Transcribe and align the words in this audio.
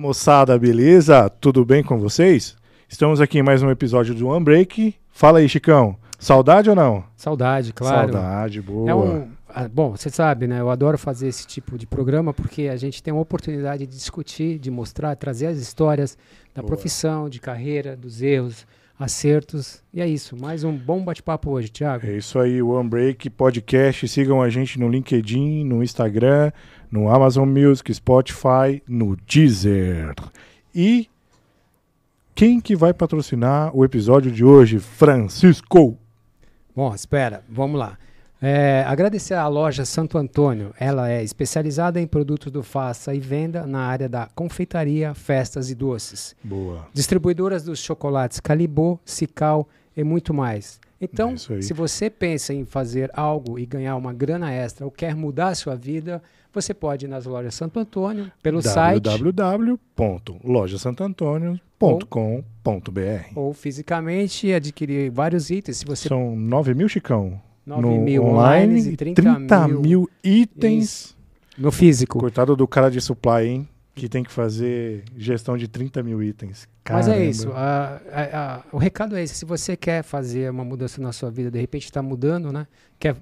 Moçada, 0.00 0.58
beleza? 0.58 1.28
Tudo 1.28 1.62
bem 1.62 1.82
com 1.82 1.98
vocês? 1.98 2.56
Estamos 2.88 3.20
aqui 3.20 3.38
em 3.38 3.42
mais 3.42 3.62
um 3.62 3.70
episódio 3.70 4.14
do 4.14 4.28
One 4.28 4.42
Break. 4.42 4.94
Fala 5.10 5.40
aí, 5.40 5.46
Chicão. 5.46 5.94
Saudade 6.18 6.70
ou 6.70 6.74
não? 6.74 7.04
Saudade, 7.14 7.70
claro. 7.74 8.10
Saudade, 8.10 8.62
boa. 8.62 8.90
É 8.90 8.94
um, 8.94 9.28
ah, 9.46 9.68
bom, 9.68 9.90
você 9.94 10.08
sabe, 10.08 10.46
né? 10.46 10.58
Eu 10.58 10.70
adoro 10.70 10.96
fazer 10.96 11.28
esse 11.28 11.46
tipo 11.46 11.76
de 11.76 11.86
programa 11.86 12.32
porque 12.32 12.62
a 12.68 12.78
gente 12.78 13.02
tem 13.02 13.12
uma 13.12 13.20
oportunidade 13.20 13.86
de 13.86 13.94
discutir, 13.94 14.58
de 14.58 14.70
mostrar, 14.70 15.14
trazer 15.16 15.48
as 15.48 15.58
histórias 15.58 16.16
da 16.54 16.62
Boa. 16.62 16.68
profissão, 16.68 17.28
de 17.28 17.38
carreira, 17.38 17.94
dos 17.94 18.22
erros, 18.22 18.66
acertos. 18.98 19.82
E 19.92 20.00
é 20.00 20.08
isso. 20.08 20.34
Mais 20.34 20.64
um 20.64 20.74
bom 20.74 21.04
bate-papo 21.04 21.50
hoje, 21.50 21.68
Thiago. 21.68 22.06
É 22.06 22.16
isso 22.16 22.38
aí, 22.38 22.62
o 22.62 22.68
One 22.68 22.88
Break 22.88 23.28
Podcast. 23.28 24.08
Sigam 24.08 24.40
a 24.40 24.48
gente 24.48 24.80
no 24.80 24.88
LinkedIn, 24.88 25.62
no 25.64 25.82
Instagram, 25.82 26.52
no 26.90 27.08
Amazon 27.08 27.48
Music, 27.48 27.92
Spotify, 27.94 28.82
no 28.88 29.16
Deezer. 29.16 30.14
E 30.74 31.08
quem 32.34 32.60
que 32.60 32.74
vai 32.74 32.92
patrocinar 32.92 33.70
o 33.76 33.84
episódio 33.84 34.30
de 34.30 34.44
hoje? 34.44 34.78
Francisco. 34.78 35.96
Bom, 36.74 36.94
espera, 36.94 37.44
vamos 37.48 37.78
lá. 37.78 37.98
É, 38.42 38.82
agradecer 38.86 39.34
à 39.34 39.46
loja 39.46 39.84
Santo 39.84 40.16
Antônio. 40.16 40.72
Ela 40.78 41.10
é 41.10 41.22
especializada 41.22 42.00
em 42.00 42.06
produtos 42.06 42.50
do 42.50 42.62
faça 42.62 43.14
e 43.14 43.20
venda 43.20 43.66
na 43.66 43.80
área 43.80 44.08
da 44.08 44.28
confeitaria, 44.34 45.12
festas 45.12 45.70
e 45.70 45.74
doces. 45.74 46.34
Boa. 46.42 46.86
Distribuidoras 46.94 47.62
dos 47.62 47.78
chocolates 47.78 48.40
Calibô, 48.40 48.98
Cical 49.04 49.68
e 49.94 50.02
muito 50.02 50.32
mais. 50.32 50.80
Então, 50.98 51.34
É 51.34 51.62
se 51.62 51.72
você 51.72 52.08
pensa 52.08 52.52
em 52.54 52.64
fazer 52.64 53.10
algo 53.14 53.58
e 53.58 53.66
ganhar 53.66 53.96
uma 53.96 54.12
grana 54.12 54.50
extra 54.52 54.84
ou 54.84 54.90
quer 54.90 55.14
mudar 55.14 55.48
a 55.48 55.54
sua 55.54 55.74
vida, 55.74 56.22
você 56.52 56.72
pode 56.74 57.06
ir 57.06 57.08
nas 57.08 57.26
lojas 57.26 57.54
Santo 57.54 57.78
Antônio, 57.78 58.30
pelo 58.42 58.60
site 58.62 59.02
www.lojasantoantonio.com.br 62.00 63.32
ou 63.34 63.52
fisicamente 63.54 64.52
adquirir 64.52 65.10
vários 65.10 65.50
itens. 65.50 65.78
Se 65.78 65.84
você 65.84 66.08
São 66.08 66.34
9 66.36 66.74
mil, 66.74 66.88
Chicão? 66.88 67.40
9 67.66 67.82
no 67.82 68.00
mil 68.00 68.24
online 68.24 68.74
online 68.74 68.90
e 68.90 68.92
e 68.92 68.96
30 68.96 69.68
mil 69.68 69.80
mil 69.80 70.10
itens. 70.24 71.16
No 71.58 71.70
físico. 71.70 72.18
Coitado 72.18 72.56
do 72.56 72.66
cara 72.66 72.90
de 72.90 73.00
supply, 73.00 73.46
hein? 73.46 73.68
Que 73.94 74.08
tem 74.08 74.22
que 74.24 74.32
fazer 74.32 75.04
gestão 75.16 75.58
de 75.58 75.68
30 75.68 76.02
mil 76.02 76.22
itens. 76.22 76.66
Mas 76.88 77.06
é 77.06 77.10
Caramba. 77.12 77.30
isso. 77.30 77.50
a- 77.52 78.00
a- 78.10 78.54
a- 78.56 78.62
o 78.72 78.78
recado 78.78 79.14
é 79.16 79.22
esse. 79.22 79.34
Se 79.34 79.44
você 79.44 79.76
quer 79.76 80.02
fazer 80.02 80.50
uma 80.50 80.64
mudança 80.64 81.00
na 81.02 81.12
sua 81.12 81.30
vida, 81.30 81.50
de 81.50 81.58
repente 81.60 81.84
está 81.84 82.00
mudando, 82.02 82.50
né? 82.50 82.66
Quer 82.98 83.14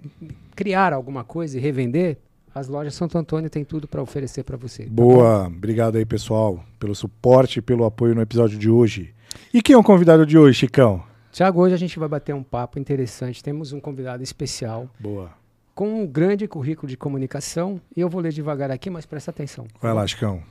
criar 0.54 0.92
alguma 0.92 1.24
coisa 1.24 1.58
e 1.58 1.60
revender, 1.60 2.18
as 2.58 2.68
lojas 2.68 2.94
Santo 2.94 3.16
Antônio 3.16 3.48
tem 3.48 3.64
tudo 3.64 3.86
para 3.86 4.02
oferecer 4.02 4.42
para 4.42 4.56
você. 4.56 4.84
tá? 4.84 4.90
Boa, 4.90 5.46
obrigado 5.46 5.96
aí, 5.96 6.04
pessoal, 6.04 6.62
pelo 6.78 6.94
suporte 6.94 7.58
e 7.58 7.62
pelo 7.62 7.84
apoio 7.84 8.14
no 8.14 8.20
episódio 8.20 8.58
de 8.58 8.68
hoje. 8.68 9.14
E 9.52 9.62
quem 9.62 9.74
é 9.74 9.78
o 9.78 9.82
convidado 9.82 10.26
de 10.26 10.36
hoje, 10.36 10.58
Chicão? 10.58 11.02
Tiago, 11.30 11.60
hoje 11.60 11.74
a 11.74 11.78
gente 11.78 11.98
vai 11.98 12.08
bater 12.08 12.34
um 12.34 12.42
papo 12.42 12.78
interessante. 12.78 13.42
Temos 13.42 13.72
um 13.72 13.80
convidado 13.80 14.22
especial 14.22 14.88
Boa. 14.98 15.30
com 15.74 16.02
um 16.02 16.06
grande 16.06 16.48
currículo 16.48 16.88
de 16.88 16.96
comunicação. 16.96 17.80
E 17.96 18.00
eu 18.00 18.08
vou 18.08 18.20
ler 18.20 18.32
devagar 18.32 18.70
aqui, 18.70 18.90
mas 18.90 19.06
presta 19.06 19.30
atenção. 19.30 19.66
Vai 19.80 19.92
lá, 19.92 20.06
Chicão. 20.06 20.42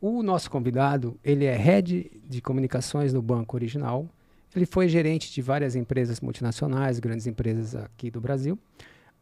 O 0.00 0.22
nosso 0.22 0.50
convidado, 0.50 1.16
ele 1.24 1.44
é 1.44 1.56
head 1.56 2.10
de 2.28 2.40
comunicações 2.40 3.12
no 3.12 3.20
Banco 3.20 3.56
Original. 3.56 4.06
Ele 4.54 4.64
foi 4.64 4.88
gerente 4.88 5.32
de 5.32 5.42
várias 5.42 5.74
empresas 5.74 6.20
multinacionais, 6.20 6.98
grandes 6.98 7.26
empresas 7.26 7.74
aqui 7.74 8.10
do 8.10 8.20
Brasil. 8.20 8.58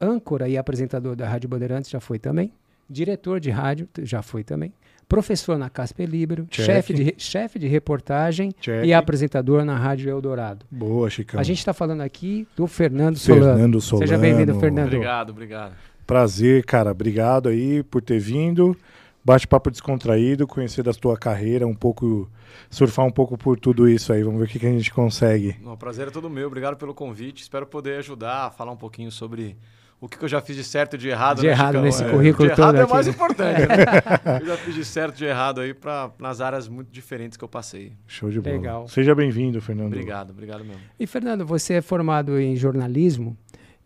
Âncora 0.04 0.48
e 0.48 0.58
apresentador 0.58 1.16
da 1.16 1.28
Rádio 1.28 1.48
Bandeirantes 1.48 1.90
já 1.90 2.00
foi 2.00 2.18
também. 2.18 2.52
Diretor 2.88 3.40
de 3.40 3.50
rádio 3.50 3.88
já 4.02 4.20
foi 4.22 4.44
também. 4.44 4.72
Professor 5.08 5.58
na 5.58 5.70
Casper 5.70 6.08
Libero. 6.08 6.46
Chefe 6.50 6.92
de, 6.92 7.14
chefe 7.18 7.58
de 7.58 7.66
reportagem 7.66 8.52
Check. 8.60 8.84
e 8.84 8.92
apresentador 8.92 9.64
na 9.64 9.76
Rádio 9.76 10.10
Eldorado. 10.10 10.66
Boa, 10.70 11.08
Chicão. 11.08 11.40
A 11.40 11.42
gente 11.42 11.58
está 11.58 11.72
falando 11.72 12.00
aqui 12.00 12.46
do 12.56 12.66
Fernando 12.66 13.16
Solano. 13.16 13.44
Fernando 13.44 13.80
Solano. 13.80 14.06
Seja 14.06 14.18
bem-vindo, 14.18 14.58
Fernando. 14.58 14.86
Obrigado, 14.86 15.30
obrigado. 15.30 15.74
Prazer, 16.06 16.64
cara. 16.64 16.90
Obrigado 16.90 17.48
aí 17.48 17.82
por 17.82 18.02
ter 18.02 18.18
vindo. 18.18 18.76
Bate-papo 19.24 19.70
descontraído, 19.70 20.46
conhecer 20.46 20.82
da 20.82 20.92
tua 20.92 21.16
carreira, 21.16 21.66
um 21.66 21.74
pouco, 21.74 22.30
surfar 22.68 23.06
um 23.06 23.10
pouco 23.10 23.38
por 23.38 23.58
tudo 23.58 23.88
isso 23.88 24.12
aí. 24.12 24.22
Vamos 24.22 24.38
ver 24.38 24.44
o 24.44 24.48
que, 24.48 24.58
que 24.58 24.66
a 24.66 24.70
gente 24.70 24.92
consegue. 24.92 25.56
O 25.64 25.76
prazer 25.78 26.08
é 26.08 26.10
todo 26.10 26.28
meu. 26.28 26.46
Obrigado 26.46 26.76
pelo 26.76 26.92
convite. 26.92 27.42
Espero 27.42 27.66
poder 27.66 27.98
ajudar 28.00 28.46
a 28.46 28.50
falar 28.50 28.72
um 28.72 28.76
pouquinho 28.76 29.10
sobre 29.10 29.56
o 30.04 30.08
que, 30.08 30.18
que 30.18 30.24
eu 30.24 30.28
já 30.28 30.40
fiz 30.40 30.54
de 30.56 30.64
certo 30.64 30.96
e 30.96 30.98
de 30.98 31.08
errado. 31.08 31.40
De 31.40 31.46
né, 31.46 31.52
errado 31.52 31.68
Chicão? 31.72 31.82
nesse 31.82 32.04
É, 32.04 32.10
currículo 32.10 32.48
de 32.48 32.52
errado 32.60 32.70
todo 32.72 32.80
é 32.80 32.82
aqui, 32.84 32.92
mais 32.92 33.06
né? 33.06 33.12
importante. 33.12 33.60
Né? 33.64 34.40
Eu 34.42 34.46
já 34.46 34.56
fiz 34.58 34.74
de 34.74 34.84
certo 34.84 35.14
e 35.14 35.18
de 35.18 35.24
errado 35.24 35.60
aí 35.60 35.72
pra, 35.72 36.10
nas 36.18 36.40
áreas 36.40 36.68
muito 36.68 36.90
diferentes 36.90 37.36
que 37.38 37.44
eu 37.44 37.48
passei. 37.48 37.92
Show 38.06 38.30
de 38.30 38.40
bola. 38.40 38.56
Legal. 38.56 38.88
Seja 38.88 39.14
bem-vindo, 39.14 39.60
Fernando. 39.60 39.86
Obrigado, 39.88 40.30
obrigado 40.30 40.64
mesmo. 40.64 40.80
E 40.98 41.06
Fernando, 41.06 41.46
você 41.46 41.74
é 41.74 41.82
formado 41.82 42.38
em 42.38 42.54
jornalismo. 42.56 43.36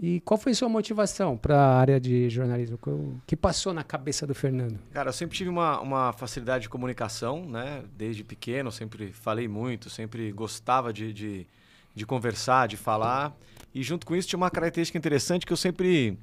E 0.01 0.21
qual 0.21 0.39
foi 0.39 0.55
sua 0.55 0.69
motivação 0.69 1.37
para 1.37 1.57
a 1.59 1.79
área 1.79 2.01
de 2.01 2.29
jornalismo? 2.31 2.79
O 2.87 3.21
que 3.27 3.35
passou 3.37 3.75
na 3.75 3.83
cabeça 3.83 4.27
do 4.27 4.35
Fernando? 4.35 4.79
Cara, 4.93 5.09
eu 5.09 5.13
sempre 5.13 5.37
tive 5.37 5.51
uma, 5.51 5.81
uma 5.81 6.13
facilidade 6.13 6.63
de 6.63 6.69
comunicação, 6.69 7.45
né? 7.45 7.83
Desde 7.97 8.23
pequeno, 8.23 8.71
sempre 8.71 9.13
falei 9.13 9.49
muito, 9.49 9.91
sempre 9.91 10.31
gostava 10.31 10.93
de, 10.93 11.13
de, 11.13 11.47
de 11.95 12.07
conversar, 12.07 12.69
de 12.69 12.77
falar. 12.77 13.37
E 13.79 13.83
junto 13.85 14.05
com 14.05 14.17
isso 14.17 14.27
tinha 14.27 14.37
uma 14.37 14.51
característica 14.51 14.99
interessante 14.99 15.47
que 15.47 15.53
eu 15.53 15.57
sempre 15.57 16.19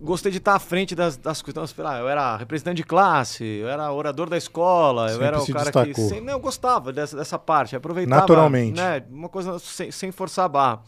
gostei 0.00 0.30
de 0.30 0.36
estar 0.36 0.54
à 0.54 0.58
frente 0.58 0.94
das, 0.94 1.16
das 1.16 1.40
coisas. 1.40 1.72
Então, 1.72 1.98
eu 1.98 2.08
era 2.08 2.36
representante 2.36 2.76
de 2.76 2.84
classe, 2.84 3.42
eu 3.42 3.68
era 3.68 3.90
orador 3.90 4.28
da 4.28 4.36
escola, 4.36 5.04
eu 5.04 5.12
Sempre 5.12 5.26
era 5.26 5.40
o 5.40 5.46
cara 5.46 5.72
que... 5.72 5.78
destacou. 5.84 6.08
Sempre, 6.10 6.24
não, 6.26 6.34
eu 6.34 6.40
gostava 6.40 6.92
dessa, 6.92 7.16
dessa 7.16 7.38
parte, 7.38 7.74
aproveitava... 7.74 8.20
Naturalmente. 8.20 8.76
Né, 8.76 9.02
uma 9.10 9.30
coisa 9.30 9.58
sem, 9.58 9.90
sem 9.90 10.12
forçar 10.12 10.44
a 10.44 10.48
barra. 10.48 10.82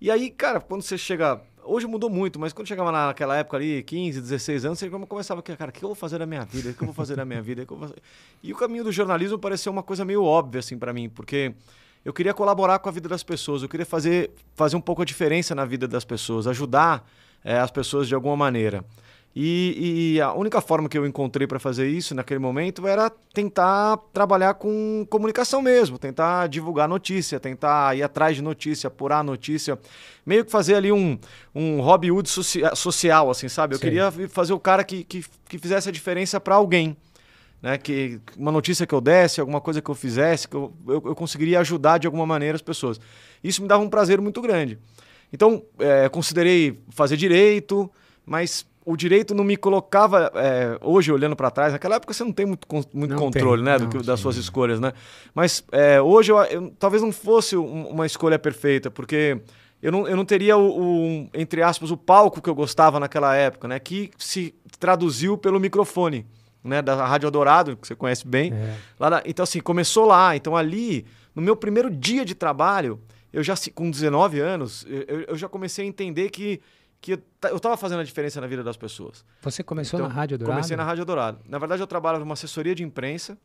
E 0.00 0.10
aí, 0.10 0.30
cara, 0.30 0.60
quando 0.60 0.82
você 0.82 0.98
chega. 0.98 1.40
Hoje 1.64 1.86
mudou 1.86 2.10
muito, 2.10 2.40
mas 2.40 2.52
quando 2.52 2.66
chegava 2.66 2.90
naquela 2.90 3.36
época 3.36 3.56
ali, 3.56 3.84
15, 3.84 4.20
16 4.20 4.64
anos, 4.64 4.80
você 4.80 4.90
começava 4.90 5.38
a 5.38 5.56
cara, 5.56 5.70
o 5.70 5.72
que 5.72 5.84
eu 5.84 5.90
vou 5.90 5.94
fazer 5.94 6.18
da 6.18 6.26
minha 6.26 6.44
vida? 6.44 6.70
O 6.70 6.74
que 6.74 6.82
eu 6.82 6.86
vou 6.86 6.94
fazer 6.94 7.14
da 7.14 7.24
minha 7.24 7.40
vida? 7.40 7.62
O 7.62 7.66
que 7.66 7.72
eu 7.72 7.76
vou 7.76 7.86
fazer?" 7.86 8.02
E 8.42 8.52
o 8.52 8.56
caminho 8.56 8.82
do 8.82 8.90
jornalismo 8.90 9.38
pareceu 9.38 9.70
uma 9.70 9.84
coisa 9.84 10.04
meio 10.04 10.24
óbvia, 10.24 10.58
assim, 10.58 10.76
para 10.76 10.92
mim, 10.92 11.08
porque 11.08 11.54
eu 12.04 12.12
queria 12.12 12.34
colaborar 12.34 12.78
com 12.78 12.88
a 12.88 12.92
vida 12.92 13.08
das 13.08 13.22
pessoas, 13.22 13.62
eu 13.62 13.68
queria 13.68 13.86
fazer, 13.86 14.30
fazer 14.54 14.76
um 14.76 14.80
pouco 14.80 15.02
a 15.02 15.04
diferença 15.04 15.54
na 15.54 15.64
vida 15.64 15.86
das 15.86 16.04
pessoas, 16.04 16.46
ajudar 16.46 17.08
eh, 17.44 17.58
as 17.58 17.70
pessoas 17.70 18.08
de 18.08 18.14
alguma 18.14 18.36
maneira. 18.36 18.84
E, 19.34 20.12
e 20.16 20.20
a 20.20 20.34
única 20.34 20.60
forma 20.60 20.90
que 20.90 20.98
eu 20.98 21.06
encontrei 21.06 21.46
para 21.46 21.58
fazer 21.58 21.88
isso 21.88 22.14
naquele 22.14 22.38
momento 22.38 22.86
era 22.86 23.08
tentar 23.32 23.96
trabalhar 24.12 24.52
com 24.54 25.06
comunicação 25.08 25.62
mesmo, 25.62 25.98
tentar 25.98 26.48
divulgar 26.48 26.86
notícia, 26.86 27.40
tentar 27.40 27.96
ir 27.96 28.02
atrás 28.02 28.36
de 28.36 28.42
notícia, 28.42 28.88
apurar 28.88 29.24
notícia, 29.24 29.78
meio 30.26 30.44
que 30.44 30.50
fazer 30.50 30.74
ali 30.74 30.92
um, 30.92 31.18
um 31.54 31.80
Robin 31.80 32.10
Hood 32.10 32.28
socia- 32.28 32.74
social, 32.74 33.30
assim, 33.30 33.48
sabe? 33.48 33.74
Eu 33.74 33.78
Sei. 33.78 33.88
queria 33.88 34.10
fazer 34.28 34.52
o 34.52 34.60
cara 34.60 34.84
que, 34.84 35.02
que, 35.02 35.24
que 35.48 35.56
fizesse 35.56 35.88
a 35.88 35.92
diferença 35.92 36.38
para 36.38 36.54
alguém. 36.56 36.94
Né, 37.62 37.78
que 37.78 38.20
uma 38.36 38.50
notícia 38.50 38.84
que 38.86 38.92
eu 38.92 39.00
desse, 39.00 39.40
alguma 39.40 39.60
coisa 39.60 39.80
que 39.80 39.88
eu 39.88 39.94
fizesse, 39.94 40.48
que 40.48 40.56
eu, 40.56 40.72
eu, 40.88 40.94
eu 41.06 41.14
conseguiria 41.14 41.60
ajudar 41.60 41.98
de 41.98 42.08
alguma 42.08 42.26
maneira 42.26 42.56
as 42.56 42.62
pessoas. 42.62 43.00
Isso 43.42 43.62
me 43.62 43.68
dava 43.68 43.82
um 43.84 43.88
prazer 43.88 44.20
muito 44.20 44.42
grande. 44.42 44.78
Então, 45.32 45.62
é, 45.78 46.08
considerei 46.08 46.80
fazer 46.90 47.16
direito, 47.16 47.88
mas 48.26 48.66
o 48.84 48.96
direito 48.96 49.32
não 49.32 49.44
me 49.44 49.56
colocava. 49.56 50.32
é, 50.34 50.76
hoje, 50.82 51.12
olhando 51.12 51.36
para 51.36 51.52
trás, 51.52 51.72
naquela 51.72 51.94
época 51.94 52.12
você 52.12 52.24
não 52.24 52.32
tem 52.32 52.46
muito, 52.46 52.66
muito 52.92 53.12
Não 53.12 53.16
controle 53.18 53.62
tem, 53.62 53.72
né, 53.72 53.78
do 53.78 53.84
não, 53.84 53.90
que- 53.90 53.98
das 54.04 54.18
sim. 54.18 54.22
suas 54.24 54.36
escolhas. 54.36 54.80
Né? 54.80 54.92
Mas 55.32 55.62
é, 55.70 56.02
hoje 56.02 56.32
eu, 56.32 56.38
eu- 56.42 56.74
talvez 56.80 57.00
não 57.00 57.12
fosse 57.12 57.56
um- 57.56 57.86
uma 57.90 58.04
escolha 58.06 58.40
perfeita, 58.40 58.90
porque 58.90 59.40
eu 59.80 59.92
não, 59.92 60.08
eu 60.08 60.16
não 60.16 60.24
teria 60.24 60.56
o, 60.56 61.22
o, 61.22 61.28
entre 61.32 61.62
aspas, 61.62 61.92
o 61.92 61.96
palco 61.96 62.42
que 62.42 62.50
eu 62.50 62.54
gostava 62.56 62.98
naquela 62.98 63.36
época, 63.36 63.68
né, 63.68 63.78
que 63.78 64.10
se 64.18 64.52
traduziu 64.80 65.38
pelo 65.38 65.60
microfone. 65.60 66.26
Né, 66.64 66.80
da 66.80 66.94
Rádio 67.06 67.26
Eldorado, 67.26 67.76
que 67.76 67.86
você 67.88 67.94
conhece 67.96 68.26
bem. 68.26 68.52
É. 68.52 68.76
Lá 69.00 69.10
na- 69.10 69.22
então, 69.26 69.42
assim, 69.42 69.58
começou 69.60 70.06
lá. 70.06 70.36
Então, 70.36 70.56
ali, 70.56 71.04
no 71.34 71.42
meu 71.42 71.56
primeiro 71.56 71.90
dia 71.90 72.24
de 72.24 72.34
trabalho, 72.36 73.00
eu 73.32 73.42
já, 73.42 73.54
com 73.74 73.90
19 73.90 74.38
anos, 74.38 74.86
eu, 74.88 75.22
eu 75.22 75.36
já 75.36 75.48
comecei 75.48 75.84
a 75.84 75.88
entender 75.88 76.30
que, 76.30 76.60
que 77.00 77.14
eu 77.50 77.56
estava 77.56 77.76
fazendo 77.76 77.98
a 77.98 78.04
diferença 78.04 78.40
na 78.40 78.46
vida 78.46 78.62
das 78.62 78.76
pessoas. 78.76 79.24
Você 79.42 79.64
começou 79.64 79.98
Então, 79.98 80.08
na 80.08 80.14
Rádio 80.14 80.38
Dourado? 80.38 80.56
Comecei 80.56 80.76
na 80.76 80.84
Rádio 80.84 81.04
Dourado. 81.04 81.38
Na 81.48 81.58
verdade, 81.58 81.82
eu 81.82 81.86
trabalho 81.86 82.20
numa 82.20 82.34
assessoria 82.34 82.76
de 82.76 82.84
imprensa, 82.84 83.36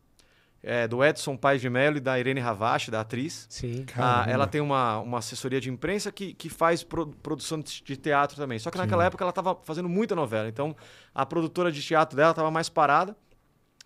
é, 0.67 0.87
do 0.87 1.03
Edson 1.03 1.37
Paes 1.37 1.61
de 1.61 1.69
Mello 1.69 1.97
e 1.97 1.99
da 1.99 2.19
Irene 2.19 2.39
Ravache, 2.41 2.91
da 2.91 2.99
atriz. 3.01 3.47
Sim. 3.49 3.85
Ah, 3.97 4.25
ela 4.27 4.45
tem 4.45 4.59
uma, 4.59 4.99
uma 4.99 5.19
assessoria 5.19 5.61
de 5.61 5.69
imprensa 5.69 6.11
que, 6.11 6.33
que 6.33 6.49
faz 6.49 6.83
pro- 6.83 7.07
produção 7.07 7.59
de 7.59 7.81
de 7.81 7.95
teatro 7.95 8.35
também. 8.35 8.59
Só 8.59 8.69
que 8.69 8.77
naquela 8.77 9.05
época 9.05 9.23
ela 9.23 9.29
estava 9.29 9.57
fazendo 9.63 9.87
muita 9.87 10.13
novela. 10.13 10.49
Então 10.49 10.75
a 11.15 11.25
produtora 11.25 11.71
de 11.71 11.81
teatro 11.81 12.17
dela 12.17 12.31
estava 12.31 12.51
mais 12.51 12.67
parada. 12.69 13.15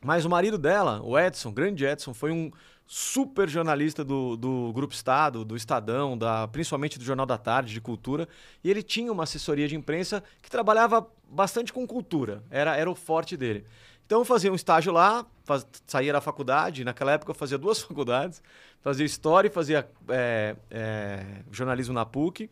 Mas 0.03 0.25
o 0.25 0.29
marido 0.29 0.57
dela, 0.57 0.99
o 1.03 1.17
Edson, 1.19 1.53
grande 1.53 1.85
Edson, 1.85 2.11
foi 2.11 2.31
um 2.31 2.49
super 2.87 3.47
jornalista 3.47 4.03
do, 4.03 4.35
do 4.35 4.73
Grupo 4.73 4.93
Estado, 4.93 5.45
do 5.45 5.55
Estadão, 5.55 6.17
da, 6.17 6.47
principalmente 6.47 6.97
do 6.97 7.05
Jornal 7.05 7.25
da 7.27 7.37
Tarde, 7.37 7.71
de 7.71 7.79
cultura. 7.79 8.27
E 8.63 8.69
ele 8.71 8.81
tinha 8.81 9.11
uma 9.11 9.23
assessoria 9.23 9.67
de 9.67 9.75
imprensa 9.75 10.23
que 10.41 10.49
trabalhava 10.49 11.07
bastante 11.29 11.71
com 11.71 11.85
cultura. 11.85 12.43
Era, 12.49 12.75
era 12.75 12.89
o 12.89 12.95
forte 12.95 13.37
dele. 13.37 13.63
Então 14.11 14.19
eu 14.19 14.25
fazia 14.25 14.51
um 14.51 14.55
estágio 14.55 14.91
lá, 14.91 15.25
faz, 15.45 15.65
saía 15.87 16.11
da 16.11 16.19
faculdade, 16.19 16.83
naquela 16.83 17.13
época 17.13 17.31
eu 17.31 17.33
fazia 17.33 17.57
duas 17.57 17.79
faculdades, 17.81 18.43
fazia 18.81 19.05
História 19.05 19.47
e 19.47 19.49
fazia 19.49 19.89
é, 20.09 20.53
é, 20.69 21.25
jornalismo 21.49 21.93
na 21.93 22.05
PUC. 22.05 22.49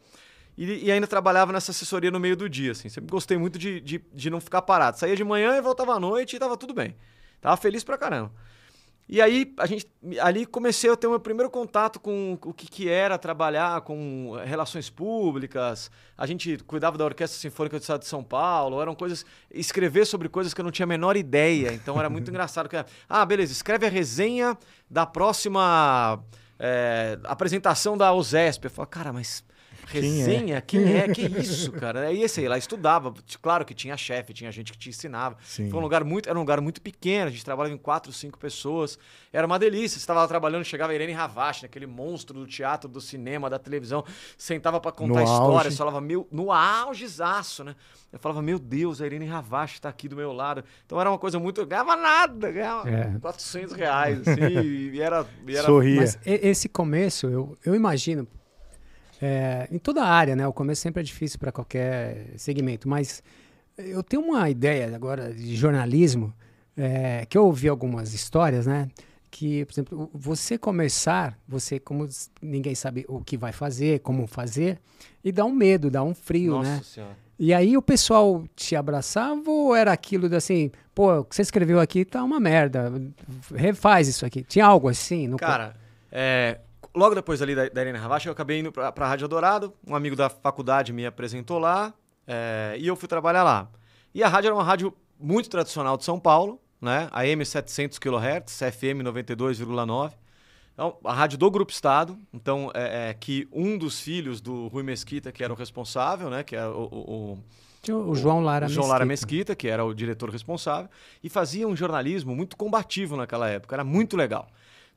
E, 0.57 0.85
e, 0.85 0.89
ainda 0.89 1.06
trabalhava 1.06 1.51
nessa 1.51 1.71
assessoria 1.71 2.11
no 2.11 2.17
meio 2.17 2.38
do 2.38 2.47
dia, 2.47 2.71
assim. 2.71 2.88
Sempre 2.88 3.11
gostei 3.11 3.38
muito 3.38 3.59
de, 3.59 3.81
de, 3.81 4.01
de 4.13 4.29
não 4.29 4.39
ficar 4.39 4.61
parado. 4.61 4.97
Saía 4.97 5.17
de 5.17 5.23
manhã 5.25 5.57
e 5.57 5.61
voltava 5.61 5.95
à 5.95 6.00
noite 6.00 6.38
e 6.38 6.39
tava 6.39 6.56
tudo 6.56 6.73
bem. 6.73 6.95
Tava 7.41 7.57
feliz 7.57 7.83
pra 7.83 7.97
caramba. 7.97 8.31
E 9.11 9.19
aí, 9.19 9.51
a 9.57 9.65
gente, 9.65 9.88
ali 10.21 10.45
comecei 10.45 10.88
a 10.88 10.95
ter 10.95 11.07
o 11.07 11.09
meu 11.09 11.19
primeiro 11.19 11.50
contato 11.50 12.00
com 12.00 12.38
o 12.45 12.53
que, 12.53 12.67
que 12.67 12.88
era 12.88 13.17
trabalhar 13.17 13.81
com 13.81 14.38
relações 14.45 14.88
públicas. 14.88 15.89
A 16.15 16.27
gente 16.27 16.59
cuidava 16.59 16.95
da 16.95 17.06
Orquestra 17.06 17.39
Sinfônica 17.39 17.79
do 17.79 17.81
Estado 17.81 18.01
de 18.01 18.07
São 18.07 18.23
Paulo. 18.23 18.79
Eram 18.79 18.94
coisas. 18.94 19.25
Escrever 19.50 20.06
sobre 20.06 20.29
coisas 20.29 20.53
que 20.53 20.61
eu 20.61 20.63
não 20.63 20.69
tinha 20.69 20.83
a 20.83 20.88
menor 20.88 21.17
ideia. 21.17 21.73
Então 21.73 22.00
era 22.00 22.07
muito 22.07 22.29
engraçado. 22.31 22.69
Que, 22.69 22.85
ah, 23.09 23.25
beleza, 23.25 23.51
escreve 23.51 23.88
a 23.88 23.89
resenha 23.89 24.56
da 24.88 25.07
próxima 25.07 26.23
é, 26.59 27.17
apresentação 27.23 27.97
da 27.97 28.13
OSESP. 28.13 28.65
Eu 28.65 28.69
falo, 28.69 28.88
cara, 28.88 29.12
mas 29.12 29.44
Resenha? 29.89 30.62
Quem 30.62 30.95
é? 30.95 31.07
Quem 31.07 31.25
é? 31.25 31.30
Que 31.30 31.39
isso, 31.41 31.71
cara? 31.71 32.07
Aí 32.07 32.27
sei 32.30 32.47
lá, 32.47 32.57
estudava. 32.57 33.13
Claro 33.41 33.65
que 33.65 33.74
tinha 33.74 33.97
chefe, 33.97 34.33
tinha 34.33 34.51
gente 34.51 34.71
que 34.71 34.77
te 34.77 34.89
ensinava. 34.89 35.38
Sim. 35.44 35.69
Foi 35.69 35.80
um 35.80 35.83
lugar 35.83 36.03
muito, 36.03 36.30
era 36.30 36.38
um 36.38 36.41
lugar 36.41 36.62
muito 36.62 36.81
pequeno, 36.81 37.27
a 37.27 37.31
gente 37.31 37.44
trabalhava 37.44 37.74
em 37.74 37.77
quatro, 37.77 38.12
cinco 38.13 38.38
pessoas. 38.38 38.97
Era 39.33 39.45
uma 39.45 39.57
delícia. 39.57 39.97
Você 39.97 40.03
estava 40.03 40.21
lá 40.21 40.27
trabalhando, 40.27 40.63
chegava 40.63 40.91
a 40.91 40.95
Irene 40.95 41.13
Ravache, 41.13 41.65
aquele 41.65 41.88
monstro 41.88 42.39
do 42.39 42.47
teatro, 42.47 42.89
do 42.89 43.01
cinema, 43.01 43.50
da 43.50 43.59
televisão, 43.59 44.03
sentava 44.38 44.80
para 44.80 44.91
contar 44.91 45.24
histórias, 45.24 45.77
falava, 45.77 46.01
meu, 46.01 46.27
no 46.31 46.51
augezaço, 46.51 47.63
né? 47.63 47.75
Eu 48.12 48.18
falava, 48.18 48.41
meu 48.41 48.57
Deus, 48.57 49.01
a 49.01 49.06
Irene 49.06 49.25
Ravache 49.25 49.75
está 49.75 49.89
aqui 49.89 50.07
do 50.07 50.15
meu 50.15 50.33
lado. 50.33 50.63
Então 50.86 51.00
era 51.00 51.09
uma 51.09 51.19
coisa 51.19 51.38
muito. 51.39 51.63
Ganhava 51.65 51.95
nada, 51.95 52.51
ganhava 52.51 52.89
é. 52.89 53.19
400 53.19 53.75
reais, 53.75 54.27
assim, 54.27 54.41
e 54.94 55.00
era. 55.00 55.25
E 55.47 55.56
era... 55.56 55.65
Sorria. 55.65 56.01
Mas 56.01 56.18
esse 56.25 56.68
começo, 56.68 57.27
eu, 57.27 57.57
eu 57.63 57.75
imagino, 57.75 58.27
é, 59.21 59.68
em 59.71 59.77
toda 59.77 60.04
a 60.04 60.07
área, 60.07 60.36
né? 60.36 60.48
O 60.48 60.54
começo 60.54 60.81
sempre 60.81 61.01
é 61.01 61.04
difícil 61.04 61.39
para 61.39 61.51
qualquer 61.51 62.27
segmento, 62.38 62.88
mas 62.88 63.21
eu 63.77 64.04
tenho 64.04 64.24
uma 64.24 64.50
ideia 64.50 64.94
agora 64.95 65.33
de 65.33 65.56
jornalismo 65.56 66.33
é, 66.75 67.25
que 67.25 67.38
eu 67.38 67.45
ouvi 67.45 67.68
algumas 67.68 68.13
histórias, 68.13 68.66
né? 68.66 68.88
Que, 69.31 69.63
por 69.66 69.74
exemplo, 69.74 70.10
você 70.13 70.57
começar, 70.57 71.38
você 71.48 71.80
como 71.80 72.07
ninguém 72.42 72.74
sabe 72.74 73.06
o 73.07 73.21
que 73.21 73.38
vai 73.38 73.51
fazer, 73.51 74.00
como 74.00 74.25
fazer, 74.25 74.80
e 75.24 75.31
dá 75.31 75.45
um 75.45 75.51
medo, 75.51 75.92
dá 75.92 76.01
um 76.01 76.15
frio, 76.15 76.54
Nossa 76.54 76.69
né? 76.69 76.81
Senhora. 76.83 77.30
E 77.38 77.54
aí 77.54 77.77
o 77.77 77.81
pessoal 77.81 78.44
te 78.54 78.75
abraçava 78.75 79.50
ou 79.50 79.74
era 79.74 79.94
aquilo 79.94 80.27
de 80.27 80.36
assim, 80.36 80.69
pô, 80.94 81.19
o 81.19 81.24
que 81.24 81.33
você 81.33 81.42
escreveu 81.42 81.80
aqui 81.80 82.04
tá 82.04 82.22
uma 82.22 82.38
merda, 82.38 82.92
refaz 83.56 84.10
isso 84.10 84.25
aqui. 84.25 84.44
Tinha 84.44 84.65
algo 84.65 84.89
assim? 84.89 85.25
No 85.25 85.38
Cara, 85.38 85.74
é, 86.12 86.60
logo 86.96 87.15
depois 87.15 87.41
ali 87.41 87.55
da, 87.55 87.69
da 87.69 87.81
Irene 87.81 87.98
Ravache, 87.98 88.27
eu 88.27 88.34
acabei 88.34 88.60
indo 88.60 88.72
para 88.72 88.93
a 88.96 89.08
Rádio 89.08 89.27
Dourado. 89.27 89.74
Um 89.86 89.96
amigo 89.96 90.15
da 90.15 90.29
faculdade 90.29 90.91
me 90.93 91.05
apresentou 91.05 91.60
lá 91.60 91.93
é, 92.27 92.75
e 92.77 92.88
eu 92.88 92.96
fui 92.96 93.08
trabalhar 93.08 93.43
lá. 93.43 93.67
E 94.13 94.24
a 94.24 94.27
rádio 94.27 94.50
era 94.50 94.55
uma 94.55 94.63
rádio 94.63 94.93
muito 95.19 95.50
tradicional 95.50 95.98
de 95.98 96.03
São 96.03 96.19
Paulo, 96.19 96.60
né? 96.79 97.10
AM 97.12 97.43
700 97.46 98.00
kHz, 98.00 98.60
FM 98.72 99.03
92,9. 99.03 100.13
Então, 100.74 100.98
a 101.03 101.13
rádio 101.13 101.38
do 101.38 101.51
Grupo 101.51 101.72
Estado, 101.72 102.17
então 102.34 102.72
é, 102.74 103.10
é, 103.10 103.13
que 103.13 103.48
um 103.51 103.77
dos 103.77 104.00
filhos 104.00 104.39
do 104.39 104.67
Rui 104.67 104.81
Mesquita, 104.81 105.31
que 105.31 105.43
era 105.43 105.51
o 105.51 105.55
responsável, 105.55 106.29
né? 106.29 106.43
Que 106.43 106.55
era 106.55 106.72
o, 106.72 106.86
o, 106.86 107.91
o, 107.91 108.10
o 108.10 108.15
João 108.15 108.41
Lara 108.41 108.67
João 108.67 108.77
Mesquita. 108.77 108.88
Lara 108.88 109.05
Mesquita, 109.05 109.55
que 109.55 109.67
era 109.67 109.84
o 109.84 109.93
diretor 109.93 110.29
responsável, 110.29 110.89
e 111.22 111.29
fazia 111.29 111.67
um 111.67 111.75
jornalismo 111.75 112.36
muito 112.36 112.55
combativo 112.55 113.17
naquela 113.17 113.50
época, 113.50 113.75
era 113.75 113.84
muito 113.84 114.15
legal. 114.15 114.48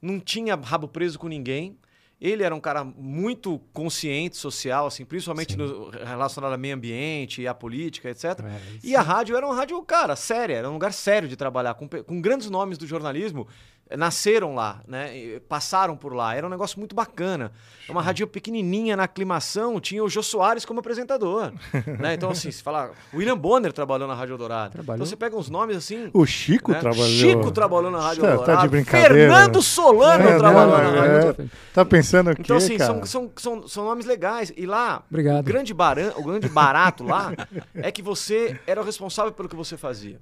Não 0.03 0.19
tinha 0.19 0.57
rabo 0.57 0.89
preso 0.89 1.17
com 1.19 1.29
ninguém. 1.29 1.79
Ele 2.23 2.45
era 2.45 2.55
um 2.55 2.61
cara 2.61 2.85
muito 2.85 3.61
consciente 3.73 4.37
social, 4.37 4.87
assim, 4.87 5.05
principalmente 5.05 5.57
no, 5.57 5.91
relacionado 5.91 6.53
ao 6.53 6.59
meio 6.59 6.77
ambiente 6.77 7.43
e 7.43 7.49
à 7.49 7.53
política, 7.53 8.11
etc. 8.11 8.25
É, 8.25 8.61
e 8.85 8.95
a 8.95 9.03
rádio 9.03 9.37
era 9.37 9.45
uma 9.45 9.57
rádio, 9.57 9.83
cara, 9.83 10.15
séria, 10.15 10.55
era 10.55 10.71
um 10.71 10.75
lugar 10.75 10.93
sério 10.93 11.29
de 11.29 11.35
trabalhar, 11.35 11.75
com, 11.75 11.89
com 11.89 12.21
grandes 12.21 12.49
nomes 12.49 12.79
do 12.79 12.87
jornalismo 12.87 13.49
nasceram 13.97 14.55
lá, 14.55 14.81
né? 14.87 15.41
Passaram 15.49 15.97
por 15.97 16.13
lá. 16.15 16.35
Era 16.35 16.47
um 16.47 16.51
negócio 16.51 16.79
muito 16.79 16.95
bacana. 16.95 17.53
É 17.89 17.93
uma 17.93 18.03
rádio 18.03 18.27
pequenininha 18.27 18.97
na 18.97 19.05
aclimação, 19.05 19.81
tinha 19.81 20.03
o 20.03 20.09
Jô 20.09 20.23
Soares 20.23 20.65
como 20.65 20.81
apresentador, 20.81 21.53
né? 21.99 22.15
Então 22.15 22.31
assim, 22.31 22.51
se 22.51 22.63
falar, 22.63 22.91
William 23.13 23.37
Bonner 23.37 23.73
trabalhou 23.73 24.07
na 24.07 24.15
Rádio 24.15 24.37
Dourado. 24.37 24.79
Então 24.81 24.99
você 24.99 25.17
pega 25.17 25.37
uns 25.37 25.51
nomes 25.51 25.77
assim, 25.77 26.11
O 26.13 26.25
Chico 26.25 26.73
né? 26.73 26.81
trabalhou. 26.81 27.09
Chico 27.09 27.51
trabalhou 27.51 27.91
na 27.91 28.01
Rádio 28.01 28.23
tá, 28.23 28.39
Tá 28.39 28.57
de 28.57 28.69
brincadeira. 28.69 29.15
Fernando 29.15 29.63
Solano 29.63 30.29
é, 30.29 30.39
trabalhou 30.39 30.79
não, 30.79 30.93
na 30.93 31.01
Rádio. 31.01 31.45
É, 31.45 31.47
tá 31.75 31.85
pensando 31.85 32.12
o 32.21 32.37
quê, 32.37 32.43
Então 32.43 32.57
assim, 32.57 32.79
são, 32.79 33.05
são, 33.05 33.33
são, 33.37 33.69
são, 33.69 33.85
nomes 33.85 34.07
legais. 34.07 34.53
E 34.57 34.67
lá, 34.67 35.05
Obrigado. 35.11 35.41
o 35.41 35.43
grande, 35.43 35.73
baran, 35.73 36.13
o 36.17 36.23
grande 36.23 36.49
barato 36.49 37.05
lá 37.05 37.33
é 37.75 37.91
que 37.91 38.03
você 38.03 38.59
era 38.67 38.81
o 38.81 38.85
responsável 38.85 39.33
pelo 39.33 39.49
que 39.49 39.57
você 39.57 39.77
fazia. 39.77 40.21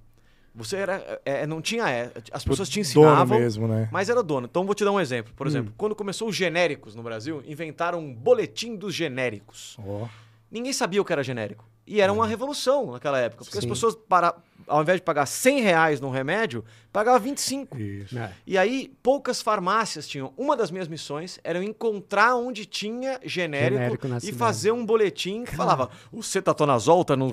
Você 0.55 0.77
era, 0.77 1.21
é, 1.25 1.47
não 1.47 1.63
tinha, 1.63 1.89
é, 1.89 2.11
as 2.33 2.45
pessoas 2.45 2.69
te 2.69 2.81
ensinavam, 2.81 3.27
dono 3.27 3.41
mesmo, 3.41 3.69
né? 3.69 3.89
mas 3.93 4.09
era 4.09 4.23
dono. 4.23 4.49
Então 4.51 4.65
vou 4.65 4.75
te 4.75 4.85
dar 4.85 4.91
um 4.91 5.01
exemplo. 5.01 5.33
Por 5.35 5.47
hum. 5.47 5.51
exemplo, 5.51 5.73
quando 5.77 5.95
começou 5.95 6.29
os 6.29 6.35
genéricos 6.35 6.95
no 6.95 7.03
Brasil, 7.03 7.43
inventaram 7.47 8.01
um 8.01 8.13
boletim 8.13 8.75
dos 8.75 8.95
genéricos. 8.95 9.77
Oh. 9.79 10.09
Ninguém 10.51 10.73
sabia 10.73 11.01
o 11.01 11.05
que 11.05 11.13
era 11.13 11.23
genérico. 11.23 11.70
E 11.91 12.01
era 12.01 12.13
uma 12.13 12.25
revolução 12.25 12.93
naquela 12.93 13.19
época. 13.19 13.45
Porque 13.45 13.61
Sim. 13.61 13.67
as 13.67 13.69
pessoas, 13.69 13.97
para, 13.97 14.33
ao 14.65 14.81
invés 14.81 15.01
de 15.01 15.03
pagar 15.03 15.27
100 15.27 15.61
reais 15.61 16.01
num 16.01 16.09
remédio, 16.09 16.65
pagavam 16.93 17.19
25. 17.19 17.77
Isso. 17.77 18.17
É. 18.17 18.33
E 18.47 18.57
aí, 18.57 18.93
poucas 19.03 19.43
farmácias 19.43 20.07
tinham. 20.07 20.33
Uma 20.37 20.57
das 20.57 20.71
minhas 20.71 20.87
missões 20.87 21.41
era 21.43 21.63
encontrar 21.65 22.37
onde 22.37 22.65
tinha 22.65 23.19
genérico, 23.25 24.07
genérico 24.07 24.07
e 24.23 24.33
fazer 24.33 24.71
um 24.71 24.87
boletim 24.87 25.43
que 25.43 25.57
falava: 25.57 25.91
o 26.13 26.23
cetatonazol 26.23 27.05
tá 27.05 27.17
no. 27.17 27.29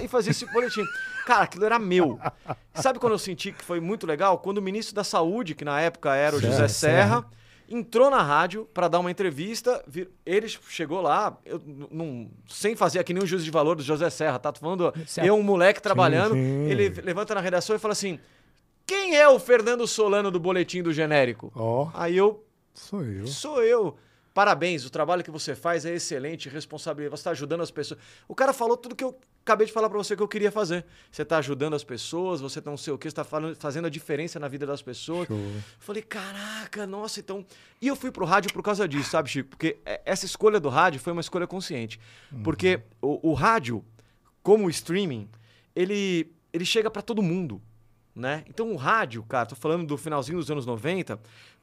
E 0.00 0.06
fazia 0.06 0.30
esse 0.30 0.46
boletim. 0.52 0.84
Cara, 1.26 1.42
aquilo 1.42 1.64
era 1.64 1.76
meu. 1.76 2.20
Sabe 2.74 3.00
quando 3.00 3.14
eu 3.14 3.18
senti 3.18 3.50
que 3.50 3.64
foi 3.64 3.80
muito 3.80 4.06
legal? 4.06 4.38
Quando 4.38 4.58
o 4.58 4.62
ministro 4.62 4.94
da 4.94 5.02
Saúde, 5.02 5.56
que 5.56 5.64
na 5.64 5.80
época 5.80 6.14
era 6.14 6.36
o 6.36 6.40
José 6.40 6.68
Serra, 6.68 6.68
Serra 6.68 7.26
entrou 7.72 8.10
na 8.10 8.22
rádio 8.22 8.68
para 8.72 8.86
dar 8.88 9.00
uma 9.00 9.10
entrevista. 9.10 9.82
Ele 10.24 10.48
chegou 10.48 11.00
lá, 11.00 11.38
eu, 11.44 11.60
não, 11.90 12.30
sem 12.46 12.76
fazer 12.76 12.98
aqui 12.98 13.12
nenhum 13.14 13.26
juízo 13.26 13.44
de 13.44 13.50
valor 13.50 13.76
do 13.76 13.82
José 13.82 14.08
Serra, 14.10 14.38
tá? 14.38 14.52
Tô 14.52 14.60
falando 14.60 14.92
certo. 15.06 15.26
eu, 15.26 15.34
um 15.34 15.42
moleque 15.42 15.80
trabalhando. 15.80 16.34
Sim, 16.34 16.40
sim. 16.40 16.70
Ele 16.70 16.88
levanta 17.00 17.34
na 17.34 17.40
redação 17.40 17.74
e 17.74 17.78
fala 17.78 17.92
assim: 17.92 18.18
Quem 18.86 19.16
é 19.16 19.28
o 19.28 19.38
Fernando 19.38 19.86
Solano 19.86 20.30
do 20.30 20.38
boletim 20.38 20.82
do 20.82 20.92
genérico? 20.92 21.50
Oh, 21.54 21.88
Aí 21.94 22.16
eu. 22.16 22.44
Sou 22.74 23.02
eu. 23.04 23.26
Sou 23.26 23.62
eu. 23.62 23.96
Parabéns, 24.34 24.86
o 24.86 24.90
trabalho 24.90 25.22
que 25.22 25.30
você 25.30 25.54
faz 25.54 25.84
é 25.84 25.94
excelente, 25.94 26.48
responsabilidade, 26.48 27.10
você 27.10 27.20
está 27.20 27.30
ajudando 27.32 27.60
as 27.60 27.70
pessoas. 27.70 28.00
O 28.26 28.34
cara 28.34 28.52
falou 28.54 28.76
tudo 28.78 28.96
que 28.96 29.04
eu 29.04 29.18
acabei 29.42 29.66
de 29.66 29.72
falar 29.72 29.90
para 29.90 29.98
você 29.98 30.16
que 30.16 30.22
eu 30.22 30.28
queria 30.28 30.50
fazer. 30.50 30.86
Você 31.10 31.20
está 31.20 31.36
ajudando 31.36 31.74
as 31.74 31.84
pessoas, 31.84 32.40
você 32.40 32.62
não 32.64 32.76
sei 32.76 32.94
o 32.94 32.98
que, 32.98 33.08
está 33.08 33.24
fazendo 33.24 33.86
a 33.86 33.90
diferença 33.90 34.40
na 34.40 34.48
vida 34.48 34.64
das 34.64 34.80
pessoas. 34.80 35.28
Show. 35.28 35.38
Falei, 35.78 36.02
caraca, 36.02 36.86
nossa, 36.86 37.20
então. 37.20 37.44
E 37.80 37.88
eu 37.88 37.94
fui 37.94 38.10
pro 38.10 38.24
rádio 38.24 38.52
por 38.54 38.62
causa 38.62 38.88
disso, 38.88 39.10
sabe, 39.10 39.28
Chico? 39.28 39.50
Porque 39.50 39.78
é, 39.84 40.00
essa 40.04 40.24
escolha 40.24 40.58
do 40.58 40.70
rádio 40.70 40.98
foi 40.98 41.12
uma 41.12 41.20
escolha 41.20 41.46
consciente. 41.46 42.00
Uhum. 42.32 42.42
Porque 42.42 42.80
o, 43.02 43.30
o 43.30 43.34
rádio, 43.34 43.84
como 44.42 44.66
o 44.66 44.70
streaming, 44.70 45.28
ele, 45.76 46.32
ele 46.52 46.64
chega 46.64 46.90
para 46.90 47.02
todo 47.02 47.20
mundo. 47.20 47.60
Né? 48.14 48.44
Então 48.46 48.70
o 48.70 48.76
rádio, 48.76 49.22
cara, 49.22 49.46
tô 49.46 49.56
falando 49.56 49.86
do 49.86 49.96
finalzinho 49.96 50.36
dos 50.36 50.50
anos 50.50 50.66
90, 50.66 51.18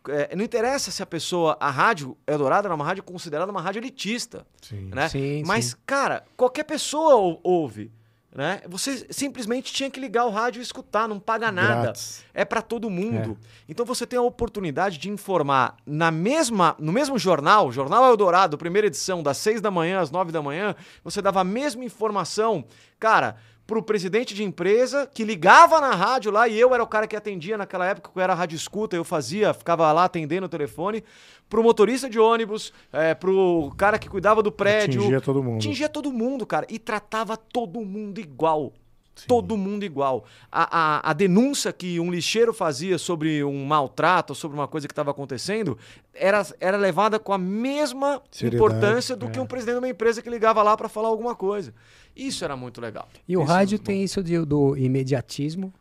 é, 0.07 0.35
não 0.35 0.43
interessa 0.43 0.91
se 0.91 1.03
a 1.03 1.05
pessoa. 1.05 1.57
A 1.59 1.69
rádio 1.69 2.17
Eldorado 2.25 2.67
era 2.67 2.75
uma 2.75 2.85
rádio 2.85 3.03
considerada 3.03 3.51
uma 3.51 3.61
rádio 3.61 3.79
elitista. 3.79 4.45
Sim. 4.61 4.89
Né? 4.93 5.09
Sim, 5.09 5.43
Mas, 5.45 5.65
sim. 5.65 5.75
cara, 5.85 6.23
qualquer 6.37 6.63
pessoa 6.63 7.15
ou, 7.15 7.39
ouve. 7.43 7.91
Né? 8.33 8.61
Você 8.67 9.07
simplesmente 9.09 9.73
tinha 9.73 9.89
que 9.89 9.99
ligar 9.99 10.25
o 10.25 10.29
rádio 10.29 10.59
e 10.59 10.63
escutar, 10.63 11.07
não 11.07 11.19
paga 11.19 11.51
nada. 11.51 11.81
Grátis. 11.81 12.23
É 12.31 12.45
para 12.45 12.61
todo 12.61 12.89
mundo. 12.89 13.37
É. 13.41 13.47
Então 13.67 13.83
você 13.85 14.05
tem 14.05 14.19
a 14.19 14.21
oportunidade 14.21 14.99
de 14.99 15.09
informar 15.09 15.75
na 15.83 16.11
mesma, 16.11 16.75
no 16.77 16.91
mesmo 16.91 17.17
jornal, 17.17 17.71
Jornal 17.71 18.05
Eldorado, 18.05 18.57
primeira 18.57 18.85
edição, 18.85 19.23
das 19.23 19.37
6 19.37 19.61
da 19.61 19.71
manhã 19.71 19.99
às 19.99 20.11
9 20.11 20.31
da 20.31 20.43
manhã, 20.43 20.75
você 21.03 21.23
dava 21.23 21.41
a 21.41 21.43
mesma 21.43 21.83
informação. 21.83 22.63
Cara, 22.99 23.37
pro 23.69 23.83
presidente 23.83 24.33
de 24.33 24.43
empresa 24.43 25.07
que 25.13 25.23
ligava 25.23 25.79
na 25.79 25.91
rádio 25.91 26.31
lá 26.31 26.47
e 26.47 26.59
eu 26.59 26.73
era 26.73 26.81
o 26.81 26.87
cara 26.87 27.05
que 27.05 27.15
atendia 27.15 27.55
naquela 27.55 27.85
época, 27.85 28.09
que 28.11 28.17
eu 28.17 28.23
era 28.23 28.33
rádio 28.33 28.55
escuta, 28.55 28.95
eu 28.95 29.03
fazia, 29.03 29.53
ficava 29.53 29.93
lá 29.93 30.05
atendendo 30.05 30.47
o 30.47 30.49
telefone, 30.49 31.03
pro 31.47 31.61
motorista 31.61 32.09
de 32.09 32.19
ônibus, 32.19 32.73
é, 32.91 33.13
pro 33.13 33.71
cara 33.77 33.99
que 33.99 34.09
cuidava 34.09 34.41
do 34.41 34.51
prédio. 34.51 35.01
Atingia 35.01 35.21
todo 35.21 35.43
mundo. 35.43 35.57
Atingia 35.57 35.87
todo 35.87 36.11
mundo, 36.11 36.47
cara. 36.47 36.65
E 36.67 36.79
tratava 36.79 37.37
todo 37.37 37.79
mundo 37.81 38.19
igual. 38.19 38.73
Sim. 39.19 39.27
Todo 39.27 39.57
mundo 39.57 39.83
igual. 39.83 40.25
A, 40.51 40.77
a, 40.77 41.09
a, 41.09 41.13
denúncia 41.13 41.73
que 41.73 41.99
um 41.99 42.09
lixeiro 42.09 42.53
fazia 42.53 42.97
sobre 42.97 43.43
um 43.43 43.65
maltrato, 43.65 44.33
sobre 44.33 44.57
uma 44.57 44.67
coisa 44.67 44.87
que 44.87 44.91
estava 44.91 45.11
acontecendo, 45.11 45.77
era, 46.13 46.45
era 46.59 46.77
levada 46.77 47.19
com 47.19 47.33
a 47.33 47.37
mesma 47.37 48.21
Seriedade, 48.31 48.55
importância 48.55 49.15
do 49.15 49.27
é. 49.27 49.29
que 49.29 49.39
um 49.39 49.45
presidente 49.45 49.75
de 49.75 49.79
uma 49.79 49.89
empresa 49.89 50.21
que 50.21 50.29
ligava 50.29 50.63
lá 50.63 50.77
para 50.77 50.87
falar 50.87 51.09
alguma 51.09 51.35
coisa. 51.35 51.73
Isso 52.15 52.43
era 52.43 52.55
muito 52.55 52.79
legal. 52.79 53.07
E 53.27 53.35
o 53.35 53.43
isso 53.43 53.51
rádio 53.51 53.79
tem 53.79 54.03
isso 54.03 54.23
de, 54.23 54.39
do 54.45 54.77
imediatismo. 54.77 55.73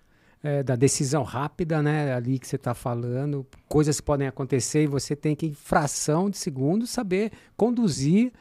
é, 0.42 0.62
da 0.62 0.76
decisão 0.76 1.22
rápida, 1.22 1.82
né? 1.82 2.14
Ali 2.14 2.38
que 2.38 2.46
você 2.46 2.56
está 2.56 2.74
falando, 2.74 3.46
coisas 3.68 4.00
podem 4.00 4.28
acontecer 4.28 4.84
e 4.84 4.86
você 4.86 5.16
tem 5.16 5.34
que, 5.34 5.46
em 5.46 5.54
fração 5.54 6.30
de 6.30 6.38
segundo, 6.38 6.86
saber 6.86 7.32
conduzir 7.56 8.32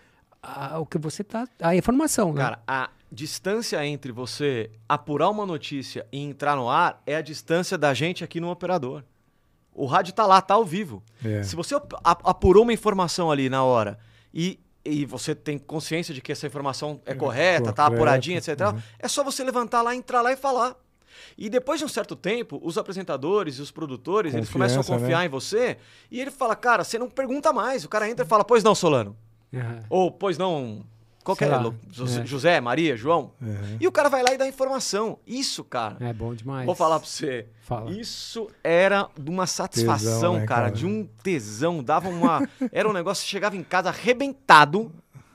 a, 0.41 0.79
o 0.79 0.85
que 0.85 0.97
você 0.97 1.23
tá. 1.23 1.47
a 1.59 1.75
informação, 1.75 2.33
né? 2.33 2.41
Cara, 2.41 2.59
a 2.67 2.89
distância 3.11 3.85
entre 3.85 4.11
você 4.11 4.69
apurar 4.87 5.29
uma 5.29 5.45
notícia 5.45 6.05
e 6.11 6.19
entrar 6.19 6.55
no 6.55 6.69
ar 6.69 7.01
é 7.05 7.15
a 7.15 7.21
distância 7.21 7.77
da 7.77 7.93
gente 7.93 8.23
aqui 8.23 8.39
no 8.39 8.49
operador. 8.49 9.03
O 9.73 9.85
rádio 9.85 10.13
tá 10.13 10.25
lá, 10.25 10.41
tá 10.41 10.55
ao 10.55 10.65
vivo. 10.65 11.03
É. 11.23 11.43
Se 11.43 11.55
você 11.55 11.75
ap- 11.75 11.93
ap- 12.03 12.21
apurou 12.27 12.63
uma 12.63 12.73
informação 12.73 13.29
ali 13.31 13.47
na 13.49 13.63
hora 13.63 13.97
e, 14.33 14.59
e 14.83 15.05
você 15.05 15.35
tem 15.35 15.57
consciência 15.57 16.13
de 16.13 16.21
que 16.21 16.31
essa 16.31 16.47
informação 16.47 16.99
é 17.05 17.13
correta, 17.13 17.71
tá 17.71 17.83
correta, 17.83 17.95
apuradinha, 17.95 18.37
etc. 18.39 18.59
uhum. 18.73 18.81
É 18.99 19.07
só 19.07 19.23
você 19.23 19.43
levantar 19.43 19.81
lá, 19.83 19.95
entrar 19.95 20.21
lá 20.21 20.31
e 20.31 20.35
falar. 20.35 20.75
E 21.37 21.49
depois 21.49 21.79
de 21.79 21.85
um 21.85 21.87
certo 21.87 22.15
tempo, 22.15 22.59
os 22.63 22.77
apresentadores 22.77 23.55
e 23.57 23.61
os 23.61 23.71
produtores, 23.71 24.33
eles 24.33 24.49
começam 24.49 24.79
a 24.81 24.83
Confiança, 24.83 25.01
confiar 25.03 25.19
né? 25.19 25.25
em 25.25 25.29
você 25.29 25.77
e 26.11 26.19
ele 26.19 26.31
fala, 26.31 26.55
cara, 26.55 26.83
você 26.83 26.97
não 26.99 27.09
pergunta 27.09 27.53
mais. 27.53 27.85
O 27.85 27.89
cara 27.89 28.09
entra 28.09 28.25
e 28.25 28.27
fala, 28.27 28.43
pois 28.43 28.63
não, 28.63 28.75
Solano. 28.75 29.15
Aham. 29.53 29.83
Ou, 29.89 30.11
pois 30.11 30.37
não, 30.37 30.83
qualquer. 31.27 31.47
Lá, 31.49 31.73
José, 31.91 32.21
é. 32.21 32.25
José, 32.25 32.61
Maria, 32.61 32.95
João. 32.97 33.31
É. 33.41 33.77
E 33.79 33.87
o 33.87 33.91
cara 33.91 34.09
vai 34.09 34.23
lá 34.23 34.33
e 34.33 34.37
dá 34.37 34.47
informação. 34.47 35.19
Isso, 35.27 35.63
cara. 35.63 35.97
É 35.99 36.11
bom 36.13 36.33
demais. 36.33 36.65
Vou 36.65 36.75
falar 36.75 36.99
pra 36.99 37.07
você. 37.07 37.47
Fala. 37.61 37.91
Isso 37.91 38.49
era 38.63 39.07
de 39.19 39.29
uma 39.29 39.45
satisfação, 39.45 40.13
Tesão, 40.13 40.33
né, 40.35 40.45
cara, 40.45 40.61
cara? 40.63 40.71
De 40.73 40.85
um 40.85 41.07
tesão. 41.23 41.83
Dava 41.83 42.09
uma. 42.09 42.47
Era 42.71 42.87
um 42.89 42.93
negócio 42.93 43.23
que 43.23 43.29
chegava 43.29 43.55
em 43.57 43.63
casa 43.63 43.89
arrebentado. 43.89 44.91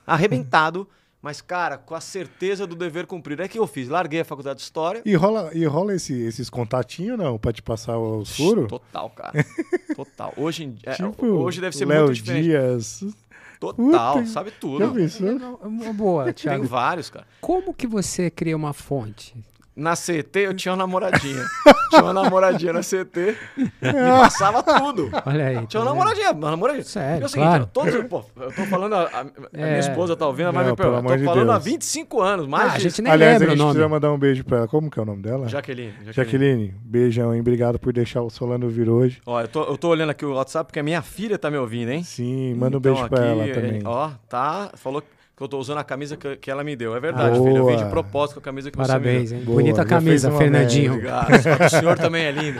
Arrebentado. 0.07 0.89
Mas, 1.23 1.41
cara, 1.41 1.79
com 1.79 1.95
a 1.95 2.01
certeza 2.01 2.67
do 2.67 2.75
dever 2.75 3.07
cumprido. 3.07 3.43
É 3.43 3.49
que 3.49 3.57
eu 3.57 3.67
fiz. 3.69 3.89
Larguei 3.89 4.21
a 4.21 4.25
faculdade 4.25 4.57
de 4.57 4.65
História. 4.65 5.03
E 5.05 5.15
rola, 5.15 5.51
e 5.55 5.65
rola 5.65 5.95
esse- 5.95 6.21
esses 6.21 6.51
contatinhos, 6.51 7.17
não? 7.17 7.39
Pra 7.39 7.53
te 7.53 7.63
passar 7.63 7.97
os 7.97 8.35
furos? 8.37 8.67
Total, 8.69 9.09
cara. 9.11 9.33
Total. 9.95 10.33
Hoje, 10.37 10.75
é, 10.83 10.95
Tipo, 10.95 11.27
hoje 11.27 11.61
deve 11.61 11.77
ser 11.77 11.85
Léo 11.85 12.07
muito 12.07 12.15
diferente. 12.17 12.45
Dias. 12.47 13.05
Total, 13.63 14.15
Puta, 14.15 14.27
sabe 14.27 14.51
Já 14.51 14.57
tudo. 14.59 14.93
pensou? 14.93 15.59
Uma 15.63 15.93
boa, 15.93 16.25
Tem 16.25 16.33
Thiago. 16.35 16.65
vários, 16.67 17.09
cara. 17.09 17.25
Como 17.41 17.73
que 17.73 17.87
você 17.87 18.29
cria 18.29 18.57
uma 18.57 18.73
fonte? 18.73 19.37
Na 19.75 19.95
CT 19.97 20.37
eu 20.41 20.55
tinha 20.55 20.73
uma 20.73 20.79
namoradinha. 20.79 21.43
tinha 21.89 22.03
uma 22.03 22.13
namoradinha 22.13 22.75
na 22.75 22.81
CT 22.81 23.37
e 23.57 23.93
passava 24.21 24.63
tudo. 24.63 25.11
Olha 25.25 25.47
aí. 25.47 25.67
Tinha 25.67 25.81
uma 25.83 25.89
tá 25.91 25.95
namoradinha, 25.95 26.31
uma 26.33 26.51
namoradinha. 26.51 26.85
Sério, 26.85 27.23
É 27.23 27.27
o 27.27 27.29
seguinte, 27.29 27.49
claro. 27.49 27.67
todos, 27.73 28.05
pô, 28.05 28.23
eu 28.37 28.53
tô 28.53 28.65
falando, 28.67 28.95
a, 28.95 29.03
a- 29.05 29.21
a 29.23 29.25
É. 29.55 29.67
minha 29.69 29.79
esposa 29.79 30.15
tá 30.15 30.27
ouvindo, 30.27 30.53
mas 30.53 30.65
Não, 30.67 30.73
me 30.73 30.77
pelo 30.77 30.95
eu 30.97 31.03
de 31.17 31.25
tô 31.25 31.25
falando 31.25 31.51
há 31.51 31.55
Deus. 31.55 31.65
25 31.65 32.21
anos, 32.21 32.47
mais 32.47 32.71
Ah, 32.71 32.75
a 32.75 32.77
de- 32.77 32.83
gente 32.83 33.01
nem 33.03 33.13
Aliás, 33.13 33.31
a 33.37 33.39
lembra 33.39 33.47
o 33.49 33.51
gente 33.53 33.59
nome. 33.61 33.71
precisa 33.73 33.89
mandar 33.89 34.13
um 34.13 34.19
beijo 34.19 34.45
pra 34.45 34.59
ela. 34.59 34.69
Como 34.69 34.91
que 34.91 34.99
é 34.99 35.03
o 35.03 35.07
nome 35.07 35.23
dela? 35.23 35.49
Jaqueline, 35.49 35.93
Jaqueline. 35.93 36.13
Jaqueline. 36.15 36.75
Beijão, 36.85 37.33
hein? 37.35 37.41
Obrigado 37.41 37.79
por 37.79 37.95
deixar 37.95 38.21
o 38.21 38.29
Solano 38.29 38.69
vir 38.69 38.91
hoje. 38.91 39.23
Ó, 39.25 39.41
eu 39.41 39.49
tô, 39.49 39.63
eu 39.65 39.79
tô 39.79 39.89
olhando 39.89 40.11
aqui 40.11 40.27
o 40.27 40.35
WhatsApp 40.35 40.67
porque 40.69 40.81
a 40.81 40.83
minha 40.83 41.01
filha 41.01 41.39
tá 41.39 41.51
me 41.51 41.57
ouvindo, 41.57 41.91
hein? 41.91 42.03
Sim, 42.05 42.55
manda 42.57 42.77
um 42.77 42.79
Então, 42.81 42.93
beijo 42.93 43.09
pra 43.09 43.21
aqui, 43.21 43.29
ela 43.31 43.45
é, 43.47 43.53
também. 43.53 43.83
Ó, 43.87 44.11
tá, 44.29 44.71
falou 44.75 45.01
que 45.01 45.09
eu 45.45 45.49
tô 45.49 45.59
usando 45.59 45.79
a 45.79 45.85
camisa 45.85 46.17
que, 46.17 46.37
que 46.37 46.51
ela 46.51 46.63
me 46.65 46.75
deu. 46.77 46.95
É 46.97 47.01
verdade, 47.01 47.37
Boa. 47.39 47.49
filho, 47.49 47.59
eu 47.59 47.67
vim 47.67 47.77
de 47.77 47.85
propósito 47.91 48.35
com 48.35 48.41
a 48.41 48.43
camisa 48.43 48.71
que 48.71 48.77
Parabéns, 48.77 49.29
você 49.31 49.35
me 49.35 49.41
hein? 49.41 49.47
Boa, 49.47 49.57
Bonita 49.61 49.85
camisa, 49.85 50.31
Fernandinho. 50.33 51.01
deu. 51.01 51.11
Obrigado, 51.13 51.65
o 51.67 51.69
senhor 51.71 51.99
também 51.99 52.25
é 52.25 52.31
lindo. 52.33 52.59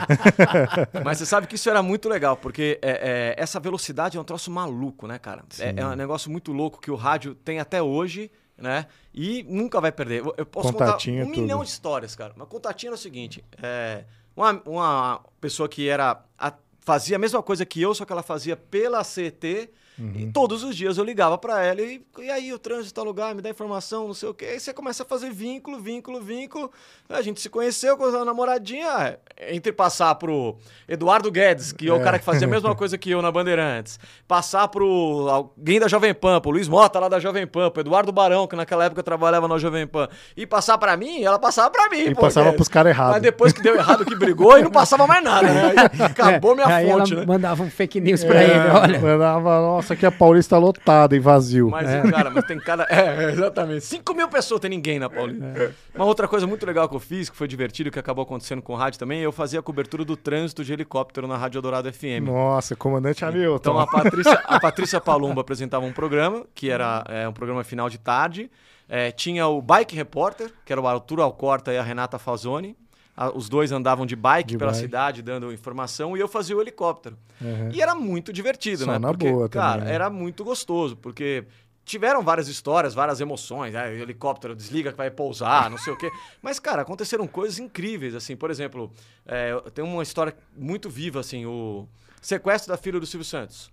Mas 1.03 1.17
você 1.17 1.25
sabe 1.25 1.47
que 1.47 1.55
isso 1.55 1.69
era 1.69 1.81
muito 1.81 2.07
legal, 2.09 2.37
porque 2.37 2.79
é, 2.81 3.35
é, 3.37 3.41
essa 3.41 3.59
velocidade 3.59 4.17
é 4.17 4.21
um 4.21 4.23
troço 4.23 4.51
maluco, 4.51 5.07
né, 5.07 5.17
cara? 5.19 5.43
É, 5.59 5.73
é 5.77 5.85
um 5.85 5.95
negócio 5.95 6.29
muito 6.31 6.51
louco 6.51 6.79
que 6.79 6.91
o 6.91 6.95
rádio 6.95 7.35
tem 7.35 7.59
até 7.59 7.81
hoje, 7.81 8.31
né? 8.57 8.85
E 9.13 9.43
nunca 9.49 9.79
vai 9.81 9.91
perder. 9.91 10.23
Eu, 10.37 10.45
posso 10.45 10.71
Contatinho 10.71 11.17
contar 11.17 11.29
um 11.29 11.31
é 11.31 11.35
tudo. 11.35 11.41
milhão 11.41 11.63
de 11.63 11.69
histórias, 11.69 12.15
cara. 12.15 12.33
Mas 12.35 12.47
contatinho 12.47 12.89
era 12.89 12.95
o 12.95 12.99
seguinte: 12.99 13.43
é, 13.61 14.03
uma, 14.35 14.61
uma 14.65 15.21
pessoa 15.41 15.67
que 15.67 15.87
era. 15.87 16.23
a- 16.37 16.53
fazia 16.85 17.15
a 17.15 17.19
mesma 17.19 17.41
coisa 17.41 17.65
que 17.65 17.81
eu, 17.81 17.95
só 17.95 18.03
que 18.05 18.11
ela 18.11 18.21
fazia 18.23 18.55
pela 18.57 19.01
CT. 19.03 19.69
Uhum. 19.99 20.13
E 20.15 20.31
todos 20.31 20.63
os 20.63 20.75
dias 20.75 20.97
eu 20.97 21.03
ligava 21.03 21.37
pra 21.37 21.63
ela 21.63 21.79
e, 21.81 22.01
e 22.19 22.29
aí 22.31 22.51
o 22.51 22.57
trânsito 22.57 22.95
tá 22.95 23.03
lugar, 23.03 23.35
me 23.35 23.41
dá 23.41 23.49
informação, 23.49 24.07
não 24.07 24.13
sei 24.13 24.29
o 24.29 24.33
quê. 24.33 24.45
Aí 24.45 24.59
você 24.59 24.73
começa 24.73 25.03
a 25.03 25.05
fazer 25.05 25.29
vínculo, 25.31 25.79
vínculo, 25.79 26.19
vínculo. 26.19 26.71
A 27.09 27.21
gente 27.21 27.39
se 27.39 27.49
conheceu 27.49 27.95
com 27.95 28.05
a 28.05 28.25
namoradinha. 28.25 29.17
Entre 29.49 29.71
passar 29.71 30.15
pro 30.15 30.57
Eduardo 30.87 31.29
Guedes, 31.31 31.71
que 31.71 31.87
é 31.87 31.93
o 31.93 31.97
É. 31.97 32.03
cara 32.03 32.17
que 32.19 32.25
fazia 32.25 32.47
a 32.47 32.49
mesma 32.49 32.73
coisa 32.75 32.97
que 32.97 33.11
eu 33.11 33.21
na 33.21 33.31
Bandeirantes. 33.31 33.99
Passar 34.27 34.67
pro 34.67 35.27
alguém 35.29 35.79
da 35.79 35.87
Jovem 35.87 36.13
Pan, 36.13 36.39
pro 36.41 36.51
Luiz 36.51 36.67
Mota 36.67 36.99
lá 36.99 37.07
da 37.09 37.19
Jovem 37.19 37.45
Pan, 37.45 37.69
pro 37.69 37.81
Eduardo 37.81 38.11
Barão, 38.11 38.47
que 38.47 38.55
naquela 38.55 38.85
época 38.85 39.03
trabalhava 39.03 39.47
na 39.47 39.57
Jovem 39.57 39.85
Pan. 39.85 40.07
E 40.35 40.45
passar 40.47 40.77
pra 40.77 40.97
mim, 40.97 41.23
ela 41.23 41.37
passava 41.37 41.69
pra 41.69 41.89
mim. 41.89 41.99
E 42.05 42.15
pô, 42.15 42.21
passava 42.21 42.45
Guedes. 42.45 42.55
pros 42.57 42.67
caras 42.67 42.91
errados. 42.91 43.13
Mas 43.13 43.21
depois 43.21 43.53
que 43.53 43.61
deu 43.61 43.75
errado, 43.75 44.05
que 44.05 44.15
brigou, 44.15 44.57
e 44.57 44.63
não 44.63 44.71
passava 44.71 45.05
mais 45.05 45.23
nada, 45.23 45.47
né? 45.53 45.73
Aí 45.91 46.01
acabou 46.05 46.55
minha 46.55 46.67
É, 46.67 46.73
aí 46.73 46.87
fonte, 46.91 47.11
ela 47.13 47.21
né? 47.21 47.27
mandava 47.27 47.61
um 47.63 47.69
fake 47.69 47.99
news 47.99 48.23
pra 48.23 48.41
É, 48.41 48.43
ele, 48.45 48.69
olha. 48.69 48.99
Mandava, 48.99 49.59
nossa, 49.61 49.82
aqui 49.91 50.05
a 50.05 50.11
Paulista 50.11 50.57
lotada 50.57 51.15
e 51.15 51.19
vazio. 51.19 51.69
Mas, 51.69 51.89
É. 51.89 52.09
cara, 52.09 52.29
mas 52.29 52.45
tem 52.45 52.57
cada. 52.59 52.83
É, 52.93 53.31
exatamente. 53.31 53.81
5 53.81 54.13
mil 54.13 54.29
pessoas 54.29 54.61
tem 54.61 54.69
ninguém 54.69 54.99
na 54.99 55.09
Paulista. 55.09 55.73
Uma 55.93 56.05
outra 56.05 56.27
coisa 56.27 56.47
muito 56.47 56.65
legal 56.65 56.87
que 56.87 56.95
eu 56.95 56.99
fiz, 56.99 57.29
que 57.29 57.35
foi 57.35 57.47
divertido, 57.47 57.91
que 57.91 57.99
acabou 57.99 58.23
acontecendo 58.23 58.61
com 58.61 58.73
o 58.73 58.75
rádio 58.75 58.99
também, 58.99 59.19
eu 59.19 59.31
fazia 59.31 59.59
a 59.59 59.63
cobertura 59.63 60.05
do 60.05 60.15
trânsito 60.15 60.63
de 60.63 60.71
helicóptero 60.71 61.27
na 61.27 61.35
Rádio 61.35 61.61
Dourado 61.61 61.91
FM. 61.91 62.23
Nossa, 62.25 62.75
comandante 62.75 63.25
Hamilton. 63.25 63.55
Então 63.55 63.79
a 63.79 63.87
Patrícia, 63.87 64.41
a 64.45 64.59
Patrícia 64.59 65.01
Palumba 65.01 65.41
apresentava 65.41 65.85
um 65.85 65.91
programa, 65.91 66.45
que 66.53 66.69
era 66.69 67.03
é, 67.09 67.27
um 67.27 67.33
programa 67.33 67.63
final 67.63 67.89
de 67.89 67.97
tarde. 67.97 68.49
É, 68.87 69.11
tinha 69.11 69.47
o 69.47 69.61
Bike 69.61 69.95
Repórter, 69.95 70.51
que 70.65 70.71
era 70.71 70.79
o 70.81 70.87
Arthur 70.87 71.21
Alcorta 71.21 71.73
e 71.73 71.77
a 71.77 71.83
Renata 71.83 72.19
Fazoni. 72.19 72.75
A- 73.15 73.29
os 73.35 73.47
dois 73.47 73.71
andavam 73.71 74.05
de 74.05 74.15
bike 74.15 74.53
De 74.53 74.57
pela 74.57 74.71
bike. 74.71 74.81
cidade 74.83 75.21
dando 75.21 75.51
informação 75.53 76.17
e 76.17 76.19
eu 76.19 76.27
fazia 76.27 76.57
o 76.57 76.61
helicóptero. 76.61 77.17
Uhum. 77.39 77.69
E 77.71 77.81
era 77.81 77.93
muito 77.93 78.33
divertido, 78.33 78.85
Só 78.85 78.91
né? 78.93 78.99
na 78.99 79.09
porque, 79.09 79.29
boa 79.31 79.47
também, 79.49 79.67
cara, 79.67 79.83
né? 79.85 79.93
era 79.93 80.09
muito 80.09 80.43
gostoso, 80.43 80.95
porque 80.97 81.45
tiveram 81.85 82.23
várias 82.23 82.47
histórias, 82.47 82.93
várias 82.93 83.19
emoções, 83.21 83.73
né? 83.73 83.89
O 83.89 83.93
helicóptero 84.01 84.55
desliga 84.55 84.91
que 84.91 84.97
vai 84.97 85.11
pousar, 85.11 85.69
não 85.69 85.77
sei 85.77 85.93
o 85.93 85.97
quê. 85.97 86.09
Mas, 86.41 86.57
cara, 86.59 86.81
aconteceram 86.81 87.27
coisas 87.27 87.59
incríveis, 87.59 88.15
assim, 88.15 88.35
por 88.35 88.49
exemplo, 88.49 88.89
é, 89.25 89.53
tem 89.73 89.83
uma 89.85 90.01
história 90.01 90.35
muito 90.57 90.89
viva, 90.89 91.19
assim, 91.19 91.45
o 91.45 91.87
sequestro 92.21 92.71
da 92.71 92.77
filha 92.77 92.99
do 92.99 93.05
Silvio 93.05 93.25
Santos. 93.25 93.69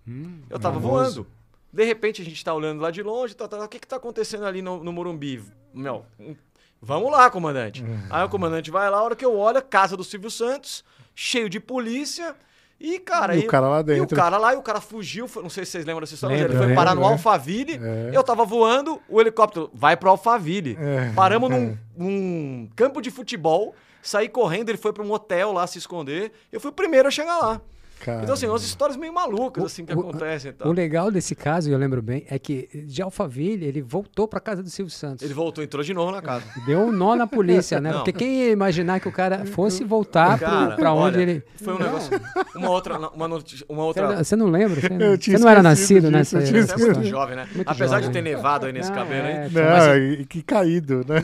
Eu 0.50 0.58
tava 0.58 0.78
Hum, 0.78 0.82
famoso. 0.82 1.22
voando. 1.22 1.26
De 1.72 1.84
repente 1.84 2.20
a 2.20 2.24
gente 2.24 2.44
tá 2.44 2.52
olhando 2.52 2.80
lá 2.80 2.90
de 2.90 3.00
longe, 3.00 3.32
tá, 3.34 3.46
tá, 3.46 3.64
o 3.64 3.68
que 3.68 3.78
que 3.78 3.86
tá 3.86 3.94
acontecendo 3.96 4.44
ali 4.44 4.60
no, 4.60 4.82
no 4.82 4.92
Morumbi? 4.92 5.40
Meu, 5.72 6.04
um- 6.18 6.34
vamos 6.80 7.10
lá, 7.10 7.30
comandante. 7.30 7.84
Aí 8.10 8.24
o 8.24 8.28
comandante 8.28 8.70
vai 8.70 8.88
lá, 8.90 8.98
a 8.98 9.02
hora 9.02 9.16
que 9.16 9.24
eu 9.24 9.36
olho, 9.36 9.62
casa 9.62 9.96
do 9.96 10.04
Silvio 10.04 10.30
Santos, 10.30 10.84
cheio 11.14 11.48
de 11.48 11.60
polícia. 11.60 12.34
E, 12.82 12.98
cara, 12.98 13.34
E 13.34 13.40
o 13.40 13.42
aí- 13.42 13.46
cara 13.46 13.68
lá 13.68 13.78
E 13.78 13.80
o 13.80 13.84
dentro. 13.84 14.16
cara 14.16 14.38
lá, 14.38 14.54
e 14.54 14.56
o 14.56 14.62
cara 14.62 14.80
fugiu, 14.80 15.28
foi- 15.28 15.42
não 15.42 15.50
sei 15.50 15.66
se 15.66 15.72
vocês 15.72 15.84
lembram 15.84 16.00
dessa 16.00 16.14
história, 16.14 16.34
mas 16.34 16.40
Lembro, 16.44 16.52
ele 16.54 16.58
foi 16.58 16.66
lembro, 16.68 16.82
parar 16.82 16.94
no. 16.94 17.04
Alphaville, 17.04 17.74
É. 17.82 18.10
eu 18.14 18.22
tava 18.24 18.42
voando, 18.46 18.98
o 19.06 19.20
helicóptero 19.20 19.70
vai 19.74 19.98
pro 19.98 20.08
Alphaville. 20.08 20.78
É, 20.80 21.12
Paramos 21.14 21.50
é. 21.50 21.54
num, 21.58 21.78
num 21.94 22.68
campo 22.74 23.02
de 23.02 23.10
futebol, 23.10 23.74
saí 24.02 24.30
correndo, 24.30 24.70
ele 24.70 24.78
foi 24.78 24.94
pra 24.94 25.02
um 25.04 25.12
hotel 25.12 25.52
lá 25.52 25.66
se 25.66 25.76
esconder, 25.76 26.32
eu 26.50 26.58
fui 26.58 26.70
o 26.70 26.72
primeiro 26.72 27.06
a 27.06 27.10
chegar 27.10 27.36
lá. 27.38 27.60
Cara, 28.00 28.22
Então, 28.22 28.34
assim, 28.34 28.46
umas 28.46 28.62
histórias 28.64 28.96
meio 28.96 29.12
malucas, 29.12 29.62
O- 29.62 29.66
assim, 29.66 29.84
que 29.84 29.94
o- 29.94 30.00
acontecem 30.00 30.50
e 30.50 30.54
tal. 30.54 30.68
O 30.68 30.72
legal 30.72 31.10
desse 31.10 31.34
caso, 31.34 31.68
e 31.68 31.72
eu 31.72 31.78
lembro 31.78 32.00
bem, 32.00 32.24
é 32.30 32.38
que 32.38 32.68
de 32.86 33.02
Alphaville 33.02 33.66
ele 33.66 33.82
voltou 33.82 34.26
pra 34.26 34.40
casa 34.40 34.62
do 34.62 34.70
Silvio 34.70 34.90
Santos. 34.92 35.22
Ele 35.24 35.34
voltou, 35.34 35.62
entrou 35.62 35.82
de 35.84 35.92
novo 35.92 36.10
na 36.10 36.22
casa. 36.22 36.44
Deu 36.66 36.80
um 36.80 36.90
nó 36.92 37.14
na 37.14 37.26
polícia, 37.26 37.80
né? 37.80 37.90
Não. 37.90 37.98
Porque 37.98 38.12
quem 38.12 38.42
ia 38.44 38.50
imaginar 38.52 39.00
que 39.00 39.08
o 39.08 39.12
cara 39.12 39.44
fosse 39.44 39.84
voltar 39.84 40.38
pro- 40.38 40.46
Cara, 40.46 40.76
pra 40.76 40.92
onde 40.94 41.16
olha, 41.18 41.22
ele. 41.22 41.42
Foi 41.56 41.74
um 41.74 41.78
negócio. 41.78 42.10
Uma 42.56 42.70
outra. 42.70 42.98
Uma, 43.10 43.28
notícia, 43.28 43.66
uma 43.68 43.82
Você 43.82 43.86
outra. 43.88 44.08
não- 44.16 44.24
Você 44.24 44.36
não 44.36 44.46
lembra? 44.46 44.80
Você, 44.80 44.86
Eu 44.98 45.18
tinha 45.18 45.36
você 45.38 45.44
não 45.44 45.50
era 45.50 45.62
nascido 45.62 46.00
disso, 46.02 46.10
nessa 46.12 46.38
eu 46.38 46.44
tinha 46.46 46.62
Você 46.66 46.72
é 46.72 46.76
muito 46.94 47.04
jovem, 47.04 47.36
né? 47.36 47.46
Muito 47.54 47.68
Apesar 47.68 47.96
jovem. 47.96 48.08
de 48.08 48.12
ter 48.12 48.22
nevado 48.22 48.66
aí 48.66 48.72
nesse 48.72 48.90
Ah, 48.90 48.94
cabelo, 48.94 49.26
é, 49.26 49.44
hein? 49.44 49.50
Não, 49.52 49.62
Mas 49.62 50.20
e 50.20 50.24
que 50.24 50.42
caído, 50.42 51.04
né? 51.06 51.22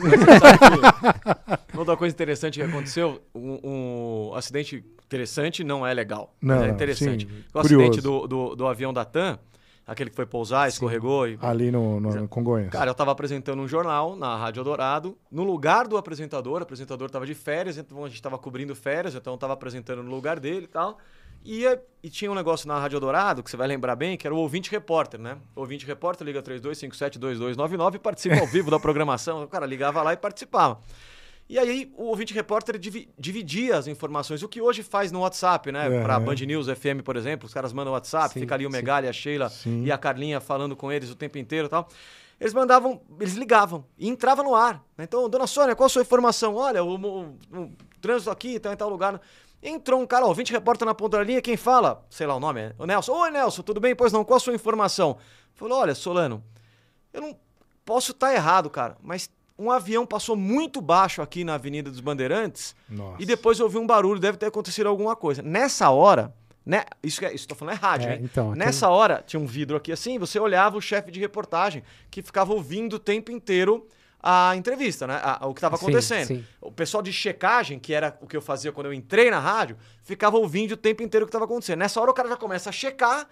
outra 1.75 1.95
coisa 1.97 2.13
interessante 2.13 2.59
que 2.59 2.65
aconteceu, 2.65 3.21
um, 3.33 3.59
um 3.63 3.96
acidente 4.35 4.83
interessante 5.05 5.63
não 5.63 5.85
é 5.85 5.93
legal. 5.93 6.35
Não, 6.41 6.55
mas 6.55 6.65
é 6.65 6.69
interessante. 6.69 7.27
sim, 7.27 7.43
o 7.49 7.61
curioso. 7.61 7.75
acidente 7.75 8.01
do, 8.01 8.27
do, 8.27 8.55
do 8.55 8.67
avião 8.67 8.93
da 8.93 9.05
TAM, 9.05 9.39
aquele 9.85 10.09
que 10.09 10.15
foi 10.15 10.25
pousar, 10.25 10.67
escorregou 10.67 11.27
e. 11.27 11.39
Ali 11.41 11.71
no, 11.71 11.99
no, 11.99 12.13
no 12.13 12.27
Congonhas. 12.27 12.69
Cara, 12.69 12.89
eu 12.91 12.95
tava 12.95 13.11
apresentando 13.11 13.61
um 13.61 13.67
jornal 13.67 14.15
na 14.15 14.35
Rádio 14.35 14.63
Dourado, 14.63 15.17
no 15.31 15.43
lugar 15.43 15.87
do 15.87 15.97
apresentador, 15.97 16.59
o 16.59 16.63
apresentador 16.63 17.09
tava 17.09 17.25
de 17.25 17.33
férias, 17.33 17.77
então 17.77 18.03
a 18.03 18.09
gente 18.09 18.21
tava 18.21 18.37
cobrindo 18.37 18.75
férias, 18.75 19.15
então 19.15 19.33
eu 19.33 19.37
tava 19.37 19.53
apresentando 19.53 20.03
no 20.03 20.11
lugar 20.11 20.39
dele 20.39 20.65
e 20.65 20.67
tal. 20.67 20.97
E, 21.45 21.63
e 22.03 22.09
tinha 22.09 22.29
um 22.29 22.35
negócio 22.35 22.67
na 22.67 22.77
Rádio 22.77 22.99
Dourado, 22.99 23.41
que 23.41 23.49
você 23.49 23.55
vai 23.55 23.67
lembrar 23.67 23.95
bem, 23.95 24.17
que 24.17 24.27
era 24.27 24.35
o 24.35 24.37
ouvinte 24.37 24.69
repórter, 24.69 25.19
né? 25.19 25.37
Ouvinte 25.55 25.85
repórter 25.85 26.25
liga 26.25 26.41
32572299 26.43 27.95
e 27.95 27.99
participa 27.99 28.39
ao 28.39 28.47
vivo 28.47 28.69
da 28.69 28.77
programação. 28.79 29.43
O 29.43 29.47
cara 29.47 29.65
ligava 29.65 30.01
lá 30.01 30.11
e 30.11 30.17
participava. 30.17 30.79
E 31.49 31.57
aí 31.57 31.91
o 31.95 32.03
ouvinte 32.05 32.33
repórter 32.33 32.77
divi- 32.77 33.09
dividia 33.17 33.77
as 33.77 33.87
informações, 33.87 34.43
o 34.43 34.49
que 34.49 34.61
hoje 34.61 34.83
faz 34.83 35.11
no 35.11 35.21
WhatsApp, 35.21 35.71
né? 35.71 35.87
Uhum. 35.87 36.03
Pra 36.03 36.19
Band 36.19 36.35
News 36.35 36.67
FM, 36.67 37.01
por 37.05 37.15
exemplo, 37.15 37.45
os 37.47 37.53
caras 37.53 37.71
mandam 37.71 37.93
WhatsApp, 37.93 38.33
Sim, 38.33 38.41
fica 38.41 38.53
ali 38.55 38.65
o. 38.65 38.69
Megali, 38.69 39.07
a 39.07 39.13
Sheila 39.13 39.47
Sim. 39.49 39.83
e 39.85 39.91
a 39.91 39.97
Carlinha 39.97 40.41
falando 40.41 40.75
com 40.75 40.91
eles 40.91 41.09
o 41.09 41.15
tempo 41.15 41.37
inteiro 41.37 41.67
e 41.67 41.69
tal. 41.69 41.87
eles 42.39 42.53
mandavam, 42.53 43.01
eles 43.19 43.33
ligavam 43.35 43.85
e 43.97 44.09
entrava 44.09 44.43
no 44.43 44.53
ar. 44.53 44.83
né? 44.97 45.05
Então, 45.05 45.27
dona 45.29 45.47
Sônia, 45.47 45.75
qual 45.75 45.85
a 45.87 45.89
sua 45.89 46.01
informação? 46.01 46.53
Olha, 46.55 46.83
o, 46.83 46.95
o- 46.95 47.37
o 47.53 47.71
trânsito 48.01 48.29
aqui 48.29 48.59
tá 48.59 48.73
em 48.73 48.75
tal 48.77 48.89
lugar. 48.89 49.19
Entrou 49.63 49.99
um 50.01 50.05
cara, 50.05 50.25
ó, 50.27 50.33
20 50.33 50.51
repórter 50.51 50.85
na 50.85 50.93
ponta 50.93 51.17
da 51.17 51.23
linha, 51.23 51.41
quem 51.41 51.57
fala? 51.57 52.05
Sei 52.11 52.27
lá 52.27 52.35
o 52.35 52.39
nome, 52.39 52.59
é 52.61 52.75
o 52.77 52.85
Nelson. 52.85 53.11
Oi, 53.13 53.31
Nelson, 53.31 53.63
tudo 53.63 53.79
bem? 53.79 53.95
Pois 53.95 54.11
não, 54.11 54.23
qual 54.23 54.37
a 54.37 54.39
sua 54.39 54.53
informação? 54.53 55.17
Falou, 55.55 55.79
olha, 55.79 55.95
Solano, 55.95 56.43
eu 57.11 57.21
não 57.21 57.35
posso 57.83 58.11
estar 58.11 58.33
errado, 58.35 58.69
cara, 58.69 58.97
mas 59.01 59.31
um 59.57 59.71
avião 59.71 60.05
passou 60.05 60.35
muito 60.35 60.79
baixo 60.81 61.21
aqui 61.21 61.43
na 61.43 61.55
Avenida 61.55 61.89
dos 61.89 61.99
Bandeirantes 61.99 62.75
Nossa. 62.87 63.21
e 63.21 63.25
depois 63.25 63.57
eu 63.59 63.65
ouvi 63.65 63.77
um 63.77 63.87
barulho, 63.87 64.19
deve 64.19 64.37
ter 64.37 64.45
acontecido 64.47 64.87
alguma 64.87 65.15
coisa. 65.15 65.41
Nessa 65.41 65.89
hora, 65.89 66.33
né? 66.65 66.83
Isso 67.01 67.19
que 67.19 67.25
é, 67.25 67.33
isso 67.33 67.47
tô 67.47 67.55
falando 67.55 67.73
é 67.75 67.77
rádio, 67.77 68.09
É, 68.09 68.13
hein? 68.15 68.21
então, 68.23 68.53
Nessa 68.53 68.89
hora, 68.89 69.23
tinha 69.25 69.39
um 69.39 69.45
vidro 69.47 69.75
aqui 69.77 69.91
assim, 69.91 70.19
você 70.19 70.39
olhava 70.39 70.77
o 70.77 70.81
chefe 70.81 71.09
de 71.11 71.19
reportagem 71.19 71.81
que 72.11 72.21
ficava 72.21 72.53
ouvindo 72.53 72.97
o 72.97 72.99
tempo 72.99 73.31
inteiro 73.31 73.87
a 74.21 74.55
entrevista, 74.55 75.07
né? 75.07 75.19
A- 75.23 75.47
o 75.47 75.53
que 75.53 75.59
estava 75.59 75.77
Sim, 75.77 75.85
acontecendo. 75.85 76.27
sim. 76.27 76.45
O 76.59 76.71
pessoal 76.71 77.01
de 77.01 77.13
checagem, 77.13 77.79
que 77.79 77.93
era 77.93 78.17
o 78.21 78.27
que 78.27 78.35
eu 78.35 78.41
fazia 78.41 78.71
quando 78.71 78.87
eu 78.87 78.93
entrei 78.93 79.31
na 79.31 79.39
rádio, 79.39 79.77
ficava 80.03 80.37
ouvindo 80.37 80.73
o 80.73 80.77
tempo 80.77 81.01
inteiro 81.03 81.23
o 81.23 81.27
que 81.27 81.29
estava 81.29 81.45
acontecendo. 81.45 81.79
Nessa 81.79 82.01
hora 82.01 82.11
o 82.11 82.13
cara 82.13 82.27
já 82.27 82.35
começa 82.35 82.69
a 82.69 82.73
checar, 82.73 83.27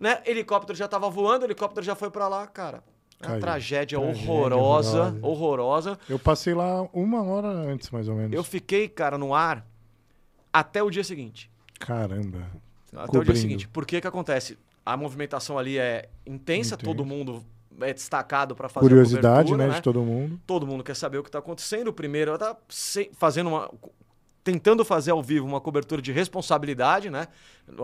né? 0.00 0.22
Helicóptero 0.24 0.78
já 0.78 0.84
estava 0.84 1.08
voando, 1.10 1.44
helicóptero 1.44 1.84
já 1.84 1.94
foi 1.94 2.10
para 2.10 2.28
lá, 2.28 2.46
cara. 2.46 2.84
Uma 3.20 3.28
Caiu. 3.30 3.40
tragédia, 3.40 3.98
Tragédia 3.98 4.28
horrorosa, 4.30 4.98
horrorosa. 4.98 5.18
horrorosa. 5.22 5.98
Eu 6.08 6.18
passei 6.18 6.54
lá 6.54 6.82
uma 6.92 7.22
hora 7.22 7.48
antes, 7.48 7.90
mais 7.90 8.08
ou 8.08 8.14
menos. 8.14 8.32
Eu 8.32 8.44
fiquei, 8.44 8.88
cara, 8.88 9.18
no 9.18 9.34
ar 9.34 9.66
até 10.52 10.82
o 10.82 10.88
dia 10.90 11.02
seguinte. 11.02 11.50
Caramba. 11.80 12.46
Até 12.92 13.02
o 13.02 13.06
Cobrindo. 13.06 13.24
dia 13.32 13.34
seguinte. 13.42 13.68
Por 13.68 13.84
que 13.84 14.00
que 14.00 14.06
acontece? 14.06 14.56
A 14.86 14.96
movimentação 14.96 15.58
ali 15.58 15.78
é 15.78 16.08
intensa, 16.26 16.74
Intensa. 16.74 16.76
todo 16.78 17.04
mundo 17.04 17.44
é 17.80 17.92
destacado 17.92 18.54
para 18.56 18.68
fazer 18.68 18.88
Curiosidade, 18.88 19.50
cobertura, 19.50 19.68
né, 19.68 19.74
de 19.74 19.82
todo 19.82 20.02
mundo. 20.02 20.40
Todo 20.46 20.66
mundo 20.66 20.82
quer 20.84 20.96
saber 20.96 21.18
o 21.18 21.22
que 21.22 21.28
está 21.28 21.38
acontecendo. 21.40 21.88
O 21.88 21.92
primeiro 21.92 22.36
tá 22.38 22.56
se- 22.68 23.10
fazendo 23.14 23.48
uma 23.48 23.68
tentando 24.48 24.82
fazer 24.82 25.10
ao 25.10 25.22
vivo 25.22 25.46
uma 25.46 25.60
cobertura 25.60 26.00
de 26.00 26.10
responsabilidade, 26.10 27.10
né? 27.10 27.28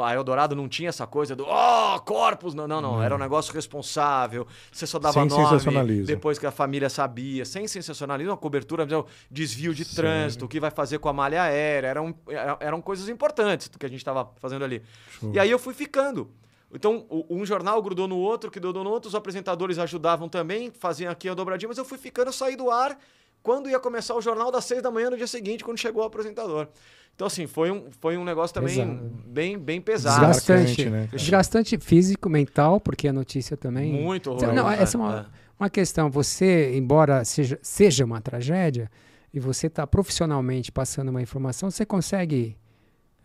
A 0.00 0.14
Eldorado 0.14 0.56
não 0.56 0.66
tinha 0.66 0.88
essa 0.88 1.06
coisa 1.06 1.36
do 1.36 1.44
oh, 1.46 2.00
corpos, 2.00 2.54
não, 2.54 2.66
não, 2.66 2.80
não, 2.80 3.02
era 3.02 3.14
um 3.14 3.18
negócio 3.18 3.52
responsável. 3.52 4.46
Você 4.72 4.86
só 4.86 4.98
dava 4.98 5.12
Sem 5.12 5.26
nome 5.26 5.42
sensacionalismo. 5.42 6.06
depois 6.06 6.38
que 6.38 6.46
a 6.46 6.50
família 6.50 6.88
sabia, 6.88 7.44
sem 7.44 7.68
sensacionalismo, 7.68 8.32
uma 8.32 8.38
cobertura, 8.38 8.86
de 8.86 8.94
desvio 9.30 9.74
de 9.74 9.84
trânsito, 9.84 10.46
o 10.46 10.48
que 10.48 10.58
vai 10.58 10.70
fazer 10.70 10.98
com 11.00 11.10
a 11.10 11.12
malha 11.12 11.42
aérea, 11.42 11.88
eram, 11.88 12.14
eram, 12.58 12.80
coisas 12.80 13.10
importantes 13.10 13.68
do 13.68 13.78
que 13.78 13.84
a 13.84 13.88
gente 13.90 13.98
estava 13.98 14.32
fazendo 14.36 14.64
ali. 14.64 14.80
Show. 15.20 15.32
E 15.34 15.38
aí 15.38 15.50
eu 15.50 15.58
fui 15.58 15.74
ficando. 15.74 16.30
Então, 16.72 17.04
um 17.28 17.44
jornal 17.44 17.82
grudou 17.82 18.08
no 18.08 18.16
outro, 18.16 18.50
que 18.50 18.58
grudou 18.58 18.82
no 18.82 18.88
outro, 18.88 19.08
os 19.08 19.14
apresentadores 19.14 19.78
ajudavam 19.78 20.30
também, 20.30 20.70
faziam 20.70 21.12
aqui 21.12 21.28
a 21.28 21.34
dobradinha, 21.34 21.68
mas 21.68 21.76
eu 21.76 21.84
fui 21.84 21.98
ficando, 21.98 22.28
eu 22.28 22.32
saí 22.32 22.56
do 22.56 22.70
ar 22.70 22.98
quando 23.44 23.68
ia 23.68 23.78
começar 23.78 24.14
o 24.16 24.22
jornal 24.22 24.50
das 24.50 24.64
seis 24.64 24.82
da 24.82 24.90
manhã 24.90 25.10
no 25.10 25.18
dia 25.18 25.26
seguinte, 25.26 25.62
quando 25.62 25.78
chegou 25.78 26.02
o 26.02 26.06
apresentador. 26.06 26.66
Então, 27.14 27.26
assim, 27.26 27.46
foi 27.46 27.70
um, 27.70 27.84
foi 28.00 28.16
um 28.16 28.24
negócio 28.24 28.54
também 28.54 28.74
Pesado. 28.74 29.10
bem, 29.26 29.58
bem 29.58 29.80
pesado. 29.82 30.26
Desgastante. 30.26 30.90
Né? 30.90 31.08
Desgastante 31.12 31.78
físico, 31.78 32.28
mental, 32.28 32.80
porque 32.80 33.06
a 33.06 33.12
notícia 33.12 33.54
também. 33.54 33.92
Muito 33.92 34.30
horroroso. 34.30 34.52
Não, 34.54 34.68
essa 34.68 34.96
é 34.96 34.98
uma, 34.98 35.30
uma 35.60 35.68
questão. 35.68 36.10
Você, 36.10 36.74
embora 36.74 37.22
seja, 37.22 37.58
seja 37.62 38.04
uma 38.04 38.20
tragédia, 38.20 38.90
e 39.32 39.38
você 39.38 39.66
está 39.66 39.86
profissionalmente 39.86 40.72
passando 40.72 41.10
uma 41.10 41.20
informação, 41.20 41.70
você 41.70 41.84
consegue, 41.84 42.56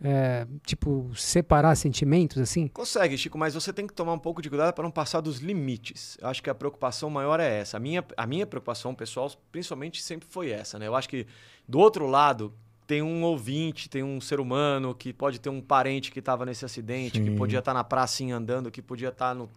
é, 0.02 0.46
tipo, 0.64 1.10
separar 1.14 1.74
sentimentos 1.76 2.38
assim? 2.38 2.68
Consegue, 2.68 3.18
Chico, 3.18 3.36
mas 3.36 3.54
você 3.54 3.72
tem 3.72 3.86
que 3.86 3.92
tomar 3.92 4.14
um 4.14 4.18
pouco 4.18 4.40
de 4.40 4.48
cuidado 4.48 4.72
para 4.72 4.84
não 4.84 4.90
passar 4.90 5.20
dos 5.20 5.38
limites. 5.38 6.16
Eu 6.20 6.28
acho 6.28 6.42
que 6.42 6.48
a 6.48 6.54
preocupação 6.54 7.10
maior 7.10 7.38
é 7.38 7.60
essa. 7.60 7.76
A 7.76 7.80
minha, 7.80 8.04
a 8.16 8.26
minha 8.26 8.46
preocupação 8.46 8.94
pessoal, 8.94 9.30
principalmente, 9.52 10.02
sempre 10.02 10.26
foi 10.28 10.50
essa, 10.50 10.78
né? 10.78 10.86
Eu 10.86 10.96
acho 10.96 11.08
que 11.08 11.26
do 11.68 11.78
outro 11.78 12.06
lado 12.06 12.52
tem 12.86 13.02
um 13.02 13.22
ouvinte, 13.22 13.88
tem 13.88 14.02
um 14.02 14.20
ser 14.20 14.40
humano 14.40 14.94
que 14.94 15.12
pode 15.12 15.38
ter 15.38 15.48
um 15.48 15.60
parente 15.60 16.10
que 16.10 16.18
estava 16.18 16.44
nesse 16.44 16.64
acidente, 16.64 17.20
que 17.20 17.30
Sim. 17.30 17.36
podia 17.36 17.60
estar 17.60 17.72
na 17.72 17.84
pracinha 17.84 18.36
andando, 18.36 18.70
que 18.70 18.82
podia 18.82 19.10
estar 19.10 19.34
no. 19.34 19.48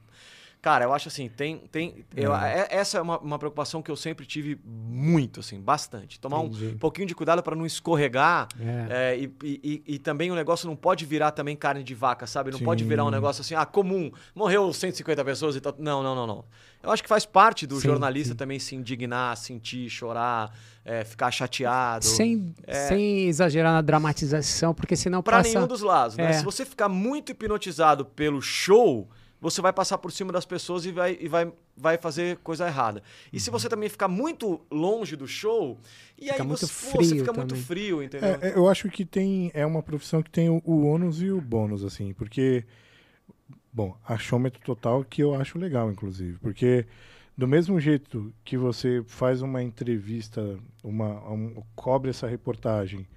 Cara, 0.63 0.85
eu 0.85 0.93
acho 0.93 1.09
assim, 1.09 1.27
tem. 1.27 1.57
tem 1.69 2.05
eu- 2.15 2.33
é- 2.33 2.67
essa 2.71 2.97
é 2.97 3.01
uma, 3.01 3.19
uma 3.19 3.37
preocupação 3.37 3.81
que 3.81 3.91
eu 3.91 3.97
sempre 3.97 4.25
tive 4.25 4.57
muito, 4.63 5.41
assim, 5.41 5.59
bastante. 5.59 6.17
Tomar 6.21 6.39
um 6.39 6.45
Entendi. 6.45 6.75
pouquinho 6.77 7.05
de 7.05 7.13
cuidado 7.13 7.43
para 7.43 7.53
não 7.53 7.65
escorregar. 7.65 8.47
É. 8.57 9.11
É, 9.13 9.17
e, 9.19 9.33
e- 9.43 9.83
e- 9.85 9.99
também 9.99 10.31
o 10.31 10.35
negócio 10.35 10.65
não 10.65 10.73
pode 10.77 11.05
virar 11.05 11.31
também 11.31 11.53
carne 11.53 11.83
de 11.83 11.93
vaca, 11.93 12.25
sabe? 12.25 12.49
Não 12.49 12.59
Sim. 12.59 12.63
pode 12.63 12.81
virar 12.85 13.03
um 13.03 13.11
negócio 13.11 13.41
assim, 13.41 13.55
ah, 13.55 13.65
comum, 13.65 14.09
morreu 14.33 14.71
150 14.71 15.25
pessoas 15.25 15.57
e 15.57 15.59
tal. 15.59 15.75
Não, 15.77 16.01
não, 16.01 16.15
não, 16.15 16.25
não. 16.25 16.45
Eu 16.81 16.91
acho 16.91 17.03
que 17.03 17.09
faz 17.09 17.25
parte 17.25 17.67
do 17.67 17.75
Sim, 17.75 17.89
jornalista 17.89 18.31
sim. 18.31 18.37
também 18.37 18.57
se 18.57 18.73
indignar, 18.73 19.35
sentir, 19.35 19.89
chorar, 19.89 20.49
é, 20.85 21.03
ficar 21.03 21.29
chateado. 21.29 22.05
Sem, 22.05 22.53
É. 22.65 22.87
sem 22.87 23.27
exagerar 23.27 23.73
na 23.73 23.81
dramatização, 23.81 24.73
porque 24.73 24.95
senão 24.95 25.21
Pra 25.21 25.39
passa... 25.39 25.49
nenhum 25.55 25.67
dos 25.67 25.81
lados, 25.81 26.15
né? 26.15 26.29
É. 26.29 26.33
Se 26.33 26.43
você 26.45 26.63
ficar 26.65 26.87
muito 26.87 27.33
hipnotizado 27.33 28.05
pelo 28.05 28.41
show, 28.41 29.09
você 29.43 29.61
vai 29.61 29.73
passar 29.73 29.97
por 29.97 30.11
cima 30.11 30.31
das 30.31 30.45
pessoas 30.45 30.85
e 30.85 30.91
vai, 30.91 31.17
e 31.19 31.27
vai, 31.27 31.51
vai 31.75 31.97
fazer 31.97 32.37
coisa 32.37 32.65
errada. 32.65 33.03
E 33.31 33.39
se 33.39 33.51
você 33.51 33.67
também 33.67 33.89
ficar 33.89 34.07
muito 34.07 34.61
longe 34.71 35.15
do 35.17 35.27
show, 35.27 35.77
e 36.17 36.27
Fica 36.29 36.35
aí 36.41 36.47
muito 36.47 36.65
você, 36.65 36.73
pô, 36.91 36.97
você 36.97 37.09
frio 37.09 37.19
fica 37.19 37.33
muito 37.33 37.49
também. 37.49 37.63
frio, 37.63 38.01
entendeu? 38.01 38.29
É, 38.41 38.49
é, 38.49 38.55
eu 38.55 38.69
acho 38.69 38.89
que 38.89 39.05
tem 39.05 39.51
é 39.53 39.65
uma 39.65 39.83
profissão 39.83 40.23
que 40.23 40.31
tem 40.31 40.49
o, 40.49 40.61
o 40.63 40.85
ônus 40.87 41.21
e 41.21 41.29
o 41.29 41.41
bônus, 41.41 41.83
assim, 41.83 42.13
porque 42.13 42.63
bom, 43.71 43.97
achômetro 44.07 44.61
total 44.61 45.03
que 45.03 45.21
eu 45.21 45.35
acho 45.35 45.57
legal, 45.59 45.91
inclusive, 45.91 46.37
porque 46.39 46.85
do 47.37 47.47
mesmo 47.47 47.79
jeito 47.79 48.33
que 48.45 48.57
você 48.57 49.03
faz 49.07 49.41
uma 49.41 49.61
entrevista, 49.61 50.57
uma 50.83 51.29
um- 51.29 51.61
cobre 51.75 52.09
essa 52.11 52.27
reportagem 52.27 53.07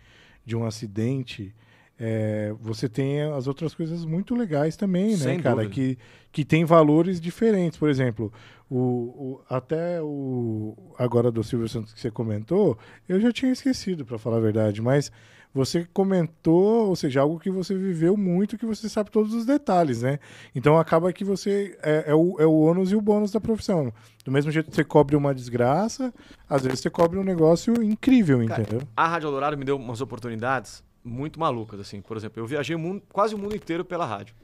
de 0.45 0.57
um 0.57 0.65
acidente, 0.65 1.55
é, 1.99 2.55
você 2.61 2.89
tem 2.89 3.23
as 3.23 3.47
outras 3.47 3.75
coisas 3.75 4.05
muito 4.05 4.35
legais 4.35 4.77
também, 4.77 5.11
né, 5.13 5.17
Sem 5.17 5.41
cara? 5.41 5.57
dúvida. 5.57 5.73
Que, 5.75 5.99
que 6.33 6.45
tem 6.45 6.65
valores 6.65 7.21
diferentes. 7.21 7.79
Por 7.79 7.89
exemplo, 7.89 8.33
o, 8.71 8.77
o- 8.79 9.41
até 9.49 10.01
o 10.03 10.77
agora 10.99 11.31
do 11.31 11.43
Silvio 11.43 11.69
Santos 11.69 11.93
que 11.95 12.01
você 12.01 12.11
comentou, 12.11 12.77
eu 13.09 13.19
já 13.21 13.33
tinha 13.33 13.51
esquecido, 13.53 14.05
para 14.05 14.19
falar 14.19 14.37
a 14.39 14.41
verdade, 14.41 14.83
mas 14.83 15.11
você 15.55 15.87
comentou, 15.91 16.89
ou 16.89 16.95
seja, 16.97 17.23
algo 17.23 17.39
que 17.41 17.51
você 17.51 17.75
viveu 17.75 18.15
muito, 18.15 18.59
que 18.59 18.67
você 18.67 18.91
sabe 18.91 19.11
todos 19.11 19.33
os 19.33 19.47
detalhes, 19.47 20.03
né? 20.03 20.19
Então 20.55 20.77
acaba 20.79 21.11
que 21.15 21.25
você 21.25 21.79
é, 21.83 22.11
é 22.11 22.15
o, 22.15 22.37
é 22.39 22.45
o 22.45 22.53
ônus 22.61 22.93
e 22.93 22.97
o 22.97 23.01
bônus 23.01 23.33
da 23.33 23.41
profissão. 23.41 23.91
Do 24.23 24.31
mesmo 24.31 24.51
jeito 24.51 24.69
que 24.69 24.77
você 24.77 24.85
cobre 24.85 25.17
uma 25.17 25.35
desgraça, 25.35 26.13
às 26.47 26.63
vezes 26.65 26.81
você 26.81 26.91
cobre 26.91 27.19
um 27.19 27.25
negócio 27.25 27.83
incrível, 27.83 28.45
Cara, 28.47 28.61
entendeu? 28.63 28.87
A 28.95 29.09
Rádio 29.09 29.29
Eldorado 29.29 29.57
me 29.57 29.65
deu 29.65 29.77
umas 29.77 30.03
oportunidades 30.03 30.85
muito 31.07 31.39
malucas, 31.39 31.79
assim. 31.81 32.01
Por 32.03 32.17
exemplo, 32.17 32.43
eu 32.43 32.47
viajei 32.47 32.75
o 32.75 32.79
mundo- 32.79 33.03
quase 33.13 33.35
o 33.35 33.39
mundo 33.39 33.55
inteiro 33.55 33.85
pela 33.85 34.05
rádio. 34.05 34.35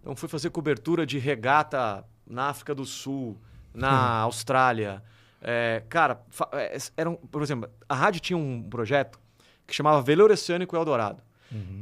Então 0.00 0.14
fui 0.14 0.28
fazer 0.28 0.50
cobertura 0.50 1.04
de 1.04 1.18
regata 1.18 2.04
na 2.26 2.48
África 2.48 2.74
do 2.74 2.84
Sul, 2.84 3.36
na 3.74 3.90
Austrália. 4.20 5.02
É, 5.42 5.82
cara, 5.88 6.20
é, 6.52 6.78
eram, 6.96 7.16
por 7.16 7.42
exemplo, 7.42 7.68
a 7.88 7.94
rádio 7.94 8.20
tinha 8.20 8.36
um 8.36 8.62
projeto 8.62 9.18
que 9.66 9.74
chamava 9.74 10.00
Veleiro 10.00 10.32
Oceânico 10.32 10.76
Eldorado. 10.76 11.22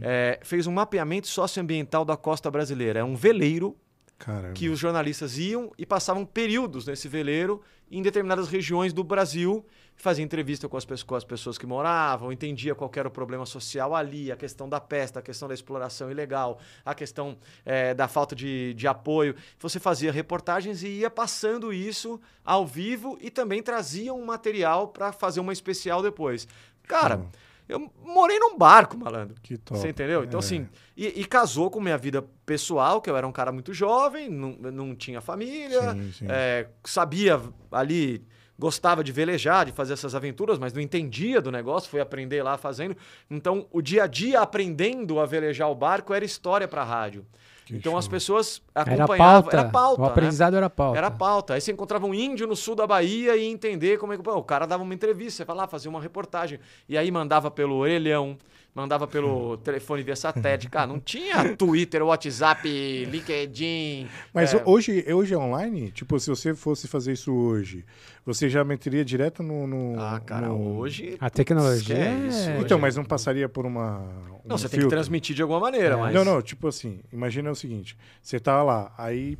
É, 0.02 0.38
fez 0.42 0.66
um 0.66 0.72
mapeamento 0.72 1.26
socioambiental 1.26 2.04
da 2.04 2.16
costa 2.16 2.50
brasileira. 2.50 3.00
É 3.00 3.04
um 3.04 3.14
veleiro 3.14 3.76
Caramba. 4.24 4.54
que 4.54 4.68
os 4.68 4.78
jornalistas 4.78 5.38
iam 5.38 5.70
e 5.76 5.84
passavam 5.84 6.24
períodos 6.24 6.86
nesse 6.86 7.08
veleiro 7.08 7.60
em 7.90 8.02
determinadas 8.02 8.48
regiões 8.48 8.92
do 8.92 9.04
Brasil, 9.04 9.64
fazia 9.94 10.24
entrevista 10.24 10.68
com 10.68 10.76
as, 10.76 10.84
pessoas, 10.84 11.02
com 11.02 11.14
as 11.14 11.24
pessoas 11.24 11.58
que 11.58 11.66
moravam, 11.66 12.32
entendia 12.32 12.74
qual 12.74 12.90
era 12.96 13.06
o 13.06 13.10
problema 13.10 13.46
social 13.46 13.94
ali, 13.94 14.32
a 14.32 14.36
questão 14.36 14.68
da 14.68 14.80
peste, 14.80 15.18
a 15.18 15.22
questão 15.22 15.46
da 15.46 15.54
exploração 15.54 16.10
ilegal, 16.10 16.58
a 16.84 16.94
questão 16.94 17.36
eh, 17.64 17.94
da 17.94 18.08
falta 18.08 18.34
de, 18.34 18.74
de 18.74 18.88
apoio. 18.88 19.36
Você 19.60 19.78
fazia 19.78 20.10
reportagens 20.10 20.82
e 20.82 20.88
ia 20.88 21.10
passando 21.10 21.72
isso 21.72 22.20
ao 22.44 22.66
vivo 22.66 23.18
e 23.20 23.30
também 23.30 23.62
trazia 23.62 24.12
um 24.12 24.24
material 24.24 24.88
para 24.88 25.12
fazer 25.12 25.40
uma 25.40 25.52
especial 25.52 26.02
depois. 26.02 26.48
Cara, 26.88 27.16
Show. 27.16 27.28
Eu 27.68 27.90
morei 28.04 28.38
num 28.38 28.56
barco, 28.58 28.96
malandro. 28.96 29.36
Que 29.42 29.56
top. 29.56 29.80
Você 29.80 29.88
entendeu? 29.88 30.24
Então, 30.24 30.38
É. 30.38 30.42
assim, 30.42 30.68
e, 30.96 31.20
e 31.20 31.24
casou 31.24 31.70
com 31.70 31.80
minha 31.80 31.96
vida 31.98 32.22
pessoal, 32.44 33.00
que 33.00 33.08
eu 33.10 33.16
era 33.16 33.26
um 33.26 33.32
cara 33.32 33.50
muito 33.52 33.72
jovem, 33.72 34.28
não, 34.28 34.50
não 34.70 34.94
tinha 34.94 35.20
família, 35.20 35.92
Sim, 35.92 36.12
sim. 36.12 36.26
é, 36.28 36.68
sabia 36.84 37.40
ali, 37.72 38.22
gostava 38.58 39.02
de 39.02 39.10
velejar, 39.10 39.66
de 39.66 39.72
fazer 39.72 39.94
essas 39.94 40.14
aventuras, 40.14 40.58
mas 40.58 40.72
não 40.72 40.80
entendia 40.80 41.40
do 41.40 41.50
negócio, 41.50 41.90
foi 41.90 42.00
aprender 42.00 42.42
lá 42.42 42.56
fazendo. 42.56 42.96
Então, 43.30 43.66
o 43.72 43.80
dia 43.82 44.04
a 44.04 44.06
dia 44.06 44.40
aprendendo 44.40 45.18
a 45.18 45.26
velejar 45.26 45.70
o 45.70 45.74
barco 45.74 46.12
era 46.14 46.24
história 46.24 46.68
para 46.68 46.84
rádio. 46.84 47.26
Que 47.64 47.74
então 47.74 47.96
as 47.96 48.04
show. 48.04 48.10
pessoas 48.10 48.62
Era 48.74 48.82
acompanhavam. 48.82 49.16
pauta. 49.42 49.56
Era 49.56 49.68
pauta. 49.68 50.00
O 50.02 50.04
né? 50.04 50.10
aprendizado 50.10 50.56
era 50.56 50.70
pauta. 50.70 50.98
Era 50.98 51.10
pauta. 51.10 51.54
Aí 51.54 51.60
você 51.60 51.72
encontrava 51.72 52.06
um 52.06 52.14
índio 52.14 52.46
no 52.46 52.54
sul 52.54 52.74
da 52.74 52.86
Bahia 52.86 53.36
e 53.36 53.44
ia 53.44 53.50
entender 53.50 53.98
como 53.98 54.12
é 54.12 54.16
que. 54.16 54.22
Pô, 54.22 54.34
o 54.36 54.44
cara 54.44 54.66
dava 54.66 54.82
uma 54.82 54.92
entrevista, 54.94 55.38
você 55.38 55.44
falava, 55.44 55.70
fazia 55.70 55.90
uma 55.90 56.00
reportagem. 56.00 56.60
E 56.88 56.98
aí 56.98 57.10
mandava 57.10 57.50
pelo 57.50 57.76
orelhão, 57.76 58.36
mandava 58.74 59.06
pelo 59.06 59.56
telefone 59.58 60.02
via 60.02 60.16
satélite. 60.16 60.68
Cara, 60.68 60.86
não 60.86 60.98
tinha 60.98 61.54
Twitter, 61.56 62.02
WhatsApp, 62.02 62.68
LinkedIn. 63.08 64.08
Mas 64.32 64.52
é, 64.54 64.62
hoje, 64.66 65.04
hoje 65.12 65.34
é 65.34 65.38
online? 65.38 65.90
Tipo, 65.90 66.18
se 66.18 66.28
você 66.28 66.54
fosse 66.54 66.88
fazer 66.88 67.12
isso 67.12 67.32
hoje, 67.32 67.84
você 68.26 68.48
já 68.48 68.64
meteria 68.64 69.04
direto 69.04 69.42
no. 69.42 69.66
no- 69.66 70.00
Ah, 70.00 70.20
cara, 70.20 70.48
no- 70.48 70.76
hoje. 70.78 71.16
A 71.20 71.30
tecnologia 71.30 71.96
é... 71.96 72.58
Então, 72.60 72.76
hoje- 72.78 72.82
mas 72.82 72.96
não 72.96 73.04
passaria 73.04 73.48
por 73.48 73.64
uma. 73.66 74.00
Não, 74.44 74.56
um 74.56 74.58
você 74.58 74.62
tem 74.68 74.70
que 74.70 74.82
filtro? 74.82 74.90
transmitir 74.90 75.36
de 75.36 75.42
alguma 75.42 75.60
maneira, 75.60 75.94
É. 75.94 75.96
mas. 75.96 76.14
Não, 76.14 76.24
não, 76.24 76.42
tipo 76.42 76.66
assim, 76.68 77.00
imagina 77.12 77.50
o 77.50 77.54
seguinte: 77.54 77.96
você 78.22 78.40
tá 78.40 78.62
lá, 78.62 78.92
aí, 78.98 79.38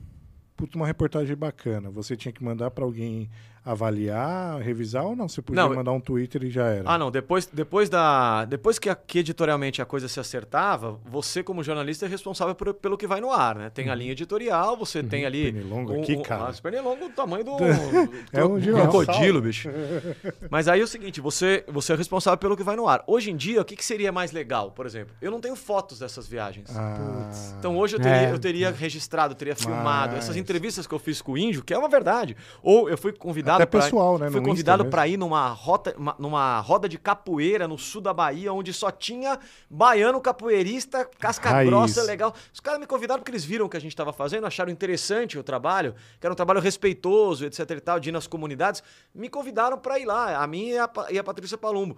puta, 0.57 0.77
uma 0.79 0.87
reportagem 0.87 1.35
bacana, 1.37 1.91
você 1.91 2.17
tinha 2.17 2.33
que 2.33 2.43
mandar 2.45 2.71
pra 2.71 2.85
alguém 2.85 3.29
avaliar, 3.65 4.61
revisar 4.61 5.05
ou 5.05 5.17
não? 5.17 5.29
Você 5.29 5.41
podia 5.43 5.63
Não, 5.63 5.75
mandar 5.75 5.93
um 5.93 6.01
Twitter 6.01 6.43
e 6.45 6.51
já 6.51 6.67
era. 6.67 6.83
Ah, 6.91 6.99
não. 6.99 7.11
Depois, 7.11 7.47
depois 7.53 7.89
da. 7.89 8.45
Depois 8.45 8.79
que, 8.79 8.89
a- 8.89 8.95
que 8.95 9.19
editorialmente 9.21 9.81
a 9.81 9.85
coisa 9.85 10.09
se 10.09 10.21
acertava, 10.21 10.99
você, 11.05 11.43
como 11.43 11.63
jornalista, 11.63 12.07
é 12.07 12.09
responsável 12.09 12.55
por- 12.55 12.75
pelo 12.75 12.97
que 12.99 13.07
vai 13.07 13.21
no 13.21 13.31
ar, 13.33 13.57
né? 13.57 13.71
Tem 13.71 13.89
a 13.91 13.95
linha 13.95 14.13
editorial, 14.13 14.77
você 14.77 15.03
tem 15.03 15.25
ali. 15.25 15.53
Pernilongo 15.53 15.93
um- 15.95 16.03
aqui, 16.03 16.17
um- 16.17 16.23
cara. 16.23 16.47
As 16.49 16.61
pernilongo, 16.61 17.07
o 17.07 17.11
tamanho 17.11 17.45
do. 17.45 17.57
É 18.33 18.45
um 18.45 18.59
do 18.59 18.73
crocodilo, 18.73 19.41
bicho. 19.41 19.69
Mas 20.51 20.69
aí 20.69 20.81
é 20.81 20.85
o 20.85 20.87
seguinte: 20.89 21.21
você, 21.21 21.65
você 21.69 21.93
é 21.93 21.97
responsável 21.97 22.39
pelo 22.39 22.57
que 22.57 22.63
vai 22.63 22.77
no 22.77 22.87
ar. 22.89 23.03
Hoje 23.07 23.31
em 23.31 23.37
dia, 23.37 23.61
o 23.61 23.65
que, 23.65 23.77
que 23.77 23.85
seria 23.85 24.13
mais 24.13 24.33
legal, 24.33 24.71
por 24.71 24.87
exemplo? 24.87 25.15
Eu 25.21 25.31
não 25.31 25.41
tenho 25.41 25.57
fotos 25.57 25.99
dessas 25.99 26.27
viagens. 26.29 26.75
Ah, 26.77 27.31
Então 27.59 27.77
hoje 27.77 27.97
eu 27.97 28.01
teria, 28.01 28.29
É. 28.29 28.33
eu 28.33 28.39
teria 28.39 28.71
registrado, 28.71 29.33
eu 29.33 29.37
teria 29.37 29.55
filmado 29.57 30.15
Mas- 30.15 30.25
essas 30.25 30.37
entrevistas 30.37 30.87
que 30.87 30.95
eu 30.95 30.99
fiz 30.99 31.21
com 31.23 31.33
o 31.33 31.39
índio, 31.39 31.63
que 31.63 31.73
é 31.73 31.79
uma 31.79 31.89
verdade. 31.89 32.37
Ou 32.63 32.89
eu 32.89 32.97
fui 32.99 33.13
convidado 33.13 33.54
Até 33.57 33.67
pra- 33.67 33.81
pessoal, 33.83 34.19
né, 34.19 34.31
Fui 34.31 34.41
convidado 34.41 34.85
para 34.87 35.07
ir 35.09 35.17
numa 35.17 35.49
rota, 35.49 35.95
uma- 35.97 36.15
numa 36.19 36.61
roda 36.61 36.89
de 36.89 36.99
capoeira 36.99 37.67
no 37.69 37.77
sul 37.79 38.01
da 38.01 38.13
Bahia, 38.13 38.53
onde 38.53 38.73
só 38.73 38.91
tinha 38.91 39.39
baiano 39.71 40.21
capoeirista, 40.21 41.05
casca 41.19 41.51
Raiz. 41.51 41.69
grossa, 41.69 42.03
legal. 42.03 42.35
Os 42.53 42.61
caras 42.61 42.81
me 42.81 42.87
convidaram 42.87 43.21
porque 43.21 43.31
eles 43.31 43.45
viram 43.45 43.67
o 43.67 43.69
que 43.69 43.77
a 43.77 43.81
gente 43.81 43.93
estava 43.93 44.13
fazendo, 44.13 44.47
acharam 44.47 44.71
interessante 44.71 45.39
o 45.39 45.43
trabalho, 45.43 45.95
que 46.21 46.27
era 46.27 46.33
um 46.33 46.37
trabalho 46.37 46.61
respeitoso, 46.61 47.45
etc 47.47 47.71
e 47.71 47.81
tal, 47.81 48.01
de 48.01 48.09
ir 48.09 48.13
nas 48.13 48.27
comunidades. 48.27 48.83
Me 49.15 49.29
convidaram 49.29 49.79
para 49.79 49.99
ir 49.99 50.05
lá, 50.05 50.43
a 50.43 50.47
mim 50.47 50.69
e 50.71 50.79
a, 50.79 50.91
e 51.11 51.19
a 51.19 51.25
Patrícia 51.25 51.57
Palumbo. 51.59 51.97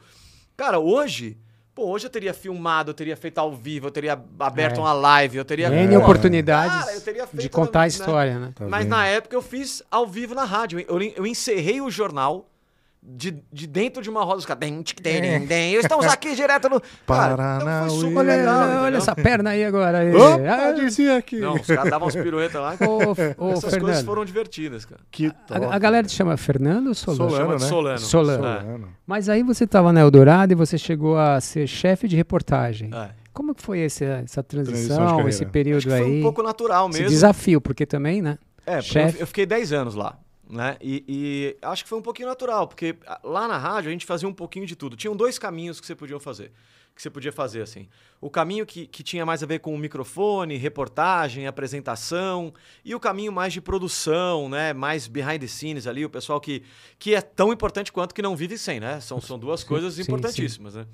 Cara, 0.56 0.78
hoje, 0.78 1.36
pô, 1.76 1.90
hoje 1.90 2.06
eu 2.06 2.10
teria 2.10 2.32
filmado, 2.32 2.90
eu 2.90 2.94
teria 2.94 3.14
feito 3.14 3.36
ao 3.36 3.54
vivo, 3.54 3.88
eu 3.88 3.90
teria 3.90 4.18
aberto 4.40 4.78
É. 4.78 4.80
uma 4.80 4.94
live, 4.94 5.36
eu 5.36 5.44
teria 5.44 5.68
N 5.68 5.94
Pô, 5.94 6.02
oportunidades 6.02 6.74
cara, 6.86 6.94
eu 6.94 7.00
teria 7.02 7.28
de 7.30 7.48
contar 7.50 7.80
a 7.80 7.82
né? 7.82 7.88
história, 7.88 8.38
né? 8.38 8.52
Tá 8.54 8.64
Mas 8.66 8.84
vendo? 8.84 8.90
na 8.92 9.06
época 9.06 9.36
eu 9.36 9.42
fiz 9.42 9.82
ao 9.90 10.06
vivo 10.06 10.34
na 10.34 10.44
rádio. 10.44 10.80
Eu, 10.80 10.98
eu 11.02 11.26
encerrei 11.26 11.82
o 11.82 11.90
jornal 11.90 12.48
de, 13.08 13.42
de 13.52 13.66
dentro 13.66 14.02
de 14.02 14.10
uma 14.10 14.24
roda. 14.24 14.38
Os 14.38 14.46
caras. 14.46 14.60
"Dem, 14.60 14.82
tic, 14.82 15.00
dem, 15.00 15.20
dem, 15.20 15.46
dem". 15.46 15.74
Estamos 15.74 16.06
aqui 16.06 16.34
direto 16.34 16.68
no. 16.68 16.80
Cara, 17.06 17.58
então 17.60 17.88
foi 17.88 17.98
super 18.00 18.18
Olha, 18.18 18.36
legal. 18.36 18.60
olha, 18.68 18.80
olha 18.82 18.96
essa 18.96 19.14
perna 19.14 19.50
aí 19.50 19.64
agora. 19.64 19.98
aí. 19.98 20.14
Opa, 20.14 20.42
Ah, 20.68 20.72
dizia 20.72 21.16
aqui. 21.16 21.38
Não, 21.38 21.54
os 21.54 21.66
caras 21.66 21.90
davam 21.90 22.06
umas 22.08 22.16
piruetas 22.16 22.60
lá. 22.60 22.74
ô, 22.86 23.44
ô, 23.46 23.50
Essas 23.52 23.62
coisas 23.62 23.70
Fernando, 23.70 24.04
foram 24.04 24.24
divertidas, 24.24 24.84
cara. 24.84 25.00
Que 25.10 25.30
top. 25.46 25.64
a, 25.66 25.74
a 25.74 25.78
galera 25.78 26.06
te 26.06 26.12
chama 26.12 26.36
Fernando 26.36 26.88
ou 26.88 26.94
Solano? 26.94 27.30
Solano, 27.30 27.52
né? 27.52 27.58
Solano. 27.58 27.98
Solano. 27.98 28.46
É. 28.46 28.60
Solano. 28.60 28.88
Mas 29.06 29.28
aí 29.28 29.42
você 29.42 29.64
estava 29.64 29.92
na 29.92 30.00
Eldorado 30.00 30.52
e 30.52 30.56
você 30.56 30.76
chegou 30.76 31.16
a 31.16 31.40
ser 31.40 31.66
chefe 31.66 32.08
de 32.08 32.16
reportagem. 32.16 32.90
É. 32.92 33.10
Como 33.32 33.54
que 33.54 33.62
foi 33.62 33.80
esse, 33.80 34.02
essa 34.04 34.42
Transição 34.42 34.96
de 34.96 35.02
transição, 35.02 35.28
esse 35.28 35.42
Acho 35.44 35.52
período 35.52 35.82
que 35.82 35.90
foi 35.90 35.98
aí? 36.00 36.18
um 36.20 36.22
pouco 36.22 36.42
natural 36.42 36.88
esse 36.88 36.98
mesmo. 37.00 37.10
desafio, 37.10 37.60
porque 37.60 37.84
também, 37.84 38.22
né? 38.22 38.38
É, 38.64 38.80
Chefe. 38.80 39.16
eu, 39.18 39.20
eu 39.20 39.26
fiquei 39.26 39.44
10 39.46 39.72
anos 39.74 39.94
lá. 39.94 40.18
Né? 40.48 40.76
E, 40.80 41.04
e 41.09 41.56
acho 41.61 41.82
que 41.82 41.88
foi 41.88 41.98
um 41.98 42.02
pouquinho 42.02 42.28
natural, 42.28 42.68
porque 42.68 42.96
ah, 43.06 43.20
lá 43.24 43.48
na 43.48 43.59
rádio 43.59 43.88
a 43.88 43.92
gente 43.92 44.06
fazia 44.06 44.28
um 44.28 44.32
pouquinho 44.32 44.64
de 44.64 44.76
tudo. 44.76 44.96
Tinham 44.96 45.16
dois 45.16 45.38
caminhos 45.38 45.80
que 45.80 45.87
você 45.87 45.94
podia 45.94 46.20
fazer. 46.20 46.52
Que 46.94 47.02
você 47.02 47.11
podia 47.11 47.32
fazer 47.32 47.61
assim. 47.61 47.88
O 48.22 48.30
caminho 48.30 48.64
que, 48.64 48.87
que 48.87 49.02
tinha 49.02 49.26
mais 49.26 49.42
a 49.42 49.46
ver 49.46 49.59
com 49.59 49.74
o 49.74 49.78
microfone, 49.78 50.56
reportagem, 50.56 51.46
apresentação, 51.46 52.54
e 52.82 52.94
o 52.94 53.00
caminho 53.00 53.30
mais 53.30 53.52
de 53.52 53.61
produção, 53.61 54.48
né? 54.48 54.72
Mais 54.72 55.06
behind 55.06 55.40
the 55.40 55.46
scenes 55.46 55.87
ali, 55.87 56.06
o 56.06 56.09
pessoal 56.09 56.40
que, 56.40 56.62
que 56.98 57.14
é 57.14 57.20
tão 57.20 57.52
importante 57.52 57.92
quanto 57.92 58.14
que 58.14 58.22
não 58.22 58.35
vive 58.35 58.56
sem, 58.56 58.80
né? 58.80 58.98
São, 59.00 59.20
são 59.20 59.38
duas 59.38 59.62
coisas 59.64 59.94
sim, 59.94 60.02
importantíssimas, 60.02 60.74
né? 60.74 60.87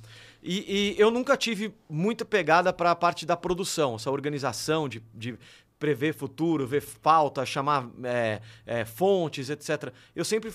E, 0.42 0.96
e 0.96 1.00
eu 1.00 1.08
nunca 1.08 1.36
tive 1.36 1.72
muita 1.88 2.24
pegada 2.24 2.72
para 2.72 2.90
a 2.90 2.96
parte 2.96 3.24
da 3.24 3.36
produção, 3.36 3.94
essa 3.94 4.10
organização 4.10 4.88
de, 4.88 5.00
de 5.14 5.38
prever 5.82 6.14
futuro, 6.14 6.64
ver 6.64 6.84
pauta, 7.02 7.44
chamar 7.44 7.90
é, 8.04 8.40
é, 8.64 8.84
fontes, 8.84 9.50
etc. 9.50 9.92
Eu 10.14 10.24
sempre. 10.24 10.54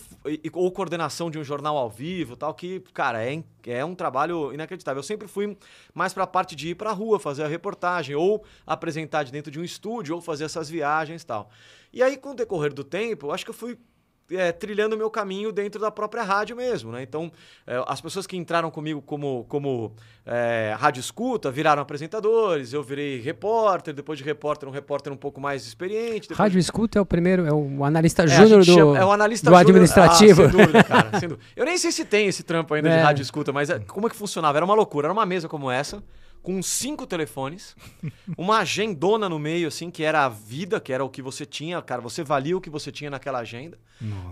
Ou 0.53 0.71
coordenação 0.71 1.29
de 1.29 1.37
um 1.37 1.43
jornal 1.43 1.75
ao 1.75 1.89
vivo 1.89 2.37
tal, 2.37 2.53
que, 2.53 2.79
cara, 2.93 3.21
é, 3.29 3.43
é 3.65 3.83
um 3.83 3.93
trabalho 3.93 4.53
inacreditável. 4.53 4.99
Eu 4.99 5.03
sempre 5.03 5.27
fui 5.27 5.57
mais 5.93 6.13
para 6.13 6.23
a 6.23 6.27
parte 6.27 6.55
de 6.55 6.69
ir 6.69 6.75
para 6.75 6.91
a 6.91 6.93
rua, 6.93 7.19
fazer 7.19 7.43
a 7.43 7.47
reportagem, 7.49 8.15
ou 8.15 8.45
apresentar 8.65 9.23
de 9.23 9.33
dentro 9.33 9.51
de 9.51 9.59
um 9.59 9.65
estúdio, 9.65 10.15
ou 10.15 10.21
fazer 10.21 10.45
essas 10.45 10.69
viagens 10.69 11.25
tal. 11.25 11.49
E 11.91 12.01
aí, 12.01 12.15
com 12.15 12.29
o 12.29 12.33
decorrer 12.33 12.73
do 12.73 12.85
tempo, 12.85 13.29
acho 13.31 13.43
que 13.43 13.51
eu 13.51 13.55
fui 13.55 13.77
é, 14.31 14.51
trilhando 14.51 14.95
o 14.95 14.97
meu 14.97 15.09
caminho 15.09 15.51
dentro 15.51 15.79
da 15.79 15.89
própria 15.89 16.23
rádio 16.23 16.55
mesmo, 16.55 16.91
né? 16.91 17.01
Então, 17.01 17.31
é, 17.65 17.81
as 17.87 18.01
pessoas 18.01 18.27
que 18.27 18.35
entraram 18.35 18.69
comigo 18.69 19.01
como, 19.01 19.45
como 19.47 19.93
é, 20.25 20.75
rádio 20.77 20.99
escuta 20.99 21.49
viraram 21.49 21.81
apresentadores, 21.81 22.73
eu 22.73 22.83
virei 22.83 23.21
repórter, 23.21 23.93
depois 23.93 24.17
de 24.19 24.25
repórter, 24.25 24.67
um 24.67 24.71
repórter 24.71 25.11
um 25.13 25.17
pouco 25.17 25.39
mais 25.39 25.65
experiente. 25.65 26.33
Rádio 26.33 26.59
Escuta 26.59 26.99
é 26.99 27.01
o 27.01 27.05
primeiro, 27.05 27.45
é 27.45 27.53
o 27.53 27.83
analista 27.83 28.23
é, 28.23 28.27
júnior 28.27 28.59
do, 28.59 28.65
chama- 28.65 28.97
é 28.97 29.05
o 29.05 29.11
analista 29.11 29.49
do 29.49 29.55
júnior- 29.55 29.69
administrativo. 29.69 30.43
Ah, 30.43 30.49
sem 30.49 30.57
dúvida, 30.59 30.83
cara. 30.83 31.19
sem 31.19 31.29
dúvida. 31.29 31.45
Eu 31.55 31.65
nem 31.65 31.77
sei 31.77 31.91
se 31.91 32.03
tem 32.05 32.27
esse 32.27 32.43
trampo 32.43 32.73
ainda 32.73 32.89
de 32.89 32.95
É. 32.97 33.01
rádio 33.01 33.21
escuta, 33.21 33.53
mas 33.53 33.69
é- 33.69 33.79
como 33.79 34.07
é 34.07 34.09
que 34.09 34.15
funcionava? 34.15 34.57
Era 34.57 34.65
uma 34.65 34.73
loucura. 34.75 35.07
Era 35.07 35.13
uma 35.13 35.25
mesa 35.25 35.47
como 35.47 35.71
essa, 35.71 36.03
com 36.47 36.63
cinco 36.63 37.05
telefones, 37.05 37.75
uma 38.37 38.59
agendona 38.59 39.27
no 39.27 39.37
meio, 39.37 39.67
assim, 39.67 39.91
que 39.91 40.01
era 40.01 40.23
a 40.23 40.29
vida, 40.29 40.79
que 40.79 40.93
era 40.93 41.03
o 41.03 41.09
que 41.09 41.21
você 41.21 41.45
tinha. 41.45 41.81
Cara, 41.81 41.99
você 41.99 42.23
valia 42.23 42.55
o 42.55 42.61
que 42.61 42.69
você 42.69 42.89
tinha 42.89 43.09
naquela 43.09 43.39
agenda. 43.39 43.77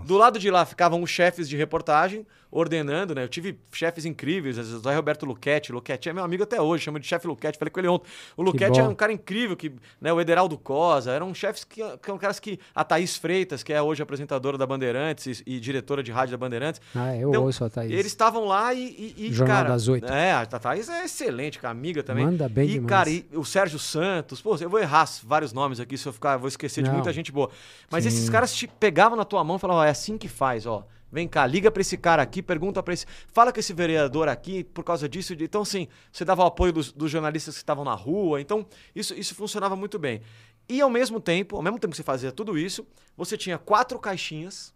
Do 0.04 0.16
lado 0.16 0.38
de 0.38 0.50
lá 0.50 0.64
ficavam 0.64 1.02
os 1.02 1.10
chefes 1.10 1.48
de 1.48 1.56
reportagem, 1.56 2.24
ordenando, 2.50 3.14
né? 3.14 3.24
Eu 3.24 3.28
tive 3.28 3.58
chefes 3.72 4.04
incríveis, 4.04 4.56
o 4.56 4.90
Roberto 4.94 5.26
Luquete. 5.26 5.72
Luquete 5.72 6.08
é 6.08 6.12
meu 6.12 6.22
amigo 6.22 6.44
até 6.44 6.60
hoje, 6.60 6.84
chama 6.84 7.00
de 7.00 7.06
chefe 7.06 7.26
Luquete. 7.26 7.58
Falei 7.58 7.70
com 7.70 7.80
ele 7.80 7.88
ontem. 7.88 8.08
O 8.36 8.42
Luquete 8.42 8.78
é 8.78 8.84
um 8.84 8.94
cara 8.94 9.12
incrível, 9.12 9.56
que, 9.56 9.72
né? 10.00 10.12
O 10.12 10.20
Ederaldo 10.20 10.56
Cosa, 10.56 11.10
eram 11.10 11.34
chefes 11.34 11.64
que, 11.64 11.82
que 11.98 12.08
eram 12.08 12.18
caras 12.18 12.38
que. 12.38 12.60
A 12.74 12.84
Thaís 12.84 13.16
Freitas, 13.16 13.62
que 13.62 13.72
é 13.72 13.82
hoje 13.82 14.02
apresentadora 14.02 14.56
da 14.56 14.66
Bandeirantes 14.66 15.42
e, 15.44 15.56
e 15.56 15.60
diretora 15.60 16.02
de 16.02 16.12
rádio 16.12 16.32
da 16.32 16.38
Bandeirantes. 16.38 16.80
Ah, 16.94 17.16
eu 17.16 17.30
Então, 17.30 17.42
ouço 17.44 17.64
a 17.64 17.68
Thaís. 17.68 17.90
Eles 17.90 18.06
estavam 18.06 18.44
lá 18.44 18.72
e. 18.72 19.14
e, 19.16 19.26
e, 19.26 19.32
Jornal 19.32 19.56
cara, 19.56 19.68
das 19.70 19.88
Oito. 19.88 20.12
É, 20.12 20.32
a 20.32 20.46
Thaís 20.46 20.88
é 20.88 21.04
excelente, 21.04 21.58
cara, 21.58 21.72
amiga 21.72 22.04
também. 22.06 22.24
Manda 22.24 22.48
bem 22.48 22.64
e, 22.66 22.72
demais. 22.72 22.88
cara, 22.88 23.10
e 23.10 23.26
o 23.34 23.44
Sérgio 23.44 23.78
Santos, 23.78 24.40
pô, 24.40 24.56
eu 24.56 24.70
vou 24.70 24.80
errar 24.80 25.06
vários 25.24 25.52
nomes 25.52 25.78
aqui, 25.80 25.98
se 25.98 26.06
eu 26.08 26.12
ficar, 26.12 26.36
vou 26.38 26.48
esquecer 26.48 26.82
de 26.82 26.88
Não. 26.88 26.94
muita 26.96 27.12
gente 27.12 27.30
boa. 27.30 27.50
Mas 27.90 28.06
esses 28.06 28.30
caras 28.30 28.54
te 28.54 28.66
pegavam 28.66 29.16
na 29.16 29.24
tua 29.24 29.42
mão 29.44 29.56
e 29.56 29.58
falavam, 29.58 29.82
ó, 29.82 29.84
é 29.84 29.90
assim 29.90 30.16
que 30.16 30.28
faz, 30.28 30.64
ó. 30.66 30.86
Vem 31.12 31.28
cá, 31.28 31.46
liga 31.46 31.70
pra 31.70 31.80
esse 31.80 31.96
cara 31.96 32.20
aqui, 32.22 32.42
pergunta 32.42 32.82
pra 32.82 32.92
esse. 32.92 33.06
Fala 33.32 33.52
com 33.52 33.60
esse 33.60 33.72
vereador 33.72 34.28
aqui 34.28 34.64
por 34.64 34.82
causa 34.82 35.08
disso. 35.08 35.36
de- 35.36 35.44
Então, 35.44 35.62
assim, 35.62 35.86
você 36.10 36.24
dava 36.24 36.42
o 36.42 36.46
apoio 36.46 36.72
dos, 36.72 36.90
dos 36.92 37.10
jornalistas 37.10 37.54
que 37.54 37.62
estavam 37.62 37.84
na 37.84 37.94
rua. 37.94 38.40
Então, 38.40 38.66
isso, 38.94 39.14
isso 39.14 39.34
funcionava 39.34 39.76
muito 39.76 39.98
bem. 39.98 40.20
E 40.68 40.80
ao 40.80 40.90
mesmo 40.90 41.20
tempo, 41.20 41.54
ao 41.56 41.62
mesmo 41.62 41.78
tempo 41.78 41.92
que 41.92 41.96
você 41.96 42.02
fazia 42.02 42.32
tudo 42.32 42.58
isso, 42.58 42.84
você 43.16 43.36
tinha 43.36 43.56
quatro 43.56 43.98
caixinhas 44.00 44.74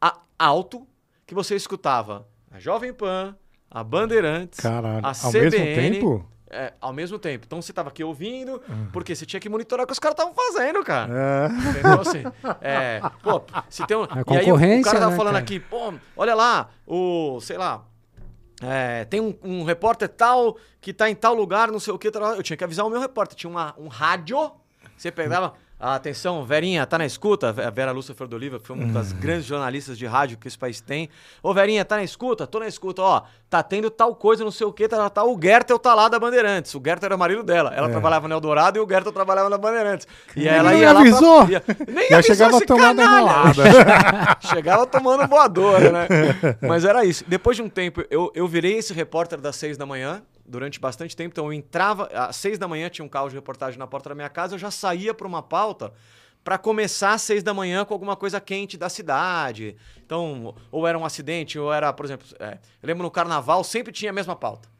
a- 0.00 0.20
alto 0.38 0.86
que 1.26 1.34
você 1.34 1.56
escutava 1.56 2.26
a 2.52 2.60
Jovem 2.60 2.92
Pan, 2.94 3.36
a 3.68 3.82
Bandeirantes, 3.82 4.60
Caralho. 4.60 5.04
a 5.04 5.08
Ao 5.08 5.32
mesmo 5.32 5.50
CBN, 5.50 5.90
tempo? 5.98 6.24
É, 6.50 6.72
ao 6.80 6.92
mesmo 6.92 7.18
tempo. 7.18 7.44
Então 7.46 7.60
você 7.60 7.72
tava 7.72 7.88
aqui 7.88 8.04
ouvindo, 8.04 8.62
Uhum. 8.68 8.88
porque 8.92 9.14
você 9.14 9.24
tinha 9.26 9.40
que 9.40 9.48
monitorar 9.48 9.84
o 9.84 9.86
que 9.86 9.92
os 9.92 9.98
caras 9.98 10.14
estavam 10.18 10.34
fazendo, 10.34 10.82
cara. 10.84 11.12
É. 11.12 11.70
Entendeu? 11.70 12.00
Assim, 12.00 12.22
é, 12.60 13.00
pô, 13.22 13.42
se 13.68 13.86
tem 13.86 13.96
um. 13.96 14.02
A 14.04 14.06
e 14.34 14.36
aí 14.38 14.52
o- 14.52 14.56
o, 14.56 14.82
cara 14.82 14.98
tava 15.00 15.10
né, 15.12 15.16
falando 15.16 15.32
cara? 15.34 15.44
aqui, 15.44 15.58
pô, 15.60 15.92
olha 16.16 16.34
lá, 16.34 16.70
o. 16.86 17.40
sei 17.40 17.56
lá. 17.58 17.84
é, 18.62 19.04
tem 19.06 19.20
um, 19.20 19.34
um 19.42 19.64
repórter 19.64 20.08
tal 20.08 20.56
que 20.80 20.92
tá 20.92 21.10
em 21.10 21.14
tal 21.14 21.34
lugar, 21.34 21.70
não 21.72 21.80
sei 21.80 21.92
o 21.92 21.98
que. 21.98 22.08
Eu 22.08 22.42
tinha 22.42 22.56
que 22.56 22.64
avisar 22.64 22.86
o 22.86 22.90
meu 22.90 23.00
repórter. 23.00 23.36
Tinha 23.36 23.50
uma, 23.50 23.74
um 23.78 23.88
rádio. 23.88 24.50
Você 24.96 25.10
pegava. 25.10 25.54
Ah, 25.78 25.96
atenção, 25.96 26.44
Verinha, 26.44 26.86
tá 26.86 26.96
na 26.96 27.04
escuta? 27.04 27.48
A 27.48 27.70
Vera 27.70 27.92
Lúcia 27.92 28.14
Flor 28.14 28.28
de 28.28 28.34
Oliva, 28.34 28.58
que 28.58 28.66
foi 28.66 28.76
uma 28.76 28.90
das 28.92 29.12
grandes 29.12 29.44
jornalistas 29.44 29.98
de 29.98 30.06
rádio 30.06 30.38
que 30.38 30.48
esse 30.48 30.56
país 30.56 30.80
tem. 30.80 31.10
Ô, 31.42 31.52
Verinha, 31.52 31.84
tá 31.84 31.96
na 31.96 32.04
escuta? 32.04 32.46
Tô 32.46 32.58
na 32.58 32.66
escuta, 32.68 33.02
ó. 33.02 33.22
Tá 33.50 33.62
tendo 33.62 33.90
tal 33.90 34.14
coisa, 34.14 34.42
não 34.42 34.50
sei 34.50 34.66
o 34.66 34.72
que. 34.72 34.88
Tá, 34.88 35.10
tá, 35.10 35.24
o 35.24 35.38
Gertel 35.40 35.78
tá 35.78 35.94
lá 35.94 36.08
da 36.08 36.18
Bandeirantes. 36.18 36.74
O 36.74 36.82
Gertel 36.84 37.08
era 37.08 37.16
o 37.16 37.18
marido 37.18 37.42
dela. 37.42 37.72
Ela 37.74 37.90
trabalhava 37.90 38.26
no 38.26 38.34
Eldorado 38.34 38.78
e 38.78 38.80
o 38.80 38.88
Gertel 38.88 39.12
trabalhava 39.12 39.50
na 39.50 39.58
Bandeirantes. 39.58 40.08
E 40.34 40.48
ela 40.48 40.74
ia 40.74 40.92
lá. 40.92 41.00
avisou? 41.00 41.44
Pra, 41.44 41.52
ia, 41.52 41.62
nem 41.86 42.08
Já 42.08 42.18
avisou 42.18 42.34
chegava 42.34 42.60
canalha. 42.64 43.02
enrolada. 43.02 43.64
Chegava 44.54 44.86
tomando 44.86 45.28
voadora, 45.28 45.90
né? 45.92 46.08
Mas 46.66 46.84
era 46.84 47.04
isso. 47.04 47.24
Depois 47.26 47.56
de 47.56 47.62
um 47.62 47.68
tempo, 47.68 48.02
eu, 48.10 48.32
eu 48.34 48.48
virei 48.48 48.78
esse 48.78 48.92
repórter 48.94 49.40
das 49.40 49.56
seis 49.56 49.76
da 49.76 49.84
manhã, 49.84 50.22
durante 50.46 50.80
bastante 50.80 51.16
tempo. 51.16 51.32
Então 51.32 51.46
eu 51.46 51.52
entrava, 51.52 52.06
às 52.12 52.36
seis 52.36 52.58
da 52.58 52.68
manhã 52.68 52.88
tinha 52.88 53.04
um 53.04 53.08
carro 53.08 53.28
de 53.28 53.34
reportagem 53.34 53.78
na 53.78 53.86
porta 53.86 54.10
da 54.10 54.14
minha 54.14 54.28
casa, 54.28 54.54
eu 54.54 54.58
já 54.58 54.70
saía 54.70 55.14
para 55.14 55.26
uma 55.26 55.42
pauta 55.42 55.92
para 56.42 56.58
começar 56.58 57.14
às 57.14 57.22
seis 57.22 57.42
da 57.42 57.54
manhã 57.54 57.84
com 57.84 57.94
alguma 57.94 58.16
coisa 58.16 58.38
quente 58.40 58.76
da 58.76 58.88
cidade. 58.88 59.76
Então, 60.04 60.54
ou 60.70 60.86
era 60.86 60.98
um 60.98 61.04
acidente, 61.04 61.58
ou 61.58 61.72
era, 61.72 61.92
por 61.92 62.04
exemplo, 62.04 62.26
é, 62.38 62.58
eu 62.82 62.86
lembro 62.86 63.02
no 63.02 63.10
carnaval 63.10 63.64
sempre 63.64 63.92
tinha 63.92 64.10
a 64.10 64.14
mesma 64.14 64.36
pauta 64.36 64.73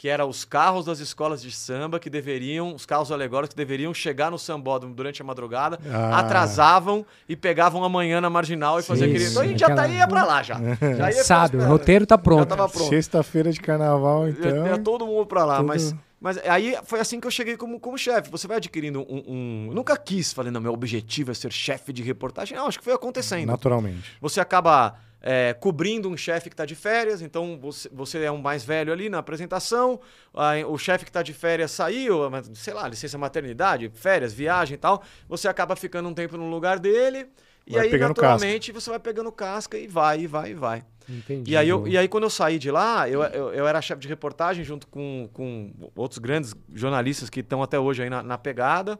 que 0.00 0.08
era 0.08 0.24
os 0.24 0.46
carros 0.46 0.86
das 0.86 0.98
escolas 0.98 1.42
de 1.42 1.52
samba 1.52 2.00
que 2.00 2.08
deveriam, 2.08 2.74
os 2.74 2.86
carros 2.86 3.12
alegóricos 3.12 3.50
que 3.52 3.56
deveriam 3.58 3.92
chegar 3.92 4.30
no 4.30 4.38
sambódromo 4.38 4.94
durante 4.94 5.20
a 5.20 5.24
madrugada, 5.26 5.78
Ah. 5.92 6.20
atrasavam 6.20 7.04
e 7.28 7.36
pegavam 7.36 7.84
amanhã 7.84 8.18
na 8.18 8.30
marginal 8.30 8.80
e 8.80 8.82
faziam 8.82 9.10
aquele. 9.10 9.26
Então 9.28 9.42
a 9.42 9.46
gente 9.46 9.60
já 9.60 9.66
tá, 9.66 9.82
aquela- 9.82 9.88
ia 9.88 10.08
pra 10.08 10.24
lá 10.24 10.42
já. 10.42 10.54
já 10.96 11.10
ia 11.12 11.22
Sabe, 11.22 11.58
o 11.58 11.60
ficar 11.60 11.70
roteiro 11.70 12.06
tá 12.06 12.16
pronto. 12.16 12.46
Pronto. 12.56 12.78
Sexta-feira 12.88 13.52
de 13.52 13.60
carnaval, 13.60 14.26
Ia- 14.26 14.30
então. 14.30 14.66
ia 14.68 14.78
todo 14.78 15.06
mundo 15.06 15.26
pra 15.26 15.44
lá, 15.44 15.56
tudo- 15.56 15.66
mas. 15.66 15.94
Mas 16.18 16.38
aí 16.46 16.78
foi 16.84 17.00
assim 17.00 17.20
que 17.20 17.26
eu 17.26 17.30
cheguei 17.30 17.58
como, 17.58 17.78
como 17.78 17.98
chefe. 17.98 18.30
Você 18.30 18.46
vai 18.48 18.56
adquirindo 18.56 19.00
um, 19.02 19.22
um- 19.68 19.70
Nunca 19.74 19.94
quis, 19.98 20.32
falei, 20.32 20.50
não, 20.50 20.62
meu 20.62 20.72
objetivo 20.72 21.30
é 21.30 21.34
ser 21.34 21.52
chefe 21.52 21.92
de 21.92 22.02
reportagem. 22.02 22.56
Não, 22.56 22.66
acho 22.66 22.78
que 22.78 22.84
foi 22.84 22.94
acontecendo. 22.94 23.48
Naturalmente. 23.48 24.16
Você 24.20 24.40
acaba 24.40 24.96
é, 25.22 25.54
cobrindo 25.54 26.08
um 26.08 26.16
chefe 26.16 26.48
que 26.48 26.54
está 26.54 26.64
de 26.64 26.74
férias, 26.74 27.22
então 27.22 27.58
você, 27.60 27.88
você 27.92 28.18
é 28.22 28.30
um 28.30 28.38
mais 28.38 28.64
velho 28.64 28.92
ali 28.92 29.08
na 29.08 29.18
apresentação, 29.18 30.00
aí 30.34 30.64
o 30.64 30.78
chefe 30.78 31.04
que 31.04 31.10
está 31.10 31.22
de 31.22 31.32
férias 31.32 31.70
saiu, 31.70 32.20
sei 32.54 32.74
lá, 32.74 32.88
licença 32.88 33.18
maternidade, 33.18 33.90
férias, 33.94 34.32
viagem 34.32 34.74
e 34.74 34.78
tal, 34.78 35.02
você 35.28 35.48
acaba 35.48 35.76
ficando 35.76 36.08
um 36.08 36.14
tempo 36.14 36.36
no 36.36 36.48
lugar 36.48 36.78
dele, 36.78 37.28
e 37.66 37.74
Vai 37.74 37.86
aí 37.88 37.98
naturalmente 37.98 38.72
você 38.72 38.90
vai 38.90 38.98
pegando 38.98 39.30
casca 39.30 39.78
e 39.78 39.86
vai, 39.86 40.22
e 40.22 40.26
vai, 40.26 40.50
e 40.50 40.54
vai. 40.54 40.84
Entendi. 41.08 41.52
E 41.52 41.56
aí, 41.56 41.68
eu, 41.68 41.86
e 41.86 41.98
aí, 41.98 42.08
quando 42.08 42.24
eu 42.24 42.30
saí 42.30 42.58
de 42.58 42.70
lá, 42.70 43.08
eu, 43.08 43.22
eu, 43.22 43.52
eu 43.52 43.66
era 43.66 43.82
chefe 43.82 44.00
de 44.00 44.08
reportagem 44.08 44.64
junto 44.64 44.86
com, 44.86 45.28
com 45.32 45.72
outros 45.96 46.18
grandes 46.18 46.54
jornalistas 46.72 47.28
que 47.28 47.40
estão 47.40 47.62
até 47.62 47.78
hoje 47.78 48.02
aí 48.02 48.10
na, 48.10 48.22
na 48.22 48.38
pegada. 48.38 48.98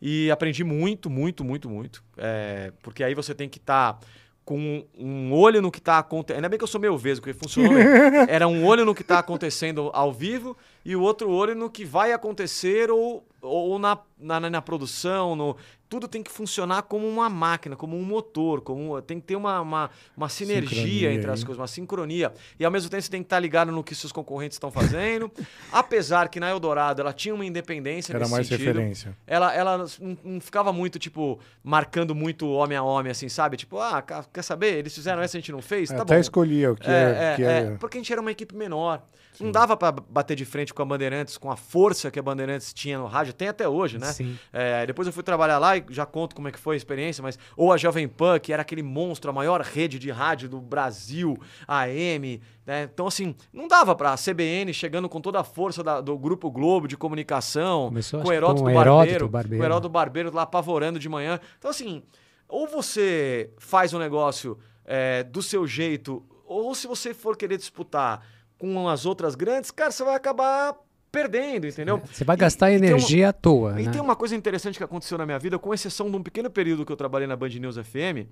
E 0.00 0.30
aprendi 0.30 0.62
muito, 0.62 1.08
muito, 1.08 1.42
muito, 1.42 1.70
muito. 1.70 2.04
É, 2.16 2.72
porque 2.82 3.02
aí 3.02 3.14
você 3.14 3.34
tem 3.34 3.48
que 3.48 3.58
estar 3.58 3.98
com 4.46 4.84
um 4.96 5.32
olho 5.32 5.60
no 5.60 5.72
que 5.72 5.80
está 5.80 5.98
acontecendo. 5.98 6.36
Ainda 6.36 6.48
bem 6.48 6.56
que 6.56 6.62
eu 6.62 6.68
sou 6.68 6.80
meio 6.80 6.96
vesgo, 6.96 7.26
porque 7.26 7.36
funcionou. 7.36 7.72
Era 8.28 8.46
um 8.46 8.64
olho 8.64 8.84
no 8.84 8.94
que 8.94 9.02
está 9.02 9.18
acontecendo 9.18 9.90
ao 9.92 10.12
vivo 10.12 10.56
e 10.88 10.94
o 10.94 11.00
outro 11.02 11.28
olho 11.30 11.52
no 11.56 11.68
que 11.68 11.84
vai 11.84 12.12
acontecer 12.12 12.92
ou, 12.92 13.26
ou 13.42 13.76
na, 13.76 13.98
na, 14.16 14.38
na 14.38 14.62
produção. 14.62 15.34
No, 15.34 15.56
tudo 15.88 16.06
tem 16.06 16.22
que 16.22 16.30
funcionar 16.30 16.82
como 16.82 17.08
uma 17.08 17.28
máquina, 17.28 17.74
como 17.74 17.96
um 17.96 18.04
motor, 18.04 18.60
como 18.60 19.02
tem 19.02 19.18
que 19.18 19.26
ter 19.26 19.34
uma, 19.34 19.60
uma, 19.60 19.90
uma 20.16 20.28
sinergia 20.28 20.68
Sincronia 20.78 21.12
entre 21.12 21.28
as 21.30 21.40
aí. 21.40 21.44
coisas, 21.44 21.60
uma 21.60 21.66
sincronia. 21.66 22.32
E 22.58 22.64
ao 22.64 22.70
mesmo 22.70 22.88
tempo 22.88 23.02
você 23.02 23.10
tem 23.10 23.20
que 23.20 23.26
estar 23.26 23.40
ligado 23.40 23.72
no 23.72 23.82
que 23.82 23.96
seus 23.96 24.12
concorrentes 24.12 24.54
estão 24.54 24.70
fazendo. 24.70 25.28
Apesar 25.72 26.28
que 26.28 26.38
na 26.38 26.50
Eldorado 26.50 27.02
ela 27.02 27.12
tinha 27.12 27.34
uma 27.34 27.44
independência 27.44 28.12
Era 28.12 28.28
mais 28.28 28.46
sentido. 28.46 28.66
referência. 28.66 29.16
Ela, 29.26 29.52
ela 29.52 29.78
não, 29.78 30.18
não 30.22 30.40
ficava 30.40 30.72
muito, 30.72 31.00
tipo, 31.00 31.40
marcando 31.64 32.14
muito 32.14 32.48
homem 32.48 32.78
a 32.78 32.82
homem, 32.84 33.10
assim, 33.10 33.28
sabe? 33.28 33.56
Tipo, 33.56 33.78
ah, 33.80 34.04
quer 34.32 34.42
saber? 34.42 34.74
Eles 34.78 34.94
fizeram 34.94 35.20
essa, 35.20 35.36
a 35.36 35.40
gente 35.40 35.50
não 35.50 35.60
fez? 35.62 35.88
Tá 35.88 36.02
Até 36.02 36.14
bom. 36.14 36.20
escolhia 36.20 36.70
o 36.70 36.76
que 36.76 36.88
É, 36.88 36.92
é. 36.92 37.42
é, 37.42 37.44
é, 37.44 37.58
é- 37.72 37.76
porque 37.76 37.96
a 37.98 38.00
gente 38.00 38.12
era 38.12 38.20
uma 38.20 38.30
equipe 38.30 38.54
menor. 38.54 39.02
Não 39.40 39.50
dava 39.52 39.76
pra 39.76 39.92
bater 39.92 40.34
de 40.36 40.44
frente 40.44 40.72
com 40.72 40.82
a 40.82 40.84
Bandeirantes, 40.84 41.36
com 41.38 41.50
a 41.50 41.56
força 41.56 42.10
que 42.10 42.18
a 42.18 42.22
Bandeirantes 42.22 42.72
tinha 42.72 42.98
no 42.98 43.06
rádio, 43.06 43.32
tem 43.32 43.48
até 43.48 43.68
hoje, 43.68 43.98
né? 43.98 44.12
Sim. 44.12 44.38
É, 44.52 44.86
depois 44.86 45.06
eu 45.06 45.12
fui 45.12 45.22
trabalhar 45.22 45.58
lá 45.58 45.76
e 45.76 45.84
já 45.90 46.04
conto 46.06 46.34
como 46.34 46.48
é 46.48 46.52
que 46.52 46.58
foi 46.58 46.74
a 46.74 46.76
experiência, 46.76 47.22
mas 47.22 47.38
ou 47.56 47.72
a 47.72 47.76
Jovem 47.76 48.06
Pan, 48.08 48.38
que 48.38 48.52
era 48.52 48.62
aquele 48.62 48.82
monstro, 48.82 49.30
a 49.30 49.32
maior 49.34 49.60
rede 49.60 49.98
de 49.98 50.10
rádio 50.10 50.48
do 50.48 50.60
Brasil, 50.60 51.36
a 51.66 51.80
AM, 51.86 52.40
né? 52.66 52.88
Então, 52.92 53.06
assim, 53.06 53.34
não 53.52 53.68
dava 53.68 53.94
pra 53.94 54.12
a 54.12 54.16
CBN 54.16 54.72
chegando 54.74 55.08
com 55.08 55.20
toda 55.20 55.40
a 55.40 55.44
força 55.44 55.82
da- 55.82 56.00
do 56.00 56.16
Grupo 56.18 56.50
Globo 56.50 56.88
de 56.88 56.96
comunicação, 56.96 57.88
Começou, 57.88 58.20
com 58.22 58.28
o 58.28 58.32
Heródoto 58.32 58.62
com 58.64 58.70
o 58.70 58.74
Barbeiro, 58.74 59.08
Heródoto 59.10 59.28
Barbeiro. 59.28 59.56
com 59.58 59.62
o 59.62 59.66
Heródoto 59.66 59.88
Barbeiro 59.92 60.34
lá 60.34 60.42
apavorando 60.42 60.98
de 60.98 61.08
manhã. 61.08 61.38
Então, 61.58 61.70
assim, 61.70 62.02
ou 62.48 62.66
você 62.66 63.50
faz 63.58 63.92
um 63.92 63.98
negócio 63.98 64.58
é, 64.84 65.24
do 65.24 65.42
seu 65.42 65.66
jeito, 65.66 66.24
ou 66.46 66.74
se 66.74 66.86
você 66.86 67.12
for 67.12 67.36
querer 67.36 67.56
disputar 67.56 68.24
com 68.58 68.88
as 68.88 69.04
outras 69.06 69.34
grandes, 69.34 69.70
cara, 69.70 69.90
você 69.90 70.02
vai 70.04 70.14
acabar 70.14 70.74
perdendo, 71.12 71.66
entendeu? 71.66 72.00
Você 72.12 72.24
vai 72.24 72.36
gastar 72.36 72.70
E- 72.70 72.74
e 72.74 72.76
uma- 72.78 72.86
energia 72.86 73.28
à 73.30 73.32
toa, 73.32 73.80
e 73.80 73.84
né? 73.86 73.92
tem 73.92 74.00
uma 74.00 74.16
coisa 74.16 74.34
interessante 74.36 74.76
que 74.76 74.84
aconteceu 74.84 75.16
na 75.16 75.24
minha 75.24 75.38
vida, 75.38 75.58
com 75.58 75.72
exceção 75.72 76.10
de 76.10 76.16
um 76.16 76.22
pequeno 76.22 76.50
período 76.50 76.84
que 76.84 76.92
eu 76.92 76.96
trabalhei 76.96 77.26
na 77.26 77.36
Band 77.36 77.48
News 77.48 77.76
FM, 77.76 78.26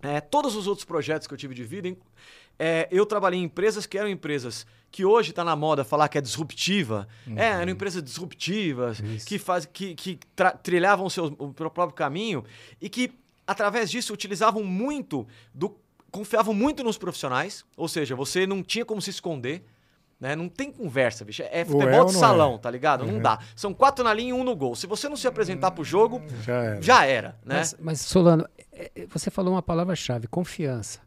é, 0.00 0.20
todos 0.20 0.54
os 0.54 0.66
outros 0.66 0.84
projetos 0.84 1.26
que 1.26 1.34
eu 1.34 1.38
tive 1.38 1.54
de 1.54 1.64
vida, 1.64 1.94
é, 2.58 2.88
eu 2.90 3.04
trabalhei 3.04 3.40
em 3.40 3.44
empresas 3.44 3.84
que 3.84 3.98
eram 3.98 4.08
empresas 4.08 4.64
que 4.90 5.04
hoje 5.04 5.30
está 5.30 5.44
na 5.44 5.54
moda 5.56 5.84
falar 5.84 6.08
que 6.08 6.16
é 6.16 6.20
disruptiva. 6.20 7.06
É, 7.36 7.46
eram 7.60 7.70
empresas 7.72 8.02
disruptivas, 8.02 9.00
Isso. 9.00 9.26
que, 9.26 9.38
faz, 9.38 9.66
que, 9.66 9.94
que 9.94 10.18
trilhavam 10.62 11.06
o 11.06 11.10
seu, 11.10 11.26
o 11.38 11.52
próprio 11.52 11.92
caminho 11.92 12.42
e 12.80 12.88
que, 12.88 13.12
através 13.46 13.90
disso, 13.90 14.12
utilizavam 14.14 14.62
muito 14.64 15.26
do. 15.52 15.76
Confiavam 16.10 16.54
muito 16.54 16.82
nos 16.82 16.96
profissionais, 16.98 17.64
ou 17.76 17.88
seja, 17.88 18.14
você 18.16 18.46
não 18.46 18.62
tinha 18.62 18.84
como 18.84 19.00
se 19.02 19.10
esconder. 19.10 19.64
Né? 20.20 20.34
Não 20.34 20.48
tem 20.48 20.72
conversa, 20.72 21.24
bicho. 21.24 21.42
É 21.42 21.60
é 21.60 21.64
futebol 21.64 22.00
ou 22.00 22.06
de 22.06 22.12
não 22.14 22.20
salão, 22.20 22.54
é? 22.56 22.58
tá 22.58 22.68
ligado? 22.68 23.06
Não 23.06 23.14
Uhum. 23.14 23.22
dá. 23.22 23.38
São 23.54 23.72
quatro 23.72 24.02
na 24.04 24.12
linha 24.12 24.30
e 24.30 24.32
um 24.32 24.42
no 24.42 24.56
gol. 24.56 24.74
Se 24.74 24.84
você 24.84 25.08
não 25.08 25.16
se 25.16 25.28
apresentar 25.28 25.70
pro 25.70 25.84
jogo, 25.84 26.20
Já 26.42 26.54
era. 26.64 26.82
já 26.82 27.04
era, 27.04 27.28
né? 27.44 27.58
Mas, 27.58 27.76
mas, 27.78 28.00
Solano, 28.00 28.44
é- 28.72 28.90
é- 28.96 29.06
você 29.06 29.30
falou 29.30 29.54
uma 29.54 29.62
palavra-chave, 29.62 30.26
confiança. 30.26 30.98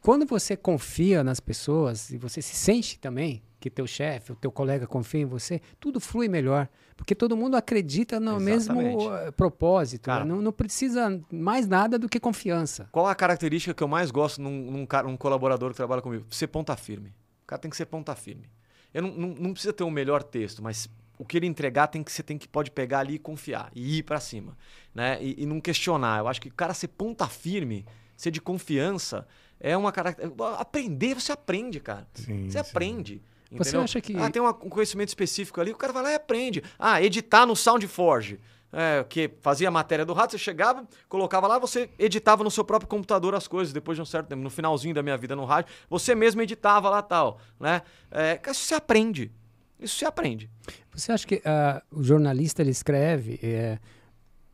Quando 0.00 0.24
você 0.24 0.56
confia 0.56 1.22
nas 1.22 1.40
pessoas 1.40 2.10
e 2.10 2.16
você 2.16 2.40
se 2.40 2.56
sente 2.56 2.98
também 2.98 3.42
que 3.62 3.70
teu 3.70 3.86
chefe, 3.86 4.32
o 4.32 4.34
teu 4.36 4.50
colega 4.50 4.86
confia 4.86 5.20
em 5.20 5.24
você, 5.24 5.60
tudo 5.78 6.00
flui 6.00 6.28
melhor. 6.28 6.68
Porque 6.96 7.14
todo 7.14 7.36
mundo 7.36 7.56
acredita 7.56 8.20
no 8.20 8.36
Exatamente. 8.40 8.96
mesmo 8.96 9.14
eh, 9.16 9.30
propósito. 9.30 10.02
Cara. 10.04 10.24
né? 10.24 10.32
Não, 10.34 10.42
não 10.42 10.52
precisa 10.52 11.20
mais 11.32 11.66
nada 11.66 11.98
do 11.98 12.08
que 12.08 12.20
confiança. 12.20 12.88
Qual 12.92 13.06
a 13.06 13.14
característica 13.14 13.72
que 13.74 13.82
eu 13.82 13.88
mais 13.88 14.10
gosto 14.10 14.40
num, 14.42 14.70
num, 14.70 14.86
cara- 14.86 15.06
num 15.08 15.16
colaborador 15.16 15.70
que 15.70 15.76
trabalha 15.76 16.02
comigo? 16.02 16.26
Ser 16.30 16.48
ponta 16.48 16.76
firme. 16.76 17.10
O 17.44 17.46
cara 17.46 17.58
tem 17.60 17.70
que 17.70 17.76
ser 17.76 17.86
ponta 17.86 18.14
firme. 18.14 18.48
Eu 18.92 19.02
não, 19.02 19.10
não, 19.12 19.28
não 19.28 19.52
precisa 19.52 19.72
ter 19.72 19.84
um 19.84 19.90
melhor 19.90 20.22
texto, 20.22 20.62
mas 20.62 20.88
o 21.18 21.24
que 21.24 21.36
ele 21.36 21.46
entregar 21.46 21.86
tem 21.88 22.02
que 22.02 22.12
você 22.12 22.22
tem 22.22 22.36
que 22.36 22.46
pode 22.48 22.70
pegar 22.70 23.00
ali 23.00 23.14
e 23.14 23.18
confiar 23.18 23.70
e 23.74 23.98
ir 23.98 24.02
pra 24.02 24.20
cima, 24.20 24.56
né? 24.94 25.18
E, 25.22 25.42
e 25.42 25.46
não 25.46 25.60
questionar. 25.60 26.18
Eu 26.18 26.28
acho 26.28 26.40
que 26.40 26.48
o 26.48 26.54
cara 26.54 26.74
ser 26.74 26.88
ponta 26.88 27.26
firme, 27.26 27.84
ser 28.16 28.30
de 28.30 28.40
confiança, 28.40 29.26
é 29.58 29.76
uma 29.76 29.90
característica. 29.92 30.48
Aprender, 30.58 31.14
você 31.14 31.32
aprende, 31.32 31.80
cara. 31.80 32.06
Sim, 32.14 32.44
Você 32.50 32.62
sim. 32.62 32.70
aprende. 32.70 33.22
Você 33.52 33.68
entendeu? 33.70 33.82
acha 33.82 34.00
que- 34.00 34.16
Ah, 34.16 34.30
tem 34.30 34.40
um 34.40 34.52
conhecimento 34.52 35.08
específico 35.08 35.60
ali, 35.60 35.70
o 35.72 35.76
cara 35.76 35.92
vai 35.92 36.02
lá 36.02 36.10
e 36.12 36.14
aprende. 36.14 36.62
Ah, 36.78 37.02
editar 37.02 37.44
no 37.46 37.54
SoundForge. 37.54 38.40
É, 38.74 39.04
que 39.06 39.30
fazia 39.42 39.68
a 39.68 39.70
matéria 39.70 40.02
do 40.02 40.14
rádio, 40.14 40.38
você 40.38 40.42
chegava, 40.42 40.88
colocava 41.06 41.46
lá, 41.46 41.58
você 41.58 41.90
editava 41.98 42.42
no 42.42 42.50
seu 42.50 42.64
próprio 42.64 42.88
computador 42.88 43.34
as 43.34 43.46
coisas, 43.46 43.70
depois 43.70 43.96
de 43.96 44.00
um 44.02 44.04
certo 44.06 44.28
tempo, 44.28 44.40
no 44.42 44.48
finalzinho 44.48 44.94
da 44.94 45.02
minha 45.02 45.16
vida 45.18 45.36
no 45.36 45.44
rádio, 45.44 45.70
você 45.90 46.14
mesmo 46.14 46.40
editava 46.40 46.88
lá 46.88 47.02
tal, 47.02 47.38
né? 47.60 47.82
É, 48.10 48.40
isso 48.50 48.64
você 48.64 48.74
aprende. 48.74 49.30
Isso 49.78 49.98
você 49.98 50.06
aprende. 50.06 50.48
Você 50.94 51.12
acha 51.12 51.26
que 51.26 51.42
ah, 51.44 51.82
o 51.90 52.02
jornalista 52.02 52.62
ele 52.62 52.70
escreve? 52.70 53.38
eh, 53.42 53.78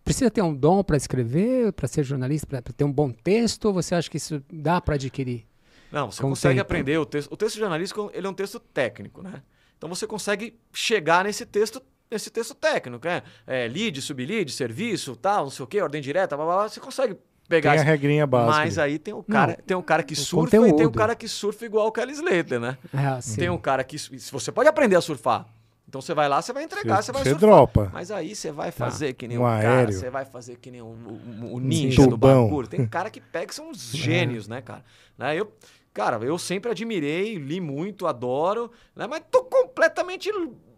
precisa 0.02 0.28
ter 0.32 0.42
um 0.42 0.52
dom 0.52 0.82
para 0.82 0.96
escrever, 0.96 1.72
para 1.72 1.86
ser 1.86 2.02
jornalista, 2.02 2.46
para 2.48 2.72
ter 2.72 2.82
um 2.82 2.92
bom 2.92 3.12
texto? 3.12 3.66
Ou 3.66 3.72
você 3.74 3.94
acha 3.94 4.10
que 4.10 4.16
isso 4.16 4.42
dá 4.52 4.80
para 4.80 4.96
adquirir? 4.96 5.46
Não, 5.90 6.10
você 6.10 6.20
Com 6.22 6.30
consegue 6.30 6.54
tempo. 6.56 6.62
aprender 6.62 6.98
o 6.98 7.06
texto. 7.06 7.32
O 7.32 7.36
texto 7.36 7.58
jornalístico, 7.58 8.10
ele 8.12 8.26
é 8.26 8.30
um 8.30 8.34
texto 8.34 8.58
técnico, 8.60 9.22
né? 9.22 9.42
Então 9.76 9.88
você 9.88 10.06
consegue 10.06 10.58
chegar 10.72 11.24
nesse 11.24 11.46
texto, 11.46 11.80
nesse 12.10 12.30
texto 12.30 12.54
técnico, 12.54 13.06
né? 13.06 13.22
É, 13.46 13.66
lead, 13.68 14.00
sublead, 14.02 14.50
serviço, 14.52 15.14
tal, 15.16 15.44
não 15.44 15.50
sei 15.50 15.64
o 15.64 15.66
quê, 15.66 15.80
ordem 15.80 16.02
direta, 16.02 16.36
blá, 16.36 16.44
blá, 16.46 16.54
blá. 16.56 16.68
Você 16.68 16.80
consegue 16.80 17.16
pegar 17.48 17.70
Tem 17.70 17.78
a 17.78 17.82
esse- 17.82 17.90
regrinha 17.90 18.26
básica. 18.26 18.56
Mas 18.58 18.78
aí 18.78 18.98
tem 18.98 19.14
o 19.14 19.22
cara, 19.22 19.56
tem 19.66 19.76
um 19.76 19.82
cara 19.82 20.02
que 20.02 20.12
o 20.14 20.16
surfa 20.16 20.48
e 20.48 20.50
tem 20.50 20.60
o 20.60 20.70
conteúdo. 20.72 20.98
cara 20.98 21.14
que 21.16 21.26
surfa 21.28 21.64
igual 21.64 21.86
o 21.86 21.92
Kelly 21.92 22.12
Slater, 22.12 22.60
né? 22.60 22.76
Ah. 22.92 23.18
Tem 23.36 23.48
um 23.48 23.56
cara 23.58 23.82
que 23.84 23.98
se 23.98 24.30
você 24.32 24.52
pode 24.52 24.68
aprender 24.68 24.96
a 24.96 25.00
surfar. 25.00 25.46
Então 25.88 26.02
você 26.02 26.12
vai 26.12 26.28
lá, 26.28 26.42
você 26.42 26.52
vai 26.52 26.64
entregar, 26.64 27.02
Você- 27.02 27.10
vai 27.12 27.22
você 27.22 27.30
surfar. 27.30 27.48
dropa. 27.48 27.90
Mas 27.94 28.10
aí 28.10 28.34
você 28.34 28.52
vai 28.52 28.70
fazer 28.70 29.14
que 29.14 29.26
nem 29.26 29.38
Um 29.38 29.40
um 29.40 29.44
cara, 29.46 29.68
aéreo. 29.78 29.94
você 29.94 30.10
vai 30.10 30.26
fazer 30.26 30.56
que 30.56 30.70
nem 30.70 30.82
o, 30.82 30.84
o, 30.84 31.54
o 31.54 31.58
Sim. 31.60 31.64
ninja 31.64 32.06
do 32.06 32.14
bagulho. 32.18 32.68
Tem 32.68 32.86
cara 32.86 33.08
que 33.08 33.22
pega 33.22 33.46
que 33.46 33.54
são 33.54 33.70
uns 33.70 33.88
gênios, 33.96 34.46
né, 34.46 34.60
cara? 34.60 34.84
Né, 35.16 35.34
Eu, 35.40 35.50
cara, 35.98 36.24
eu 36.24 36.38
sempre 36.38 36.70
admirei, 36.70 37.34
li 37.34 37.60
muito, 37.60 38.06
adoro, 38.06 38.70
né? 38.94 39.06
Mas 39.08 39.20
tô 39.30 39.42
completamente 39.42 40.30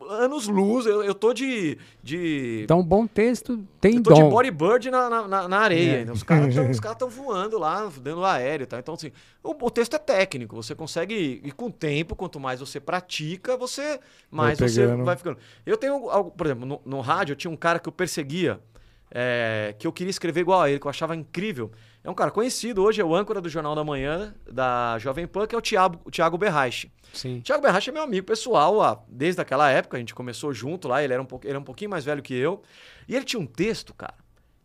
anos 0.08 0.46
luz. 0.48 0.86
Eu, 0.86 1.02
eu 1.02 1.14
tô 1.14 1.34
de, 1.34 1.76
de 2.02 2.62
Então, 2.64 2.80
um 2.80 2.82
bom 2.82 3.06
texto 3.06 3.62
tem 3.80 3.96
eu 3.96 4.02
tô 4.02 4.14
de 4.14 4.20
dom. 4.22 4.30
bodyboard 4.30 4.90
na, 4.90 5.10
na, 5.10 5.28
na- 5.28 5.48
na 5.48 5.58
areia. 5.58 5.98
É. 5.98 6.00
Então, 6.00 6.14
os 6.14 6.22
caras 6.22 6.48
estão 6.56 7.08
voando 7.10 7.58
lá, 7.58 7.86
dando 8.00 8.24
aéreo 8.24 8.66
tal. 8.66 8.78
Então, 8.80 8.94
assim, 8.94 9.12
o, 9.42 9.50
o 9.66 9.70
texto 9.70 9.94
é 9.94 9.98
técnico. 9.98 10.56
Você 10.56 10.74
consegue. 10.74 11.40
E 11.44 11.52
com 11.52 11.66
o 11.66 11.70
tempo, 11.70 12.16
quanto 12.16 12.40
mais 12.40 12.60
você 12.60 12.80
pratica, 12.80 13.58
você 13.58 14.00
mais 14.30 14.58
você 14.58 14.86
vai 15.04 15.16
ficando. 15.16 15.36
Eu 15.66 15.76
tenho 15.76 16.08
algo, 16.08 16.30
por 16.30 16.46
exemplo, 16.46 16.64
no, 16.66 16.80
no 16.84 17.00
rádio, 17.02 17.32
eu 17.32 17.36
tinha 17.36 17.50
um 17.50 17.56
cara 17.56 17.78
que 17.78 17.88
eu 17.88 17.92
perseguia. 17.92 18.58
é, 19.12 19.74
que 19.78 19.86
eu 19.86 19.92
queria 19.92 20.10
escrever 20.10 20.40
igual 20.40 20.62
a 20.62 20.70
ele, 20.70 20.78
que 20.80 20.86
eu 20.86 20.90
achava 20.90 21.14
incrível. 21.14 21.70
É 22.02 22.08
um 22.08 22.14
cara 22.14 22.30
conhecido, 22.30 22.82
hoje 22.82 23.00
é 23.00 23.04
o 23.04 23.14
âncora 23.14 23.40
do 23.42 23.48
Jornal 23.48 23.74
da 23.74 23.84
Manhã, 23.84 24.34
da 24.50 24.98
Jovem 24.98 25.26
Pan, 25.26 25.46
que 25.46 25.54
é 25.54 25.58
o 25.58 25.60
Thiago, 25.60 26.00
o 26.04 26.10
Thiago 26.10 26.38
Berrache. 26.38 26.90
Sim. 27.12 27.40
Thiago 27.40 27.62
Berrache 27.62 27.90
é 27.90 27.92
meu 27.92 28.02
amigo 28.02 28.26
pessoal, 28.26 28.76
ó, 28.76 28.98
desde 29.06 29.40
aquela 29.42 29.70
época, 29.70 29.98
a 29.98 30.00
gente 30.00 30.14
começou 30.14 30.52
junto 30.52 30.88
lá, 30.88 31.04
ele 31.04 31.12
era, 31.12 31.20
um 31.20 31.26
pouco, 31.26 31.44
ele 31.44 31.50
era 31.50 31.60
um 31.60 31.64
pouquinho 31.64 31.90
mais 31.90 32.04
velho 32.04 32.22
que 32.22 32.32
eu. 32.32 32.62
E 33.06 33.14
ele 33.14 33.24
tinha 33.24 33.40
um 33.40 33.46
texto, 33.46 33.92
cara, 33.92 34.14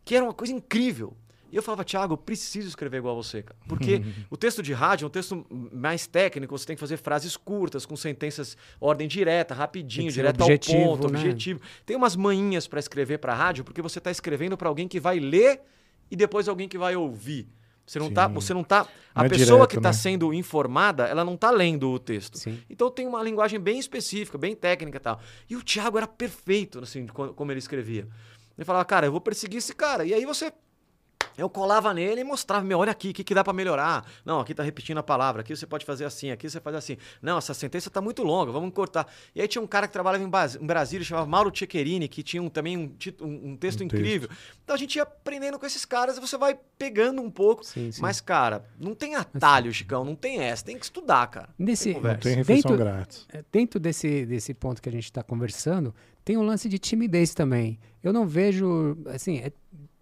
que 0.06 0.16
era 0.16 0.24
uma 0.24 0.34
coisa 0.34 0.54
incrível. 0.54 1.16
E 1.52 1.58
eu 1.58 1.64
falava, 1.64 1.84
Thiago, 1.84 2.14
eu 2.14 2.18
preciso 2.18 2.68
escrever 2.70 2.98
igual 2.98 3.16
você, 3.16 3.44
cara. 3.44 3.60
Porque 3.68 4.02
o 4.30 4.38
texto 4.38 4.64
de 4.64 4.72
rádio 4.72 5.06
é 5.06 5.08
um 5.08 5.10
texto 5.10 5.46
mais 5.50 6.08
técnico, 6.08 6.58
você 6.58 6.66
tem 6.66 6.76
que 6.76 6.80
fazer 6.80 6.98
frases 6.98 7.36
curtas, 7.36 7.86
com 7.86 7.98
sentenças, 7.98 8.56
ordem 8.80 9.10
direta, 9.10 9.54
rapidinho, 9.54 10.10
direto 10.10 10.42
ao 10.42 10.48
ponto, 10.48 11.12
né? 11.12 11.20
objetivo. 11.20 11.60
Tem 11.86 11.98
umas 11.98 12.16
manhinhas 12.16 12.66
para 12.66 12.80
escrever 12.80 13.18
para 13.18 13.34
rádio, 13.34 13.66
porque 13.66 13.82
você 13.82 14.00
está 14.00 14.10
escrevendo 14.10 14.56
para 14.56 14.70
alguém 14.70 14.88
que 14.88 15.02
vai 15.02 15.20
ler 15.20 15.62
e 16.10 16.16
depois 16.16 16.48
alguém 16.48 16.68
que 16.68 16.78
vai 16.78 16.96
ouvir. 16.96 17.48
Você 17.86 18.00
não 18.00 18.12
tá, 18.12 18.28
Sim. 18.28 18.34
você 18.34 18.54
não 18.54 18.64
tá, 18.64 18.88
a 19.14 19.20
Não 19.20 19.26
é 19.26 19.30
pessoa 19.30 19.58
direto, 19.60 19.70
que 19.70 19.78
está 19.78 19.90
né? 19.90 19.94
sendo 19.94 20.34
informada, 20.34 21.06
ela 21.06 21.24
não 21.24 21.38
tá 21.38 21.52
lendo 21.52 21.92
o 21.92 22.00
texto. 22.00 22.38
Sim. 22.38 22.60
Então 22.68 22.90
tem 22.90 23.06
uma 23.06 23.22
linguagem 23.22 23.60
bem 23.60 23.78
específica, 23.78 24.40
bem 24.40 24.56
técnica 24.56 24.98
e 24.98 25.00
tal. 25.00 25.20
E 25.48 25.56
o 25.56 25.62
Thiago 25.62 25.98
era 25.98 26.08
perfeito, 26.08 26.80
assim, 26.80 27.06
como 27.06 27.52
ele 27.52 27.60
escrevia. 27.60 28.08
Ele 28.58 28.66
falava, 28.66 28.86
cara, 28.86 29.06
eu 29.06 29.12
vou 29.12 29.22
perseguir 29.22 29.58
esse 29.58 29.74
cara. 29.76 30.04
E 30.04 30.14
aí 30.14 30.26
você. 30.26 30.52
Eu 31.38 31.50
colava 31.50 31.94
nele 31.94 32.22
e 32.22 32.24
mostrava, 32.24 32.64
meu, 32.66 32.80
olha 32.80 32.92
aqui, 32.92 33.10
o 33.10 33.14
que, 33.14 33.24
que 33.24 33.34
dá 33.34 33.44
pra 33.44 33.52
melhorar? 33.54 34.06
Não, 34.24 34.40
aqui 34.40 34.54
tá 34.54 34.64
repetindo 34.64 34.98
a 34.98 35.04
palavra, 35.04 35.42
aqui 35.42 35.56
você 35.56 35.66
pode 35.68 35.86
fazer 35.86 36.06
assim, 36.06 36.32
aqui 36.32 36.50
você 36.50 36.60
faz 36.60 36.76
assim. 36.76 36.98
Não, 37.22 37.38
essa 37.38 37.54
sentença 37.54 37.90
tá 37.90 38.00
muito 38.02 38.24
longa, 38.24 38.52
vamos 38.52 38.74
cortar. 38.74 39.08
E 39.36 39.42
aí 39.42 39.48
tinha 39.48 39.62
um 39.62 39.68
cara 39.68 39.88
que 39.88 39.94
trabalhava 39.94 40.24
em, 40.24 40.30
Bas- 40.30 40.56
em 40.56 40.66
Brasília, 40.66 41.06
chamava 41.06 41.28
Mauro 41.28 41.52
Ceccherini, 41.56 42.08
que 42.08 42.24
tinha 42.24 42.42
um- 42.42 42.50
também 42.50 42.78
um, 42.78 42.96
um- 43.22 43.50
um 43.52 43.58
texto 43.58 43.82
Um 43.82 43.86
incrível. 43.86 44.30
Então 44.64 44.76
a 44.76 44.80
gente 44.80 44.96
ia 44.96 45.04
aprendendo 45.04 45.60
com 45.60 45.66
esses 45.66 45.86
caras 45.86 46.18
e 46.18 46.22
você 46.22 46.38
vai 46.38 46.58
pegando 46.78 47.22
um 47.22 47.30
pouco. 47.32 47.66
Sim, 47.66 47.92
sim. 47.92 48.02
Mas, 48.02 48.22
cara, 48.22 48.66
não 48.80 48.96
tem 48.96 49.16
atalho, 49.16 49.74
Chicão, 49.74 50.04
não 50.06 50.16
tem 50.16 50.40
essa, 50.40 50.64
tem 50.66 50.78
que 50.78 50.86
estudar, 50.86 51.28
cara. 51.28 51.50
Nesse, 51.58 51.86
Tem 51.86 51.94
conversa. 51.96 52.16
Não 52.16 52.22
tem 52.22 52.36
refeição 52.36 52.72
Dentro- 52.72 52.86
grátis. 52.86 53.26
É, 53.32 53.44
Dentro 53.52 53.80
desse, 53.80 54.26
desse 54.26 54.54
ponto 54.54 54.82
que 54.82 54.90
a 54.90 54.92
gente 54.92 55.06
está 55.06 55.22
conversando, 55.24 55.94
tem 56.24 56.38
um 56.38 56.44
lance 56.44 56.68
de 56.70 56.80
timidez 56.80 57.34
também. 57.34 57.80
Eu 58.04 58.12
não 58.14 58.26
vejo, 58.28 58.98
assim, 59.08 59.38
é, 59.40 59.52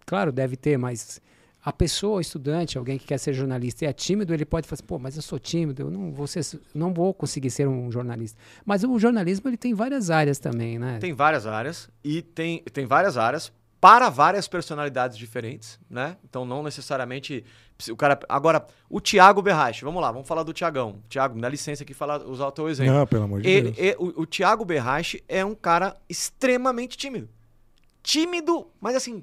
claro, 0.06 0.30
deve 0.32 0.56
ter, 0.56 0.76
mas 0.78 1.20
a 1.64 1.72
pessoa, 1.72 2.18
o 2.18 2.20
estudante, 2.20 2.76
alguém 2.76 2.98
que 2.98 3.06
quer 3.06 3.18
ser 3.18 3.32
jornalista 3.32 3.84
e 3.84 3.88
é 3.88 3.92
tímido, 3.92 4.34
ele 4.34 4.44
pode 4.44 4.66
falar 4.68 4.74
assim, 4.74 4.84
pô, 4.86 4.98
mas 4.98 5.16
eu 5.16 5.22
sou 5.22 5.38
tímido, 5.38 5.82
eu 5.82 5.90
não 5.90 6.12
vou, 6.12 6.26
ser, 6.26 6.44
não 6.74 6.92
vou 6.92 7.14
conseguir 7.14 7.50
ser 7.50 7.66
um 7.66 7.90
jornalista. 7.90 8.38
Mas 8.66 8.84
o 8.84 8.98
jornalismo, 8.98 9.48
ele 9.48 9.56
tem 9.56 9.72
várias 9.72 10.10
áreas 10.10 10.38
também, 10.38 10.78
né? 10.78 10.98
Tem 10.98 11.14
várias 11.14 11.46
áreas 11.46 11.88
e 12.04 12.20
tem, 12.20 12.62
tem 12.72 12.84
várias 12.84 13.16
áreas 13.16 13.50
para 13.80 14.08
várias 14.10 14.46
personalidades 14.48 15.16
diferentes, 15.16 15.78
né? 15.90 16.16
Então 16.24 16.44
não 16.44 16.62
necessariamente 16.62 17.44
o 17.90 17.96
cara. 17.96 18.18
Agora, 18.28 18.66
o 18.88 18.98
Thiago 19.00 19.42
Berrache, 19.42 19.84
vamos 19.84 20.00
lá, 20.00 20.10
vamos 20.12 20.26
falar 20.28 20.42
do 20.42 20.52
Tiagão. 20.54 21.02
Tiago, 21.08 21.34
me 21.34 21.40
dá 21.42 21.48
licença 21.50 21.82
aqui 21.82 21.92
falar, 21.92 22.22
usar 22.26 22.46
o 22.46 22.52
teu 22.52 22.68
exemplo. 22.68 22.94
Não, 22.94 23.06
pelo 23.06 23.24
amor 23.24 23.40
de 23.42 23.48
Ele, 23.48 23.70
Deus. 23.72 23.78
e- 23.78 23.96
o, 23.98 24.22
o 24.22 24.26
Thiago 24.26 24.64
Berrache 24.64 25.22
é 25.28 25.44
um 25.44 25.54
cara 25.54 25.96
extremamente 26.08 26.96
tímido. 26.96 27.28
Tímido, 28.02 28.66
mas 28.80 28.94
assim, 28.96 29.22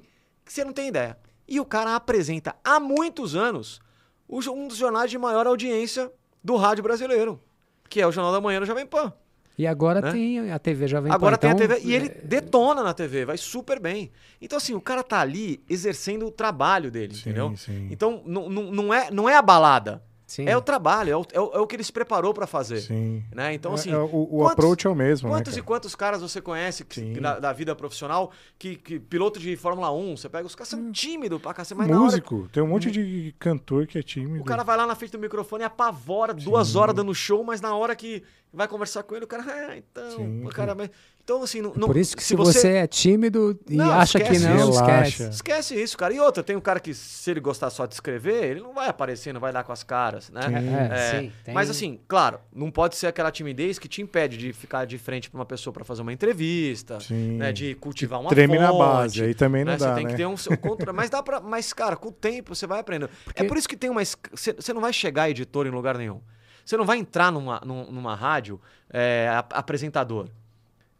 que 0.52 0.56
você 0.56 0.64
não 0.64 0.72
tem 0.72 0.88
ideia. 0.88 1.16
E 1.48 1.58
o 1.58 1.64
cara 1.64 1.96
apresenta 1.96 2.54
há 2.62 2.78
muitos 2.78 3.34
anos 3.34 3.80
um 4.28 4.68
dos 4.68 4.76
jornais 4.76 5.10
de 5.10 5.18
maior 5.18 5.46
audiência 5.46 6.10
do 6.42 6.56
rádio 6.56 6.82
brasileiro, 6.82 7.40
que 7.88 8.00
é 8.00 8.06
o 8.06 8.12
Jornal 8.12 8.32
da 8.32 8.40
Manhã 8.40 8.60
do 8.60 8.66
Jovem 8.66 8.86
Pan. 8.86 9.12
E 9.58 9.66
agora 9.66 10.00
Né? 10.00 10.12
tem 10.12 10.50
a 10.50 10.58
TV 10.58 10.88
Jovem 10.88 11.10
Pan. 11.10 11.14
Agora 11.14 11.36
tem 11.36 11.50
a 11.50 11.52
então, 11.52 11.68
TV 11.68 11.80
e 11.86 11.94
ele 11.94 12.06
é, 12.06 12.20
detona 12.24 12.82
na 12.82 12.94
TV, 12.94 13.26
vai 13.26 13.36
super 13.36 13.78
bem. 13.78 14.10
Então, 14.40 14.56
assim, 14.56 14.74
o 14.74 14.80
cara 14.80 15.02
tá 15.02 15.20
ali 15.20 15.62
exercendo 15.68 16.26
o 16.26 16.30
trabalho 16.30 16.90
dele, 16.90 17.14
Sim, 17.14 17.20
entendeu? 17.20 17.54
sim. 17.56 17.88
Então, 17.90 18.22
não, 18.24 18.92
é, 18.94 19.10
não 19.10 19.28
é 19.28 19.36
a 19.36 19.42
balada, 19.42 20.02
sim. 20.34 20.48
é 20.48 20.56
o 20.56 20.60
trabalho, 20.62 21.10
é 21.12 21.16
o, 21.16 21.26
é 21.32 21.40
o, 21.40 21.52
é 21.54 21.58
o 21.60 21.66
que 21.66 21.76
ele 21.76 21.84
se 21.84 21.92
preparou 21.92 22.32
pra 22.34 22.46
fazer. 22.46 22.80
Sim. 22.80 23.22
Né? 23.34 23.54
Então, 23.54 23.72
É- 23.72 23.74
assim, 23.74 23.92
é 23.92 23.96
o, 23.96 24.04
o 24.04 24.26
quantos- 24.38 24.52
approach 24.52 24.86
é 24.86 24.90
o 24.90 24.94
mesmo, 24.94 25.28
quantos 25.28 25.54
né, 25.54 25.60
e 25.60 25.62
quantos 25.62 25.94
caras 25.94 26.20
você 26.22 26.40
conhece 26.40 26.84
que- 26.84 26.94
Sim. 27.00 27.12
da, 27.14 27.38
da 27.38 27.52
vida 27.52 27.74
profissional 27.76 28.30
que, 28.58 28.76
que 28.76 28.98
piloto 28.98 29.38
de 29.38 29.56
Fórmula 29.56 29.90
1, 29.92 30.16
você 30.16 30.28
pega, 30.28 30.46
os 30.46 30.54
caras 30.54 30.68
são 30.68 30.90
tímidos 30.92 31.40
pra 31.40 31.52
cacete, 31.54 31.78
na 31.78 31.84
hora 31.84 31.94
Músico. 31.96 32.48
Tem 32.52 32.62
um 32.62 32.66
monte 32.68 32.90
de 32.90 33.34
cantor 33.38 33.86
que 33.86 33.98
é 33.98 34.02
tímido. 34.02 34.40
o 34.40 34.44
cara 34.44 34.62
vai 34.62 34.76
lá 34.76 34.86
na 34.86 34.94
frente 34.94 35.12
do 35.12 35.18
microfone 35.18 35.62
e 35.62 35.66
apavora 35.66 36.32
duas 36.34 36.74
horas 36.76 36.94
dando 36.94 37.14
show, 37.14 37.44
mas 37.44 37.60
na 37.60 37.74
hora 37.74 37.94
que 37.94 38.22
vai 38.52 38.68
conversar 38.68 39.02
com 39.02 39.14
ele, 39.16 39.24
o 39.24 39.28
cara, 39.28 39.44
ah, 39.46 39.76
então, 39.76 40.10
Sim. 40.16 40.44
o 40.44 40.48
cara, 40.50 40.74
mas- 40.74 40.90
então 41.24 41.40
assim, 41.42 41.62
não, 41.62 41.72
não- 41.74 41.86
Por 41.86 41.96
isso 41.96 42.16
que 42.16 42.22
se, 42.22 42.34
você... 42.34 42.68
é 42.68 42.86
tímido 42.86 43.58
e 43.70 43.76
Não, 43.76 43.92
acha 43.92 44.18
que 44.18 44.38
não, 44.40 44.68
isso. 44.70 44.80
esquece. 44.80 45.22
Esquece 45.30 45.80
isso, 45.82 45.96
cara. 45.96 46.12
E 46.12 46.18
outra, 46.18 46.42
tem 46.42 46.56
um 46.56 46.60
cara 46.60 46.80
que, 46.80 46.92
se 46.92 47.30
ele 47.30 47.38
gostar 47.40 47.70
só 47.70 47.86
de 47.86 47.94
escrever, 47.94 48.42
ele 48.44 48.60
não 48.60 48.74
vai 48.74 48.88
aparecer, 48.88 49.32
não 49.32 49.40
vai 49.40 49.52
dar 49.52 49.62
com 49.64 49.72
as 49.72 49.82
caras, 49.84 50.30
né? 50.30 50.42
Sim. 50.42 50.68
É, 50.92 51.20
sim, 51.20 51.32
tem- 51.44 51.54
Mas 51.54 51.70
assim, 51.70 52.00
claro, 52.08 52.40
não 52.52 52.70
pode 52.70 52.96
ser 52.96 53.06
aquela 53.06 53.30
timidez 53.30 53.78
que 53.78 53.86
te 53.88 54.02
impede 54.02 54.36
de 54.36 54.52
ficar 54.52 54.84
de 54.84 54.98
frente 54.98 55.30
pra 55.30 55.38
uma 55.38 55.46
pessoa 55.46 55.72
pra 55.72 55.84
fazer 55.84 56.02
uma 56.02 56.12
entrevista, 56.12 56.98
Sim. 57.00 57.36
né? 57.38 57.52
De 57.52 57.74
cultivar 57.76 58.20
uma 58.20 58.30
Treme 58.30 58.58
na 58.58 58.68
fonte, 58.68 58.78
base, 58.78 59.22
aí 59.24 59.34
também 59.34 59.64
não 59.64 59.72
né? 59.72 59.78
dá, 59.78 59.90
Você 59.90 59.94
tem 59.94 60.04
né? 60.04 60.10
que 60.10 60.16
ter 60.16 60.26
um 60.26 60.34
contra, 60.60 60.92
mas 60.92 61.08
dá 61.08 61.22
para, 61.22 61.40
mas 61.40 61.72
cara, 61.72 61.94
com 61.96 62.08
o 62.08 62.12
tempo 62.12 62.54
você 62.54 62.66
vai 62.66 62.80
aprendendo. 62.80 63.10
Porque- 63.24 63.42
É 63.42 63.46
por 63.46 63.56
isso 63.56 63.68
que 63.68 63.76
tem 63.76 63.88
uma, 63.88 64.02
você 64.04 64.52
você 64.52 64.72
não 64.72 64.80
vai 64.80 64.92
chegar 64.92 65.30
editor 65.30 65.66
em 65.66 65.70
lugar 65.70 65.96
nenhum. 65.96 66.20
Você 66.64 66.76
não 66.76 66.84
vai 66.84 66.98
entrar 66.98 67.30
numa, 67.32 67.60
num- 67.64 67.90
numa 67.90 68.14
rádio 68.14 68.60
é, 68.90 69.28
ap- 69.36 69.52
apresentador. 69.54 70.28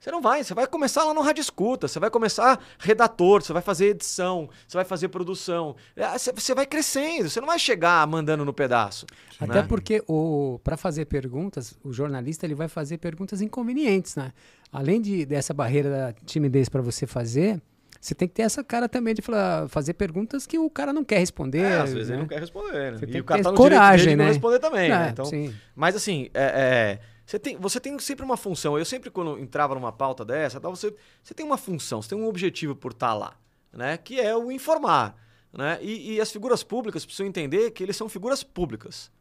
Você 0.00 0.10
não 0.10 0.20
vai, 0.20 0.42
você 0.42 0.52
vai 0.52 0.66
começar 0.66 1.04
lá 1.04 1.14
no 1.14 1.20
Rádio 1.20 1.40
Escuta, 1.42 1.86
você 1.86 2.00
vai 2.00 2.10
começar 2.10 2.58
redator, 2.76 3.40
você 3.40 3.52
vai 3.52 3.62
fazer 3.62 3.86
edição, 3.86 4.50
você 4.66 4.76
vai 4.76 4.84
fazer 4.84 5.06
produção. 5.10 5.76
Você 6.18 6.32
você 6.32 6.54
vai 6.56 6.66
crescendo, 6.66 7.30
você 7.30 7.40
não 7.40 7.46
vai 7.46 7.56
chegar 7.56 8.04
mandando 8.08 8.44
no 8.44 8.52
pedaço. 8.52 9.06
Até 9.40 9.62
né? 9.62 9.66
porque 9.68 10.02
o 10.08 10.58
para 10.64 10.76
fazer 10.76 11.04
perguntas, 11.04 11.78
o 11.84 11.92
jornalista 11.92 12.44
ele 12.44 12.56
vai 12.56 12.66
fazer 12.66 12.98
perguntas 12.98 13.40
inconvenientes, 13.40 14.16
né? 14.16 14.32
Além 14.72 15.00
de, 15.00 15.24
dessa 15.24 15.54
barreira 15.54 15.88
da 15.88 16.12
timidez 16.26 16.68
para 16.68 16.82
você 16.82 17.06
fazer, 17.06 17.62
você 18.02 18.16
tem 18.16 18.26
que 18.26 18.34
ter 18.34 18.42
essa 18.42 18.64
cara 18.64 18.88
também 18.88 19.14
de 19.14 19.22
falar, 19.22 19.68
fazer 19.68 19.94
perguntas 19.94 20.44
que 20.44 20.58
o 20.58 20.68
cara 20.68 20.92
não 20.92 21.04
quer 21.04 21.18
responder. 21.18 21.60
É, 21.60 21.76
às 21.76 21.92
vezes 21.92 22.08
né? 22.08 22.16
ele 22.16 22.22
não 22.22 22.28
quer 22.28 22.40
responder, 22.40 22.90
né? 22.90 22.98
Você 22.98 23.04
e 23.04 23.08
tem 23.08 23.20
o 23.20 23.24
cara 23.24 23.38
ter 23.38 23.44
tá 23.44 23.50
no 23.52 23.56
coragem, 23.56 24.08
de 24.08 24.16
não 24.16 24.24
né? 24.24 24.30
responder 24.32 24.58
também, 24.58 24.86
É, 24.86 24.98
né? 24.98 25.08
Então, 25.10 25.24
sim. 25.24 25.54
Mas 25.72 25.94
assim, 25.94 26.28
é, 26.34 26.42
é, 26.42 27.00
você, 27.24 27.38
tem, 27.38 27.56
você 27.56 27.78
tem 27.78 27.96
sempre 28.00 28.24
uma 28.24 28.36
função. 28.36 28.76
Eu 28.76 28.84
sempre, 28.84 29.08
quando 29.08 29.38
entrava 29.38 29.76
numa 29.76 29.92
pauta 29.92 30.24
dessa, 30.24 30.60
tal, 30.60 30.74
você, 30.74 30.92
você 31.22 31.32
tem 31.32 31.46
uma 31.46 31.56
função, 31.56 32.02
você 32.02 32.08
tem 32.08 32.18
um 32.18 32.26
objetivo 32.26 32.74
por 32.74 32.90
estar 32.90 33.14
lá, 33.14 33.36
né? 33.72 33.96
Que 33.96 34.18
é 34.18 34.36
o 34.36 34.50
informar. 34.50 35.16
Né? 35.52 35.78
E, 35.80 36.14
e 36.14 36.20
as 36.20 36.32
figuras 36.32 36.64
públicas 36.64 37.04
precisam 37.04 37.24
entender 37.28 37.70
que 37.70 37.84
eles 37.84 37.96
são 37.96 38.08
figuras 38.08 38.42
públicas. 38.42 39.12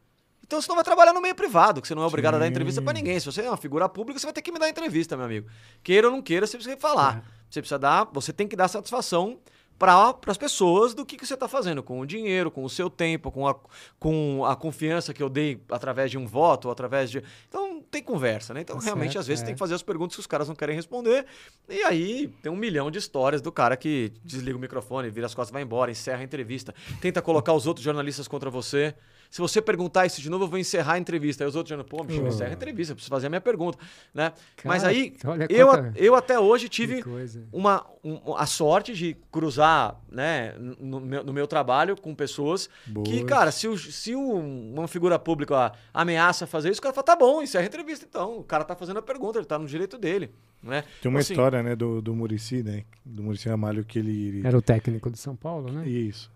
Então 0.44 0.60
você 0.60 0.66
não 0.68 0.74
vai 0.74 0.84
trabalhar 0.84 1.12
no 1.12 1.20
meio 1.20 1.36
privado, 1.36 1.80
que 1.80 1.86
você 1.86 1.94
não 1.94 2.02
é 2.02 2.06
obrigado 2.06 2.34
a 2.34 2.38
dar 2.38 2.46
Sim. 2.46 2.50
entrevista 2.50 2.82
pra 2.82 2.92
ninguém. 2.92 3.20
Se 3.20 3.26
você 3.26 3.42
é 3.42 3.48
uma 3.48 3.56
figura 3.56 3.88
pública, 3.88 4.18
você 4.18 4.26
vai 4.26 4.32
ter 4.32 4.42
que 4.42 4.50
me 4.50 4.58
dar 4.58 4.68
entrevista, 4.68 5.16
meu 5.16 5.26
amigo. 5.26 5.48
Queira 5.84 6.08
ou 6.08 6.12
não 6.12 6.20
queira, 6.20 6.46
você 6.46 6.56
precisa 6.56 6.76
falar. 6.78 7.24
Você 7.52 7.60
precisa 7.60 7.78
dar, 7.78 8.08
você 8.10 8.32
tem 8.32 8.48
que 8.48 8.56
dar 8.56 8.66
satisfação 8.66 9.38
para 9.78 10.16
as 10.26 10.38
pessoas 10.38 10.94
do 10.94 11.04
que, 11.04 11.18
que 11.18 11.26
você 11.26 11.34
está 11.34 11.46
fazendo, 11.46 11.82
com 11.82 12.00
o 12.00 12.06
dinheiro, 12.06 12.50
com 12.50 12.64
o 12.64 12.70
seu 12.70 12.88
tempo, 12.88 13.30
com 13.30 13.46
a, 13.46 13.54
com 13.98 14.44
a 14.46 14.56
confiança 14.56 15.12
que 15.12 15.22
eu 15.22 15.28
dei 15.28 15.60
através 15.68 16.10
de 16.10 16.16
um 16.16 16.26
voto, 16.26 16.66
ou 16.66 16.72
através 16.72 17.10
de. 17.10 17.22
Então 17.48 17.82
tem 17.90 18.02
conversa, 18.02 18.54
né? 18.54 18.62
Então 18.62 18.78
Tá 18.78 18.84
realmente 18.84 19.12
certo, 19.12 19.20
às 19.20 19.26
vezes 19.26 19.42
é. 19.42 19.46
tem 19.46 19.54
que 19.54 19.58
fazer 19.58 19.74
as 19.74 19.82
perguntas 19.82 20.14
que 20.16 20.20
os 20.20 20.26
caras 20.26 20.48
não 20.48 20.54
querem 20.54 20.74
responder. 20.74 21.26
E 21.68 21.82
aí 21.82 22.28
tem 22.42 22.50
um 22.50 22.56
milhão 22.56 22.90
de 22.90 22.98
histórias 22.98 23.42
do 23.42 23.52
cara 23.52 23.76
que 23.76 24.12
desliga 24.24 24.56
o 24.56 24.60
microfone, 24.60 25.10
vira 25.10 25.26
as 25.26 25.34
costas, 25.34 25.52
vai 25.52 25.62
embora, 25.62 25.90
encerra 25.90 26.20
a 26.20 26.24
entrevista, 26.24 26.74
tenta 27.02 27.20
colocar 27.20 27.52
os 27.52 27.66
outros 27.66 27.84
jornalistas 27.84 28.26
contra 28.26 28.48
você. 28.48 28.94
Se 29.32 29.40
você 29.40 29.62
perguntar 29.62 30.04
isso 30.04 30.20
de 30.20 30.28
novo, 30.28 30.44
eu 30.44 30.48
vou 30.48 30.58
encerrar 30.58 30.92
a 30.92 30.98
entrevista. 30.98 31.42
Aí 31.42 31.48
os 31.48 31.56
outros 31.56 31.74
dizendo, 31.74 31.88
pô, 31.88 32.04
bicho, 32.04 32.22
Ah. 32.22 32.28
encerra 32.28 32.50
a 32.50 32.52
entrevista, 32.52 32.92
eu 32.92 32.96
preciso 32.96 33.08
fazer 33.08 33.28
a 33.28 33.30
minha 33.30 33.40
pergunta. 33.40 33.78
Né? 34.12 34.30
Mas 34.62 34.82
Cara, 34.82 34.94
aí, 34.94 35.14
olha 35.24 35.46
eu, 35.48 35.68
quanta- 35.68 35.92
eu 35.98 36.14
até 36.14 36.38
hoje 36.38 36.64
Que 36.68 36.70
tive 36.70 37.02
uma, 37.50 37.86
um- 38.04 38.36
a 38.36 38.44
sorte 38.44 38.92
de 38.92 39.16
cruzar 39.32 39.98
né, 40.10 40.54
no, 40.78 41.00
meu, 41.00 41.24
no 41.24 41.32
meu 41.32 41.46
trabalho 41.46 41.96
com 41.98 42.14
pessoas 42.14 42.68
que, 42.84 42.90
Boas. 42.92 43.24
cara, 43.24 43.50
se, 43.50 43.66
o- 43.66 43.78
se 43.78 44.14
o- 44.14 44.20
uma 44.38 44.86
figura 44.86 45.18
pública 45.18 45.72
ameaça 45.94 46.46
fazer 46.46 46.68
isso, 46.70 46.80
o 46.80 46.82
cara 46.82 46.94
fala, 46.94 47.04
tá 47.06 47.16
bom, 47.16 47.40
encerra 47.42 47.64
a 47.64 47.68
entrevista 47.68 48.04
então. 48.06 48.36
O 48.38 48.44
cara 48.44 48.64
tá 48.64 48.76
fazendo 48.76 48.98
a 48.98 49.02
pergunta, 49.02 49.38
ele 49.38 49.46
tá 49.46 49.58
no 49.58 49.66
direito 49.66 49.96
dele. 49.96 50.28
Né? 50.62 50.84
Tem 51.00 51.08
uma 51.08 51.20
Assim, 51.20 51.32
história, 51.32 51.62
né, 51.62 51.74
do, 51.74 52.02
do 52.02 52.14
Murici, 52.14 52.62
né? 52.62 52.84
Do 53.02 53.22
Murici 53.22 53.48
Ramalho 53.48 53.82
que 53.82 53.98
ele. 53.98 54.46
Era 54.46 54.58
o 54.58 54.62
técnico 54.62 55.10
de 55.10 55.18
São 55.18 55.34
Paulo, 55.34 55.72
né? 55.72 55.88
Isso. 55.88 56.30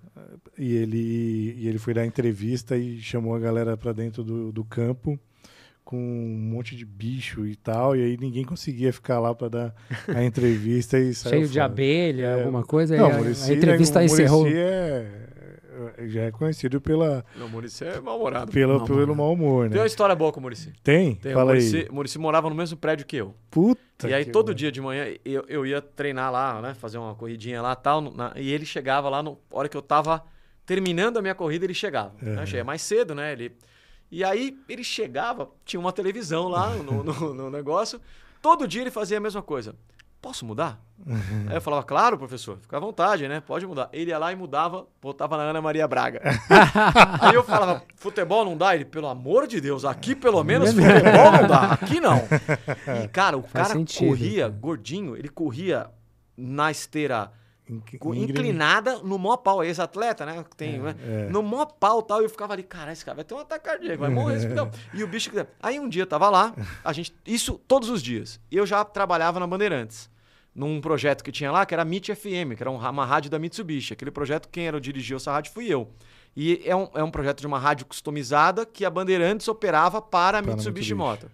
E 0.57 0.74
ele, 0.74 1.55
e 1.59 1.68
ele 1.68 1.78
foi 1.78 1.92
dar 1.92 2.07
entrevista 2.07 2.74
e 2.76 2.86
chamou 3.01 3.34
a 3.34 3.39
galera 3.39 3.76
pra 3.76 3.93
dentro 3.93 4.22
do, 4.24 4.51
do 4.53 4.64
campo 4.64 5.18
com 5.84 5.97
um 5.97 6.37
monte 6.53 6.74
de 6.74 6.84
bicho 6.84 7.47
e 7.47 7.55
tal. 7.55 7.95
E 7.97 8.03
aí 8.03 8.16
ninguém 8.16 8.45
conseguia 8.45 8.93
ficar 8.93 9.20
lá 9.20 9.34
pra 9.34 9.49
dar 9.49 9.74
a 10.14 10.22
entrevista 10.24 10.99
e 10.99 11.14
saiu 11.14 11.30
Cheio 11.32 11.47
de 11.49 11.53
fora. 11.55 11.64
abelha, 11.66 12.26
É. 12.26 12.41
alguma 12.43 12.64
coisa. 12.64 12.97
Não, 12.97 13.09
e 13.09 13.12
a, 13.12 13.18
Muricy, 13.18 13.53
a 13.53 13.55
entrevista 13.55 13.99
né, 14.01 14.05
o 14.05 14.07
encerrou. 14.07 14.41
Muricy 14.41 14.59
é, 14.59 15.26
já 16.09 16.22
é 16.22 16.30
conhecido 16.32 16.80
pela, 16.80 17.24
Não, 17.37 17.47
o 17.47 17.51
Murici 17.51 17.84
é 17.84 18.01
mal-humorado. 18.01 18.51
pela, 18.51 18.78
Mal 18.78 18.87
pelo 18.87 19.14
mau 19.14 19.32
humor, 19.32 19.68
Tem 19.68 19.76
uma 19.78 19.82
né? 19.84 19.87
história 19.87 20.14
boa 20.16 20.32
com 20.32 20.41
o 20.41 20.43
Murici. 20.43 20.72
Tem? 20.82 21.14
Tem, 21.16 21.32
Fala 21.32 21.53
o 21.53 21.55
aí. 21.55 21.89
Murici, 21.91 22.18
morava 22.18 22.49
no 22.49 22.57
mesmo 22.57 22.76
prédio 22.76 23.07
que 23.07 23.16
eu. 23.16 23.34
Puta 23.51 24.09
e 24.09 24.12
aí 24.12 24.24
que 24.24 24.30
todo 24.30 24.47
pariu. 24.47 24.57
dia 24.57 24.72
de 24.72 24.80
manhã 24.80 25.07
eu, 25.24 25.45
eu 25.49 25.64
ia 25.66 25.80
treinar 25.80 26.32
lá, 26.32 26.61
né? 26.61 26.74
Fazer 26.74 26.99
uma 26.99 27.14
corridinha 27.14 27.62
lá 27.62 27.76
tal. 27.76 28.01
na- 28.01 28.32
e 28.37 28.51
ele 28.53 28.66
chegava 28.66 29.09
lá, 29.09 29.22
no 29.22 29.39
a 29.53 29.57
hora 29.59 29.68
que 29.68 29.76
eu 29.76 29.82
tava 29.82 30.22
terminando 30.67 31.17
a 31.19 31.23
minha 31.23 31.35
corrida, 31.35 31.64
ele 31.64 31.73
chegava. 31.75 32.12
Né? 32.21 32.41
Uhum. 32.41 32.47
Chega 32.47 32.64
mais 32.64 32.83
cedo, 32.83 33.14
né? 33.14 33.33
Ele, 33.33 33.57
e 34.11 34.23
aí 34.25 34.59
ele 34.69 34.85
chegava, 34.85 35.49
tinha 35.64 35.81
uma 35.81 35.93
televisão 35.93 36.49
lá 36.49 36.71
no, 36.71 37.03
no- 37.05 37.33
no 37.35 37.51
negócio. 37.51 38.01
Todo 38.43 38.67
dia 38.69 38.83
ele 38.83 38.91
fazia 38.91 39.17
a 39.17 39.21
mesma 39.21 39.43
coisa. 39.43 39.75
Posso 40.21 40.45
mudar? 40.45 40.81
Aí 41.49 41.55
eu 41.57 41.61
falava, 41.61 41.85
claro, 41.85 42.19
professor, 42.19 42.59
fica 42.59 42.77
à 42.77 42.81
vontade, 42.81 43.29
né? 43.29 43.41
Pode 43.41 43.64
mudar. 43.67 43.89
Ele 43.93 44.11
ia 44.11 44.19
lá 44.19 44.33
e 44.33 44.37
mudava, 44.37 44.87
botava 45.01 45.37
na 45.37 45.45
Ana 45.45 45.61
Maria 45.62 45.87
Braga. 45.87 46.21
Aí 47.21 47.35
eu 47.35 47.45
falava, 47.45 47.83
futebol 47.95 48.45
não 48.45 48.57
dá? 48.57 48.75
Ele, 48.75 48.85
pelo 48.85 49.07
amor 49.07 49.47
de 49.47 49.61
Deus, 49.61 49.85
aqui 49.85 50.17
pelo 50.17 50.43
menos 50.43 50.71
futebol 50.73 51.33
não 51.33 51.47
dá, 51.47 51.73
aqui 51.73 52.01
não. 52.01 52.23
E, 53.05 53.09
cara, 53.09 53.37
o 53.37 53.43
Faz 53.43 53.69
cara 53.69 53.79
sentido, 53.79 54.09
corria, 54.09 54.49
gordinho, 54.49 55.17
ele 55.17 55.29
corria 55.29 55.87
na 56.37 56.71
esteira 56.73 57.31
Inc- 57.69 57.99
inclinada 58.39 58.99
no 58.99 59.19
maior 59.19 59.39
pau, 59.39 59.64
ex-atleta, 59.64 60.25
né? 60.25 60.45
Tem, 60.57 60.79
né? 60.79 60.95
é. 61.03 61.29
No 61.31 61.43
maior 61.43 61.67
pau 61.67 62.01
tal, 62.03 62.21
e 62.23 62.25
eu 62.25 62.31
ficava 62.31 62.53
ali, 62.53 62.62
cara, 62.62 62.93
esse 62.93 63.05
cara 63.05 63.17
vai 63.17 63.25
ter 63.25 63.35
um 63.35 63.39
ataque 63.41 63.64
cardíaco, 63.64 63.99
vai 63.99 64.09
morrer 64.11 64.37
esse. 64.37 64.47
E 64.95 65.03
o 65.03 65.07
bicho. 65.09 65.31
Aí 65.61 65.81
um 65.81 65.89
dia 65.89 66.03
eu 66.03 66.07
tava 66.07 66.31
lá, 66.31 66.55
a 66.85 66.93
gente. 66.93 67.14
Isso 67.27 67.61
todos 67.67 67.89
os 67.91 68.03
dias. 68.03 68.39
Eu 68.51 68.64
já 68.67 68.85
trabalhava 68.85 69.41
na 69.41 69.47
Bandeirantes. 69.47 70.09
Num 70.55 70.81
projeto 70.81 71.23
que 71.23 71.31
tinha 71.31 71.53
lá, 71.53 71.67
que 71.67 71.75
era 71.75 71.83
a 71.83 71.85
MIT 71.85 72.14
FM, 72.14 72.57
que 72.57 72.62
era 72.62 72.71
um 72.71 72.79
ra- 72.79 72.89
uma 72.91 73.05
rádio 73.05 73.31
da 73.31 73.39
Mitsubishi. 73.39 73.93
Aquele 73.93 74.11
projeto, 74.11 74.49
quem 74.49 74.67
era 74.67 74.77
o 74.77 74.81
dirigir 74.81 75.14
essa 75.17 75.31
rádio 75.31 75.53
fui 75.53 75.67
eu. 75.67 75.91
E 76.35 76.62
é 76.64 76.75
um, 76.75 76.89
é 76.95 77.03
um 77.05 77.11
projeto 77.11 77.41
de 77.41 77.47
uma 77.47 77.59
rádio 77.59 77.85
customizada 77.85 78.64
que 78.64 78.83
a 78.85 78.89
Bandeirantes 78.91 79.47
operava 79.49 80.01
para 80.01 80.39
a 80.39 80.41
Mitsubishi, 80.41 80.95
Mitsubishi. 80.95 80.95
Motor. 80.95 81.31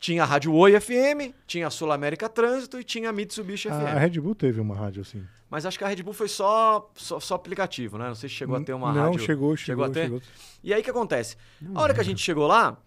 Tinha 0.00 0.22
a 0.22 0.26
Rádio 0.26 0.54
Oi 0.54 0.80
FM, 0.80 1.34
tinha 1.46 1.66
a 1.66 1.70
Sul 1.70 1.92
América 1.92 2.26
Trânsito 2.26 2.80
e 2.80 2.82
tinha 2.82 3.10
a 3.10 3.12
Mitsubishi 3.12 3.68
A, 3.68 3.72
FM. 3.78 3.84
a 3.96 3.98
Red 3.98 4.18
Bull 4.18 4.34
teve 4.34 4.58
uma 4.58 4.74
rádio 4.74 5.02
assim. 5.02 5.22
Mas 5.50 5.66
acho 5.66 5.76
que 5.76 5.84
a 5.84 5.88
Red 5.88 6.02
Bull 6.02 6.14
foi 6.14 6.26
só, 6.28 6.90
só, 6.94 7.20
só 7.20 7.34
aplicativo, 7.34 7.98
né? 7.98 8.08
Não 8.08 8.14
sei 8.14 8.28
se 8.30 8.34
chegou 8.34 8.56
a 8.56 8.62
ter 8.62 8.72
uma 8.72 8.92
Não, 8.94 9.02
rádio. 9.10 9.18
chegou, 9.20 9.54
Chegou 9.58 9.84
chegou, 9.84 9.84
a 9.84 9.90
ter? 9.90 10.04
chegou. 10.04 10.22
E 10.64 10.72
aí 10.72 10.80
o 10.80 10.84
que 10.84 10.88
acontece? 10.90 11.36
A 11.74 11.82
hora 11.82 11.92
que 11.92 12.00
a 12.00 12.04
gente 12.04 12.22
chegou 12.22 12.46
lá, 12.46 12.78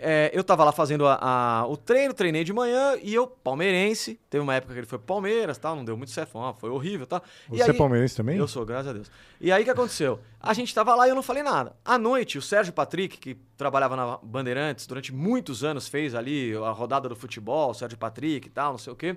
É, 0.00 0.30
eu 0.32 0.44
tava 0.44 0.62
lá 0.64 0.70
fazendo 0.70 1.06
a- 1.06 1.18
a- 1.20 1.66
o 1.66 1.76
treino, 1.76 2.14
treinei 2.14 2.44
de 2.44 2.52
manhã 2.52 2.96
e 3.02 3.12
eu, 3.12 3.26
palmeirense, 3.26 4.20
teve 4.30 4.42
uma 4.42 4.54
época 4.54 4.72
que 4.72 4.78
ele 4.78 4.86
foi 4.86 4.98
Palmeiras 4.98 5.58
tal, 5.58 5.74
não 5.74 5.84
deu 5.84 5.96
muito 5.96 6.12
certo, 6.12 6.30
foi, 6.58 6.70
horrível 6.70 7.06
tal. 7.06 7.22
E 7.50 7.56
Você 7.56 7.62
é 7.64 7.70
aí- 7.72 7.76
palmeirense 7.76 8.14
também? 8.16 8.36
Eu 8.38 8.46
sou, 8.46 8.64
graças 8.64 8.88
a 8.88 8.92
Deus. 8.92 9.10
E 9.40 9.50
aí 9.50 9.62
o 9.62 9.64
que 9.64 9.70
aconteceu? 9.70 10.20
A 10.40 10.54
gente 10.54 10.72
tava 10.72 10.94
lá 10.94 11.06
e 11.06 11.10
eu 11.10 11.14
não 11.16 11.22
falei 11.22 11.42
nada. 11.42 11.74
À 11.84 11.98
noite, 11.98 12.38
o 12.38 12.42
Sérgio 12.42 12.72
Patrick, 12.72 13.18
que 13.18 13.34
trabalhava 13.56 13.96
na 13.96 14.16
Bandeirantes 14.22 14.86
durante 14.86 15.12
muitos 15.12 15.64
anos, 15.64 15.88
fez 15.88 16.14
ali 16.14 16.54
a 16.56 16.70
rodada 16.70 17.08
do 17.08 17.16
futebol, 17.16 17.70
o 17.70 17.74
Sérgio 17.74 17.98
Patrick 17.98 18.46
e 18.46 18.50
tal, 18.50 18.72
não 18.72 18.78
sei 18.78 18.92
o 18.92 18.96
quê. 18.96 19.16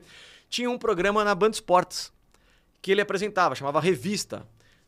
Tinha 0.50 0.70
um 0.70 0.78
programa 0.78 1.24
na 1.24 1.36
Band 1.36 1.52
Esportes 1.52 2.12
que 2.82 2.92
ele 2.92 3.02
apresentava, 3.02 3.54
chamava 3.56 3.80
Revista. 3.80 4.46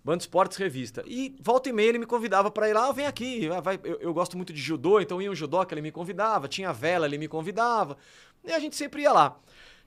Band 0.07 0.17
Esportes 0.19 0.57
Revista. 0.57 1.03
E 1.05 1.35
volta 1.41 1.67
e 1.67 1.73
meia 1.73 1.89
ele 1.89 1.97
me 1.99 2.05
convidava 2.05 2.49
para 2.49 2.69
ir 2.69 2.73
lá, 2.73 2.87
"Ah, 2.87 2.91
vem 2.93 3.05
aqui. 3.05 3.49
vai- 3.61 3.77
eu, 3.83 3.97
eu 3.99 4.13
gosto 4.13 4.37
muito 4.37 4.53
de 4.53 4.61
judô, 4.61 5.01
então 5.01 5.21
ia 5.21 5.29
um 5.29 5.35
judô 5.35 5.65
que 5.65 5.73
ele 5.73 5.81
me 5.81 5.91
convidava, 5.91 6.47
tinha 6.47 6.71
vela, 6.71 7.05
ele 7.05 7.17
me 7.17 7.27
convidava. 7.27 7.97
E 8.45 8.53
a 8.53 8.59
gente 8.59 8.77
sempre 8.77 9.01
ia 9.01 9.11
lá. 9.11 9.37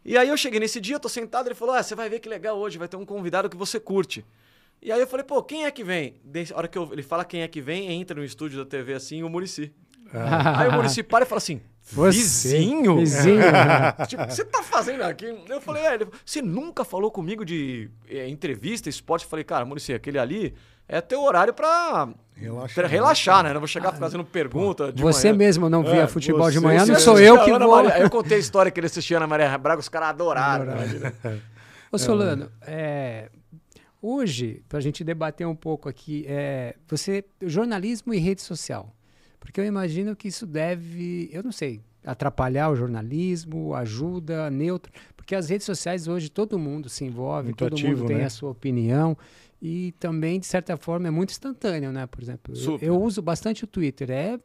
E 0.05 0.19
aí 0.19 0.29
eu 0.29 0.37
cheguei 0.37 0.61
nesse 0.61 0.79
dia, 0.79 0.97
eu 0.97 1.01
tô 1.01 1.09
sentado, 1.09 1.47
ele 1.49 1.55
falou: 1.55 1.75
Ah, 1.75 1.83
você 1.83 1.95
vai 1.95 2.11
ver 2.11 2.21
que 2.21 2.29
legal 2.29 2.59
hoje, 2.59 2.77
vai 2.77 2.87
ter 2.87 2.97
um 2.99 3.07
convidado 3.07 3.49
que 3.49 3.57
você 3.57 3.81
curte. 3.81 4.23
E 4.83 4.93
aí 4.93 5.01
eu 5.01 5.07
falei, 5.07 5.25
pô, 5.25 5.43
quem 5.43 5.65
é 5.67 5.71
que 5.71 5.83
vem? 5.85 6.21
A 6.55 6.57
hora 6.59 6.69
que 6.69 6.77
eu- 6.79 6.89
ele 6.93 7.03
fala 7.03 7.23
quem 7.25 7.43
é 7.43 7.49
que 7.49 7.61
vem, 7.61 7.91
entra 7.93 8.15
no 8.19 8.25
estúdio 8.25 8.59
da 8.59 8.65
TV 8.65 8.95
assim, 8.95 9.23
o 9.23 9.29
Murici. 9.29 9.73
Aí 10.59 10.69
o 10.69 10.73
Murici 10.73 11.03
para 11.03 11.25
e 11.25 11.29
fala 11.29 11.39
assim: 11.39 11.61
Você, 11.83 12.19
Vizinho? 12.19 12.97
Vizinho. 12.99 13.41
tipo, 14.07 14.23
o 14.23 14.27
que 14.27 14.35
você 14.35 14.45
tá 14.45 14.63
fazendo 14.63 15.03
aqui? 15.03 15.27
Eu 15.49 15.61
falei, 15.61 15.83
é, 15.85 15.95
ele 15.95 16.07
você 16.25 16.41
nunca 16.41 16.85
falou 16.85 17.11
comigo 17.11 17.45
de 17.45 17.91
é, 18.09 18.29
entrevista, 18.29 18.89
esporte? 18.89 19.25
Eu 19.25 19.31
falei, 19.31 19.45
cara, 19.45 19.65
Murici, 19.65 19.93
aquele 19.93 20.19
ali 20.19 20.55
é 20.87 21.01
teu 21.01 21.23
horário 21.23 21.53
pra 21.53 22.09
Relaxar. 22.37 22.75
pra 22.75 22.87
relaxar, 22.89 23.43
né? 23.45 23.53
Não 23.53 23.61
vou 23.61 23.67
chegar 23.67 23.93
fazendo 23.93 24.25
pergunta 24.25 24.93
de 24.93 25.03
Você 25.03 25.29
manhã. 25.33 25.39
mesmo 25.39 25.69
não 25.69 25.83
via 25.83 26.03
É, 26.03 26.07
futebol 26.07 26.49
de 26.51 26.59
você- 26.59 26.65
manhã, 26.65 26.85
você 26.87 26.93
não 26.93 27.01
sou 27.01 27.19
eu 27.19 27.43
que 27.45 27.51
a 27.51 27.57
Ana 27.57 27.67
vou. 27.67 27.75
Maria- 27.77 27.99
eu 27.99 28.11
contei 28.11 28.37
a 28.37 28.41
história 28.41 28.71
que 28.71 28.79
ele 28.79 28.87
assistia 28.87 29.17
a 29.17 29.19
Ana 29.19 29.27
Maria 29.27 29.59
Braga, 29.59 29.81
os 29.81 29.89
caras 29.89 30.11
adoraram. 30.11 30.67
Ô 31.93 31.99
Solano, 31.99 32.51
é, 32.63 33.31
hoje, 34.01 34.63
para 34.69 34.79
a 34.79 34.81
gente 34.83 35.03
debater 35.03 35.47
um 35.47 35.57
pouco 35.57 35.89
aqui, 35.89 36.25
é, 36.29 36.77
você, 36.89 37.25
jornalismo 37.43 38.15
e 38.15 38.19
rede 38.19 38.43
social. 38.43 38.95
Porque 39.41 39.61
eu 39.61 39.65
imagino 39.65 40.15
que 40.15 40.29
isso 40.29 40.47
deve, 40.47 41.29
eu 41.33 41.43
não 41.43 41.51
sei, 41.51 41.81
atrapalhar 42.05 42.71
o 42.71 42.77
jornalismo, 42.77 43.75
ajuda, 43.75 44.49
neutro. 44.51 44.93
Porque 45.17 45.35
as 45.35 45.49
redes 45.49 45.65
sociais 45.67 46.07
hoje 46.07 46.29
todo 46.29 46.59
mundo 46.59 46.89
se 46.89 47.05
envolve, 47.05 47.47
Muito 47.49 47.59
todo 47.59 47.73
ativo, 47.75 47.99
mundo 48.03 48.07
tem 48.07 48.19
né? 48.19 48.25
a 48.27 48.31
sua 48.31 48.51
opinião. 48.51 49.17
E 49.61 49.93
também, 49.99 50.39
de 50.41 50.47
certa 50.47 50.77
forma, 50.77 51.09
é 51.09 51.11
muito 51.11 51.31
instantâneo, 51.31 51.91
né? 51.93 52.07
Por 52.07 52.23
exemplo, 52.23 52.55
eu, 52.57 52.79
eu 52.81 53.03
uso 53.03 53.21
bastante 53.21 53.65
o 53.65 53.67
Twitter. 53.67 54.11
É 54.11 54.39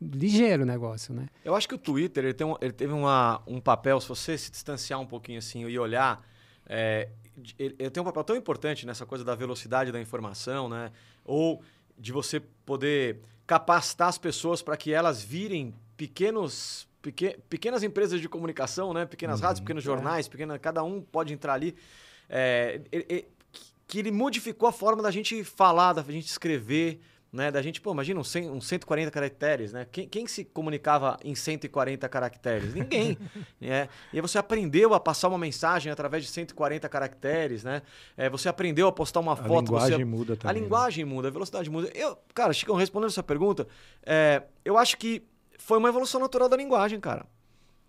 ligeiro 0.00 0.62
o 0.62 0.66
negócio, 0.66 1.14
né? 1.14 1.26
Eu 1.44 1.54
acho 1.54 1.68
que 1.68 1.74
o 1.74 1.78
Twitter 1.78 2.24
ele, 2.24 2.34
tem 2.34 2.46
um- 2.46 2.56
ele 2.60 2.72
teve 2.72 2.92
uma, 2.92 3.42
um 3.46 3.60
papel, 3.60 4.00
se 4.00 4.08
você 4.08 4.36
se 4.36 4.50
distanciar 4.50 4.98
um 5.00 5.06
pouquinho 5.06 5.38
assim 5.38 5.66
e 5.66 5.78
olhar, 5.78 6.26
é, 6.66 7.08
ele, 7.58 7.74
ele 7.78 7.90
tem 7.90 8.00
um 8.02 8.04
papel 8.06 8.24
tão 8.24 8.36
importante 8.36 8.86
nessa 8.86 9.04
coisa 9.04 9.24
da 9.24 9.34
velocidade 9.34 9.92
da 9.92 10.00
informação, 10.00 10.68
né? 10.68 10.90
Ou 11.24 11.62
de 11.98 12.12
você 12.12 12.40
poder 12.64 13.20
capacitar 13.50 14.06
as 14.08 14.16
pessoas 14.16 14.62
para 14.62 14.76
que 14.76 14.92
elas 14.94 15.20
virem 15.24 15.74
pequenos, 15.96 16.86
peque- 17.02 17.36
pequenas 17.48 17.82
empresas 17.82 18.20
de 18.20 18.28
comunicação, 18.28 18.94
né? 18.94 19.04
Pequenas 19.04 19.40
rádios, 19.40 19.58
pequenos 19.58 19.82
jornais, 19.82 20.28
pequena, 20.28 20.56
cada 20.56 20.84
um 20.84 21.00
pode 21.02 21.32
entrar 21.34 21.54
ali. 21.54 21.74
É, 22.28 22.80
ele- 22.92 23.06
ele- 23.08 23.26
que 23.88 23.98
ele 23.98 24.12
modificou 24.12 24.68
a 24.68 24.72
forma 24.72 25.02
da 25.02 25.10
gente 25.10 25.42
falar, 25.42 25.92
da 25.94 26.02
gente 26.02 26.28
escrever, 26.28 27.00
né? 27.32 27.50
Da 27.50 27.62
gente, 27.62 27.80
pô, 27.80 27.92
imagina 27.92 28.18
uns, 28.18 28.28
100, 28.28 28.50
uns 28.50 28.66
140 28.66 29.10
caracteres, 29.10 29.72
né? 29.72 29.86
Quem, 29.90 30.08
quem 30.08 30.26
se 30.26 30.44
comunicava 30.44 31.16
em 31.24 31.34
140 31.34 32.08
caracteres? 32.08 32.74
Ninguém, 32.74 33.16
né? 33.60 33.88
E 34.12 34.16
aí 34.16 34.20
você 34.20 34.38
aprendeu 34.38 34.94
a 34.94 35.00
passar 35.00 35.28
uma 35.28 35.38
mensagem 35.38 35.90
através 35.92 36.24
de 36.24 36.30
140 36.30 36.88
caracteres, 36.88 37.64
né? 37.64 37.82
É, 38.16 38.28
você 38.28 38.48
aprendeu 38.48 38.88
a 38.88 38.92
postar 38.92 39.20
uma 39.20 39.32
A 39.32 39.36
foto, 39.36 39.68
você 39.70 39.86
linguagem 39.90 40.04
muda 40.04 40.32
a 40.32 40.36
também. 40.36 40.54
né? 40.56 40.60
linguagem 40.60 41.04
muda, 41.04 41.28
a 41.28 41.30
velocidade 41.30 41.70
muda. 41.70 41.90
Eu, 41.94 42.18
cara, 42.34 42.52
Chicão, 42.52 42.76
respondendo 42.76 43.10
essa 43.10 43.22
pergunta, 43.22 43.66
é, 44.04 44.42
eu 44.64 44.76
acho 44.76 44.96
que 44.96 45.22
foi 45.58 45.78
uma 45.78 45.88
evolução 45.88 46.20
natural 46.20 46.48
da 46.48 46.56
linguagem, 46.56 46.98
cara. 46.98 47.26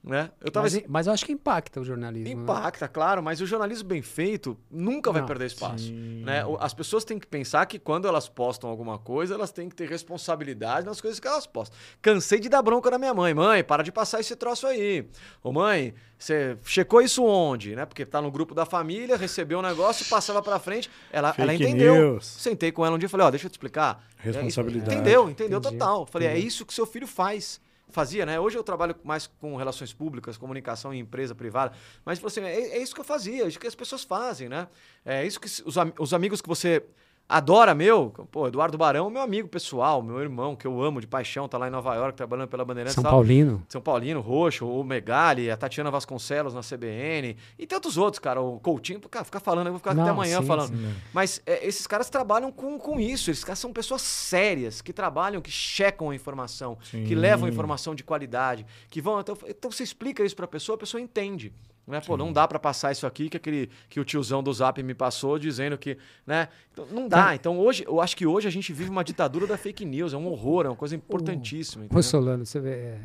Né? 0.03 0.31
Eu 0.41 0.49
tava 0.49 0.63
Mas, 0.67 0.81
mas 0.87 1.05
eu 1.05 1.13
acho 1.13 1.23
que 1.23 1.31
impacta 1.31 1.79
o 1.79 1.85
jornalismo. 1.85 2.25
né? 2.35 2.41
Impacta, 2.41 2.87
claro, 2.87 3.21
mas 3.21 3.39
o 3.39 3.45
jornalismo 3.45 3.87
bem 3.87 4.01
feito 4.01 4.57
nunca 4.69 5.11
vai 5.11 5.21
Não, 5.21 5.27
perder 5.27 5.45
espaço. 5.45 5.85
sim. 5.85 6.23
Né? 6.25 6.43
As 6.59 6.73
pessoas 6.73 7.05
têm 7.05 7.19
que 7.19 7.27
pensar 7.27 7.63
que 7.67 7.77
quando 7.77 8.07
elas 8.07 8.27
postam 8.27 8.67
alguma 8.67 8.97
coisa, 8.97 9.35
elas 9.35 9.51
têm 9.51 9.69
que 9.69 9.75
ter 9.75 9.87
responsabilidade 9.87 10.87
nas 10.87 10.99
coisas 10.99 11.19
que 11.19 11.27
elas 11.27 11.45
postam. 11.45 11.77
Cansei 12.01 12.39
de 12.39 12.49
dar 12.49 12.63
bronca 12.63 12.89
na 12.89 12.97
minha 12.97 13.13
mãe. 13.13 13.31
Mãe, 13.31 13.63
para 13.63 13.83
de 13.83 13.91
passar 13.91 14.19
esse 14.19 14.35
troço 14.35 14.65
aí. 14.65 15.07
Ô 15.43 15.51
mãe, 15.51 15.93
você 16.17 16.57
checou 16.65 16.99
isso 16.99 17.23
onde? 17.23 17.75
Né? 17.75 17.85
Porque 17.85 18.03
tá 18.03 18.19
no 18.21 18.31
grupo 18.31 18.55
da 18.55 18.65
família, 18.65 19.15
recebeu 19.15 19.59
um 19.59 19.61
negócio, 19.61 20.03
passava 20.07 20.41
pra 20.41 20.57
frente. 20.57 20.89
Ela, 21.11 21.31
ela 21.37 21.53
entendeu. 21.53 21.93
news. 22.13 22.25
Sentei 22.25 22.71
com 22.71 22.83
ela 22.83 22.95
um 22.95 22.99
dia 22.99 23.05
e 23.05 23.09
falei, 23.09 23.27
ó, 23.27 23.29
deixa 23.29 23.45
eu 23.45 23.49
te 23.51 23.53
explicar. 23.53 24.03
Responsabilidade. 24.17 24.95
Entendeu, 24.95 25.29
entendeu 25.29 25.59
Entendi, 25.59 25.77
total. 25.77 26.07
Falei, 26.07 26.27
é 26.27 26.31
entendi. 26.31 26.47
isso 26.47 26.65
que 26.65 26.73
seu 26.73 26.87
filho 26.87 27.05
faz. 27.07 27.61
Fazia, 27.91 28.25
né? 28.25 28.39
Hoje 28.39 28.57
eu 28.57 28.63
trabalho 28.63 28.95
mais 29.03 29.27
com 29.27 29.55
relações 29.55 29.93
públicas, 29.93 30.37
comunicação 30.37 30.93
em 30.93 30.99
empresa 30.99 31.35
privada. 31.35 31.73
Mas 32.05 32.17
tipo 32.17 32.27
assim, 32.27 32.41
é, 32.41 32.77
é 32.77 32.81
isso 32.81 32.95
que 32.95 33.01
eu 33.01 33.05
fazia, 33.05 33.43
é 33.43 33.47
isso 33.47 33.59
que 33.59 33.67
as 33.67 33.75
pessoas 33.75 34.03
fazem, 34.03 34.47
né? 34.47 34.67
É 35.05 35.25
isso 35.25 35.39
que 35.39 35.47
os, 35.47 35.75
os 35.99 36.13
amigos 36.13 36.41
que 36.41 36.47
você 36.47 36.83
adora 37.31 37.73
meu, 37.73 38.11
pô, 38.29 38.47
Eduardo 38.47 38.77
Barão, 38.77 39.09
meu 39.09 39.21
amigo 39.21 39.47
pessoal, 39.47 40.03
meu 40.03 40.19
irmão, 40.19 40.55
que 40.55 40.67
eu 40.67 40.81
amo 40.81 40.99
de 40.99 41.07
paixão, 41.07 41.47
tá 41.47 41.57
lá 41.57 41.67
em 41.67 41.71
Nova 41.71 41.95
York 41.95 42.17
trabalhando 42.17 42.49
pela 42.49 42.65
Bandeirantes. 42.65 42.95
São 42.95 43.03
tal. 43.03 43.13
Paulino. 43.13 43.63
São 43.69 43.81
Paulino, 43.81 44.19
Roxo, 44.19 44.67
o 44.67 44.83
Megali, 44.83 45.49
a 45.49 45.55
Tatiana 45.55 45.89
Vasconcelos 45.89 46.53
na 46.53 46.61
CBN 46.61 47.37
e 47.57 47.65
tantos 47.65 47.97
outros, 47.97 48.19
cara. 48.19 48.41
O 48.41 48.59
Coutinho, 48.59 48.99
cara, 49.01 49.23
ficar 49.23 49.39
falando, 49.39 49.67
eu 49.67 49.73
vou 49.73 49.79
ficar 49.79 49.91
aqui 49.91 50.01
até 50.01 50.09
Não, 50.09 50.15
amanhã 50.15 50.41
sim, 50.41 50.45
falando. 50.47 50.75
sim. 50.75 50.93
Mas 51.13 51.41
é, 51.45 51.65
esses 51.65 51.87
caras 51.87 52.09
trabalham 52.09 52.51
com, 52.51 52.77
com 52.77 52.99
isso. 52.99 53.31
Esses 53.31 53.43
caras 53.43 53.59
são 53.59 53.71
pessoas 53.71 54.01
sérias, 54.01 54.81
que 54.81 54.91
trabalham, 54.91 55.41
que 55.41 55.51
checam 55.51 56.09
a 56.09 56.15
informação, 56.15 56.75
que 56.75 57.07
Sim. 57.07 57.15
levam 57.15 57.47
informação 57.47 57.95
de 57.95 58.03
qualidade, 58.03 58.65
que 58.89 59.01
vão. 59.01 59.19
Então, 59.19 59.37
então 59.47 59.71
você 59.71 59.83
explica 59.83 60.23
isso 60.23 60.35
pra 60.35 60.47
pessoa, 60.47 60.75
a 60.75 60.79
pessoa 60.79 60.99
entende. 60.99 61.53
Né? 61.87 61.99
Pô, 61.99 62.15
não 62.15 62.31
dá 62.31 62.47
pra 62.47 62.59
passar 62.59 62.91
isso 62.91 63.05
aqui 63.05 63.29
que 63.29 63.37
aquele 63.37 63.69
que 63.89 63.99
o 63.99 64.05
tiozão 64.05 64.41
do 64.41 64.53
Zap 64.53 64.81
me 64.81 64.93
passou 64.93 65.37
dizendo 65.37 65.77
que, 65.77 65.97
né? 66.25 66.47
Então, 66.71 66.85
não 66.91 67.07
dá. 67.07 67.35
Então 67.35 67.59
hoje, 67.59 67.83
eu 67.85 67.99
acho 67.99 68.15
que 68.15 68.25
hoje 68.25 68.47
a 68.47 68.51
gente 68.51 68.71
vive 68.71 68.89
uma 68.89 69.03
ditadura 69.03 69.47
da 69.47 69.57
fake 69.57 69.83
news, 69.83 70.13
é 70.13 70.17
um 70.17 70.27
horror, 70.27 70.65
é 70.65 70.69
uma 70.69 70.75
coisa 70.75 70.95
importantíssima. 70.95 71.83
Ô 71.83 71.85
entendeu? 71.85 72.03
Solano, 72.03 72.45
você 72.45 72.59
vê, 72.59 72.69
é, 72.69 72.99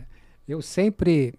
eu 0.47 0.62
sempre, 0.62 1.35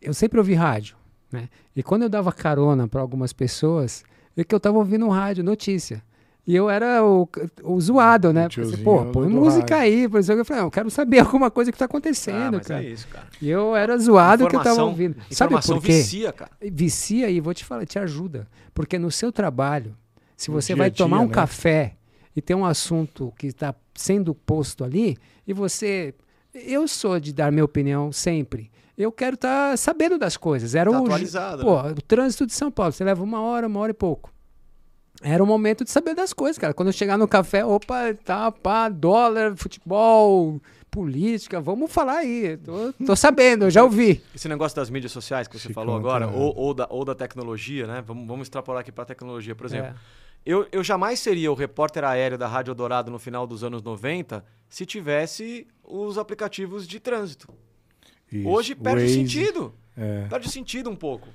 eu 0.00 0.14
sempre 0.14 0.38
ouvi 0.38 0.54
rádio, 0.54 0.96
né? 1.32 1.48
E 1.74 1.82
quando 1.82 2.02
eu 2.02 2.08
dava 2.08 2.32
carona 2.32 2.86
para 2.86 3.00
algumas 3.00 3.32
pessoas, 3.32 4.04
é 4.36 4.44
que 4.44 4.54
eu 4.54 4.58
estava 4.58 4.76
ouvindo 4.76 5.06
um 5.06 5.10
rádio, 5.10 5.42
notícia. 5.42 6.02
E 6.46 6.54
eu 6.54 6.70
era 6.70 7.04
o, 7.04 7.28
o 7.64 7.80
zoado, 7.80 8.32
né? 8.32 8.48
Falei 8.48 8.72
assim, 8.72 8.82
Pô, 8.84 9.04
põe 9.06 9.26
música 9.28 9.76
rádio. 9.78 9.92
aí. 10.02 10.08
Pois 10.08 10.28
eu 10.28 10.44
falei, 10.44 10.60
não, 10.60 10.68
eu 10.68 10.70
quero 10.70 10.90
saber 10.90 11.18
alguma 11.26 11.50
coisa 11.50 11.72
que 11.72 11.78
tá 11.78 11.84
Ah, 11.84 11.86
acontecendo, 11.86 12.58
mas 12.58 12.66
cara. 12.68 12.84
é 12.84 12.86
isso, 12.88 13.08
cara. 13.08 13.26
E 13.42 13.50
eu 13.50 13.74
era 13.74 13.98
zoado 13.98 14.46
que 14.46 14.54
eu 14.54 14.60
tava 14.60 14.70
Informação- 14.70 14.88
ouvindo. 14.88 15.16
Sabe 15.30 15.54
Informação 15.54 15.76
por 15.76 15.82
quê? 15.84 15.92
vicia, 15.92 16.32
cara. 16.32 16.50
Vicia 16.62 17.28
e 17.30 17.40
vou 17.40 17.52
te 17.52 17.64
falar, 17.64 17.84
te 17.84 17.98
ajuda. 17.98 18.46
Porque 18.72 18.96
no 18.98 19.10
seu 19.10 19.32
trabalho, 19.32 19.96
se 20.36 20.50
No 20.50 20.60
você 20.60 20.74
vai 20.76 20.88
dia, 20.88 20.98
tomar 21.04 21.18
um 21.20 21.26
né? 21.26 21.34
café 21.34 21.96
e 22.36 22.40
tem 22.40 22.54
um 22.54 22.64
assunto 22.64 23.32
que 23.36 23.48
está 23.48 23.74
sendo 23.94 24.34
posto 24.34 24.84
ali, 24.84 25.16
e 25.46 25.52
você. 25.52 26.14
Eu 26.54 26.86
sou 26.86 27.18
de 27.18 27.32
dar 27.32 27.50
minha 27.50 27.64
opinião 27.64 28.12
sempre. 28.12 28.70
Eu 28.96 29.10
quero 29.10 29.34
estar 29.34 29.76
sabendo 29.76 30.16
das 30.16 30.36
coisas. 30.36 30.74
Era 30.74 30.90
Tá 30.90 31.00
o, 31.00 31.04
atualizado, 31.04 31.62
pô, 31.62 31.82
né? 31.82 31.90
o 31.90 32.00
trânsito 32.02 32.46
de 32.46 32.54
São 32.54 32.70
Paulo. 32.70 32.92
Você 32.92 33.02
leva 33.04 33.22
uma 33.22 33.40
hora, 33.42 33.66
uma 33.66 33.80
hora 33.80 33.90
e 33.90 33.94
pouco. 33.94 34.32
Era 35.22 35.42
o 35.42 35.46
momento 35.46 35.82
de 35.84 35.90
saber 35.90 36.14
das 36.14 36.32
coisas, 36.32 36.58
cara. 36.58 36.74
Quando 36.74 36.88
eu 36.88 36.92
chegar 36.92 37.16
no 37.16 37.26
café, 37.26 37.64
opa, 37.64 38.14
tá, 38.24 38.52
pá, 38.52 38.88
dólar, 38.88 39.56
futebol, 39.56 40.60
política, 40.90 41.60
vamos 41.60 41.90
falar 41.90 42.18
aí. 42.18 42.56
Tô, 42.58 42.92
tô 43.04 43.16
sabendo, 43.16 43.64
eu 43.64 43.70
já 43.70 43.82
ouvi. 43.82 44.22
Esse 44.34 44.48
negócio 44.48 44.76
das 44.76 44.90
mídias 44.90 45.12
sociais 45.12 45.48
que 45.48 45.58
você 45.58 45.68
Chicão, 45.68 45.82
falou 45.82 45.96
agora, 45.96 46.28
ou, 46.28 46.54
ou 46.56 46.74
da, 46.74 46.86
ou 46.90 47.04
da 47.04 47.14
tecnologia, 47.14 47.86
né? 47.86 48.02
Vamos, 48.06 48.26
vamos 48.26 48.46
extrapolar 48.46 48.80
aqui 48.82 48.92
para 48.92 49.04
tecnologia. 49.06 49.54
Por 49.54 49.66
exemplo, 49.66 49.88
É. 49.90 49.94
eu, 50.44 50.66
eu 50.70 50.84
jamais 50.84 51.18
seria 51.18 51.50
o 51.50 51.54
repórter 51.54 52.04
aéreo 52.04 52.36
da 52.36 52.46
Rádio 52.46 52.74
Dourado 52.74 53.10
no 53.10 53.18
final 53.18 53.46
dos 53.46 53.64
anos 53.64 53.82
90 53.82 54.44
se 54.68 54.84
tivesse 54.84 55.66
os 55.82 56.18
aplicativos 56.18 56.86
de 56.86 57.00
trânsito. 57.00 57.48
Isso. 58.30 58.48
Hoje 58.48 58.74
perde 58.74 58.98
o 58.98 59.02
Waze, 59.02 59.14
sentido. 59.14 59.74
É. 59.96 60.26
Perde 60.28 60.46
o 60.46 60.50
sentido 60.50 60.90
um 60.90 60.96
pouco. 60.96 61.28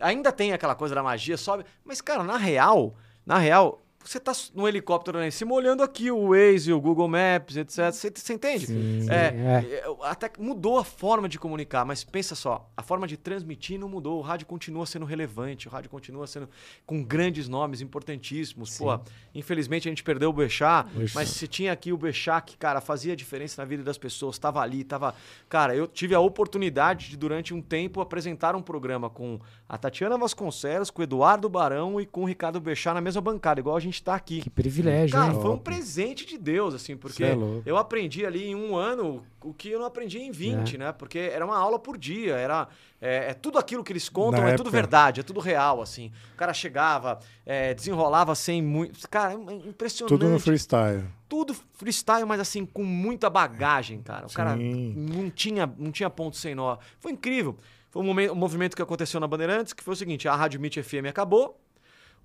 Ainda 0.00 0.32
tem 0.32 0.52
aquela 0.52 0.74
coisa 0.74 0.94
da 0.94 1.02
magia, 1.02 1.36
sobe. 1.36 1.64
Mas, 1.84 2.00
cara, 2.00 2.22
na 2.22 2.36
real, 2.36 2.94
na 3.28 3.38
real, 3.38 3.78
você 4.08 4.18
tá 4.18 4.32
no 4.54 4.66
helicóptero 4.66 5.18
lá 5.18 5.26
em 5.26 5.30
cima 5.30 5.52
olhando 5.52 5.82
aqui 5.82 6.10
o 6.10 6.30
Waze, 6.30 6.72
o 6.72 6.80
Google 6.80 7.08
Maps, 7.08 7.58
etc. 7.58 7.92
Você, 7.92 8.10
você 8.14 8.32
entende? 8.32 8.66
Sim. 8.66 9.06
É, 9.10 9.14
é. 9.14 9.74
é, 9.74 9.84
Até 10.02 10.30
mudou 10.38 10.78
a 10.78 10.84
forma 10.84 11.28
de 11.28 11.38
comunicar, 11.38 11.84
mas 11.84 12.04
pensa 12.04 12.34
só, 12.34 12.70
a 12.74 12.82
forma 12.82 13.06
de 13.06 13.18
transmitir 13.18 13.78
não 13.78 13.86
mudou. 13.86 14.18
O 14.18 14.22
rádio 14.22 14.46
continua 14.46 14.86
sendo 14.86 15.04
relevante, 15.04 15.68
o 15.68 15.70
rádio 15.70 15.90
continua 15.90 16.26
sendo 16.26 16.48
com 16.86 17.04
grandes 17.04 17.48
nomes 17.48 17.82
importantíssimos. 17.82 18.78
Pô, 18.78 18.98
infelizmente 19.34 19.86
a 19.88 19.90
gente 19.90 20.02
perdeu 20.02 20.30
o 20.30 20.32
Bechá, 20.32 20.84
Bechá. 20.84 21.12
mas 21.14 21.28
se 21.28 21.46
tinha 21.46 21.70
aqui 21.70 21.92
o 21.92 21.98
Bechá 21.98 22.40
que, 22.40 22.56
cara, 22.56 22.80
fazia 22.80 23.14
diferença 23.14 23.60
na 23.60 23.66
vida 23.66 23.82
das 23.82 23.98
pessoas, 23.98 24.36
estava 24.36 24.62
ali, 24.62 24.84
tava. 24.84 25.14
Cara, 25.50 25.76
eu 25.76 25.86
tive 25.86 26.14
a 26.14 26.20
oportunidade 26.20 27.10
de, 27.10 27.16
durante 27.18 27.52
um 27.52 27.60
tempo, 27.60 28.00
apresentar 28.00 28.56
um 28.56 28.62
programa 28.62 29.10
com 29.10 29.38
a 29.68 29.76
Tatiana 29.76 30.16
Vasconcelos, 30.16 30.88
com 30.88 31.02
o 31.02 31.04
Eduardo 31.04 31.46
Barão 31.46 32.00
e 32.00 32.06
com 32.06 32.22
o 32.22 32.24
Ricardo 32.24 32.58
Bechá 32.58 32.94
na 32.94 33.02
mesma 33.02 33.20
bancada, 33.20 33.60
igual 33.60 33.76
a 33.76 33.80
gente 33.80 33.97
tá 34.02 34.14
aqui. 34.14 34.40
Que 34.40 34.50
privilégio, 34.50 35.16
Cara, 35.16 35.32
hein? 35.32 35.40
foi 35.40 35.50
um 35.50 35.58
presente 35.58 36.26
de 36.26 36.36
Deus, 36.38 36.74
assim, 36.74 36.96
porque 36.96 37.24
é 37.24 37.34
eu 37.66 37.76
aprendi 37.76 38.24
ali 38.26 38.46
em 38.48 38.54
um 38.54 38.76
ano 38.76 39.24
o 39.42 39.52
que 39.54 39.70
eu 39.70 39.78
não 39.78 39.86
aprendi 39.86 40.18
em 40.18 40.30
20, 40.30 40.74
É. 40.74 40.78
né? 40.78 40.92
Porque 40.92 41.18
era 41.18 41.44
uma 41.44 41.56
aula 41.56 41.78
por 41.78 41.96
dia, 41.96 42.34
era 42.36 42.68
é, 43.00 43.30
é 43.30 43.34
tudo 43.34 43.58
aquilo 43.58 43.84
que 43.84 43.92
eles 43.92 44.08
contam, 44.08 44.40
Na 44.42 44.48
é 44.48 44.52
tudo 44.52 44.68
época. 44.68 44.70
verdade, 44.70 45.20
é 45.20 45.22
tudo 45.22 45.40
real, 45.40 45.80
assim. 45.80 46.10
O 46.34 46.36
cara 46.36 46.52
chegava, 46.52 47.18
é, 47.46 47.72
desenrolava 47.74 48.34
sem 48.34 48.60
muito. 48.62 49.08
Cara, 49.08 49.32
é 49.34 49.54
impressionante. 49.68 50.08
Tudo 50.10 50.28
no 50.28 50.38
freestyle. 50.40 51.04
Tudo 51.28 51.54
freestyle, 51.74 52.24
mas 52.24 52.40
assim, 52.40 52.64
com 52.66 52.84
muita 52.84 53.28
bagagem, 53.30 54.00
cara. 54.02 54.26
O 54.26 54.32
cara 54.32 54.56
Sim. 54.56 54.94
não 54.96 55.30
tinha, 55.30 55.70
não 55.78 55.92
tinha 55.92 56.08
ponto 56.10 56.36
sem 56.36 56.54
nó. 56.54 56.78
Foi 56.98 57.12
incrível. 57.12 57.56
Foi 57.90 58.02
um, 58.02 58.06
momen- 58.06 58.30
um 58.30 58.34
movimento 58.34 58.74
que 58.76 58.82
aconteceu 58.82 59.18
na 59.20 59.26
Bandeirantes, 59.26 59.72
que 59.72 59.82
foi 59.82 59.94
o 59.94 59.96
seguinte: 59.96 60.26
a 60.28 60.34
Rádio 60.34 60.60
Meet 60.60 60.78
FM 60.82 61.06
acabou, 61.08 61.58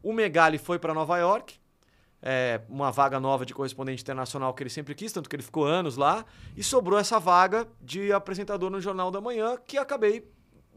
o 0.02 0.12
Megali 0.12 0.58
foi 0.58 0.78
para 0.80 0.94
Nova 0.94 1.18
York, 1.18 1.56
é, 2.26 2.62
uma 2.70 2.90
vaga 2.90 3.20
nova 3.20 3.46
de 3.46 3.54
correspondente 3.54 4.02
internacional 4.02 4.54
que 4.54 4.64
ele 4.64 4.70
sempre 4.70 4.96
quis, 4.96 5.12
tanto 5.12 5.30
que 5.30 5.36
ele 5.36 5.44
ficou 5.44 5.66
anos 5.66 5.98
lá, 5.98 6.26
e 6.56 6.64
sobrou 6.64 6.98
essa 6.98 7.20
vaga 7.20 7.68
de 7.82 8.14
apresentador 8.14 8.70
no 8.70 8.80
Jornal 8.80 9.12
da 9.12 9.20
Manhã, 9.20 9.58
que 9.68 9.78
acabei 9.78 10.26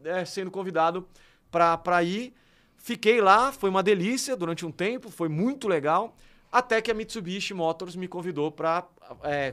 é, 0.03 0.25
sendo 0.25 0.51
convidado 0.51 1.07
para 1.49 2.03
ir. 2.03 2.33
Fiquei 2.75 3.21
lá, 3.21 3.51
foi 3.53 3.69
uma 3.69 3.81
delícia 3.81 4.35
durante 4.35 4.65
um 4.65 4.71
tempo, 4.71 5.09
foi 5.09 5.29
muito 5.29 5.67
legal, 5.67 6.15
até 6.51 6.81
que 6.81 6.91
a 6.91 6.93
Mitsubishi 6.93 7.53
Motors 7.53 7.95
me 7.95 8.07
convidou 8.07 8.51
para 8.51 8.85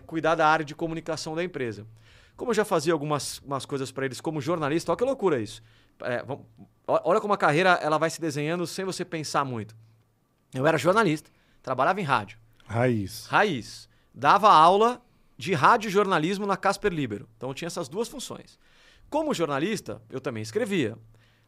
cuidar 0.06 0.34
da 0.34 0.46
área 0.46 0.64
de 0.64 0.74
comunicação 0.74 1.34
da 1.34 1.42
empresa. 1.44 1.86
Como 2.36 2.50
eu 2.50 2.54
já 2.54 2.64
fazia 2.64 2.92
algumas 2.92 3.38
umas 3.38 3.64
coisas 3.64 3.92
para 3.92 4.04
eles 4.04 4.20
como 4.20 4.40
jornalista, 4.40 4.90
olha 4.90 4.98
que 4.98 5.04
loucura 5.04 5.40
isso. 5.40 5.62
É, 6.00 6.22
vamos- 6.24 6.44
olha 6.86 7.20
como 7.20 7.32
a 7.32 7.36
carreira 7.38 7.78
ela 7.80 7.98
vai 7.98 8.10
se 8.10 8.20
desenhando 8.20 8.66
sem 8.66 8.84
você 8.84 9.04
pensar 9.04 9.44
muito. 9.44 9.76
Eu 10.52 10.66
era 10.66 10.76
jornalista, 10.76 11.30
trabalhava 11.64 11.98
em 11.98 12.04
rádio, 12.04 12.38
Raiz. 12.66 13.26
raiz, 13.26 13.88
dava 14.14 14.52
aula 14.52 15.02
de 15.36 15.54
rádio 15.54 15.90
jornalismo 15.90 16.46
na 16.46 16.56
Casper 16.56 16.92
Libero. 16.92 17.26
Então 17.36 17.48
eu 17.48 17.54
tinha 17.54 17.66
essas 17.66 17.88
duas 17.88 18.06
funções. 18.06 18.58
Como 19.10 19.34
jornalista, 19.34 20.00
eu 20.10 20.20
também 20.20 20.42
escrevia. 20.42 20.96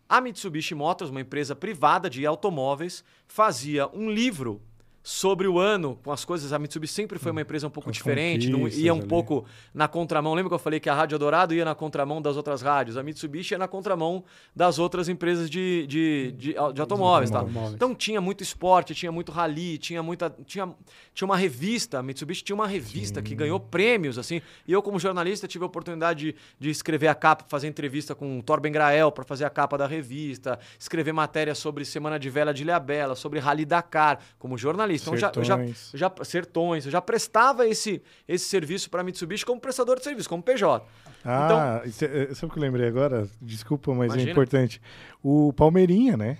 A 0.08 0.20
Mitsubishi 0.20 0.74
Motors, 0.74 1.10
uma 1.10 1.20
empresa 1.20 1.54
privada 1.54 2.08
de 2.08 2.24
automóveis, 2.24 3.04
fazia 3.28 3.88
um 3.88 4.10
livro 4.10 4.62
sobre 5.06 5.46
o 5.46 5.60
ano, 5.60 5.96
com 6.02 6.10
as 6.10 6.24
coisas. 6.24 6.52
A 6.52 6.58
Mitsubishi 6.58 6.92
sempre 6.92 7.16
foi 7.16 7.30
uma 7.30 7.40
empresa 7.40 7.64
um 7.64 7.70
pouco 7.70 7.90
as 7.90 7.94
diferente, 7.94 8.50
não 8.50 8.66
ia 8.66 8.92
um 8.92 8.98
ali. 8.98 9.06
pouco 9.06 9.44
na 9.72 9.86
contramão. 9.86 10.34
Lembra 10.34 10.50
que 10.50 10.54
eu 10.54 10.58
falei 10.58 10.80
que 10.80 10.90
a 10.90 10.94
Rádio 10.96 11.16
Dourado 11.16 11.54
ia 11.54 11.64
na 11.64 11.76
contramão 11.76 12.20
das 12.20 12.36
outras 12.36 12.60
rádios? 12.60 12.96
A 12.96 13.04
Mitsubishi 13.04 13.54
ia 13.54 13.58
na 13.58 13.68
contramão 13.68 14.24
das 14.54 14.80
outras 14.80 15.08
empresas 15.08 15.48
de, 15.48 15.86
de, 15.86 16.32
de, 16.32 16.54
de 16.74 16.80
automóveis. 16.80 17.30
Tá? 17.30 17.44
Então 17.72 17.94
tinha 17.94 18.20
muito 18.20 18.42
esporte, 18.42 18.96
tinha 18.96 19.12
muito 19.12 19.30
rally, 19.30 19.78
tinha 19.78 20.02
muita. 20.02 20.28
Tinha, 20.44 20.74
tinha 21.14 21.24
uma 21.24 21.36
revista, 21.36 22.00
a 22.00 22.02
Mitsubishi 22.02 22.42
tinha 22.42 22.56
uma 22.56 22.66
revista 22.66 23.22
que 23.22 23.36
ganhou 23.36 23.60
prêmios, 23.60 24.18
assim. 24.18 24.42
E 24.66 24.72
eu, 24.72 24.82
como 24.82 24.98
jornalista, 24.98 25.46
tive 25.46 25.62
a 25.62 25.68
oportunidade 25.68 26.32
de, 26.32 26.36
de 26.58 26.68
escrever 26.68 27.06
a 27.06 27.14
capa, 27.14 27.44
fazer 27.48 27.68
entrevista 27.68 28.12
com 28.12 28.40
o 28.40 28.42
Torben 28.42 28.72
Grael 28.72 29.12
para 29.12 29.22
fazer 29.22 29.44
a 29.44 29.50
capa 29.50 29.78
da 29.78 29.86
revista, 29.86 30.58
escrever 30.76 31.12
matéria 31.12 31.54
sobre 31.54 31.84
Semana 31.84 32.18
de 32.18 32.28
Vela 32.28 32.52
de 32.52 32.64
Ilhabela, 32.64 33.14
sobre 33.14 33.38
Rally 33.38 33.64
Dakar, 33.64 34.18
como 34.36 34.58
jornalista. 34.58 34.95
Então 35.02 35.16
já, 35.16 35.32
eu 35.34 35.44
já, 35.44 35.58
eu 35.58 35.74
já 35.98 36.12
sertões, 36.22 36.84
eu 36.86 36.90
já 36.90 37.00
prestava 37.00 37.66
esse, 37.66 38.02
esse 38.26 38.44
serviço 38.46 38.90
para 38.90 39.02
Mitsubishi 39.02 39.44
como 39.44 39.60
prestador 39.60 39.98
de 39.98 40.04
serviço, 40.04 40.28
como 40.28 40.42
PJ. 40.42 40.84
Ah, 41.24 41.82
isso 41.84 42.04
é- 42.04 42.32
sabe 42.34 42.46
o 42.50 42.54
que 42.54 42.58
eu 42.58 42.62
lembrei 42.62 42.86
agora? 42.86 43.28
Desculpa, 43.40 43.92
mas 43.94 44.06
Imagina. 44.12 44.30
é 44.30 44.32
importante. 44.32 44.80
O 45.22 45.52
Palmeirinha, 45.52 46.16
né? 46.16 46.38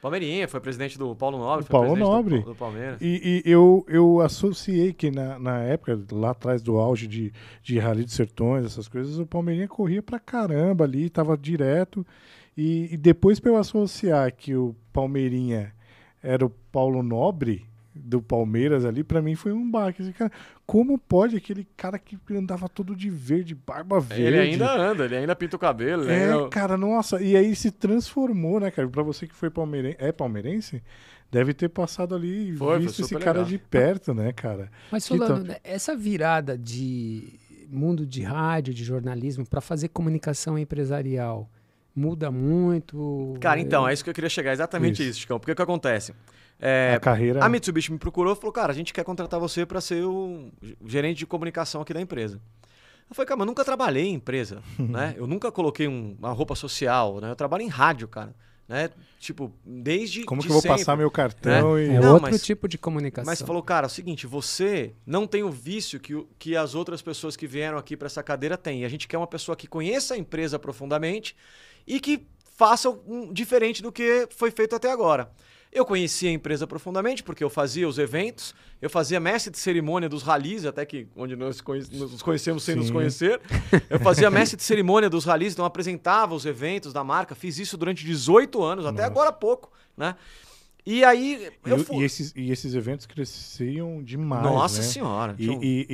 Palmeirinha 0.00 0.46
foi 0.46 0.60
presidente 0.60 0.96
do 0.96 1.14
Paulo 1.16 1.38
Nobre, 1.38 1.66
Paulo 1.66 1.88
presidente 1.88 2.06
do- 2.08 2.12
Nobre. 2.16 2.38
Do, 2.42 2.54
Palmeiras. 2.54 3.00
E, 3.00 3.42
e 3.44 3.50
eu, 3.50 3.84
eu 3.88 4.20
associei 4.20 4.92
que 4.92 5.10
na, 5.10 5.38
na 5.40 5.60
época, 5.62 5.98
lá 6.12 6.30
atrás 6.30 6.62
do 6.62 6.76
auge 6.76 7.06
de, 7.08 7.32
de 7.62 7.78
Rally 7.80 8.04
dos 8.04 8.14
Sertões, 8.14 8.64
essas 8.64 8.86
coisas, 8.86 9.18
o 9.18 9.26
Palmeirinha 9.26 9.66
corria 9.66 10.02
pra 10.02 10.20
caramba 10.20 10.84
ali, 10.84 11.10
tava 11.10 11.36
direto. 11.36 12.06
E, 12.56 12.92
e 12.92 12.96
depois 12.96 13.40
pra 13.40 13.50
eu 13.50 13.56
associar 13.56 14.32
que 14.32 14.54
o 14.54 14.74
Palmeirinha 14.92 15.72
era 16.22 16.44
o 16.46 16.50
Paulo 16.70 17.02
Nobre 17.02 17.64
do 17.98 18.22
Palmeiras 18.22 18.84
ali, 18.84 19.02
pra 19.04 19.20
mim 19.20 19.34
foi 19.34 19.52
um 19.52 19.70
baque. 19.70 20.02
Esse 20.02 20.12
cara, 20.12 20.30
como 20.66 20.98
pode 20.98 21.36
aquele 21.36 21.66
cara 21.76 21.98
que 21.98 22.16
andava 22.30 22.68
todo 22.68 22.94
de 22.96 23.10
verde, 23.10 23.54
barba 23.54 23.98
verde? 24.00 24.22
Ele 24.24 24.38
ainda 24.38 24.72
anda, 24.72 25.04
ele 25.04 25.16
ainda 25.16 25.34
pinta 25.36 25.56
o 25.56 25.58
cabelo. 25.58 26.08
É, 26.08 26.32
ainda- 26.32 26.48
cara, 26.48 26.76
nossa. 26.76 27.20
E 27.20 27.36
aí 27.36 27.54
se 27.54 27.70
transformou, 27.70 28.60
né, 28.60 28.70
cara? 28.70 28.88
Pra 28.88 29.02
você 29.02 29.26
que 29.26 29.34
foi 29.34 29.50
palmeirense, 29.50 29.96
é 29.98 30.12
palmeirense, 30.12 30.82
deve 31.30 31.52
ter 31.52 31.68
passado 31.68 32.14
ali 32.14 32.50
e 32.50 32.56
Foi, 32.56 32.68
foi 32.68 32.78
visto 32.80 33.00
esse 33.02 33.08
super 33.10 33.22
cara 33.22 33.38
legal. 33.38 33.50
de 33.50 33.58
perto, 33.58 34.14
né, 34.14 34.32
cara? 34.32 34.70
Mas 34.90 35.06
falando, 35.06 35.36
top. 35.38 35.48
né, 35.48 35.56
essa 35.64 35.94
virada 35.96 36.56
de 36.56 37.38
mundo 37.70 38.06
de 38.06 38.22
rádio, 38.22 38.72
de 38.72 38.82
jornalismo, 38.82 39.46
para 39.46 39.60
fazer 39.60 39.88
comunicação 39.88 40.58
empresarial, 40.58 41.50
muda 41.94 42.30
muito? 42.30 43.34
Cara, 43.40 43.60
então, 43.60 43.86
é 43.86 43.92
isso 43.92 44.02
que 44.02 44.08
eu 44.08 44.14
queria 44.14 44.30
chegar, 44.30 44.52
exatamente 44.52 45.02
Isso. 45.02 45.10
isso, 45.10 45.20
Chicão. 45.20 45.38
Porque 45.38 45.52
o 45.52 45.56
que 45.56 45.62
acontece? 45.62 46.14
É, 46.60 46.94
a 46.96 47.00
carreira. 47.00 47.44
a 47.44 47.48
Mitsubishi 47.48 47.92
me 47.92 47.98
procurou 47.98 48.32
e 48.32 48.36
falou, 48.36 48.52
cara, 48.52 48.72
a 48.72 48.74
gente 48.74 48.92
quer 48.92 49.04
contratar 49.04 49.38
você 49.38 49.64
para 49.64 49.80
ser 49.80 50.04
o 50.04 50.50
gerente 50.84 51.18
de 51.18 51.26
comunicação 51.26 51.80
aqui 51.82 51.94
da 51.94 52.00
empresa. 52.00 52.40
Eu 53.08 53.14
falei, 53.14 53.26
cara, 53.28 53.38
mas 53.38 53.44
eu 53.44 53.50
nunca 53.50 53.64
trabalhei 53.64 54.06
em 54.08 54.14
empresa, 54.14 54.62
né? 54.78 55.14
Eu 55.16 55.26
nunca 55.26 55.50
coloquei 55.52 55.86
um- 55.88 56.16
uma 56.18 56.32
roupa 56.32 56.54
social, 56.54 57.20
né? 57.20 57.30
Eu 57.30 57.36
trabalho 57.36 57.62
em 57.62 57.68
rádio, 57.68 58.06
cara, 58.08 58.34
né? 58.68 58.90
Tipo, 59.18 59.52
desde 59.64 60.24
Como 60.24 60.40
de 60.42 60.46
que 60.46 60.50
eu 60.50 60.54
vou 60.54 60.62
sempre. 60.62 60.78
passar 60.78 60.96
meu 60.96 61.10
cartão 61.10 61.78
e. 61.78 61.88
É 61.88 62.00
Não, 62.00 62.14
outro 62.14 62.30
mas- 62.30 62.42
tipo 62.42 62.68
de 62.68 62.76
comunicação. 62.76 63.24
Mas 63.30 63.40
falou, 63.40 63.62
cara, 63.62 63.86
é 63.86 63.88
o 63.88 63.90
seguinte, 63.90 64.26
você 64.26 64.92
não 65.06 65.26
tem 65.26 65.42
o 65.42 65.50
vício 65.50 65.98
que, 66.00 66.12
que 66.38 66.54
as 66.56 66.74
outras 66.74 67.00
pessoas 67.00 67.34
que 67.36 67.46
vieram 67.46 67.78
aqui 67.78 67.96
para 67.96 68.06
essa 68.06 68.22
cadeira 68.22 68.58
têm. 68.58 68.82
E 68.82 68.84
a 68.84 68.88
gente 68.88 69.08
quer 69.08 69.16
uma 69.16 69.26
pessoa 69.26 69.56
que 69.56 69.66
conheça 69.66 70.14
a 70.14 70.18
empresa 70.18 70.58
profundamente 70.58 71.34
e 71.86 71.98
que 72.00 72.26
faça 72.56 72.90
um 72.90 73.32
diferente 73.32 73.80
do 73.82 73.90
que 73.92 74.26
foi 74.36 74.50
feito 74.50 74.74
até 74.76 74.90
agora. 74.90 75.30
Eu 75.72 75.84
conhecia 75.84 76.30
a 76.30 76.32
empresa 76.32 76.66
profundamente 76.66 77.22
porque 77.22 77.44
eu 77.44 77.50
fazia 77.50 77.86
os 77.86 77.98
eventos, 77.98 78.54
eu 78.80 78.88
fazia 78.88 79.20
mestre 79.20 79.50
de 79.52 79.58
cerimônia 79.58 80.08
dos 80.08 80.22
ralis, 80.22 80.64
até 80.64 80.84
que 80.86 81.06
onde 81.14 81.36
nós 81.36 81.62
nos 81.92 82.22
conhecemos 82.22 82.62
sem 82.62 82.74
nos 82.74 82.86
Sim. 82.86 82.92
conhecer. 82.94 83.40
Eu 83.90 84.00
fazia 84.00 84.30
mestre 84.30 84.56
de 84.56 84.62
cerimônia 84.62 85.10
dos 85.10 85.24
ralis, 85.24 85.52
então 85.52 85.64
apresentava 85.64 86.34
os 86.34 86.46
eventos 86.46 86.92
da 86.92 87.04
marca, 87.04 87.34
fiz 87.34 87.58
isso 87.58 87.76
durante 87.76 88.04
18 88.04 88.62
anos, 88.62 88.86
até 88.86 88.98
Nossa. 89.02 89.06
agora 89.06 89.28
há 89.28 89.32
pouco, 89.32 89.70
né? 89.96 90.14
E 90.86 91.04
aí 91.04 91.50
E, 91.66 91.70
eu 91.70 91.78
fui. 91.84 91.98
e 91.98 92.02
esses, 92.04 92.32
e 92.34 92.50
esses 92.50 92.74
eventos 92.74 93.04
cresciam 93.04 94.02
demais. 94.02 94.42
Nossa 94.42 94.78
né? 94.78 94.82
senhora. 94.84 95.34
E, 95.38 95.44
tinha, 95.46 95.58
e- 95.62 95.86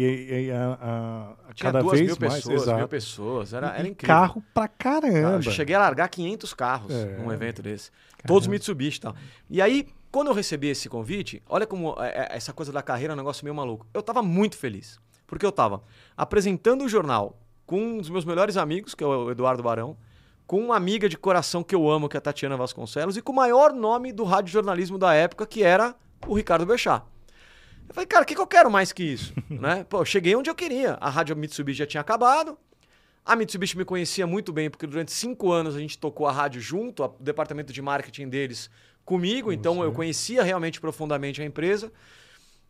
e- 0.47 0.51
a, 0.53 0.79
a- 0.81 1.55
cada 1.59 1.81
duas 1.81 1.99
vez 1.99 2.11
mil 2.17 2.29
mais, 2.29 2.35
pessoas, 2.45 2.63
exato. 2.63 2.79
mil 2.79 2.89
pessoas. 2.89 3.53
Era, 3.53 3.67
era 3.77 3.89
incrível. 3.89 4.15
carro 4.15 4.45
pra 4.55 4.69
Cara, 4.69 5.11
caramba. 5.11 5.39
eu 5.45 5.51
cheguei 5.51 5.75
a 5.75 5.81
largar 5.81 6.09
500 6.09 6.55
carros 6.55 6.93
É. 6.95 7.17
num 7.19 7.33
evento 7.33 7.61
desse. 7.61 7.91
Todos 8.27 8.47
Mitsubishi 8.47 8.99
e 8.99 9.01
tal. 9.01 9.15
E 9.51 9.61
aí, 9.61 9.87
quando 10.11 10.29
eu 10.29 10.35
recebi 10.35 10.69
esse 10.69 10.89
convite, 10.89 11.43
olha 11.49 11.67
como 11.67 11.95
é, 11.99 12.09
é, 12.09 12.37
essa 12.37 12.53
coisa 12.53 12.73
da 12.73 12.83
carreira 12.83 13.13
é 13.13 13.15
um 13.15 13.17
negócio 13.17 13.45
meio 13.45 13.55
maluco. 13.55 13.87
Eu 13.93 14.03
tava 14.03 14.23
muito 14.23 14.57
feliz. 14.57 14.99
Porque 15.27 15.45
eu 15.45 15.53
tava 15.53 15.83
apresentando 16.17 16.85
o 16.85 16.89
jornal 16.89 17.39
com 17.67 17.81
um 17.81 17.99
dos 17.99 18.11
meus 18.11 18.25
melhores 18.25 18.57
amigos, 18.57 18.95
que 18.95 19.03
é 19.03 19.07
o 19.07 19.31
Eduardo 19.31 19.63
Barão, 19.63 19.97
com 20.47 20.61
uma 20.61 20.77
amiga 20.77 21.09
de 21.09 21.17
coração 21.17 21.63
que 21.63 21.75
eu 21.75 21.91
amo, 21.91 22.09
que 22.09 22.17
é 22.17 22.19
a 22.19 22.21
Tatiana 22.21 22.57
Vasconcelos, 22.57 23.17
e 23.17 23.23
com 23.23 23.33
o 23.33 23.37
maior 23.37 23.73
nome 23.73 24.13
do 24.13 24.25
radiojornalismo 24.25 24.99
da 24.99 25.15
época, 25.15 25.47
que 25.47 25.63
era 25.63 25.95
o 26.27 26.35
Ricardo 26.35 26.67
Bechá. 26.67 27.03
Eu 27.89 27.95
falei, 27.95 28.07
cara, 28.07 28.23
o 28.23 28.27
que, 28.27 28.35
que 28.35 28.41
eu 28.41 28.47
quero 28.47 28.71
mais 28.71 28.93
que 28.93 29.03
isso? 29.03 29.33
né? 29.49 29.85
Pô, 29.85 30.01
eu 30.01 30.05
cheguei 30.05 30.37
onde 30.37 30.51
eu 30.51 30.55
queria. 30.55 30.95
A 31.01 31.09
rádio 31.09 31.37
Mitsubishi 31.37 31.79
já 31.79 31.87
tinha 31.87 32.01
acabado. 32.01 32.59
A 33.25 33.35
Mitsubishi 33.35 33.79
me 33.79 33.85
conhecia 33.87 34.27
muito 34.27 34.53
bem, 34.53 34.69
porque 34.69 34.87
durante 34.87 35.11
cinco 35.11 35.51
anos 35.51 35.75
a 35.75 35.79
gente 35.79 35.97
tocou 35.97 36.27
a 36.27 36.33
rádio 36.33 36.61
junto, 36.61 37.03
o 37.03 37.09
departamento 37.19 37.73
de 37.73 37.81
marketing 37.81 38.29
deles 38.29 38.69
comigo, 39.03 39.51
então 39.51 39.83
eu 39.83 39.93
conhecia 39.93 40.43
realmente 40.43 40.81
profundamente 40.81 41.41
a 41.41 41.45
empresa. 41.45 41.91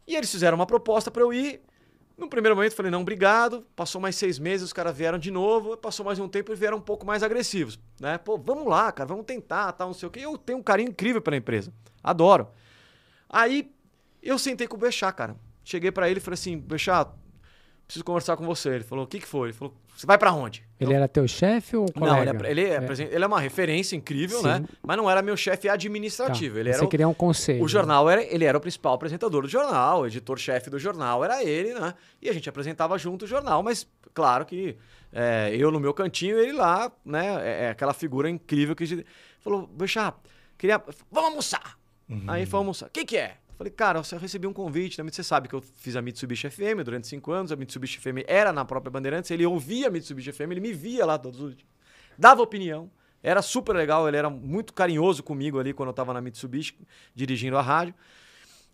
E 0.07 0.15
eles 0.15 0.31
fizeram 0.31 0.57
uma 0.57 0.67
proposta 0.67 1.11
para 1.11 1.23
eu 1.23 1.33
ir. 1.33 1.61
No 2.17 2.29
primeiro 2.29 2.55
momento 2.55 2.73
eu 2.73 2.77
falei, 2.77 2.93
não, 2.93 3.01
obrigado. 3.01 3.67
Passou 3.75 4.01
mais 4.01 4.15
seis 4.15 4.39
meses, 4.39 4.67
os 4.67 4.73
caras 4.73 4.97
vieram 4.97 5.19
de 5.19 5.31
novo. 5.31 5.77
Passou 5.77 6.07
mais 6.07 6.21
um 6.21 6.29
tempo 6.29 6.53
e 6.53 6.55
vieram 6.55 6.77
um 6.77 6.81
pouco 6.81 7.05
mais 7.05 7.25
agressivos. 7.25 7.79
Né? 7.99 8.19
Pô, 8.19 8.39
vamos 8.39 8.67
lá, 8.67 8.93
cara, 8.93 9.09
vamos 9.09 9.25
tentar, 9.25 9.73
tal, 9.73 9.89
não 9.89 9.95
sei 9.95 10.07
o 10.07 10.11
quê. 10.11 10.21
Eu 10.21 10.39
tenho 10.39 10.59
um 10.59 10.63
carinho 10.63 10.91
incrível 10.91 11.21
pela 11.21 11.37
empresa. 11.37 11.73
Adoro. 12.03 12.49
Aí 13.29 13.73
eu 14.23 14.39
sentei 14.39 14.69
com 14.69 14.77
o 14.77 14.79
Bechá, 14.79 15.11
cara. 15.11 15.35
Cheguei 15.65 15.91
para 15.91 16.09
ele 16.09 16.19
e 16.19 16.23
falei 16.23 16.35
assim, 16.35 16.59
Bechá, 16.59 17.13
preciso 17.87 18.05
conversar 18.05 18.37
com 18.37 18.45
você. 18.45 18.71
Ele 18.71 18.85
falou, 18.85 19.05
o 19.05 19.07
que, 19.09 19.19
que 19.21 19.27
foi? 19.27 19.49
Ele 19.49 19.53
falou, 19.57 19.75
você 19.95 20.07
vai 20.07 20.19
para 20.19 20.33
onde? 20.33 20.65
Ele 20.81 20.93
era 20.93 21.07
teu 21.07 21.27
chefe 21.29 21.77
ou 21.77 21.87
colega? 21.93 22.13
Não, 22.17 22.23
ele 22.23 22.47
é, 22.47 22.51
ele, 22.51 22.65
é, 22.75 22.81
presen- 22.81 23.09
ele 23.11 23.23
é 23.23 23.27
uma 23.27 23.41
referência 23.41 23.95
incrível, 23.95 24.39
Sim. 24.39 24.45
né? 24.47 24.65
Mas 24.83 24.97
não 24.97 25.09
era 25.11 25.23
meu 25.23 25.37
chefe 25.37 25.69
administrativo. 25.69 26.55
Tá, 26.55 26.61
Ele 26.61 26.69
era 26.71 26.79
Você 26.79 26.85
o, 26.85 26.89
queria 26.89 27.07
um 27.09 27.15
conselho. 27.15 27.63
o 27.63 27.69
jornal 27.69 28.09
era, 28.11 28.23
ele 28.23 28.45
era 28.45 28.57
o 28.59 28.61
principal 28.61 28.95
apresentador 28.95 29.43
do 29.43 29.49
jornal, 29.49 30.01
o 30.03 30.07
editor-chefe 30.07 30.69
do 30.71 30.79
jornal 30.79 31.25
era 31.25 31.43
ele, 31.45 31.75
né? 31.75 31.95
E 32.21 32.29
a 32.29 32.33
gente 32.33 32.49
apresentava 32.49 32.99
junto 32.99 33.25
o 33.25 33.29
jornal, 33.29 33.63
mas 33.63 33.87
claro 34.13 34.45
que 34.45 34.77
é, 35.13 35.55
eu 35.57 35.71
no 35.71 35.79
meu 35.79 35.95
cantinho, 35.95 36.39
ele 36.39 36.53
lá, 36.53 36.91
né? 37.05 37.27
É, 37.43 37.65
é 37.67 37.71
aquela 37.71 37.93
figura 37.95 38.29
incrível 38.29 38.75
que 38.75 38.85
a 38.85 38.87
gente 38.87 39.07
falou, 39.41 39.67
Bechá, 39.67 40.13
queria. 40.59 40.83
Vamos 41.11 41.31
almoçar! 41.31 41.79
Aí 42.27 42.45
foi 42.45 42.59
almoçar. 42.59 42.87
O 42.87 42.91
que, 42.91 43.05
que 43.05 43.17
é? 43.17 43.37
Falei, 43.57 43.73
cara, 43.73 44.01
eu 44.01 44.19
recebi 44.19 44.47
um 44.47 44.53
convite, 44.53 45.03
né? 45.03 45.09
você 45.09 45.23
sabe 45.23 45.49
que 45.49 45.55
eu 45.55 45.61
fiz 45.61 45.95
a 45.95 46.03
Mitsubishi 46.03 46.51
FM 46.51 46.83
durante 46.85 47.07
cinco 47.07 47.31
anos, 47.31 47.53
a 47.53 47.57
Mitsubishi 47.57 48.01
FM 48.01 48.25
era 48.27 48.53
na 48.53 48.65
própria 48.65 48.91
Bandeirantes, 48.91 49.31
ele 49.31 49.47
ouvia 49.47 49.89
a 49.89 49.91
Mitsubishi 49.91 50.33
FM, 50.33 50.51
ele 50.51 50.61
me 50.61 50.73
via 50.73 51.07
lá 51.07 51.17
todos 51.17 51.41
os 51.41 51.55
dias, 51.55 51.69
dava 52.19 52.43
opinião, 52.43 52.91
era 53.23 53.41
super 53.41 53.75
legal, 53.75 54.09
ele 54.09 54.17
era 54.17 54.29
muito 54.29 54.73
carinhoso 54.73 55.23
comigo 55.23 55.59
ali 55.59 55.73
quando 55.73 55.89
eu 55.89 55.93
tava 55.93 56.13
na 56.13 56.21
Mitsubishi, 56.21 56.77
dirigindo 57.15 57.57
a 57.57 57.63
rádio, 57.63 57.95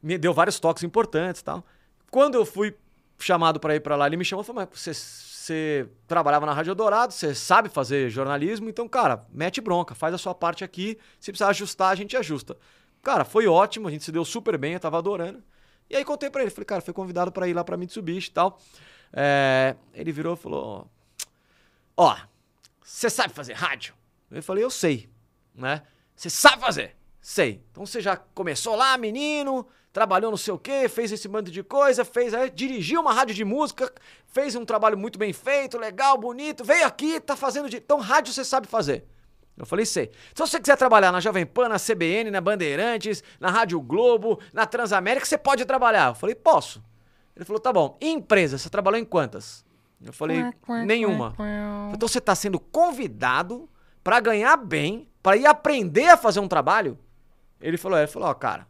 me 0.02 0.16
deu 0.16 0.32
vários 0.32 0.58
toques 0.58 0.82
importantes 0.82 1.42
e 1.42 1.44
tal. 1.44 1.64
Quando 2.10 2.34
eu 2.34 2.46
fui 2.46 2.74
chamado 3.18 3.60
para 3.60 3.76
ir 3.76 3.80
para 3.80 3.96
lá, 3.96 4.06
ele 4.06 4.16
me 4.16 4.24
chamou 4.24 4.42
e 4.42 4.46
falou, 4.46 4.66
mas 4.66 4.80
você, 4.80 4.94
você 4.94 5.88
trabalhava 6.06 6.46
na 6.46 6.52
Rádio 6.52 6.74
Dourado, 6.74 7.12
você 7.12 7.34
sabe 7.34 7.68
fazer 7.68 8.08
jornalismo, 8.08 8.68
então, 8.68 8.88
cara, 8.88 9.26
mete 9.32 9.60
bronca, 9.60 9.94
faz 9.94 10.14
a 10.14 10.18
sua 10.18 10.34
parte 10.34 10.64
aqui, 10.64 10.98
se 11.20 11.30
precisar 11.30 11.50
ajustar, 11.50 11.92
a 11.92 11.94
gente 11.94 12.16
ajusta. 12.16 12.56
Cara, 13.02 13.24
foi 13.24 13.46
ótimo, 13.46 13.88
a 13.88 13.90
gente 13.90 14.04
se 14.04 14.12
deu 14.12 14.24
super 14.24 14.58
bem, 14.58 14.74
eu 14.74 14.80
tava 14.80 14.98
adorando. 14.98 15.42
E 15.88 15.96
aí 15.96 16.04
contei 16.04 16.30
pra 16.30 16.42
ele, 16.42 16.50
falei, 16.50 16.66
cara, 16.66 16.80
foi 16.80 16.94
convidado 16.94 17.32
pra 17.32 17.48
ir 17.48 17.54
lá 17.54 17.64
pra 17.64 17.76
Mitsubishi 17.76 18.28
e 18.28 18.32
tal. 18.32 18.60
É, 19.12 19.74
ele 19.92 20.12
virou 20.12 20.34
e 20.34 20.36
falou, 20.36 20.88
ó, 21.96 22.16
você 22.82 23.10
sabe 23.10 23.34
fazer 23.34 23.54
rádio? 23.54 23.94
Eu 24.30 24.42
falei, 24.42 24.62
eu 24.62 24.70
sei, 24.70 25.10
né? 25.54 25.82
Você 26.14 26.30
sabe 26.30 26.60
fazer? 26.60 26.96
Sei. 27.20 27.64
Então 27.70 27.84
você 27.84 28.00
já 28.00 28.16
começou 28.16 28.76
lá, 28.76 28.96
menino, 28.96 29.66
trabalhou 29.92 30.30
não 30.30 30.36
sei 30.36 30.54
o 30.54 30.58
quê, 30.58 30.88
fez 30.88 31.10
esse 31.10 31.26
bando 31.26 31.50
de 31.50 31.62
coisa, 31.62 32.04
fez 32.04 32.32
dirigiu 32.54 33.00
uma 33.00 33.12
rádio 33.12 33.34
de 33.34 33.44
música, 33.44 33.92
fez 34.26 34.54
um 34.54 34.64
trabalho 34.64 34.96
muito 34.96 35.18
bem 35.18 35.32
feito, 35.32 35.76
legal, 35.78 36.16
bonito, 36.16 36.62
veio 36.62 36.86
aqui, 36.86 37.18
tá 37.20 37.34
fazendo 37.34 37.68
de... 37.68 37.78
Então 37.78 37.98
rádio 37.98 38.32
você 38.32 38.44
sabe 38.44 38.68
fazer. 38.68 39.04
Eu 39.60 39.66
falei, 39.66 39.84
sei. 39.84 40.10
Se 40.34 40.38
você 40.40 40.58
quiser 40.58 40.76
trabalhar 40.78 41.12
na 41.12 41.20
Jovem 41.20 41.44
Pan, 41.44 41.68
na 41.68 41.76
CBN, 41.78 42.30
na 42.30 42.40
Bandeirantes, 42.40 43.22
na 43.38 43.50
Rádio 43.50 43.78
Globo, 43.78 44.40
na 44.54 44.64
Transamérica, 44.64 45.26
você 45.26 45.36
pode 45.36 45.66
trabalhar. 45.66 46.08
Eu 46.08 46.14
falei, 46.14 46.34
posso. 46.34 46.82
Ele 47.36 47.44
falou, 47.44 47.60
tá 47.60 47.70
bom. 47.70 47.98
E 48.00 48.08
empresa, 48.08 48.56
você 48.56 48.70
trabalhou 48.70 48.98
em 48.98 49.04
quantas? 49.04 49.62
Eu 50.02 50.14
falei, 50.14 50.42
nenhuma. 50.86 51.34
Então 51.92 52.08
você 52.08 52.16
está 52.16 52.34
sendo 52.34 52.58
convidado 52.58 53.68
para 54.02 54.18
ganhar 54.18 54.56
bem, 54.56 55.06
para 55.22 55.36
ir 55.36 55.44
aprender 55.44 56.06
a 56.08 56.16
fazer 56.16 56.40
um 56.40 56.48
trabalho? 56.48 56.98
Ele 57.60 57.76
falou, 57.76 57.98
é, 57.98 58.02
ele 58.04 58.10
falou, 58.10 58.30
ó, 58.30 58.32
cara, 58.34 58.66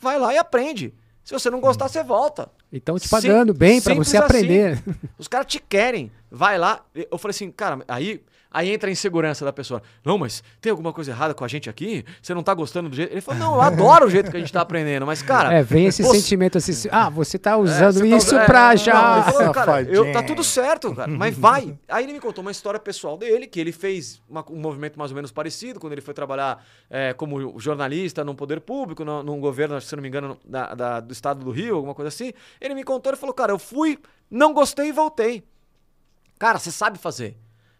vai 0.00 0.18
lá 0.18 0.32
e 0.32 0.38
aprende. 0.38 0.94
Se 1.22 1.34
você 1.34 1.50
não 1.50 1.60
gostar, 1.60 1.88
você 1.88 2.02
volta. 2.02 2.50
Então 2.72 2.98
te 2.98 3.02
Sim- 3.06 3.10
pagando 3.10 3.52
bem 3.52 3.82
pra 3.82 3.92
simples 3.92 4.08
você 4.08 4.16
assim. 4.16 4.24
aprender. 4.26 4.82
Os 5.18 5.28
caras 5.28 5.46
te 5.46 5.58
querem. 5.60 6.10
Vai 6.30 6.56
lá. 6.56 6.82
Eu 6.94 7.18
falei 7.18 7.32
assim, 7.34 7.50
cara, 7.50 7.84
aí, 7.86 8.22
aí 8.50 8.70
entra 8.70 8.88
a 8.88 8.92
insegurança 8.92 9.44
da 9.44 9.52
pessoa. 9.52 9.82
Não, 10.04 10.16
mas 10.18 10.42
tem 10.60 10.70
alguma 10.70 10.92
coisa 10.92 11.10
errada 11.10 11.34
com 11.34 11.44
a 11.44 11.48
gente 11.48 11.68
aqui? 11.70 12.04
Você 12.22 12.32
não 12.34 12.42
tá 12.42 12.54
gostando 12.54 12.88
do 12.88 12.96
jeito. 12.96 13.12
Ele 13.12 13.20
falou, 13.20 13.40
não, 13.40 13.54
eu 13.56 13.60
adoro 13.62 14.06
o 14.06 14.10
jeito 14.10 14.30
que 14.30 14.36
a 14.36 14.40
gente 14.40 14.52
tá 14.52 14.60
aprendendo, 14.60 15.04
mas, 15.06 15.22
cara. 15.22 15.52
É, 15.52 15.62
vem 15.62 15.86
esse 15.86 16.02
você- 16.02 16.20
sentimento 16.20 16.58
assim, 16.58 16.88
ah, 16.90 17.08
você 17.10 17.38
tá 17.38 17.52
É, 17.52 17.56
usando 17.56 17.92
você 17.98 18.10
tá- 18.10 18.16
isso 18.16 18.36
é, 18.36 18.44
pra 18.46 18.68
não, 18.70 18.76
já... 18.76 19.14
ele 19.22 19.32
falou, 19.32 19.52
cara, 19.54 19.82
eu, 19.82 20.12
tá 20.12 20.22
tudo 20.22 20.42
certo, 20.44 20.94
cara, 20.94 21.10
mas 21.10 21.36
vai. 21.36 21.76
Aí 21.88 22.04
ele 22.04 22.12
me 22.14 22.20
contou 22.20 22.42
uma 22.42 22.50
história 22.50 22.78
pessoal 22.80 23.16
dele, 23.16 23.46
que 23.46 23.60
ele 23.60 23.72
fez 23.72 24.20
uma- 24.28 24.44
um 24.50 24.56
movimento 24.60 24.98
mais 24.98 25.10
ou 25.10 25.14
menos 25.14 25.30
parecido, 25.32 25.78
quando 25.80 25.92
ele 25.92 26.00
foi 26.00 26.14
trabalhar 26.14 26.64
é, 26.88 27.12
como 27.12 27.58
jornalista 27.58 28.24
num 28.24 28.34
poder 28.34 28.60
público, 28.60 29.04
no- 29.04 29.22
num 29.22 29.40
governo, 29.40 29.80
se 29.80 29.94
não 29.94 30.02
me 30.02 30.08
engano, 30.08 30.38
da- 30.44 30.74
da- 30.74 31.00
do 31.00 31.12
estado 31.12 31.44
do 31.44 31.50
Rio, 31.50 31.76
alguma 31.76 31.94
coisa 31.94 32.08
assim. 32.08 32.32
Ele 32.60 32.74
me 32.74 32.84
contou, 32.84 33.10
ele 33.12 33.18
falou, 33.20 33.34
cara, 33.34 33.52
eu 33.52 33.58
fui, 33.58 33.98
não 34.30 34.52
gostei 34.54 34.88
e 34.88 34.92
voltei. 34.92 35.44
Cara, 36.38 36.58
você 36.58 36.70
sabe 36.70 36.98
fazer. 36.98 37.36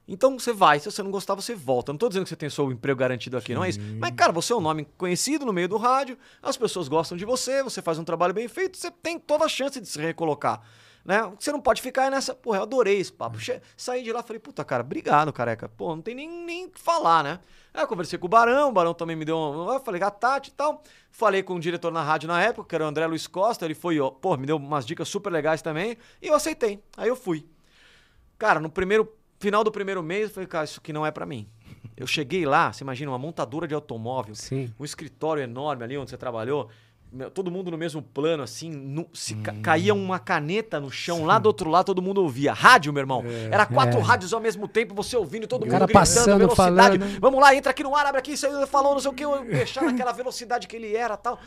Então 0.09 0.39
você 0.39 0.53
vai, 0.53 0.79
se 0.79 0.91
você 0.91 1.03
não 1.03 1.11
gostar, 1.11 1.35
você 1.35 1.55
volta. 1.55 1.93
Não 1.93 1.99
tô 1.99 2.09
dizendo 2.09 2.25
que 2.25 2.29
você 2.29 2.37
tem 2.37 2.49
seu 2.49 2.71
emprego 2.71 2.99
garantido 2.99 3.37
aqui, 3.37 3.55
não 3.55 3.65
é 3.65 3.71
isso. 3.71 3.81
Mas, 3.99 4.13
cara, 4.15 4.33
você 4.33 4.53
é 4.53 4.57
um 4.57 4.61
nome 4.61 4.87
conhecido 4.97 5.45
no 5.45 5.53
meio 5.53 5.69
do 5.69 5.77
rádio, 5.77 6.17
as 6.43 6.57
pessoas 6.57 6.87
gostam 6.87 7.19
de 7.19 7.25
você, 7.25 7.63
você 7.63 7.83
faz 7.83 7.99
um 7.99 8.05
trabalho 8.05 8.33
bem 8.33 8.47
feito, 8.47 8.77
você 8.77 8.91
tem 8.91 9.19
toda 9.19 9.45
a 9.45 9.49
chance 9.49 9.81
de 9.81 9.87
se 9.87 10.01
recolocar. 10.01 10.63
Né? 11.05 11.23
Você 11.39 11.53
não 11.53 11.61
pode 11.61 11.81
ficar 11.81 12.11
nessa. 12.11 12.35
Porra, 12.35 12.59
eu 12.59 12.63
adorei 12.65 12.99
esse 12.99 13.13
papo. 13.13 13.39
Che... 13.39 13.63
Saí 13.77 14.03
de 14.03 14.13
lá 14.13 14.25
falei, 14.25 14.41
puta, 14.41 14.65
cara, 14.65 14.83
obrigado, 14.83 15.33
careca. 15.33 15.69
Pô, 15.69 15.95
não 15.95 16.03
tem 16.03 16.17
nem 16.17 16.29
nem 16.29 16.67
o 16.67 16.71
que 16.71 16.81
falar, 16.81 17.23
né? 17.23 17.39
Aí 17.73 17.83
eu 17.83 17.87
conversei 17.87 18.19
com 18.19 18.27
o 18.27 18.29
Barão, 18.29 18.71
o 18.71 18.73
Barão 18.73 18.93
também 18.93 19.15
me 19.15 19.25
deu 19.25 19.37
um. 19.37 19.73
Eu 19.73 19.79
falei, 19.79 20.03
a 20.03 20.11
Tati 20.11 20.51
e 20.51 20.53
tal. 20.55 20.83
Falei 21.13 21.45
com 21.45 21.55
o 21.55 21.61
diretor 21.61 21.93
na 21.93 22.03
rádio 22.03 22.27
na 22.27 22.43
época, 22.43 22.69
que 22.69 22.75
era 22.75 22.85
o 22.85 22.89
André 22.89 23.07
Luiz 23.07 23.29
Costa. 23.29 23.65
Ele 23.65 23.75
foi, 23.75 24.01
ó, 24.01 24.11
pô, 24.11 24.37
me 24.37 24.47
deu 24.47 24.57
umas 24.57 24.85
dicas 24.85 25.09
super 25.09 25.31
legais 25.31 25.63
também. 25.63 25.97
E 26.21 26.27
eu 26.27 26.35
aceitei. 26.35 26.83
Aí 26.97 27.09
eu 27.09 27.15
fui. 27.15 27.47
Cara, 28.37 28.59
no 28.59 28.69
primeiro 28.69 29.09
final 29.39 29.63
do 29.65 29.71
primeiro 29.73 30.03
mês, 30.03 30.25
eu 30.29 30.31
falei, 30.31 30.47
cara, 30.47 30.65
isso 30.65 30.81
aqui 30.81 30.93
não 30.93 31.05
é 31.07 31.11
pra 31.11 31.27
mim. 31.27 31.49
Eu 31.97 32.07
cheguei 32.07 32.45
lá, 32.45 32.71
você 32.73 32.85
imagina, 32.85 33.11
uma 33.11 33.19
montadora 33.19 33.67
de 33.67 33.75
automóvel, 33.75 34.35
Sim. 34.35 34.71
um 34.79 34.85
escritório 34.85 35.43
enorme 35.43 35.83
ali 35.83 35.97
onde 35.97 36.11
você 36.11 36.17
trabalhou, 36.19 36.69
meu, 37.11 37.31
todo 37.31 37.51
mundo 37.51 37.71
no 37.71 37.79
mesmo 37.79 38.03
plano, 38.03 38.43
assim, 38.43 38.69
nu- 38.71 39.09
se 39.15 39.35
ca- 39.37 39.55
caía 39.63 39.95
uma 39.95 40.19
caneta 40.19 40.79
no 40.79 40.91
chão, 40.91 41.25
lá 41.25 41.39
do 41.39 41.47
outro 41.47 41.71
lado 41.71 41.87
todo 41.87 42.03
mundo 42.03 42.21
ouvia. 42.21 42.53
Rádio, 42.53 42.93
meu 42.93 43.01
irmão. 43.01 43.25
Era 43.51 43.65
quatro 43.65 43.99
É. 43.99 44.03
rádios 44.03 44.35
ao 44.35 44.41
mesmo 44.41 44.69
tempo, 44.69 44.95
você 44.95 45.17
ouvindo, 45.17 45.47
todo 45.47 45.63
O 45.63 45.65
mundo 45.65 45.73
cara 45.73 45.87
gritando, 45.87 46.01
passando, 46.03 46.39
velocidade. 46.39 46.99
falando. 46.99 47.21
Vamos 47.21 47.41
lá, 47.41 47.55
entra 47.55 47.71
aqui 47.71 47.83
no 47.83 47.97
ar, 47.97 48.05
abre 48.05 48.19
aqui, 48.19 48.33
isso 48.33 48.47
aí 48.47 48.67
falou, 48.67 48.93
não 48.93 49.01
sei 49.01 49.11
o 49.11 49.15
que, 49.15 49.25
eu 49.25 49.43
deixar 49.45 49.83
naquela 49.83 50.13
velocidade 50.13 50.67
que 50.69 50.77
ele 50.77 50.95
era 50.95 51.17
tal. 51.17 51.39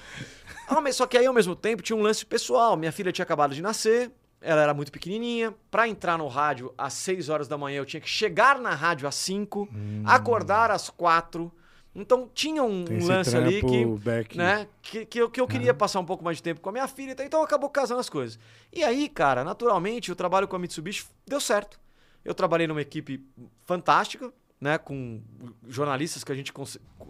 Ah, 0.68 0.82
mas 0.82 0.96
Só 0.96 1.06
que 1.06 1.16
aí, 1.18 1.28
ao 1.28 1.34
mesmo 1.34 1.56
tempo, 1.56 1.84
tinha 1.84 1.96
um 1.96 2.02
lance 2.02 2.26
pessoal. 2.26 2.76
Minha 2.76 2.92
filha 2.92 3.12
tinha 3.12 3.24
acabado 3.24 3.54
de 3.54 3.62
nascer, 3.62 4.10
ela 4.42 4.62
era 4.62 4.74
muito 4.74 4.92
pequenininha. 4.92 5.54
Pra 5.70 5.88
entrar 5.88 6.18
no 6.18 6.28
rádio 6.28 6.74
às 6.78 6.94
6 6.94 7.30
horas 7.30 7.48
da 7.48 7.58
manhã, 7.58 7.78
eu 7.78 7.86
tinha 7.86 8.02
que 8.02 8.10
chegar 8.10 8.60
na 8.60 8.74
rádio 8.74 9.08
às 9.08 9.16
5, 9.16 9.68
acordar 10.06 10.72
às 10.72 10.90
4. 10.90 11.52
Então 11.94 12.30
tinha 12.34 12.64
um, 12.64 12.86
Tem 12.86 13.00
lance 13.06 13.36
ali 13.36 13.62
que, 13.62 13.86
back. 13.86 14.38
né, 14.38 14.68
que, 14.82 15.06
que 15.06 15.20
eu, 15.20 15.30
que 15.30 15.42
eu 15.42 15.48
queria 15.48 15.74
passar 15.74 16.00
um 16.00 16.06
pouco 16.06 16.24
mais 16.24 16.38
de 16.38 16.44
tempo 16.44 16.62
com 16.62 16.70
a 16.70 16.72
minha 16.72 16.88
filha, 16.88 17.16
então 17.20 17.42
acabou 17.42 17.70
casando 17.70 18.00
as 18.00 18.10
coisas. 18.10 18.40
E 18.72 18.84
aí, 18.84 19.10
cara, 19.10 19.44
naturalmente, 19.44 20.12
o 20.12 20.16
trabalho 20.16 20.48
com 20.48 20.56
a 20.56 20.60
Mitsubishi 20.60 21.06
deu 21.28 21.42
certo. 21.42 21.80
Eu 22.24 22.34
trabalhei 22.36 22.68
numa 22.68 22.82
equipe 22.82 23.26
fantástica, 23.66 24.32
né, 24.62 24.78
com 24.78 25.22
jornalistas 25.68 26.24
que 26.24 26.32
a 26.32 26.36
gente 26.36 26.54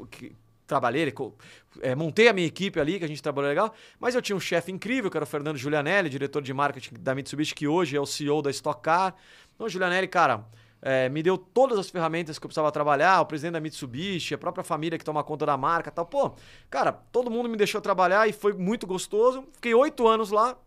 que 0.09 0.35
trabalhei, 0.69 1.13
é, 1.81 1.95
montei 1.95 2.29
a 2.29 2.33
minha 2.33 2.47
equipe 2.47 2.79
ali, 2.79 2.99
que 2.99 3.03
a 3.03 3.07
gente 3.07 3.21
trabalhou 3.21 3.49
legal, 3.49 3.73
mas 3.99 4.15
eu 4.15 4.21
tinha 4.21 4.35
um 4.35 4.39
chefe 4.39 4.71
incrível, 4.71 5.09
que 5.11 5.17
era 5.17 5.23
o 5.23 5.27
Fernando 5.27 5.57
Giulianelli, 5.57 6.09
diretor 6.09 6.41
de 6.41 6.53
marketing 6.53 6.93
da 6.99 7.13
Mitsubishi, 7.13 7.53
que 7.53 7.67
hoje 7.67 7.97
é 7.97 7.99
o 7.99 8.05
CEO 8.05 8.41
da 8.41 8.51
Stock 8.51 8.81
Car. 8.81 9.15
Então, 9.53 9.67
o 9.67 9.69
Giulianelli, 9.69 10.07
cara, 10.07 10.45
é, 10.81 11.09
me 11.09 11.21
deu 11.21 11.37
todas 11.37 11.77
as 11.77 11.89
ferramentas 11.89 12.39
que 12.39 12.45
eu 12.45 12.47
precisava 12.47 12.71
trabalhar, 12.71 13.19
o 13.19 13.25
presidente 13.25 13.53
da 13.53 13.59
Mitsubishi, 13.59 14.33
a 14.33 14.37
própria 14.37 14.63
família 14.63 14.97
que 14.97 15.03
toma 15.03 15.23
conta 15.23 15.45
da 15.45 15.57
marca 15.57 15.91
tal. 15.91 16.05
Pô, 16.05 16.35
cara, 16.69 16.93
todo 16.93 17.29
mundo 17.29 17.49
me 17.49 17.57
deixou 17.57 17.81
trabalhar 17.81 18.29
e 18.29 18.31
foi 18.31 18.53
muito 18.53 18.87
gostoso. 18.87 19.43
Fiquei 19.53 19.73
oito 19.73 20.07
anos 20.07 20.31
lá, 20.31 20.57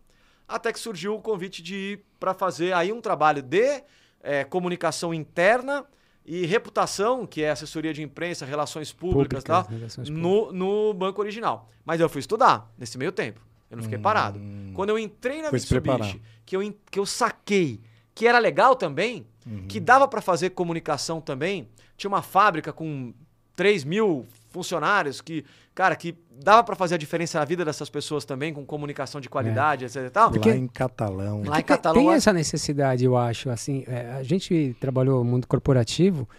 até 0.47 0.71
que 0.71 0.79
surgiu 0.79 1.15
o 1.15 1.21
convite 1.21 1.63
de 1.63 1.75
ir 1.75 2.05
para 2.19 2.33
fazer 2.33 2.73
aí 2.73 2.91
um 2.91 3.01
trabalho 3.01 3.41
de 3.41 3.83
é, 4.21 4.43
comunicação 4.43 5.13
interna 5.13 5.85
e 6.25 6.45
reputação, 6.45 7.25
que 7.25 7.43
é 7.43 7.51
assessoria 7.51 7.93
de 7.93 8.01
imprensa, 8.01 8.45
relações 8.45 8.91
públicas, 8.91 9.43
Públicas, 9.43 9.43
tal, 9.43 9.67
relações 9.67 10.09
no, 10.09 10.51
no 10.51 10.93
banco 10.93 11.21
original. 11.21 11.69
Mas 11.85 11.99
eu 11.99 12.07
fui 12.07 12.19
estudar 12.19 12.71
nesse 12.77 12.97
meio 12.97 13.11
tempo. 13.11 13.41
Eu 13.69 13.77
não 13.77 13.83
fiquei 13.83 13.97
parado. 13.97 14.39
Quando 14.73 14.89
eu 14.89 14.99
entrei 14.99 15.41
na 15.41 15.49
Foi. 15.49 15.59
Mitsubishi, 15.59 16.21
que 16.45 16.55
eu, 16.55 16.75
que 16.91 16.99
eu 16.99 17.05
saquei 17.05 17.81
que 18.15 18.27
era 18.27 18.39
legal 18.39 18.75
também, 18.75 19.25
que 19.67 19.79
dava 19.79 20.07
para 20.07 20.21
fazer 20.21 20.51
comunicação 20.51 21.19
também, 21.19 21.67
tinha 21.97 22.09
uma 22.09 22.21
fábrica 22.21 22.71
com 22.71 23.13
3 23.55 23.83
mil 23.83 24.25
funcionários 24.53 25.19
que, 25.19 25.43
cara, 25.75 25.95
que 25.95 26.15
dava 26.41 26.63
para 26.63 26.75
fazer 26.75 26.95
a 26.95 26.97
diferença 26.97 27.39
na 27.39 27.43
vida 27.45 27.65
dessas 27.65 27.89
pessoas 27.89 28.23
também, 28.23 28.53
com 28.53 28.63
comunicação 28.65 29.19
de 29.19 29.27
qualidade, 29.27 29.83
etc 29.83 29.95
e 30.05 30.09
tal. 30.09 30.29
Porque- 30.31 30.49
Lá 30.49 30.55
em 30.55 30.67
catalão. 30.67 31.39
Lá 31.39 31.47
em 31.47 31.51
Tem- 31.55 31.63
Catalão, 31.63 31.95
Tem 32.01 32.07
lá- 32.07 32.15
essa 32.15 32.31
necessidade, 32.31 33.03
eu 33.03 33.17
acho. 33.17 33.49
Assim, 33.49 33.83
é, 33.87 34.11
a 34.11 34.23
gente 34.23 34.75
trabalhou 34.79 35.23
no 35.23 35.29
mundo 35.29 35.47
corporativo, 35.47 36.29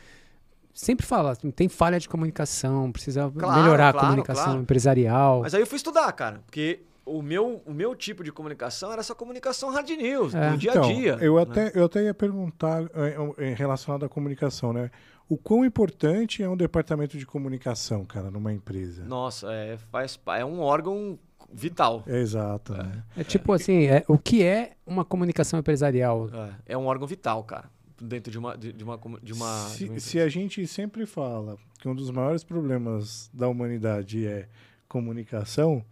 sempre 0.73 1.05
fala, 1.07 1.33
assim, 1.33 1.51
tem 1.51 1.69
falha 1.69 1.99
de 1.99 2.09
comunicação, 2.09 2.91
precisa 2.93 3.31
Claro, 3.37 3.61
melhorar 3.63 3.93
claro, 3.93 3.99
a 3.99 4.11
comunicação 4.11 4.45
claro. 4.45 4.61
empresarial. 4.63 5.41
Mas 5.43 5.55
aí 5.55 5.61
eu 5.61 5.67
fui 5.67 5.77
estudar, 5.77 6.11
cara, 6.13 6.41
porque 6.47 6.81
o 7.07 7.21
meu, 7.23 7.61
o 7.67 7.73
meu 7.75 7.95
tipo 7.95 8.25
de 8.25 8.33
comunicação 8.33 8.91
era 8.91 9.01
essa 9.01 9.15
comunicação 9.15 9.71
hard 9.71 9.89
news, 9.91 10.35
É. 10.35 10.51
do 10.51 10.57
dia 10.57 10.71
a 10.73 10.75
Então, 10.77 10.89
dia. 10.95 11.19
eu 11.21 11.37
né? 11.37 11.43
até, 11.43 11.73
eu 11.75 11.85
até 11.85 12.03
ia 12.05 12.15
perguntar 12.15 12.83
é, 12.95 13.51
é, 13.51 13.55
relacionado 13.55 14.05
à 14.07 14.09
comunicação, 14.09 14.73
né? 14.73 14.91
O 15.29 15.37
quão 15.37 15.65
importante 15.65 16.43
é 16.43 16.49
um 16.49 16.57
departamento 16.57 17.17
de 17.17 17.25
comunicação, 17.25 18.05
cara, 18.05 18.31
numa 18.31 18.53
empresa? 18.53 19.05
Nossa, 19.05 19.53
é, 19.53 19.77
faz, 19.91 20.19
é 20.39 20.45
um 20.45 20.61
órgão 20.61 21.19
vital. 21.53 22.03
É 22.07 22.19
exato, 22.19 22.75
né? 22.75 23.03
É 23.17 23.25
tipo 23.25 23.53
assim, 23.53 23.87
é, 23.87 24.05
o 24.07 24.19
que 24.19 24.43
é 24.43 24.73
uma 24.87 25.05
comunicação 25.05 25.59
empresarial? 25.59 26.29
É, 26.67 26.73
é 26.75 26.79
um 26.79 26.87
órgão 26.87 27.07
vital, 27.07 27.43
cara, 27.45 27.71
dentro 28.01 28.31
de 28.31 28.39
uma, 28.39 28.57
de, 28.57 28.73
de 28.73 28.85
uma, 28.85 28.99
de 28.99 29.07
uma, 29.07 29.21
de 29.21 29.33
uma 29.33 29.69
Se, 29.69 30.01
se 30.01 30.21
a 30.21 30.29
gente 30.29 30.67
sempre 30.67 31.07
fala 31.07 31.57
que 31.81 31.89
um 31.89 31.95
dos 31.95 32.11
maiores 32.11 32.45
problemas 32.45 33.31
da 33.33 33.49
humanidade 33.49 34.27
é 34.27 34.49
comunicação, 34.89 35.85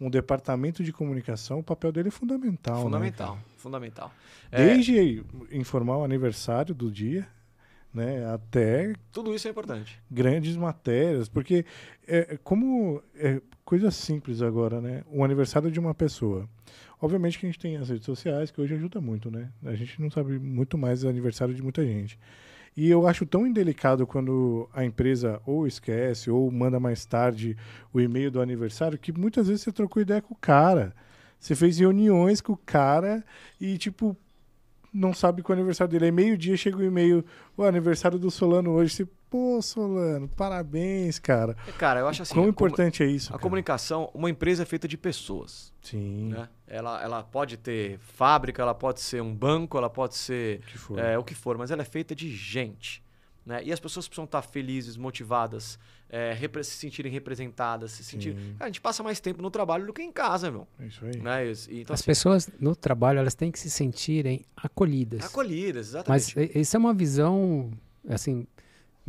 um 0.00 0.08
departamento 0.08 0.82
de 0.82 0.92
comunicação, 0.92 1.58
o 1.58 1.62
papel 1.62 1.90
dele 1.92 2.08
é 2.08 2.12
fundamental. 2.12 2.76
né, 2.76 2.82
fundamental, 2.82 3.28
cara? 3.34 3.44
fundamental. 3.56 4.12
É, 4.50 4.64
Desde 4.64 5.22
informar 5.50 5.98
o 5.98 6.04
aniversário 6.04 6.74
do 6.74 6.90
dia, 6.90 7.26
né, 7.98 8.24
até 8.32 8.94
tudo 9.12 9.34
isso 9.34 9.46
é 9.46 9.50
importante. 9.50 10.00
grandes 10.10 10.56
matérias, 10.56 11.28
porque 11.28 11.66
é, 12.06 12.38
como 12.42 13.02
é 13.16 13.42
coisa 13.68 13.90
simples 13.90 14.40
agora, 14.40 14.80
né? 14.80 15.02
O 15.12 15.22
aniversário 15.22 15.70
de 15.70 15.78
uma 15.78 15.94
pessoa. 15.94 16.48
Obviamente 17.02 17.38
que 17.38 17.44
a 17.44 17.50
gente 17.50 17.58
tem 17.58 17.76
as 17.76 17.90
redes 17.90 18.06
sociais, 18.06 18.50
que 18.50 18.58
hoje 18.58 18.72
ajuda 18.72 18.98
muito, 18.98 19.30
né? 19.30 19.50
A 19.62 19.74
gente 19.74 20.00
não 20.00 20.10
sabe 20.10 20.38
muito 20.38 20.78
mais 20.78 21.02
do 21.02 21.08
aniversário 21.08 21.54
de 21.54 21.62
muita 21.62 21.84
gente. 21.84 22.18
E 22.74 22.88
eu 22.88 23.06
acho 23.06 23.26
tão 23.26 23.46
indelicado 23.46 24.06
quando 24.06 24.70
a 24.72 24.86
empresa 24.86 25.42
ou 25.44 25.66
esquece 25.66 26.30
ou 26.30 26.50
manda 26.50 26.80
mais 26.80 27.04
tarde 27.04 27.58
o 27.92 28.00
e-mail 28.00 28.30
do 28.30 28.40
aniversário, 28.40 28.98
que 28.98 29.12
muitas 29.12 29.48
vezes 29.48 29.64
você 29.64 29.72
trocou 29.72 30.00
ideia 30.00 30.22
com 30.22 30.32
o 30.32 30.38
cara. 30.38 30.94
Você 31.38 31.54
fez 31.54 31.78
reuniões 31.78 32.40
com 32.40 32.54
o 32.54 32.56
cara 32.56 33.22
e, 33.60 33.76
tipo, 33.76 34.16
não 34.92 35.12
sabe 35.12 35.42
que 35.42 35.50
o 35.50 35.52
aniversário 35.52 35.90
dele 35.90 36.06
é 36.06 36.10
meio-dia, 36.10 36.56
chega 36.56 36.76
o 36.76 36.82
e-mail, 36.82 37.24
o 37.56 37.62
aniversário 37.62 38.18
do 38.18 38.30
Solano 38.30 38.70
hoje. 38.70 38.94
Você, 38.94 39.08
pô, 39.30 39.60
Solano, 39.60 40.28
parabéns, 40.28 41.18
cara. 41.18 41.54
Cara, 41.78 42.00
eu 42.00 42.08
acho 42.08 42.22
assim. 42.22 42.34
Quão 42.34 42.48
importante 42.48 43.02
é 43.02 43.06
isso? 43.06 43.28
A 43.28 43.32
cara? 43.32 43.42
comunicação, 43.42 44.10
uma 44.14 44.30
empresa 44.30 44.62
é 44.62 44.66
feita 44.66 44.88
de 44.88 44.96
pessoas. 44.96 45.72
Sim, 45.82 46.30
Né? 46.30 46.48
Ela, 46.66 47.02
ela 47.02 47.22
pode 47.22 47.56
ter 47.56 47.98
fábrica, 47.98 48.60
ela 48.62 48.74
pode 48.74 49.00
ser 49.00 49.22
um 49.22 49.34
banco, 49.34 49.78
ela 49.78 49.88
pode 49.88 50.16
ser 50.16 50.60
o 50.60 50.62
que 50.62 50.78
for. 50.78 50.98
é, 50.98 51.18
o 51.18 51.24
que 51.24 51.34
for, 51.34 51.56
mas 51.56 51.70
ela 51.70 51.82
é 51.82 51.84
feita 51.86 52.14
de 52.14 52.30
gente. 52.30 53.02
Né? 53.48 53.62
E 53.64 53.72
as 53.72 53.80
pessoas 53.80 54.06
precisam 54.06 54.26
estar 54.26 54.42
felizes, 54.42 54.94
motivadas, 54.98 55.78
é, 56.10 56.36
se 56.62 56.72
sentirem 56.72 57.10
representadas, 57.10 57.92
se 57.92 58.04
sentirem. 58.04 58.54
A 58.60 58.66
gente 58.66 58.78
passa 58.78 59.02
mais 59.02 59.20
tempo 59.20 59.40
no 59.40 59.50
trabalho 59.50 59.86
do 59.86 59.92
que 59.94 60.02
em 60.02 60.12
casa, 60.12 60.50
meu. 60.50 60.68
É 60.78 60.84
isso 60.86 61.02
aí. 61.02 61.16
Né? 61.16 61.46
E- 61.46 61.80
Então, 61.80 61.94
As 61.94 62.00
assim, 62.00 62.04
pessoas 62.06 62.50
no 62.60 62.76
trabalho, 62.76 63.18
elas 63.20 63.34
têm 63.34 63.50
que 63.50 63.58
se 63.58 63.70
sentirem 63.70 64.44
acolhidas. 64.54 65.24
acolhidas, 65.24 65.94
Mas 66.06 66.28
exatamente. 66.28 66.58
e- 66.58 66.60
isso 66.60 66.76
é 66.76 66.78
uma 66.78 66.92
visão, 66.92 67.70
assim, 68.06 68.46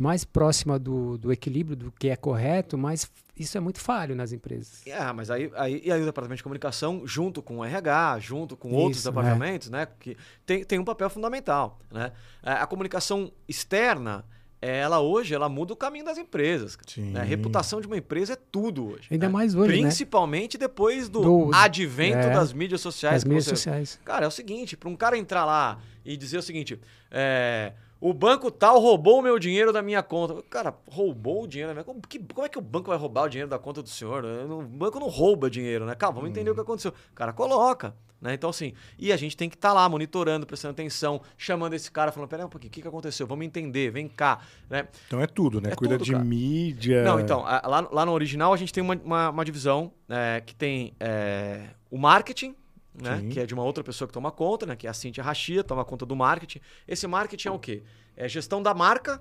mais 0.00 0.24
próxima 0.24 0.78
do, 0.78 1.18
do 1.18 1.30
equilíbrio, 1.30 1.76
do 1.76 1.92
que 1.92 2.08
é 2.08 2.16
correto, 2.16 2.78
mas 2.78 3.10
isso 3.36 3.58
é 3.58 3.60
muito 3.60 3.78
falho 3.80 4.16
nas 4.16 4.32
empresas. 4.32 4.80
É, 4.86 5.12
mas 5.12 5.30
aí, 5.30 5.50
aí, 5.54 5.82
e 5.84 5.92
aí 5.92 6.00
o 6.00 6.04
departamento 6.06 6.38
de 6.38 6.42
comunicação, 6.42 7.06
junto 7.06 7.42
com 7.42 7.58
o 7.58 7.64
RH, 7.64 8.18
junto 8.20 8.56
com 8.56 8.70
outros 8.72 8.98
Isso, 9.02 9.10
departamentos, 9.10 9.68
né? 9.68 9.86
Que 10.00 10.16
tem, 10.46 10.64
tem 10.64 10.78
um 10.78 10.84
papel 10.84 11.10
fundamental. 11.10 11.78
Né? 11.92 12.12
É, 12.42 12.52
A 12.52 12.66
comunicação 12.66 13.30
externa, 13.46 14.24
ela 14.62 15.00
hoje, 15.00 15.34
ela 15.34 15.48
muda 15.50 15.74
o 15.74 15.76
caminho 15.76 16.04
das 16.06 16.16
empresas. 16.16 16.78
né? 16.96 17.20
A 17.20 17.24
reputação 17.24 17.78
de 17.80 17.86
uma 17.86 17.96
empresa 17.98 18.32
é 18.32 18.36
tudo 18.36 18.92
hoje. 18.92 19.06
Ainda 19.10 19.26
né? 19.26 19.32
mais 19.32 19.54
hoje, 19.54 19.74
né? 19.76 19.82
Principalmente 19.82 20.56
depois 20.56 21.10
do, 21.10 21.20
Do- 21.20 21.50
advento 21.54 22.18
é, 22.26 22.30
das 22.30 22.54
mídias 22.54 22.80
sociais. 22.80 23.22
Que 23.22 23.28
mídias 23.28 23.44
você- 23.44 23.50
sociais. 23.50 23.98
Cara, 24.02 24.24
é 24.24 24.28
o 24.28 24.30
seguinte, 24.30 24.78
para 24.78 24.88
um 24.88 24.96
cara 24.96 25.16
entrar 25.18 25.44
lá 25.44 25.78
e 26.04 26.16
dizer 26.16 26.38
o 26.38 26.42
seguinte, 26.42 26.80
é, 27.10 27.72
o 28.00 28.14
banco 28.14 28.50
tal 28.50 28.80
roubou 28.80 29.18
o 29.18 29.22
meu 29.22 29.38
dinheiro 29.38 29.72
da 29.72 29.82
minha 29.82 30.02
conta. 30.02 30.42
Cara, 30.48 30.74
roubou 30.90 31.44
o 31.44 31.46
dinheiro 31.46 31.68
da 31.68 31.74
minha 31.74 31.84
conta? 31.84 32.00
Como 32.34 32.46
é 32.46 32.48
que 32.48 32.58
o 32.58 32.62
banco 32.62 32.88
vai 32.88 32.98
roubar 32.98 33.24
o 33.24 33.28
dinheiro 33.28 33.50
da 33.50 33.58
conta 33.58 33.82
do 33.82 33.88
senhor? 33.88 34.22
Não- 34.22 34.60
O 34.60 34.62
banco 34.62 34.98
não 34.98 35.08
rouba 35.08 35.50
dinheiro, 35.50 35.84
né? 35.84 35.94
Calma, 35.94 36.16
vamos 36.16 36.30
entender 36.30 36.50
o 36.50 36.54
que 36.54 36.60
aconteceu. 36.60 36.92
O 37.12 37.14
cara 37.14 37.32
coloca, 37.32 37.94
né? 38.20 38.32
Então, 38.34 38.48
assim, 38.50 38.72
e 38.98 39.12
a 39.12 39.16
gente 39.16 39.36
tem 39.36 39.48
que 39.50 39.56
estar 39.56 39.72
lá 39.74 39.86
monitorando, 39.88 40.46
prestando 40.46 40.72
atenção, 40.72 41.20
chamando 41.36 41.74
esse 41.74 41.90
cara, 41.90 42.10
falando, 42.10 42.28
pera 42.30 42.46
um 42.46 42.48
pouquinho, 42.48 42.70
o 42.70 42.72
que, 42.72 42.82
que 42.82 42.88
aconteceu? 42.88 43.26
Vamos 43.26 43.44
entender, 43.44 43.90
vem 43.90 44.08
cá, 44.08 44.40
né? 44.68 44.88
Então 45.06 45.20
é 45.20 45.26
tudo, 45.26 45.60
né? 45.60 45.70
É 45.72 45.76
Cuida 45.76 45.94
tudo, 45.98 46.04
de 46.06 46.12
cara. 46.12 46.24
mídia. 46.24 47.04
Não, 47.04 47.20
então, 47.20 47.42
lá, 47.42 47.86
lá 47.90 48.06
no 48.06 48.12
original 48.12 48.52
a 48.52 48.56
gente 48.56 48.72
tem 48.72 48.82
uma, 48.82 48.94
uma, 49.04 49.30
uma 49.30 49.44
divisão 49.44 49.92
é, 50.08 50.40
que 50.44 50.54
tem 50.54 50.94
é, 50.98 51.68
o 51.90 51.98
marketing, 51.98 52.54
né? 53.02 53.16
Que 53.30 53.40
é 53.40 53.46
de 53.46 53.54
uma 53.54 53.62
outra 53.64 53.82
pessoa 53.84 54.06
que 54.08 54.14
toma 54.14 54.30
conta, 54.30 54.66
né? 54.66 54.76
Que 54.76 54.86
é 54.86 54.90
a 54.90 54.94
Cintia 54.94 55.22
Rachia, 55.24 55.62
toma 55.64 55.84
conta 55.84 56.04
do 56.06 56.14
marketing. 56.16 56.60
Esse 56.86 57.06
marketing 57.06 57.48
é 57.48 57.50
o 57.50 57.58
quê? 57.58 57.82
É 58.16 58.28
gestão 58.28 58.62
da 58.62 58.72
marca, 58.74 59.20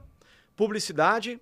publicidade, 0.55 1.39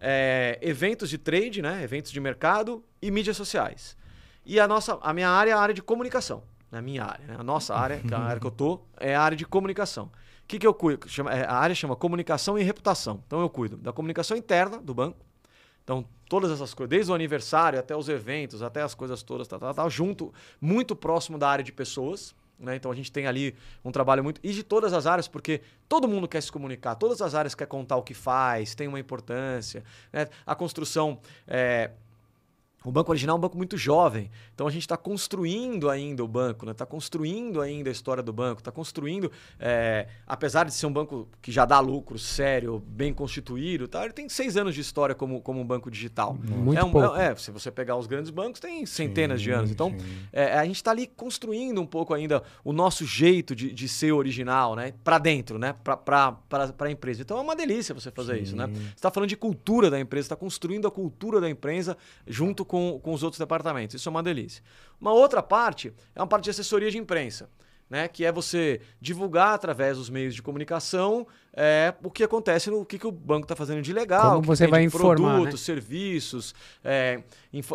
é, 0.00 0.58
eventos 0.62 1.10
de 1.10 1.18
trade, 1.18 1.60
né? 1.62 1.82
Eventos 1.82 2.10
de 2.12 2.20
mercado 2.20 2.84
e 3.02 3.10
mídias 3.10 3.36
sociais. 3.36 3.96
E 4.44 4.58
a 4.58 4.66
nossa, 4.66 4.98
a 5.02 5.12
minha 5.12 5.28
área 5.28 5.50
é 5.50 5.54
a 5.54 5.58
área 5.58 5.74
de 5.74 5.82
comunicação. 5.82 6.42
A 6.72 6.80
minha 6.80 7.04
área, 7.04 7.26
né? 7.26 7.36
A 7.38 7.42
nossa 7.42 7.74
área, 7.74 7.98
que 8.00 8.14
é 8.14 8.16
a 8.16 8.20
área 8.20 8.40
que 8.40 8.46
eu 8.46 8.50
tô, 8.50 8.80
é 8.98 9.14
a 9.14 9.20
área 9.22 9.36
de 9.36 9.44
comunicação. 9.44 10.04
O 10.06 10.46
que, 10.46 10.58
que 10.58 10.66
eu 10.66 10.72
cuido? 10.74 11.08
Chama- 11.08 11.32
é, 11.34 11.44
a 11.44 11.54
área 11.54 11.74
chama 11.74 11.96
comunicação 11.96 12.58
e 12.58 12.62
reputação. 12.62 13.22
Então 13.26 13.40
eu 13.40 13.48
cuido 13.50 13.76
da 13.76 13.92
comunicação 13.92 14.36
interna 14.36 14.78
do 14.78 14.94
banco, 14.94 15.18
então, 15.82 16.04
todas 16.30 16.52
essas 16.52 16.72
coisas, 16.72 16.88
desde 16.88 17.10
o 17.10 17.14
aniversário 17.14 17.76
até 17.76 17.94
os 17.94 18.08
eventos, 18.08 18.62
até 18.62 18.80
as 18.82 18.94
coisas 18.94 19.20
todas, 19.20 19.48
tal, 19.48 19.58
tal, 19.58 19.74
tal, 19.74 19.90
junto, 19.90 20.32
muito 20.60 20.94
próximo 20.94 21.36
da 21.36 21.48
área 21.48 21.64
de 21.64 21.72
pessoas. 21.72 22.36
Né? 22.56 22.76
Então, 22.76 22.92
a 22.92 22.94
gente 22.94 23.10
tem 23.10 23.26
ali 23.26 23.56
um 23.84 23.90
trabalho 23.90 24.22
muito. 24.22 24.40
E 24.44 24.52
de 24.52 24.62
todas 24.62 24.92
as 24.92 25.06
áreas, 25.06 25.26
porque 25.26 25.60
todo 25.88 26.06
mundo 26.06 26.28
quer 26.28 26.40
se 26.40 26.52
comunicar, 26.52 26.94
todas 26.94 27.20
as 27.20 27.34
áreas 27.34 27.56
quer 27.56 27.66
contar 27.66 27.96
o 27.96 28.02
que 28.04 28.14
faz, 28.14 28.76
tem 28.76 28.86
uma 28.86 29.00
importância. 29.00 29.82
Né? 30.12 30.28
A 30.46 30.54
construção. 30.54 31.18
é, 31.48 31.90
O 32.84 32.90
banco 32.90 33.10
original 33.12 33.36
é 33.36 33.38
um 33.38 33.40
banco 33.40 33.56
muito 33.58 33.76
jovem, 33.76 34.30
então 34.54 34.66
a 34.66 34.70
gente 34.70 34.82
está 34.82 34.96
construindo 34.96 35.90
ainda 35.90 36.24
o 36.24 36.28
banco, 36.28 36.68
está 36.70 36.86
construindo 36.86 37.60
ainda 37.60 37.90
a 37.90 37.92
história 37.92 38.22
do 38.22 38.32
banco, 38.32 38.60
está 38.62 38.72
construindo, 38.72 39.30
é, 39.58 40.08
apesar 40.26 40.64
de 40.64 40.72
ser 40.72 40.86
um 40.86 40.92
banco 40.92 41.28
que 41.42 41.52
já 41.52 41.66
dá 41.66 41.78
lucro 41.78 42.18
sério, 42.18 42.82
bem 42.86 43.12
constituído, 43.12 43.86
tá? 43.86 44.02
ele 44.04 44.14
tem 44.14 44.28
seis 44.30 44.56
anos 44.56 44.74
de 44.74 44.80
história 44.80 45.14
como, 45.14 45.42
como 45.42 45.60
um 45.60 45.64
banco 45.64 45.90
digital. 45.90 46.34
Muito 46.42 46.78
é, 46.78 46.82
um- 46.82 46.90
pouco. 46.90 47.16
é, 47.16 47.36
se 47.36 47.50
você 47.50 47.70
pegar 47.70 47.96
os 47.96 48.06
grandes 48.06 48.30
bancos, 48.30 48.58
tem 48.60 48.86
centenas 48.86 49.42
de 49.42 49.50
anos. 49.50 49.68
Sim, 49.68 49.74
Então, 49.74 49.90
sim. 49.90 50.06
é, 50.32 50.58
a 50.58 50.64
gente 50.64 50.76
está 50.76 50.90
ali 50.90 51.06
construindo 51.06 51.80
um 51.82 51.86
pouco 51.86 52.14
ainda 52.14 52.42
o 52.64 52.72
nosso 52.72 53.04
jeito 53.04 53.54
de, 53.54 53.72
de 53.72 53.88
ser 53.88 54.12
original, 54.12 54.74
né? 54.74 54.94
Para 55.04 55.18
dentro, 55.18 55.58
né? 55.58 55.74
Para 55.84 56.34
a 56.78 56.90
empresa. 56.90 57.20
Então 57.22 57.36
é 57.36 57.40
uma 57.42 57.54
delícia 57.54 57.94
você 57.94 58.10
fazer 58.10 58.40
isso, 58.40 58.56
né? 58.56 58.66
Você 58.66 58.94
está 58.96 59.10
falando 59.10 59.28
de 59.28 59.36
cultura 59.36 59.90
da 59.90 60.00
empresa, 60.00 60.26
está 60.26 60.36
construindo 60.36 60.88
a 60.88 60.90
cultura 60.90 61.40
da 61.40 61.48
empresa 61.50 61.96
junto 62.26 62.64
com, 62.70 63.00
com 63.00 63.12
os 63.12 63.24
outros 63.24 63.40
departamentos. 63.40 63.96
Isso 63.96 64.08
é 64.08 64.10
uma 64.10 64.22
delícia. 64.22 64.62
Uma 65.00 65.12
outra 65.12 65.42
parte 65.42 65.92
é 66.14 66.20
uma 66.20 66.26
parte 66.28 66.44
de 66.44 66.50
assessoria 66.50 66.88
de 66.88 66.98
imprensa. 66.98 67.50
Né? 67.90 68.06
Que 68.06 68.24
é 68.24 68.30
você 68.30 68.80
divulgar 69.00 69.54
através 69.54 69.98
dos 69.98 70.08
meios 70.08 70.34
de 70.34 70.40
comunicação 70.40 71.26
é, 71.52 71.92
o 72.04 72.10
que 72.10 72.22
acontece, 72.22 72.70
no, 72.70 72.80
o 72.80 72.84
que, 72.84 72.98
que 72.98 73.06
o 73.06 73.10
banco 73.10 73.44
está 73.44 73.56
fazendo 73.56 73.82
de 73.82 73.92
legal. 73.92 74.36
Como 74.36 74.42
você 74.44 74.66
vai 74.66 74.84
informar, 74.84 75.34
Produtos, 75.34 75.60
né? 75.60 75.64
serviços. 75.64 76.54
É, 76.84 77.20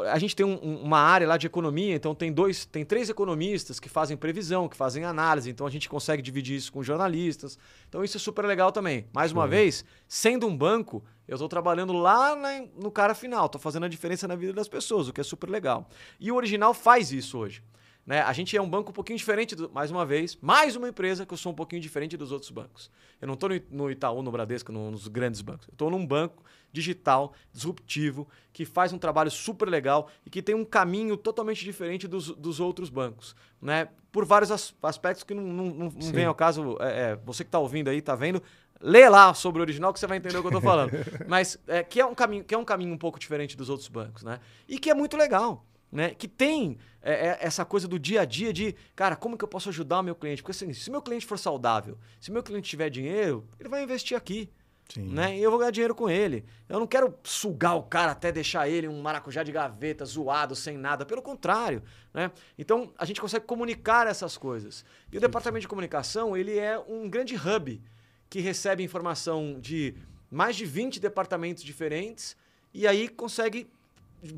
a 0.09 0.18
gente 0.18 0.36
tem 0.36 0.45
um, 0.45 0.55
uma 0.82 0.99
área 0.99 1.28
lá 1.28 1.36
de 1.36 1.45
economia, 1.45 1.93
então 1.93 2.16
tem 2.16 2.32
dois, 2.32 2.66
tem 2.66 2.86
três 2.86 3.09
economistas 3.09 3.80
que 3.80 3.89
fazem 3.89 4.16
previsão, 4.16 4.70
que 4.70 4.78
fazem 4.78 5.03
análise, 5.03 5.49
então 5.49 5.68
a 5.68 5.70
gente 5.70 5.89
consegue 5.89 6.22
dividir 6.22 6.55
isso 6.55 6.72
com 6.72 6.82
jornalistas. 6.82 7.59
Então 7.89 8.03
isso 8.03 8.16
é 8.16 8.20
super 8.20 8.45
legal 8.45 8.72
também. 8.72 9.05
Mais 9.13 9.34
uma 9.34 9.45
vez, 9.45 9.84
sendo 10.07 10.47
um 10.47 10.55
banco, 10.55 11.03
eu 11.28 11.36
estou 11.36 11.49
trabalhando 11.49 11.91
lá 11.91 12.36
na, 12.36 12.66
no 12.82 12.89
cara 12.89 13.13
final, 13.13 13.47
estou 13.47 13.59
fazendo 13.59 13.86
a 13.86 13.89
diferença 13.89 14.28
na 14.28 14.36
vida 14.36 14.53
das 14.53 14.70
pessoas, 14.70 15.09
o 15.09 15.13
que 15.13 15.20
é 15.20 15.24
super 15.24 15.49
legal. 15.49 15.89
E 16.18 16.32
o 16.32 16.36
original 16.36 16.74
faz 16.74 17.11
isso 17.11 17.38
hoje. 17.38 17.61
Né? 18.06 18.22
A 18.22 18.32
gente 18.34 18.56
é 18.56 18.62
um 18.62 18.70
banco 18.70 18.91
um 18.91 18.93
pouquinho 18.93 19.18
diferente, 19.18 19.56
do, 19.56 19.70
mais 19.72 19.89
uma 19.89 20.06
vez, 20.06 20.38
mais 20.39 20.76
uma 20.76 20.88
empresa 20.88 21.26
que 21.26 21.34
eu 21.34 21.38
sou 21.38 21.51
um 21.51 21.56
pouquinho 21.56 21.82
diferente 21.82 22.16
dos 22.16 22.32
outros 22.32 22.51
bancos. 22.51 22.91
Eu 23.20 23.28
não 23.28 23.34
estou 23.34 23.49
no 23.72 23.89
Itaú, 23.89 24.22
no 24.22 24.32
Bradesco, 24.32 24.72
no, 24.72 24.91
nos 24.91 25.08
grandes 25.08 25.41
bancos. 25.41 25.68
Eu 25.68 25.74
estou 25.74 25.89
num 25.89 26.06
banco 26.06 26.43
digital, 26.72 27.34
disruptivo, 27.51 28.28
que 28.53 28.66
faz 28.66 28.93
um 28.93 28.97
trabalho 28.99 29.32
super 29.32 29.68
legal 29.68 30.10
e 30.26 30.30
que 30.30 30.41
tem 30.41 30.53
um 30.53 30.66
caminho 30.66 31.18
totalmente 31.18 31.64
diferente 31.64 32.08
dos, 32.08 32.28
dos 32.36 32.60
outros 32.60 32.89
bancos. 32.89 33.36
Né? 33.62 33.88
Por 34.12 34.26
vários 34.26 34.51
as, 34.51 34.76
aspectos 34.84 35.24
que 35.24 35.34
não, 35.34 35.43
não, 35.43 35.66
não 35.74 35.89
vem 36.12 36.26
ao 36.26 36.36
caso. 36.36 36.78
É, 36.80 37.12
é, 37.12 37.16
você 37.26 37.43
que 37.43 37.47
está 37.47 37.60
ouvindo 37.60 37.89
aí, 37.89 37.97
está 37.97 38.14
vendo, 38.14 38.43
lê 38.80 39.10
lá 39.10 39.34
sobre 39.34 39.62
o 39.62 39.64
original 39.64 39.91
que 39.91 39.99
você 39.99 40.06
vai 40.06 40.18
entender 40.18 40.38
o 40.38 40.41
que 40.41 40.47
eu 40.47 40.49
estou 40.49 40.62
falando. 40.62 40.91
Mas 41.28 41.58
é, 41.66 41.82
que, 41.82 41.99
é 41.99 42.06
um 42.06 42.14
caminho, 42.14 42.43
que 42.43 42.53
é 42.53 42.58
um 42.58 42.66
caminho 42.66 42.93
um 42.93 42.97
pouco 42.97 43.18
diferente 43.18 43.58
dos 43.58 43.70
outros 43.70 43.88
bancos. 43.88 44.22
Né? 44.22 44.39
E 44.68 44.78
que 44.78 44.91
é 44.91 44.93
muito 44.93 45.18
legal 45.18 45.66
né? 45.91 46.09
Que 46.09 46.27
tem 46.27 46.77
é, 47.01 47.13
é, 47.13 47.38
essa 47.41 47.63
coisa 47.63 47.88
do 47.88 47.97
dia 47.97 48.21
a 48.21 48.25
dia 48.25 48.51
de, 48.51 48.75
cara, 48.95 49.15
como 49.15 49.38
que 49.38 49.43
eu 49.43 49.47
posso 49.47 49.69
ajudar 49.69 49.99
o 49.99 50.03
meu 50.03 50.15
cliente? 50.15 50.41
Porque 50.41 50.51
assim, 50.51 50.73
se 50.73 50.91
meu 50.91 51.01
cliente 51.01 51.25
for 51.25 51.38
saudável, 51.38 51.97
se 52.19 52.31
meu 52.31 52.43
cliente 52.43 52.69
tiver 52.69 52.89
dinheiro, 52.89 53.47
ele 53.59 53.69
vai 53.69 53.83
investir 53.83 54.17
aqui. 54.17 54.49
Sim. 54.89 55.07
Né? 55.07 55.38
E 55.38 55.41
eu 55.41 55.49
vou 55.49 55.59
ganhar 55.59 55.71
dinheiro 55.71 55.95
com 55.95 56.09
ele. 56.09 56.45
Eu 56.69 56.79
não 56.79 56.86
quero 56.86 57.17
sugar 57.23 57.75
o 57.75 57.83
cara 57.83 58.11
até 58.11 58.31
deixar 58.31 58.69
ele 58.69 58.88
um 58.88 59.01
maracujá 59.01 59.41
de 59.41 59.51
gaveta, 59.51 60.05
zoado, 60.05 60.55
sem 60.55 60.77
nada. 60.77 61.05
Pelo 61.05 61.23
contrário. 61.23 61.81
Né? 62.13 62.31
Então, 62.57 62.93
a 62.97 63.03
gente 63.03 63.19
consegue 63.19 63.45
comunicar 63.45 64.05
essas 64.05 64.38
coisas. 64.38 64.86
E 65.11 65.17
o 65.17 65.19
Sim. 65.19 65.25
departamento 65.25 65.61
de 65.61 65.67
comunicação, 65.67 66.38
ele 66.38 66.57
é 66.57 66.77
um 66.77 67.09
grande 67.09 67.36
hub 67.36 67.81
que 68.29 68.39
recebe 68.39 68.83
informação 68.83 69.59
de 69.59 69.95
mais 70.29 70.55
de 70.55 70.65
20 70.65 70.99
departamentos 70.99 71.63
diferentes 71.63 72.36
e 72.73 72.86
aí 72.86 73.07
consegue 73.07 73.67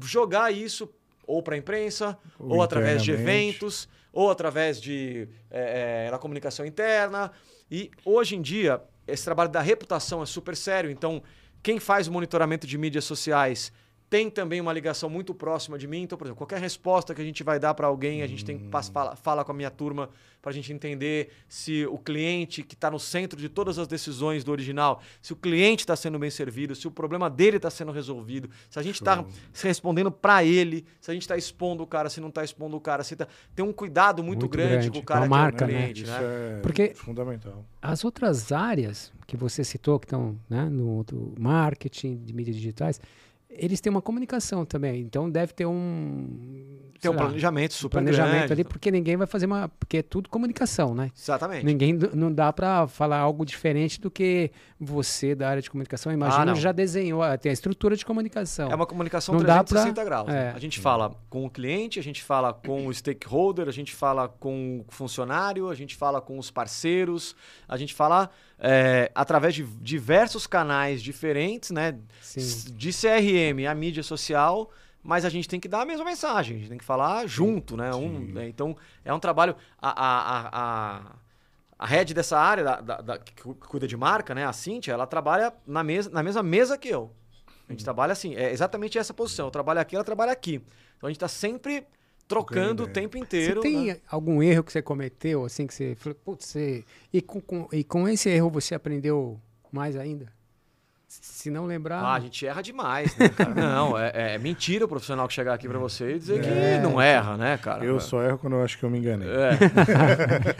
jogar 0.04 0.52
isso 0.52 0.88
ou 1.28 1.44
para 1.44 1.56
a 1.56 1.58
imprensa, 1.58 2.18
ou, 2.40 2.56
ou 2.56 2.62
através 2.64 3.04
de 3.04 3.12
eventos, 3.12 3.88
ou 4.14 4.32
através 4.32 4.82
de, 4.82 5.28
é, 5.52 6.10
da 6.10 6.18
comunicação 6.18 6.66
interna. 6.66 7.32
E 7.70 7.92
hoje 8.04 8.36
em 8.36 8.42
dia, 8.42 8.82
esse 9.06 9.24
trabalho 9.24 9.52
da 9.52 9.62
reputação 9.62 10.24
é 10.24 10.26
super 10.26 10.56
sério. 10.56 10.90
Então, 10.90 11.22
quem 11.62 11.80
faz 11.80 12.08
o 12.08 12.12
monitoramento 12.12 12.66
de 12.66 12.78
mídias 12.78 13.04
sociais 13.04 13.72
tem 14.10 14.30
também 14.30 14.62
uma 14.62 14.72
ligação 14.72 15.10
muito 15.10 15.34
próxima 15.34 15.78
de 15.78 15.88
mim. 15.88 16.04
Então, 16.04 16.18
por 16.18 16.26
exemplo, 16.26 16.38
qualquer 16.38 16.60
resposta 16.60 17.14
que 17.14 17.22
a 17.22 17.24
gente 17.24 17.44
vai 17.44 17.60
dar 17.60 17.74
para 17.74 17.88
alguém, 17.88 18.22
a 18.22 18.28
gente 18.28 18.44
tem 18.46 18.58
que 18.58 18.70
falar 18.70 19.16
fala 19.16 19.44
com 19.44 19.52
a 19.52 19.56
minha 19.56 19.70
turma 19.70 20.10
para 20.42 20.52
a 20.52 20.54
gente 20.54 20.72
entender 20.72 21.30
se 21.50 21.86
o 21.88 21.98
cliente 21.98 22.64
que 22.64 22.74
está 22.74 22.90
no 22.90 23.00
centro 23.00 23.38
de 23.38 23.50
todas 23.50 23.78
as 23.78 23.88
decisões 23.88 24.46
do 24.46 24.52
original, 24.52 25.02
se 25.22 25.34
o 25.34 25.36
cliente 25.36 25.82
está 25.82 25.96
sendo 25.96 26.18
bem 26.18 26.30
servido, 26.30 26.74
se 26.74 26.88
o 26.88 26.92
problema 26.92 27.30
dele 27.30 27.58
está 27.58 27.70
sendo 27.70 27.92
resolvido, 27.92 28.50
se 28.70 28.80
a 28.80 28.82
gente 28.82 28.96
está 28.96 29.26
respondendo 29.62 30.10
para 30.10 30.46
ele, 30.46 30.86
se 31.02 31.12
a 31.12 31.14
gente 31.14 31.24
está 31.24 31.36
expondo 31.36 31.84
o 31.84 31.88
cara, 31.88 32.10
se 32.10 32.22
não 32.22 32.30
está 32.30 32.46
expondo 32.46 32.78
o 32.78 32.80
cara, 32.80 33.04
se 33.04 33.16
tá... 33.16 33.28
tem 33.54 33.66
um 33.66 33.74
cuidado 33.74 34.24
muito, 34.24 34.44
muito 34.44 34.50
grande, 34.50 34.72
grande, 34.74 34.92
com 34.92 35.00
o 35.00 35.04
cara 35.04 35.20
com 35.22 35.26
a 35.26 35.30
marca, 35.38 35.58
que 35.58 35.64
é 35.64 35.76
o 35.76 35.80
cliente, 35.80 36.06
né? 36.06 36.20
né? 36.20 36.58
É 36.60 36.62
Porque 36.62 36.94
fundamental. 36.96 37.66
As 37.82 38.06
outras 38.06 38.52
áreas 38.52 39.12
que 39.26 39.36
você 39.36 39.66
citou 39.66 40.00
que 40.00 40.06
estão 40.06 40.40
né, 40.50 40.70
no 40.70 41.06
marketing 41.38 42.24
de 42.24 42.34
mídias 42.34 42.56
digitais, 42.56 43.02
eles 43.50 43.80
têm 43.80 43.90
uma 43.90 44.02
comunicação 44.02 44.66
também, 44.66 45.02
então 45.02 45.30
deve 45.30 45.54
ter 45.54 45.66
um 45.66 46.78
tem 47.00 47.12
um 47.12 47.14
lá, 47.14 47.22
planejamento 47.22 47.74
super 47.74 47.98
planejamento 47.98 48.38
grande. 48.38 48.54
ali, 48.54 48.64
porque 48.64 48.92
ninguém 48.92 49.16
vai 49.16 49.28
fazer 49.28 49.46
uma, 49.46 49.70
porque 49.70 49.98
é 49.98 50.04
tudo 50.04 50.30
comunicação, 50.30 50.94
né? 50.94 51.12
Exatamente. 51.16 51.66
Ninguém 51.66 51.94
não 52.14 52.34
dá 52.34 52.52
para 52.52 52.88
falar 52.88 53.20
algo 53.20 53.46
diferente 53.46 54.02
do 54.02 54.10
que 54.10 54.52
você 54.80 55.36
da 55.36 55.50
área 55.50 55.62
de 55.62 55.70
comunicação, 55.70 56.12
imagina, 56.12 56.52
ah, 56.52 56.56
já 56.56 56.72
desenhou, 56.72 57.22
ah, 57.22 57.38
tem 57.38 57.50
a 57.50 57.54
estrutura 57.54 57.96
de 57.96 58.06
comunicação. 58.06 58.70
É 58.72 58.76
uma 58.76 58.86
comunicação 58.86 59.36
não 59.36 59.42
360 59.42 59.94
pra... 59.94 60.04
graus. 60.04 60.28
Né? 60.28 60.52
É. 60.52 60.56
A 60.56 60.60
gente 60.60 60.80
fala 60.80 61.16
com 61.30 61.46
o 61.46 61.50
cliente, 61.50 62.00
a 62.00 62.04
gente 62.04 62.24
fala 62.24 62.54
com 62.54 62.88
o 62.88 62.94
stakeholder, 62.94 63.68
a 63.68 63.72
gente 63.72 63.94
fala 63.94 64.28
com 64.28 64.84
o 64.88 64.92
funcionário, 64.92 65.70
a 65.70 65.76
gente 65.76 65.96
fala 65.96 66.20
com 66.20 66.38
os 66.38 66.52
parceiros, 66.52 67.36
a 67.68 67.78
gente 67.78 67.94
fala 67.94 68.30
é, 68.60 69.12
através 69.14 69.54
de 69.54 69.64
diversos 69.64 70.48
canais 70.48 71.02
diferentes, 71.02 71.72
né? 71.72 71.98
Sim. 72.22 72.74
De 72.74 72.92
CRM 72.92 73.68
a 73.70 73.76
mídia 73.76 74.04
social, 74.04 74.72
mas 75.04 75.26
a 75.26 75.30
gente 75.30 75.48
tem 75.48 75.60
que 75.60 75.68
dar 75.68 75.82
a 75.82 75.86
mesma 75.86 76.04
mensagem, 76.04 76.58
a 76.58 76.60
gente 76.60 76.70
tem 76.70 76.78
que 76.78 76.84
falar 76.84 77.28
junto, 77.28 77.78
né? 77.78 77.94
Um, 77.94 78.20
né? 78.20 78.48
Então, 78.48 78.76
é 79.06 79.14
um 79.14 79.20
trabalho. 79.20 79.56
A, 79.80 79.90
a, 79.90 80.50
a, 80.52 81.16
a 81.80 81.86
head 81.86 82.14
dessa 82.14 82.38
área, 82.38 82.64
da, 82.64 82.82
da, 82.82 83.02
da, 83.02 83.18
que 83.20 83.34
cuida 83.42 83.88
de 83.88 83.96
marca, 83.96 84.34
né? 84.34 84.46
A 84.46 84.54
Cintia, 84.54 84.94
ela 84.94 85.06
trabalha 85.06 85.54
na, 85.66 85.84
mesa, 85.84 86.10
na 86.10 86.24
mesma 86.24 86.42
mesa 86.42 86.78
que 86.78 86.90
eu. 86.90 87.12
A 87.68 87.72
gente 87.72 87.82
hum. 87.82 87.84
trabalha 87.84 88.14
assim, 88.14 88.36
é 88.36 88.52
exatamente 88.52 88.98
essa 88.98 89.14
posição. 89.14 89.48
Eu 89.48 89.52
trabalho 89.52 89.80
aqui, 89.80 89.96
ela 89.96 90.04
trabalha 90.04 90.32
aqui. 90.32 90.56
Então 90.98 91.08
a 91.08 91.10
gente 91.10 91.18
está 91.18 91.28
sempre 91.28 91.86
trocando 92.28 92.84
o 92.84 92.88
tempo 92.88 93.18
inteiro. 93.18 93.62
Você 93.62 93.68
tem 93.68 93.88
né? 93.88 93.98
algum 94.10 94.44
erro 94.44 94.64
que 94.64 94.72
você 94.72 94.82
cometeu, 94.82 95.46
assim, 95.46 95.66
que 95.66 95.74
você 95.74 95.96
falou, 95.96 96.18
putz, 96.24 96.48
você... 96.48 96.84
E, 97.14 97.22
com, 97.22 97.40
com, 97.40 97.68
e 97.72 97.84
com 97.84 98.08
esse 98.08 98.30
erro 98.30 98.50
você 98.50 98.76
aprendeu 98.76 99.40
mais 99.72 99.96
ainda? 99.96 100.28
Se 101.08 101.50
não 101.50 101.66
lembrar. 101.66 102.02
Ah, 102.02 102.16
a 102.16 102.20
gente 102.20 102.46
erra 102.46 102.62
demais, 102.62 103.16
né, 103.16 103.30
cara? 103.30 103.54
não, 103.56 103.98
é, 103.98 104.12
é, 104.14 104.38
mentira 104.38 104.84
o 104.84 104.88
profissional 104.90 105.26
que 105.26 105.34
chegar 105.34 105.54
aqui 105.54 105.66
para 105.66 105.80
você 105.80 106.16
e 106.16 106.20
dizer 106.20 106.40
é, 106.40 106.78
que 106.78 106.84
não 106.84 107.00
erra, 107.02 107.38
né, 107.38 107.58
cara? 107.58 107.86
Eu 107.86 107.98
só 108.02 108.22
erro 108.22 108.38
quando 108.38 108.58
eu 108.58 108.64
acho 108.64 108.78
que 108.78 108.84
eu 108.84 108.90
me 108.90 109.00
enganei. 109.00 109.30
É. 109.30 109.58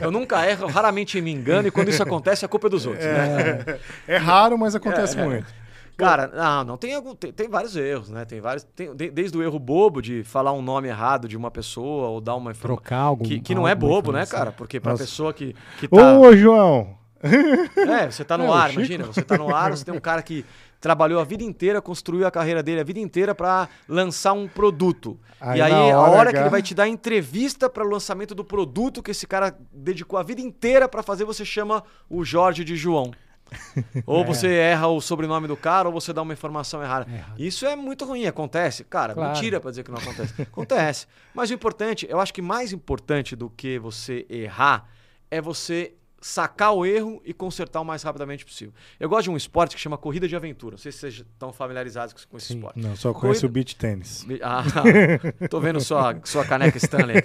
eu 0.00 0.10
nunca 0.10 0.48
erro, 0.48 0.66
raramente 0.68 1.20
me 1.20 1.30
engano, 1.30 1.68
e 1.68 1.70
quando 1.70 1.90
isso 1.90 2.02
acontece, 2.02 2.46
a 2.46 2.48
culpa 2.48 2.68
é 2.68 2.70
dos 2.70 2.86
outros. 2.86 3.04
Né? 3.04 3.78
É, 4.06 4.16
raro, 4.16 4.56
mas 4.56 4.74
acontece 4.74 5.18
é, 5.20 5.24
muito. 5.24 5.52
Cara, 5.98 6.28
não, 6.28 6.64
não 6.64 6.76
tem 6.76 6.94
algum. 6.94 7.12
Tem, 7.12 7.32
tem 7.32 7.48
vários 7.48 7.74
erros, 7.74 8.08
né? 8.08 8.24
Tem 8.24 8.40
vários. 8.40 8.62
Tem, 8.62 8.94
desde 8.94 9.36
o 9.36 9.42
erro 9.42 9.58
bobo 9.58 10.00
de 10.00 10.22
falar 10.22 10.52
um 10.52 10.62
nome 10.62 10.86
errado 10.86 11.26
de 11.26 11.36
uma 11.36 11.50
pessoa 11.50 12.06
ou 12.06 12.20
dar 12.20 12.36
uma 12.36 12.54
Trocar 12.54 13.00
algum. 13.00 13.24
Que, 13.24 13.40
que 13.40 13.52
não 13.52 13.66
é 13.66 13.74
bobo, 13.74 14.12
né, 14.12 14.24
cara? 14.24 14.52
Porque 14.52 14.78
pra 14.78 14.92
Nossa. 14.92 15.02
pessoa 15.02 15.34
que. 15.34 15.56
que 15.80 15.88
tá... 15.88 16.16
Ô, 16.16 16.36
João! 16.36 16.96
É, 17.76 18.08
você 18.08 18.24
tá 18.24 18.38
no 18.38 18.44
é, 18.44 18.52
ar, 18.52 18.72
imagina, 18.72 19.04
você 19.04 19.22
tá 19.22 19.36
no 19.36 19.52
ar, 19.52 19.72
você 19.72 19.84
tem 19.84 19.92
um 19.92 19.98
cara 19.98 20.22
que 20.22 20.44
trabalhou 20.80 21.20
a 21.20 21.24
vida 21.24 21.42
inteira, 21.42 21.82
construiu 21.82 22.24
a 22.24 22.30
carreira 22.30 22.62
dele 22.62 22.80
a 22.80 22.84
vida 22.84 23.00
inteira 23.00 23.34
para 23.34 23.68
lançar 23.88 24.34
um 24.34 24.46
produto. 24.46 25.18
Aí, 25.40 25.58
e 25.58 25.62
aí, 25.62 25.72
hora 25.72 25.96
a 25.96 26.10
hora 26.10 26.32
que 26.32 26.38
ele 26.38 26.48
vai 26.48 26.62
te 26.62 26.76
dar 26.76 26.86
entrevista 26.86 27.68
para 27.68 27.84
o 27.84 27.90
lançamento 27.90 28.36
do 28.36 28.44
produto 28.44 29.02
que 29.02 29.10
esse 29.10 29.26
cara 29.26 29.52
dedicou 29.72 30.16
a 30.16 30.22
vida 30.22 30.40
inteira 30.40 30.88
para 30.88 31.02
fazer, 31.02 31.24
você 31.24 31.44
chama 31.44 31.82
o 32.08 32.24
Jorge 32.24 32.62
de 32.62 32.76
João. 32.76 33.10
ou 34.06 34.22
é. 34.22 34.24
você 34.24 34.48
erra 34.48 34.88
o 34.88 35.00
sobrenome 35.00 35.48
do 35.48 35.56
cara, 35.56 35.88
ou 35.88 35.94
você 35.94 36.12
dá 36.12 36.22
uma 36.22 36.32
informação 36.32 36.82
errada. 36.82 37.10
É. 37.10 37.24
Isso 37.42 37.66
é 37.66 37.74
muito 37.76 38.04
ruim, 38.04 38.26
acontece. 38.26 38.84
Cara, 38.84 39.14
claro. 39.14 39.32
mentira 39.32 39.60
para 39.60 39.70
dizer 39.70 39.82
que 39.82 39.90
não 39.90 39.98
acontece. 39.98 40.42
acontece. 40.42 41.06
Mas 41.34 41.50
o 41.50 41.54
importante, 41.54 42.06
eu 42.08 42.20
acho 42.20 42.32
que 42.32 42.42
mais 42.42 42.72
importante 42.72 43.34
do 43.34 43.50
que 43.50 43.78
você 43.78 44.26
errar 44.28 44.88
é 45.30 45.40
você 45.40 45.94
sacar 46.20 46.72
o 46.72 46.84
erro 46.84 47.22
e 47.24 47.32
consertar 47.32 47.80
o 47.80 47.84
mais 47.84 48.02
rapidamente 48.02 48.44
possível. 48.44 48.74
Eu 48.98 49.08
gosto 49.08 49.24
de 49.24 49.30
um 49.30 49.36
esporte 49.36 49.76
que 49.76 49.80
chama 49.80 49.96
corrida 49.96 50.26
de 50.26 50.34
aventura. 50.34 50.72
Não 50.72 50.78
sei 50.78 50.90
se 50.90 50.98
vocês 50.98 51.14
estão 51.14 51.52
familiarizados 51.52 52.24
com 52.24 52.36
esse 52.36 52.48
Sim. 52.48 52.54
esporte. 52.56 52.80
Não, 52.80 52.96
só 52.96 53.12
conheço 53.12 53.42
corrida... 53.42 53.46
o 53.46 53.50
beach 53.50 53.76
tênis. 53.76 54.26
Ah, 54.42 54.64
tô 55.48 55.60
vendo 55.60 55.80
sua, 55.80 56.18
sua 56.24 56.44
caneca 56.44 56.76
Stanley. 56.76 57.22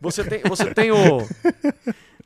Você 0.00 0.24
tem, 0.24 0.40
você 0.42 0.72
tem 0.72 0.90
o 0.90 1.18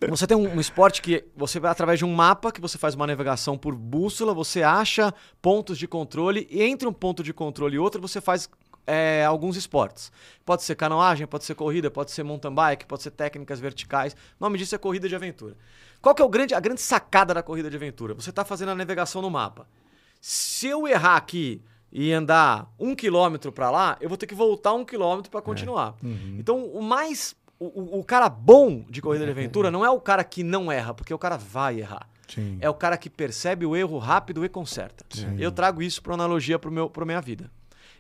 você 0.08 0.26
tem 0.26 0.36
um, 0.36 0.56
um, 0.56 0.60
esporte 0.60 1.00
que 1.00 1.24
você 1.34 1.58
vai 1.58 1.70
através 1.70 1.98
de 1.98 2.04
um 2.04 2.14
mapa 2.14 2.52
que 2.52 2.60
você 2.60 2.76
faz 2.76 2.94
uma 2.94 3.06
navegação 3.06 3.56
por 3.56 3.74
bússola, 3.74 4.34
você 4.34 4.62
acha 4.62 5.12
pontos 5.40 5.78
de 5.78 5.88
controle 5.88 6.46
e 6.50 6.62
entre 6.62 6.86
um 6.86 6.92
ponto 6.92 7.22
de 7.22 7.32
controle 7.32 7.76
e 7.76 7.78
outro 7.78 8.00
você 8.00 8.20
faz 8.20 8.48
é, 8.86 9.24
alguns 9.24 9.56
esportes. 9.56 10.12
Pode 10.44 10.62
ser 10.62 10.74
canoagem, 10.76 11.26
pode 11.26 11.44
ser 11.44 11.54
corrida, 11.54 11.90
pode 11.90 12.10
ser 12.10 12.22
mountain 12.22 12.54
bike, 12.54 12.86
pode 12.86 13.02
ser 13.02 13.10
técnicas 13.10 13.58
verticais. 13.58 14.12
O 14.12 14.44
nome 14.44 14.58
disso 14.58 14.74
é 14.74 14.78
corrida 14.78 15.08
de 15.08 15.14
aventura. 15.14 15.56
Qual 16.00 16.14
que 16.14 16.22
é 16.22 16.24
o 16.24 16.28
grande, 16.28 16.54
a 16.54 16.60
grande 16.60 16.80
sacada 16.80 17.34
da 17.34 17.42
corrida 17.42 17.68
de 17.68 17.76
aventura? 17.76 18.14
Você 18.14 18.30
está 18.30 18.44
fazendo 18.44 18.70
a 18.70 18.74
navegação 18.74 19.20
no 19.20 19.30
mapa. 19.30 19.66
Se 20.20 20.68
eu 20.68 20.86
errar 20.86 21.16
aqui 21.16 21.62
e 21.90 22.12
andar 22.12 22.70
um 22.78 22.94
quilômetro 22.94 23.50
para 23.50 23.70
lá, 23.70 23.96
eu 24.00 24.08
vou 24.08 24.16
ter 24.16 24.26
que 24.26 24.34
voltar 24.34 24.72
um 24.74 24.84
quilômetro 24.84 25.30
para 25.30 25.42
continuar. 25.42 25.94
É. 26.02 26.06
Uhum. 26.06 26.36
Então, 26.38 26.64
o 26.66 26.82
mais 26.82 27.34
o, 27.58 27.98
o, 27.98 28.04
cara 28.04 28.28
bom 28.28 28.84
de 28.88 29.00
corrida 29.00 29.24
de 29.24 29.30
aventura 29.32 29.70
não 29.70 29.84
é 29.84 29.90
o 29.90 30.00
cara 30.00 30.22
que 30.22 30.42
não 30.42 30.70
erra, 30.70 30.94
porque 30.94 31.12
o 31.12 31.18
cara 31.18 31.36
vai 31.36 31.80
errar. 31.80 32.08
Sim. 32.28 32.58
É 32.60 32.68
o 32.68 32.74
cara 32.74 32.96
que 32.96 33.08
percebe 33.08 33.64
o 33.64 33.76
erro 33.76 33.98
rápido 33.98 34.44
e 34.44 34.48
conserta. 34.48 35.04
Sim. 35.10 35.36
Eu 35.38 35.52
trago 35.52 35.82
isso 35.82 36.02
para 36.02 36.14
analogia 36.14 36.58
para 36.58 36.70
a 36.70 37.06
minha 37.06 37.20
vida. 37.20 37.50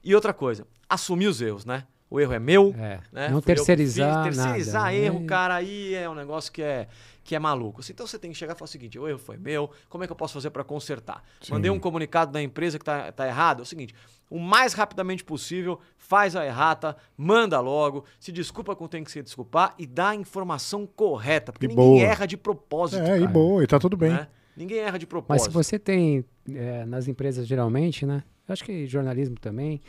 E 0.02 0.14
outra 0.14 0.32
coisa, 0.32 0.66
assumir 0.88 1.26
os 1.26 1.40
erros, 1.40 1.64
né? 1.64 1.84
O 2.10 2.20
erro 2.20 2.32
é 2.32 2.38
meu. 2.38 2.74
É, 2.78 3.00
né? 3.12 3.28
Não 3.28 3.42
Fui 3.42 3.54
terceirizar 3.54 4.24
fiz. 4.26 4.36
Terceirizar 4.36 4.82
nada. 4.84 4.94
erro, 4.94 5.22
É. 5.22 5.26
cara, 5.26 5.54
aí 5.56 5.94
é 5.94 6.08
um 6.08 6.14
negócio 6.14 6.52
que 6.52 6.62
é, 6.62 6.86
que 7.24 7.34
é 7.34 7.38
maluco. 7.38 7.80
Assim, 7.80 7.92
Então 7.92 8.06
você 8.06 8.18
tem 8.18 8.30
que 8.30 8.36
chegar 8.36 8.54
e 8.54 8.58
falar 8.58 8.66
o 8.66 8.70
seguinte: 8.70 8.98
o 8.98 9.08
erro 9.08 9.18
foi 9.18 9.36
meu, 9.36 9.70
como 9.88 10.04
é 10.04 10.06
que 10.06 10.12
eu 10.12 10.16
posso 10.16 10.34
fazer 10.34 10.50
para 10.50 10.62
consertar? 10.64 11.22
Sim. 11.40 11.52
Mandei 11.52 11.70
um 11.70 11.78
comunicado 11.78 12.30
da 12.32 12.40
empresa 12.42 12.78
que 12.78 12.84
tá, 12.84 13.10
tá 13.12 13.26
errado. 13.26 13.60
É 13.60 13.62
o 13.62 13.66
seguinte: 13.66 13.94
o 14.30 14.38
mais 14.38 14.72
rapidamente 14.72 15.24
possível, 15.24 15.80
faz 15.98 16.36
a 16.36 16.44
errata, 16.46 16.96
manda 17.16 17.58
logo, 17.60 18.04
se 18.20 18.30
desculpa 18.32 18.74
com 18.76 18.84
quem 18.88 18.98
tem 19.00 19.04
que 19.04 19.10
se 19.10 19.22
desculpar 19.22 19.74
e 19.78 19.86
dá 19.86 20.10
a 20.10 20.14
informação 20.14 20.86
correta. 20.86 21.52
Porque 21.52 21.66
E 21.66 21.68
ninguém 21.68 21.84
boa. 21.84 22.02
erra 22.02 22.26
de 22.26 22.36
propósito. 22.36 23.02
É, 23.02 23.16
e 23.16 23.20
cara, 23.20 23.26
boa, 23.32 23.62
e 23.64 23.66
tá 23.66 23.78
tudo 23.78 23.96
bem. 23.96 24.10
né? 24.12 24.28
Ninguém 24.56 24.78
erra 24.78 24.98
de 24.98 25.04
Mas 25.04 25.10
propósito. 25.10 25.44
se 25.44 25.50
você 25.50 25.78
tem 25.78 26.24
é, 26.48 26.84
nas 26.86 27.06
empresas 27.08 27.46
geralmente, 27.46 28.06
né? 28.06 28.22
Eu 28.48 28.52
acho 28.52 28.64
que 28.64 28.86
jornalismo 28.86 29.36
também, 29.38 29.80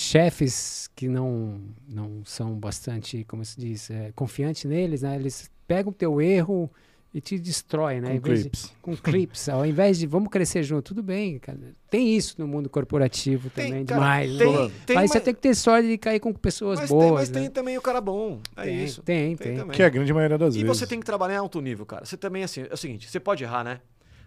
chefes 0.00 0.90
que 0.94 1.08
não 1.08 1.58
não 1.88 2.22
são 2.24 2.54
bastante, 2.54 3.24
como 3.24 3.42
se 3.44 3.58
diz, 3.58 3.90
é, 3.90 4.12
confiantes 4.14 4.64
neles, 4.64 5.00
né? 5.02 5.16
Eles 5.16 5.50
pegam 5.66 5.90
o 5.90 5.94
teu 5.94 6.20
erro 6.20 6.70
e 7.14 7.20
te 7.20 7.38
destroem, 7.38 8.02
né? 8.02 8.08
Com 8.20 8.34
de- 8.34 8.40
clips. 8.42 8.74
com 8.82 8.94
clips, 8.96 9.48
ao 9.48 9.64
invés 9.64 9.98
de 9.98 10.06
vamos 10.06 10.28
crescer 10.28 10.62
junto, 10.62 10.82
tudo 10.88 11.02
bem, 11.02 11.38
cara. 11.38 11.58
Tem 11.88 12.14
isso 12.14 12.34
no 12.38 12.46
mundo 12.46 12.68
corporativo 12.68 13.48
Tem, 13.48 13.68
também, 13.70 13.86
cara, 13.86 14.00
demais. 14.00 14.36
tem- 14.36 14.52
né? 14.68 14.72
tem, 14.84 14.96
mas 14.96 15.10
você 15.10 15.20
tem 15.20 15.34
que 15.34 15.40
ter 15.40 15.54
sorte 15.54 15.88
de 15.88 15.96
cair 15.96 16.20
com 16.20 16.30
pessoas 16.34 16.78
mas 16.78 16.90
tem, 16.90 16.98
boas, 16.98 17.12
mas 17.14 17.30
né? 17.30 17.40
tem 17.40 17.50
também 17.50 17.78
o 17.78 17.80
cara 17.80 18.00
bom. 18.02 18.38
É 18.54 18.64
tem, 18.64 18.84
isso. 18.84 19.02
tem, 19.02 19.34
tem. 19.34 19.56
também. 19.56 19.74
Que 19.74 19.82
é 19.82 19.86
a 19.86 19.88
grande 19.88 20.12
maioria 20.12 20.36
das 20.36 20.54
E 20.56 20.62
vezes. 20.62 20.76
você 20.78 20.86
tem 20.86 21.00
que 21.00 21.06
trabalhar 21.06 21.34
em 21.36 21.38
alto 21.38 21.58
nível, 21.62 21.86
cara. 21.86 22.04
Você 22.04 22.18
também, 22.18 22.42
assim, 22.44 22.66
é 22.68 22.74
o 22.74 22.76
seguinte, 22.76 23.08
você 23.10 23.18
pode 23.18 23.42
errar, 23.42 23.64
né? 23.64 23.80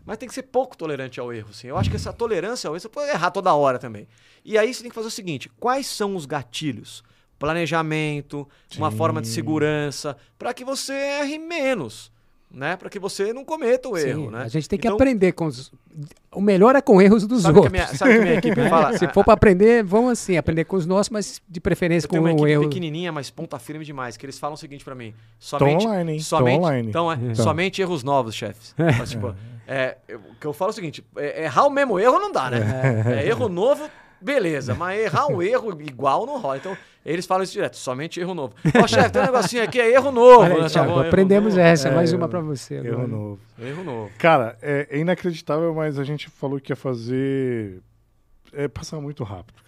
Mas 0.05 0.17
tem 0.17 0.27
que 0.27 0.33
ser 0.35 0.43
pouco 0.43 0.75
tolerante 0.77 1.19
ao 1.19 1.31
erro, 1.31 1.49
assim. 1.51 1.67
Eu 1.67 1.77
acho 1.77 1.89
que 1.89 1.95
essa 1.95 2.11
tolerância 2.11 2.67
ao 2.67 2.73
erro, 2.75 2.81
você 2.81 2.89
pode 2.89 3.11
errar 3.11 3.29
toda 3.31 3.53
hora 3.53 3.77
também. 3.77 4.07
E 4.43 4.57
aí 4.57 4.73
você 4.73 4.81
tem 4.81 4.89
que 4.89 4.95
fazer 4.95 5.07
o 5.07 5.11
seguinte, 5.11 5.49
quais 5.59 5.85
são 5.87 6.15
os 6.15 6.25
gatilhos? 6.25 7.03
Planejamento, 7.37 8.47
uma 8.77 8.91
Sim. 8.91 8.97
forma 8.97 9.21
de 9.21 9.27
segurança, 9.27 10.15
para 10.37 10.53
que 10.53 10.63
você 10.63 10.93
erre 10.93 11.37
menos, 11.37 12.11
né? 12.51 12.75
Para 12.77 12.89
que 12.89 12.99
você 12.99 13.33
não 13.33 13.43
cometa 13.43 13.89
o 13.89 13.97
Sim, 13.97 14.07
erro, 14.07 14.31
né? 14.31 14.43
A 14.43 14.47
gente 14.47 14.67
tem 14.69 14.77
que 14.77 14.87
Então, 14.87 14.95
aprender 14.95 15.31
com 15.33 15.45
os. 15.45 15.71
O 16.31 16.41
melhor 16.41 16.75
é 16.75 16.81
com 16.81 17.01
erros 17.01 17.25
dos 17.25 17.41
Sabe 17.41 17.53
que 17.53 17.59
a 17.59 17.63
outros. 17.63 17.71
minha, 17.71 17.87
sabe 17.97 18.11
que 18.13 18.17
a 18.19 18.21
minha 18.21 18.33
equipe 18.35 18.59
né? 18.61 18.69
fala? 18.69 18.97
Se 18.97 19.07
for 19.09 19.23
para 19.23 19.33
aprender, 19.33 19.83
vamos 19.83 20.11
assim, 20.11 20.37
aprender 20.37 20.63
com 20.65 20.75
os 20.77 20.85
nossos, 20.85 21.09
mas 21.09 21.41
de 21.47 21.59
preferência 21.59 22.05
Eu 22.07 22.11
tenho 22.11 22.23
com 22.23 22.29
uma 22.29 22.33
o 22.33 22.37
equipe 22.37 22.51
erro. 22.51 22.63
pequenininha, 22.69 23.11
mas 23.11 23.29
ponta 23.29 23.57
firme 23.59 23.83
demais, 23.83 24.15
que 24.15 24.25
eles 24.25 24.37
falam 24.37 24.53
o 24.53 24.57
seguinte 24.57 24.83
pra 24.85 24.95
mim. 24.95 25.13
Somente, 25.39 25.85
online, 25.87 26.11
hein? 26.13 26.19
Somente, 26.19 26.59
online. 26.59 26.89
então, 26.89 27.11
é, 27.11 27.15
Então. 27.15 27.35
somente 27.35 27.81
erros 27.81 28.03
novos, 28.03 28.35
chefes. 28.35 28.73
Mas, 28.97 29.09
tipo, 29.11 29.33
é, 29.69 29.97
eu- 30.07 30.19
que 30.39 30.47
eu 30.47 30.53
falo 30.53 30.69
é 30.69 30.73
o 30.73 30.75
seguinte, 30.75 31.05
é, 31.15 31.43
errar 31.43 31.65
o 31.65 31.69
mesmo 31.69 31.99
erro 31.99 32.17
não 32.19 32.31
dá, 32.31 32.49
né? 32.49 32.59
É, 33.21 33.27
erro 33.27 33.47
novo, 33.47 33.89
beleza, 34.19 34.73
mas 34.73 34.99
errar 34.99 35.27
um 35.27 35.41
erro 35.41 35.79
igual 35.81 36.25
não 36.25 36.39
rola. 36.39 36.57
Então, 36.57 36.75
eles 37.05 37.25
falam 37.25 37.43
isso 37.43 37.53
direto, 37.53 37.77
somente 37.77 38.19
erro 38.19 38.33
novo. 38.33 38.53
Ó, 38.81 38.87
chefe, 38.87 39.09
tem 39.11 39.21
um 39.21 39.25
negocinho 39.25 39.63
aqui, 39.63 39.79
é 39.79 39.91
erro 39.93 40.11
novo. 40.11 40.43
Aí, 40.43 40.53
né? 40.55 40.59
Tá 40.63 40.69
Thiago, 40.69 40.91
erro 40.91 40.99
aprendemos 41.01 41.53
novo. 41.55 41.65
essa, 41.65 41.87
É, 41.89 41.95
mais 41.95 42.11
uma 42.11 42.27
para 42.27 42.41
você. 42.41 42.75
Erro 42.75 42.87
agora. 42.93 43.07
novo. 43.07 43.39
Erro 43.59 43.83
novo. 43.83 44.11
Cara, 44.17 44.57
é, 44.61 44.87
é 44.89 44.97
inacreditável, 44.97 45.73
mas 45.73 45.97
a 45.99 46.03
gente 46.03 46.29
falou 46.29 46.59
que 46.59 46.71
ia 46.71 46.75
fazer. 46.75 47.79
É 48.51 48.67
passar 48.67 48.99
muito 48.99 49.23
rápido. 49.23 49.59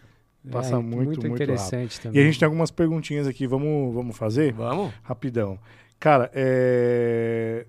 Passa 0.52 0.74
É, 0.74 0.78
muito, 0.80 1.20
muito 1.22 1.28
interessante 1.28 1.98
E 1.98 2.02
também. 2.02 2.22
a 2.22 2.26
gente 2.26 2.40
tem 2.40 2.46
algumas 2.48 2.72
perguntinhas 2.72 3.28
aqui, 3.28 3.46
vamos, 3.46 3.94
vamos 3.94 4.18
fazer? 4.18 4.52
Vamos? 4.54 4.92
Rapidão. 5.04 5.60
Cara, 6.00 6.32
é. 6.34 7.68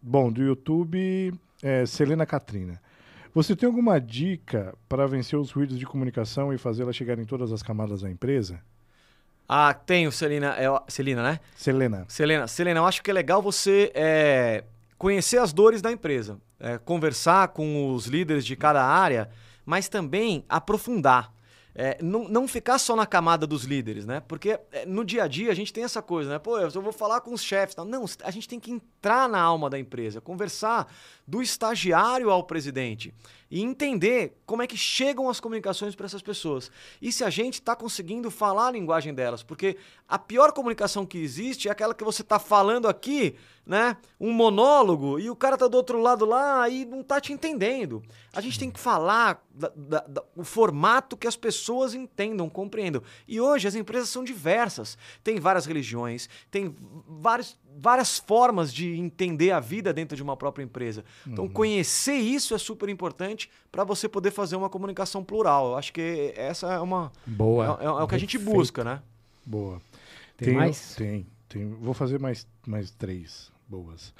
Bom, 0.00 0.30
do 0.30 0.42
YouTube, 0.42 1.34
é, 1.62 1.84
Selena 1.84 2.24
Catrina. 2.24 2.80
Você 3.34 3.54
tem 3.54 3.66
alguma 3.66 4.00
dica 4.00 4.74
para 4.88 5.06
vencer 5.06 5.38
os 5.38 5.50
ruídos 5.50 5.78
de 5.78 5.84
comunicação 5.84 6.52
e 6.52 6.58
fazê-la 6.58 6.92
chegar 6.92 7.18
em 7.18 7.24
todas 7.24 7.52
as 7.52 7.62
camadas 7.62 8.02
da 8.02 8.10
empresa? 8.10 8.60
Ah, 9.48 9.74
tenho, 9.74 10.12
Celina, 10.12 10.54
é, 10.56 10.66
Celina, 10.88 11.22
né? 11.22 11.40
Selena. 11.56 12.04
Selena, 12.08 12.46
Selena, 12.46 12.80
eu 12.80 12.86
acho 12.86 13.02
que 13.02 13.10
é 13.10 13.14
legal 13.14 13.42
você 13.42 13.90
é, 13.94 14.64
conhecer 14.96 15.38
as 15.38 15.52
dores 15.52 15.82
da 15.82 15.90
empresa, 15.90 16.38
é, 16.60 16.78
conversar 16.78 17.48
com 17.48 17.92
os 17.92 18.06
líderes 18.06 18.44
de 18.44 18.54
cada 18.54 18.84
área, 18.84 19.28
mas 19.64 19.88
também 19.88 20.44
aprofundar. 20.48 21.32
É, 21.80 21.96
não, 22.02 22.28
não 22.28 22.48
ficar 22.48 22.76
só 22.76 22.96
na 22.96 23.06
camada 23.06 23.46
dos 23.46 23.62
líderes, 23.62 24.04
né? 24.04 24.20
Porque 24.26 24.58
é, 24.72 24.84
no 24.84 25.04
dia 25.04 25.22
a 25.22 25.28
dia 25.28 25.52
a 25.52 25.54
gente 25.54 25.72
tem 25.72 25.84
essa 25.84 26.02
coisa, 26.02 26.28
né? 26.28 26.36
Pô, 26.40 26.58
eu 26.58 26.82
vou 26.82 26.92
falar 26.92 27.20
com 27.20 27.32
os 27.32 27.40
chefes. 27.40 27.76
Tal. 27.76 27.84
Não, 27.84 28.04
a 28.24 28.30
gente 28.32 28.48
tem 28.48 28.58
que 28.58 28.72
entrar 28.72 29.28
na 29.28 29.40
alma 29.40 29.70
da 29.70 29.78
empresa, 29.78 30.20
conversar 30.20 30.92
do 31.24 31.40
estagiário 31.40 32.30
ao 32.30 32.42
presidente 32.42 33.14
e 33.48 33.62
entender 33.62 34.36
como 34.44 34.60
é 34.60 34.66
que 34.66 34.76
chegam 34.76 35.30
as 35.30 35.38
comunicações 35.38 35.94
para 35.94 36.06
essas 36.06 36.20
pessoas. 36.20 36.68
E 37.00 37.12
se 37.12 37.22
a 37.22 37.30
gente 37.30 37.54
está 37.54 37.76
conseguindo 37.76 38.28
falar 38.28 38.66
a 38.66 38.72
linguagem 38.72 39.14
delas, 39.14 39.44
porque 39.44 39.76
a 40.08 40.18
pior 40.18 40.50
comunicação 40.50 41.06
que 41.06 41.18
existe 41.18 41.68
é 41.68 41.70
aquela 41.70 41.94
que 41.94 42.02
você 42.02 42.22
está 42.22 42.40
falando 42.40 42.88
aqui, 42.88 43.36
né? 43.68 43.98
Um 44.18 44.32
monólogo 44.32 45.20
e 45.20 45.28
o 45.28 45.36
cara 45.36 45.58
tá 45.58 45.68
do 45.68 45.76
outro 45.76 46.00
lado 46.00 46.24
lá 46.24 46.66
e 46.70 46.86
não 46.86 47.02
tá 47.02 47.20
te 47.20 47.34
entendendo. 47.34 48.02
A 48.32 48.40
gente 48.40 48.58
tem 48.58 48.70
que 48.70 48.80
falar 48.80 49.46
da- 49.54 49.70
da- 49.76 50.00
da- 50.08 50.24
o 50.34 50.42
formato 50.42 51.18
que 51.18 51.26
as 51.26 51.36
pessoas 51.36 51.92
entendam, 51.92 52.48
compreendam. 52.48 53.02
E 53.28 53.38
hoje 53.38 53.68
as 53.68 53.74
empresas 53.74 54.08
são 54.08 54.24
diversas. 54.24 54.96
Tem 55.22 55.38
várias 55.38 55.66
religiões, 55.66 56.30
tem 56.50 56.74
vários, 57.06 57.58
várias 57.78 58.18
formas 58.18 58.72
de 58.72 58.96
entender 58.98 59.50
a 59.50 59.60
vida 59.60 59.92
dentro 59.92 60.16
de 60.16 60.22
uma 60.22 60.36
própria 60.36 60.64
empresa. 60.64 61.04
Então, 61.26 61.46
conhecer 61.46 62.14
isso 62.16 62.54
é 62.54 62.58
super 62.58 62.88
importante 62.88 63.50
para 63.70 63.84
você 63.84 64.08
poder 64.08 64.30
fazer 64.30 64.56
uma 64.56 64.70
comunicação 64.70 65.22
plural. 65.22 65.72
Eu 65.72 65.76
acho 65.76 65.92
que 65.92 66.32
essa 66.34 66.72
é 66.72 66.80
uma. 66.80 67.12
Boa. 67.26 67.78
É, 67.80 67.84
é- 67.84 67.86
é 67.88 67.90
o 67.90 68.08
que 68.08 68.14
a 68.14 68.18
gente 68.18 68.38
Perfeito. 68.38 68.56
busca, 68.56 68.82
né? 68.82 69.02
Boa. 69.44 69.78
Tem 70.38 70.54
mais? 70.54 70.94
Tem, 70.94 71.26
tem. 71.48 71.68
Vou 71.68 71.92
fazer 71.92 72.18
mais, 72.18 72.46
mais 72.66 72.90
três 72.92 73.50
boas. 73.68 74.14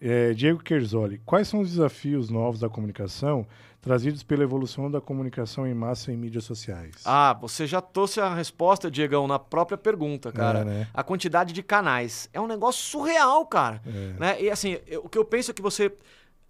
É, 0.00 0.32
Diego 0.34 0.58
Kerzoli, 0.62 1.18
quais 1.24 1.46
são 1.48 1.60
os 1.60 1.70
desafios 1.70 2.28
novos 2.28 2.60
da 2.60 2.68
comunicação 2.68 3.46
trazidos 3.80 4.22
pela 4.22 4.42
evolução 4.42 4.90
da 4.90 5.00
comunicação 5.00 5.66
em 5.66 5.72
massa 5.72 6.12
em 6.12 6.16
mídias 6.16 6.44
sociais? 6.44 6.96
Ah, 7.04 7.32
você 7.40 7.66
já 7.66 7.80
trouxe 7.80 8.20
a 8.20 8.34
resposta, 8.34 8.90
Diegão, 8.90 9.26
na 9.28 9.38
própria 9.38 9.78
pergunta, 9.78 10.32
cara. 10.32 10.60
É, 10.60 10.64
né? 10.64 10.88
A 10.92 11.02
quantidade 11.04 11.52
de 11.52 11.62
canais. 11.62 12.28
É 12.32 12.40
um 12.40 12.46
negócio 12.48 12.82
surreal, 12.84 13.46
cara. 13.46 13.80
É. 13.86 13.90
Né? 14.20 14.42
E 14.42 14.50
assim, 14.50 14.78
eu- 14.86 15.02
o 15.04 15.08
que 15.08 15.16
eu 15.16 15.24
penso 15.24 15.50
é 15.52 15.54
que 15.54 15.62
você. 15.62 15.92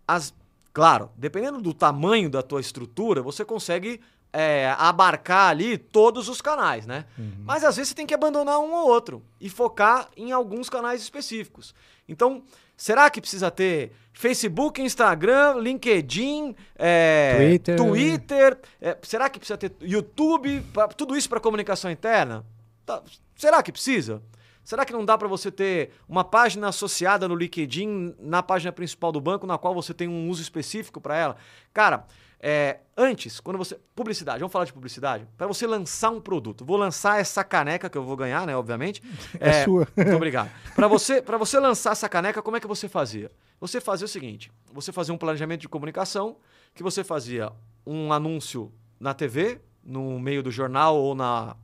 As, 0.07 0.34
claro, 0.72 1.11
dependendo 1.16 1.61
do 1.61 1.74
tamanho 1.74 2.30
da 2.30 2.42
tua 2.42 2.61
estrutura, 2.61 3.20
você 3.22 3.44
consegue 3.44 4.01
é, 4.33 4.74
abarcar 4.79 5.51
ali 5.51 5.79
todos 5.79 6.29
os 6.29 6.41
canais, 6.41 6.87
né? 6.87 7.05
Mas 7.45 7.64
às 7.64 7.76
vezes 7.76 7.91
você 7.91 7.95
tem 7.95 8.07
que 8.07 8.14
abandonar 8.14 8.59
um 8.59 8.72
ou 8.72 8.89
outro 8.89 9.22
e 9.41 9.49
focar 9.49 10.09
em 10.16 10.33
alguns 10.33 10.68
canais 10.68 11.01
específicos. 11.01 11.74
Então, 12.09 12.43
será 12.76 13.09
que 13.11 13.20
precisa 13.20 13.51
ter 13.51 13.93
Facebook, 14.12 14.81
Instagram, 14.83 15.55
LinkedIn, 15.61 16.55
é, 16.76 17.37
Twitter. 17.37 17.76
Twitter? 17.76 18.59
É, 18.81 18.97
será 19.03 19.29
que 19.31 19.39
precisa 19.39 19.57
ter 19.57 19.72
YouTube? 19.81 20.61
pra- 20.72 20.89
tudo 20.89 21.16
isso 21.16 21.29
para 21.29 21.41
comunicação 21.41 21.91
interna? 21.91 22.45
Tá, 22.85 23.03
será 23.37 23.62
que 23.62 23.72
precisa? 23.72 24.22
Será 24.64 24.85
que 24.85 24.93
não 24.93 25.03
dá 25.05 25.16
para 25.16 25.29
você 25.29 25.51
ter 25.51 25.93
uma 26.07 26.22
página 26.22 26.68
associada 26.68 27.26
no 27.26 27.35
LinkedIn 27.35 28.14
na 28.18 28.43
página 28.43 28.70
principal 28.70 29.11
do 29.11 29.20
banco, 29.20 29.47
na 29.47 29.57
qual 29.57 29.74
você 29.74 29.95
tem 29.95 30.07
um 30.09 30.29
uso 30.29 30.43
específico 30.43 31.01
para 31.01 31.16
ela? 31.16 31.37
Cara, 31.72 32.05
é, 32.41 32.78
antes, 32.97 33.41
quando 33.41 33.57
você. 33.57 33.78
Publicidade, 33.95 34.39
vamos 34.39 34.53
falar 34.53 34.64
de 34.64 34.72
publicidade? 34.72 35.26
Para 35.36 35.47
você 35.47 35.66
lançar 35.66 36.11
um 36.11 36.20
produto. 36.20 36.64
Vou 36.64 36.76
lançar 36.76 37.20
essa 37.20 37.43
caneca 37.43 37.91
que 37.91 37.99
eu 37.99 38.05
vou 38.05 38.16
ganhar, 38.16 38.47
né? 38.47 38.57
Obviamente. 38.57 39.03
É 39.41 39.64
sua. 39.64 39.86
Muito 39.97 40.14
obrigado. 40.14 40.51
Para 40.74 40.86
você, 40.89 41.20
pra 41.20 41.36
você 41.36 41.59
lançar 41.59 41.93
essa 41.93 42.09
caneca, 42.09 42.41
como 42.41 42.57
é 42.57 42.61
que 42.61 42.66
você 42.66 42.89
fazia? 42.89 43.30
Você 43.61 43.80
fazia 43.80 44.05
o 44.05 44.09
seguinte: 44.09 44.53
você 44.72 44.93
fazia 44.93 45.12
um 45.12 45.18
planejamento 45.18 45.61
de 45.61 45.68
comunicação, 45.68 46.36
que 46.74 46.82
você 46.82 47.03
fazia 47.03 47.53
um 47.86 48.12
anúncio 48.12 48.72
na 49.01 49.14
TV, 49.14 49.61
no 49.82 50.18
meio 50.20 50.43
do 50.43 50.51
jornal 50.51 50.97
ou 50.97 51.14
na, 51.14 51.57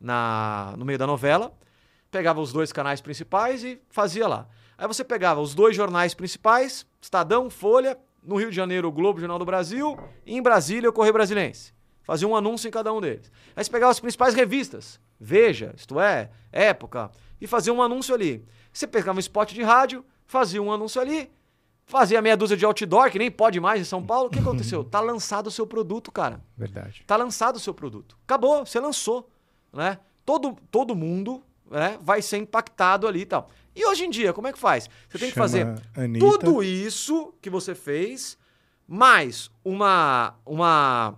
na, 0.00 0.74
no 0.76 0.84
meio 0.84 0.98
da 0.98 1.06
novela, 1.06 1.52
pegava 2.10 2.40
os 2.40 2.52
dois 2.52 2.72
canais 2.72 3.00
principais 3.00 3.62
e 3.62 3.80
fazia 3.90 4.26
lá. 4.26 4.48
Aí 4.78 4.86
você 4.86 5.04
pegava 5.04 5.40
os 5.40 5.54
dois 5.54 5.74
jornais 5.74 6.14
principais, 6.14 6.86
Estadão, 7.00 7.48
Folha, 7.48 7.98
no 8.26 8.36
Rio 8.36 8.50
de 8.50 8.56
Janeiro, 8.56 8.88
o 8.88 8.92
Globo, 8.92 9.20
Jornal 9.20 9.38
do 9.38 9.44
Brasil, 9.44 9.96
e 10.26 10.36
em 10.36 10.42
Brasília, 10.42 10.90
o 10.90 10.92
Correio 10.92 11.14
Brasilense. 11.14 11.72
Fazia 12.02 12.26
um 12.26 12.36
anúncio 12.36 12.68
em 12.68 12.70
cada 12.70 12.92
um 12.92 13.00
deles. 13.00 13.30
Aí 13.54 13.64
você 13.64 13.70
pegava 13.70 13.90
as 13.90 14.00
principais 14.00 14.34
revistas, 14.34 15.00
Veja, 15.18 15.72
isto 15.76 15.98
é, 15.98 16.30
Época, 16.52 17.10
e 17.40 17.46
fazia 17.46 17.72
um 17.72 17.82
anúncio 17.82 18.14
ali. 18.14 18.44
Você 18.72 18.86
pegava 18.86 19.16
um 19.16 19.20
spot 19.20 19.52
de 19.52 19.62
rádio, 19.62 20.04
fazia 20.26 20.62
um 20.62 20.70
anúncio 20.70 21.00
ali, 21.00 21.30
fazia 21.86 22.20
meia 22.20 22.36
dúzia 22.36 22.56
de 22.56 22.66
outdoor, 22.66 23.10
que 23.10 23.18
nem 23.18 23.30
pode 23.30 23.58
mais 23.58 23.80
em 23.80 23.84
São 23.84 24.04
Paulo. 24.04 24.28
O 24.28 24.30
que 24.30 24.38
aconteceu? 24.38 24.84
Tá 24.90 25.00
lançado 25.00 25.46
o 25.46 25.50
seu 25.50 25.66
produto, 25.66 26.12
cara. 26.12 26.42
Verdade. 26.56 27.02
Tá 27.06 27.16
lançado 27.16 27.56
o 27.56 27.60
seu 27.60 27.72
produto. 27.72 28.16
Acabou, 28.24 28.66
você 28.66 28.78
lançou, 28.78 29.28
né? 29.72 29.98
Todo, 30.24 30.56
todo 30.70 30.94
mundo 30.94 31.42
né, 31.70 31.98
vai 32.02 32.20
ser 32.20 32.36
impactado 32.38 33.06
ali 33.06 33.20
e 33.20 33.26
tal. 33.26 33.48
E 33.76 33.86
hoje 33.86 34.06
em 34.06 34.10
dia, 34.10 34.32
como 34.32 34.48
é 34.48 34.52
que 34.52 34.58
faz? 34.58 34.88
Você 35.08 35.18
tem 35.18 35.28
que 35.28 35.34
Chama 35.34 35.44
fazer 35.46 35.74
Anitta. 35.94 36.24
tudo 36.26 36.62
isso 36.62 37.34
que 37.42 37.50
você 37.50 37.74
fez, 37.74 38.38
mais 38.88 39.50
uma, 39.62 40.34
uma, 40.46 41.14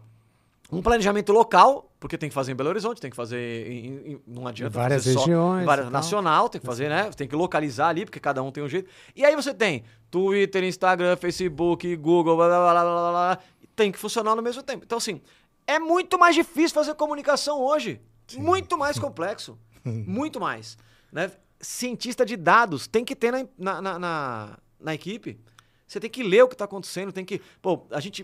um 0.73 0.83
planejamento 0.83 1.33
local 1.33 1.89
Porque 2.01 2.19
tem 2.19 2.29
que 2.29 2.35
fazer 2.35 2.53
em 2.53 2.57
Belo 2.57 2.69
Horizonte, 2.71 3.01
tem 3.01 3.11
que 3.11 3.17
fazer. 3.17 3.71
Em, 3.71 4.13
em, 4.13 4.23
não 4.27 4.47
adianta 4.47 4.77
Várias 4.77 5.05
fazer 5.05 5.19
regiões 5.19 5.61
Só, 5.61 5.67
várias, 5.67 5.91
nacional, 5.91 6.49
tem 6.49 6.61
que 6.61 6.67
fazer, 6.67 6.89
né? 6.89 7.11
Tem 7.11 7.29
que 7.29 7.37
localizar 7.37 7.89
ali, 7.89 8.05
porque 8.05 8.21
cada 8.21 8.43
um 8.43 8.51
tem 8.51 8.63
um 8.63 8.69
jeito. 8.69 8.91
E 9.15 9.25
aí 9.25 9.35
você 9.37 9.55
tem 9.55 9.85
Twitter, 10.11 10.65
Instagram, 10.65 11.17
Facebook, 11.17 11.95
Google, 11.97 12.37
blá 12.37 12.49
blá 12.49 12.73
blá 12.73 12.85
blá 12.85 13.11
blá. 13.11 13.39
tem 13.77 13.93
que 13.93 13.99
funcionar 13.99 14.35
no 14.35 14.43
mesmo 14.43 14.63
tempo. 14.63 14.85
Então, 14.85 14.99
assim, 14.99 15.21
é 15.67 15.79
muito 15.79 16.19
mais 16.19 16.35
difícil 16.35 16.75
fazer 16.75 16.95
comunicação 16.95 17.61
hoje. 17.61 18.01
Muito 18.37 18.77
mais 18.77 18.99
complexo. 19.01 19.59
muito 19.85 20.41
mais. 20.41 20.77
Né? 21.13 21.31
Cientista 21.61 22.25
de 22.25 22.37
dados 22.37 22.87
tem 22.87 23.05
que 23.05 23.17
ter 23.17 23.33
na, 23.33 23.81
na, 23.83 23.99
na, 23.99 24.59
na, 24.79 24.95
equipe. 24.95 25.39
Você 25.87 25.99
tem 25.99 26.09
que 26.11 26.23
ler 26.23 26.45
o 26.45 26.49
que 26.49 26.55
está 26.55 26.67
acontecendo, 26.67 27.13
tem 27.13 27.25
que. 27.25 27.41
Pô, 27.61 27.87
a 27.91 28.01
gente. 28.01 28.23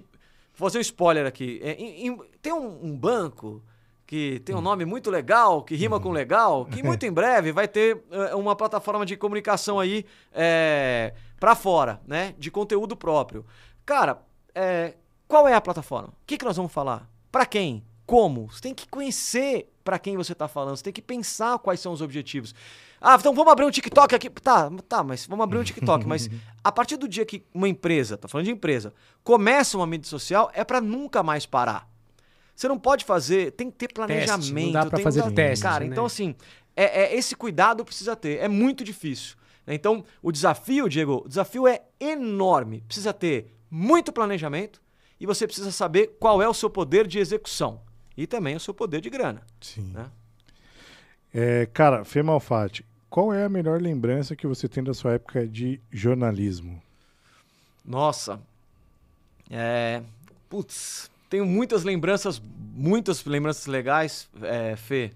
Vou 0.57 0.69
fazer 0.69 0.79
um 0.79 0.83
spoiler 0.83 1.27
aqui. 1.27 1.61
É, 1.63 1.73
em- 1.73 2.07
em- 2.09 2.21
tem 2.41 2.53
um, 2.53 2.87
um 2.87 2.97
banco 2.97 3.63
que 4.07 4.39
tem 4.41 4.55
um 4.55 4.61
nome 4.61 4.85
muito 4.85 5.11
legal, 5.11 5.63
que 5.65 5.75
rima 5.75 5.99
com 5.99 6.13
legal, 6.13 6.65
que 6.67 6.83
muito 6.85 7.05
em 7.05 7.13
breve 7.13 7.51
vai 7.51 7.67
ter 7.67 8.05
é, 8.11 8.35
uma 8.37 8.55
plataforma 8.55 9.05
de 9.05 9.17
comunicação 9.17 9.81
aí 9.81 10.05
é, 10.33 11.13
para 11.41 11.57
fora, 11.57 12.01
né? 12.07 12.35
De 12.39 12.51
conteúdo 12.51 12.95
próprio. 12.97 13.45
Cara, 13.85 14.23
é, 14.55 14.95
qual 15.27 15.49
é 15.49 15.55
a 15.55 15.61
plataforma? 15.61 16.11
O 16.11 16.27
que, 16.27 16.39
que 16.39 16.45
nós 16.45 16.57
vamos 16.57 16.73
falar? 16.73 17.11
Para 17.33 17.47
quem? 17.47 17.85
Como? 18.07 18.49
Você 18.51 18.61
tem 18.61 18.75
que 18.75 18.87
conhecer 18.87 19.74
para 19.85 19.99
quem 19.99 20.17
você 20.17 20.33
está 20.33 20.49
falando, 20.49 20.77
você 20.77 20.83
tem 20.85 20.93
que 20.93 21.03
pensar 21.03 21.59
quais 21.59 21.79
são 21.79 21.93
os 21.93 22.01
objetivos. 22.01 22.55
Ah, 23.01 23.17
então 23.21 23.35
vamos 23.35 23.53
abrir 23.53 23.67
um 23.67 23.71
TikTok 23.71 24.15
aqui. 24.15 24.31
Tá, 24.31 24.71
tá, 24.89 25.05
mas 25.05 25.27
vamos 25.27 25.45
abrir 25.45 25.59
um 25.59 25.63
TikTok. 25.63 26.07
mas 26.07 26.29
a 26.65 26.73
partir 26.73 26.97
do 26.97 27.07
dia 27.07 27.27
que 27.27 27.45
uma 27.53 27.69
empresa, 27.69 28.17
tá 28.17 28.27
falando 28.27 28.47
de 28.47 28.53
empresa, 28.53 28.95
começa 29.23 29.77
uma 29.77 29.87
mídia 29.87 30.09
social, 30.09 30.51
é 30.55 30.65
para 30.65 30.81
nunca 30.81 31.23
mais 31.23 31.45
parar. 31.45 31.87
Você 32.57 32.67
não 32.67 32.79
pode 32.79 33.05
fazer, 33.05 33.53
tem 33.53 33.71
que 33.71 33.77
ter 33.77 33.93
planejamento. 33.93 34.65
não 34.67 34.73
dá 34.73 34.87
pra 34.87 34.97
tem 34.97 35.05
fazer 35.05 35.31
teste, 35.33 35.63
Cara, 35.63 35.85
né? 35.85 35.91
então 35.91 36.07
assim, 36.07 36.35
é, 36.75 37.03
é- 37.03 37.15
esse 37.15 37.37
cuidado 37.37 37.85
precisa 37.85 38.17
ter. 38.17 38.39
É 38.39 38.49
muito 38.49 38.83
difícil. 38.83 39.37
né? 39.67 39.75
Então, 39.75 40.05
o 40.23 40.33
desafio, 40.33 40.89
Diego, 40.89 41.23
o 41.25 41.29
desafio 41.29 41.67
é 41.67 41.83
enorme. 42.01 42.81
Precisa 42.87 43.13
ter 43.13 43.53
muito 43.71 44.13
planejamento 44.13 44.81
e 45.21 45.27
você 45.27 45.47
precisa 45.47 45.73
saber 45.73 46.17
qual 46.19 46.41
é 46.41 46.49
o 46.49 46.55
seu 46.55 46.71
poder 46.71 47.07
de 47.07 47.19
execução 47.19 47.81
e 48.17 48.27
também 48.27 48.57
o 48.57 48.61
seu 48.61 48.73
poder 48.73 49.01
de 49.01 49.11
grana. 49.11 49.43
Sim. 49.61 49.93
Né? 49.93 50.11
É, 51.33 51.67
cara, 51.67 52.05
Fê 52.05 52.23
Malfatti, 52.23 52.85
qual 53.11 53.33
é 53.33 53.45
a 53.45 53.49
melhor 53.49 53.81
lembrança 53.81 54.37
que 54.37 54.47
você 54.47 54.69
tem 54.69 54.83
da 54.83 54.95
sua 54.95 55.15
época 55.15 55.47
de 55.47 55.81
jornalismo? 55.91 56.83
Nossa. 57.85 58.41
É. 59.51 60.03
Putz, 60.49 61.11
tenho 61.29 61.45
muitas 61.45 61.83
lembranças, 61.83 62.41
muitas 62.75 63.25
lembranças 63.25 63.67
legais, 63.67 64.29
é, 64.43 64.77
Fê. 64.77 65.13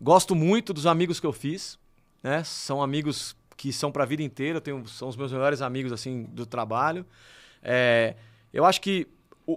Gosto 0.00 0.34
muito 0.34 0.72
dos 0.72 0.86
amigos 0.86 1.20
que 1.20 1.26
eu 1.26 1.32
fiz, 1.32 1.78
né? 2.22 2.42
São 2.44 2.82
amigos 2.82 3.36
que 3.56 3.70
são 3.72 3.92
pra 3.92 4.06
vida 4.06 4.22
inteira, 4.22 4.58
tenho, 4.58 4.86
são 4.88 5.08
os 5.08 5.16
meus 5.16 5.30
melhores 5.30 5.60
amigos, 5.60 5.92
assim, 5.92 6.22
do 6.22 6.46
trabalho. 6.46 7.04
É, 7.62 8.14
eu 8.52 8.64
acho 8.64 8.80
que 8.80 9.06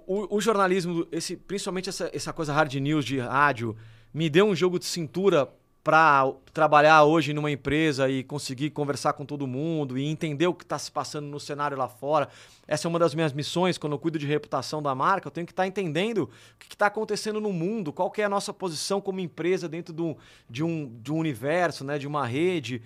o, 0.06 0.24
o- 0.24 0.36
o 0.36 0.40
jornalismo, 0.40 1.06
esse, 1.12 1.36
principalmente 1.36 1.88
essa, 1.88 2.10
essa 2.12 2.32
coisa 2.32 2.52
hard 2.52 2.72
news 2.74 3.04
de 3.04 3.18
rádio, 3.18 3.76
me 4.12 4.28
deu 4.30 4.46
um 4.46 4.54
jogo 4.54 4.78
de 4.78 4.84
cintura 4.86 5.48
para 5.82 6.32
trabalhar 6.54 7.04
hoje 7.04 7.34
numa 7.34 7.50
empresa 7.50 8.08
e 8.08 8.24
conseguir 8.24 8.70
conversar 8.70 9.12
com 9.12 9.26
todo 9.26 9.46
mundo 9.46 9.98
e 9.98 10.06
entender 10.06 10.46
o 10.46 10.54
que 10.54 10.64
está 10.64 10.78
se 10.78 10.90
passando 10.90 11.26
no 11.26 11.38
cenário 11.38 11.76
lá 11.76 11.86
fora. 11.88 12.30
Essa 12.66 12.86
é 12.86 12.88
uma 12.88 12.98
das 12.98 13.14
minhas 13.14 13.34
missões 13.34 13.76
quando 13.76 13.92
eu 13.92 13.98
cuido 13.98 14.18
de 14.18 14.26
reputação 14.26 14.82
da 14.82 14.94
marca. 14.94 15.26
Eu 15.26 15.30
tenho 15.30 15.46
que 15.46 15.52
estar 15.52 15.66
entendendo 15.66 16.22
o 16.22 16.58
que 16.58 16.74
está 16.74 16.86
acontecendo 16.86 17.38
no 17.38 17.52
mundo, 17.52 17.92
qual 17.92 18.10
que 18.10 18.22
é 18.22 18.24
a 18.24 18.30
nossa 18.30 18.50
posição 18.50 18.98
como 18.98 19.20
empresa 19.20 19.68
dentro 19.68 19.92
do, 19.92 20.16
de, 20.48 20.64
um, 20.64 20.90
de 21.02 21.12
um 21.12 21.18
universo, 21.18 21.84
né, 21.84 21.98
de 21.98 22.06
uma 22.06 22.26
rede. 22.26 22.80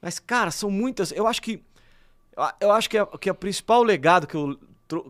Mas, 0.00 0.20
cara, 0.20 0.52
são 0.52 0.70
muitas. 0.70 1.10
Eu 1.10 1.26
acho 1.26 1.42
que 1.42 1.60
eu- 2.60 2.70
acho 2.70 2.88
que, 2.88 2.98
a, 2.98 3.04
que 3.06 3.28
o 3.28 3.34
principal 3.34 3.82
legado 3.82 4.28
que 4.28 4.36
eu, 4.36 4.56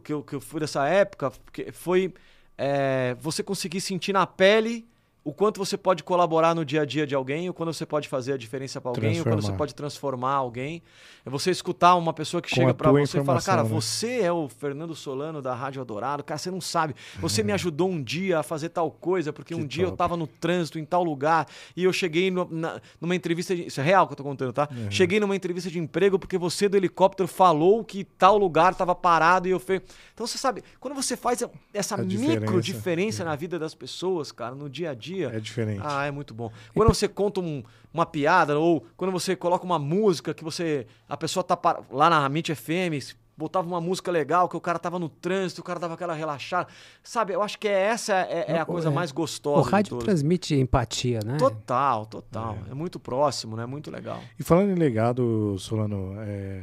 que 0.02 0.12
eu, 0.12 0.22
que 0.22 0.34
eu 0.34 0.40
fui 0.40 0.60
dessa 0.60 0.86
época 0.86 1.32
foi 1.72 2.12
é, 2.56 3.16
você 3.20 3.42
conseguir 3.42 3.80
sentir 3.80 4.12
na 4.12 4.26
pele 4.26 4.86
o 5.28 5.32
quanto 5.32 5.58
você 5.58 5.76
pode 5.76 6.02
colaborar 6.02 6.54
no 6.54 6.64
dia 6.64 6.82
a 6.82 6.84
dia 6.86 7.06
de 7.06 7.14
alguém, 7.14 7.50
o 7.50 7.52
quanto 7.52 7.72
você 7.74 7.84
pode 7.84 8.08
fazer 8.08 8.32
a 8.32 8.36
diferença 8.38 8.80
para 8.80 8.90
alguém, 8.90 9.20
o 9.20 9.24
quanto 9.24 9.42
você 9.42 9.52
pode 9.52 9.74
transformar 9.74 10.32
alguém. 10.32 10.82
É 11.26 11.28
você 11.28 11.50
escutar 11.50 11.96
uma 11.96 12.14
pessoa 12.14 12.40
que 12.40 12.48
Com 12.48 12.56
chega 12.56 12.72
para 12.72 12.90
você 12.90 13.20
e 13.20 13.24
fala: 13.24 13.42
Cara, 13.42 13.62
né? 13.62 13.68
você 13.68 14.20
é 14.22 14.32
o 14.32 14.48
Fernando 14.48 14.94
Solano 14.94 15.42
da 15.42 15.54
Rádio 15.54 15.80
Eldorado. 15.80 16.24
Cara, 16.24 16.38
você 16.38 16.50
não 16.50 16.60
sabe. 16.62 16.94
Você 17.20 17.42
me 17.42 17.52
ajudou 17.52 17.90
um 17.90 18.02
dia 18.02 18.38
a 18.38 18.42
fazer 18.42 18.70
tal 18.70 18.90
coisa, 18.90 19.30
porque 19.32 19.54
Que 19.54 19.60
um 19.60 19.66
dia 19.66 19.84
eu 19.84 19.88
top. 19.88 19.98
tava 19.98 20.16
no 20.16 20.26
trânsito 20.26 20.78
em 20.78 20.84
tal 20.86 21.04
lugar 21.04 21.46
e 21.76 21.84
eu 21.84 21.92
cheguei 21.92 22.30
no- 22.30 22.48
na- 22.50 22.80
numa 22.98 23.14
entrevista. 23.14 23.54
De, 23.54 23.66
isso 23.66 23.80
é 23.80 23.84
real 23.84 24.06
que 24.06 24.14
eu 24.14 24.16
tô 24.16 24.22
contando, 24.24 24.52
tá? 24.54 24.66
Uhum. 24.70 24.90
Cheguei 24.90 25.20
numa 25.20 25.36
entrevista 25.36 25.68
de 25.70 25.78
emprego 25.78 26.18
porque 26.18 26.38
você 26.38 26.68
do 26.70 26.76
helicóptero 26.78 27.28
falou 27.28 27.84
que 27.84 28.04
tal 28.04 28.38
lugar 28.38 28.74
tava 28.74 28.94
parado 28.94 29.46
e 29.46 29.50
eu 29.50 29.60
fui. 29.60 29.82
Então 30.14 30.26
você 30.26 30.38
sabe, 30.38 30.62
quando 30.80 30.94
você 30.94 31.16
faz 31.16 31.42
essa 31.74 31.96
A 31.96 31.98
micro 31.98 32.16
diferença. 32.16 32.62
diferença 32.62 33.24
na 33.24 33.36
vida 33.36 33.58
das 33.58 33.74
pessoas, 33.74 34.32
cara, 34.32 34.54
no 34.54 34.70
dia 34.70 34.90
a 34.90 34.94
dia. 34.94 35.17
É 35.24 35.40
diferente. 35.40 35.80
Ah, 35.84 36.04
é 36.06 36.10
muito 36.10 36.32
bom. 36.34 36.50
Quando 36.74 36.88
você 36.88 37.06
conta 37.08 37.40
um- 37.40 37.62
uma 37.92 38.06
piada 38.06 38.58
ou 38.58 38.86
quando 38.96 39.10
você 39.10 39.34
coloca 39.36 39.64
uma 39.64 39.78
música 39.78 40.32
que 40.34 40.44
você. 40.44 40.86
A 41.08 41.16
pessoa 41.16 41.42
tá 41.44 41.56
par- 41.56 41.82
lá 41.90 42.08
na 42.10 42.24
Amit 42.24 42.54
FM, 42.54 42.98
botava 43.36 43.68
uma 43.68 43.80
música 43.80 44.10
legal, 44.10 44.48
que 44.48 44.56
o 44.56 44.60
cara 44.60 44.78
tava 44.80 44.98
no 44.98 45.08
trânsito, 45.08 45.60
o 45.60 45.64
cara 45.64 45.78
dava 45.78 45.94
aquela 45.94 46.12
relaxada. 46.12 46.68
Sabe, 47.04 47.32
eu 47.34 47.40
acho 47.42 47.56
que 47.58 47.68
é 47.68 47.72
essa 47.86 48.12
é, 48.14 48.46
é 48.48 48.58
a 48.58 48.64
O- 48.64 48.66
coisa 48.66 48.88
é. 48.88 48.92
mais 48.92 49.10
O 49.10 49.14
gostosa. 49.14 49.64
de 49.64 49.70
rádio 49.70 49.98
transmite 49.98 50.54
empatia, 50.56 51.20
né? 51.24 51.36
Total, 51.36 52.04
total. 52.06 52.58
É. 52.70 52.74
muito 52.74 52.98
próximo, 52.98 53.56
né? 53.56 53.64
Muito 53.64 53.90
legal. 53.92 54.20
E 54.38 54.42
falando 54.42 54.70
em 54.70 54.74
legado, 54.74 55.56
Solano, 55.58 56.14
é, 56.20 56.62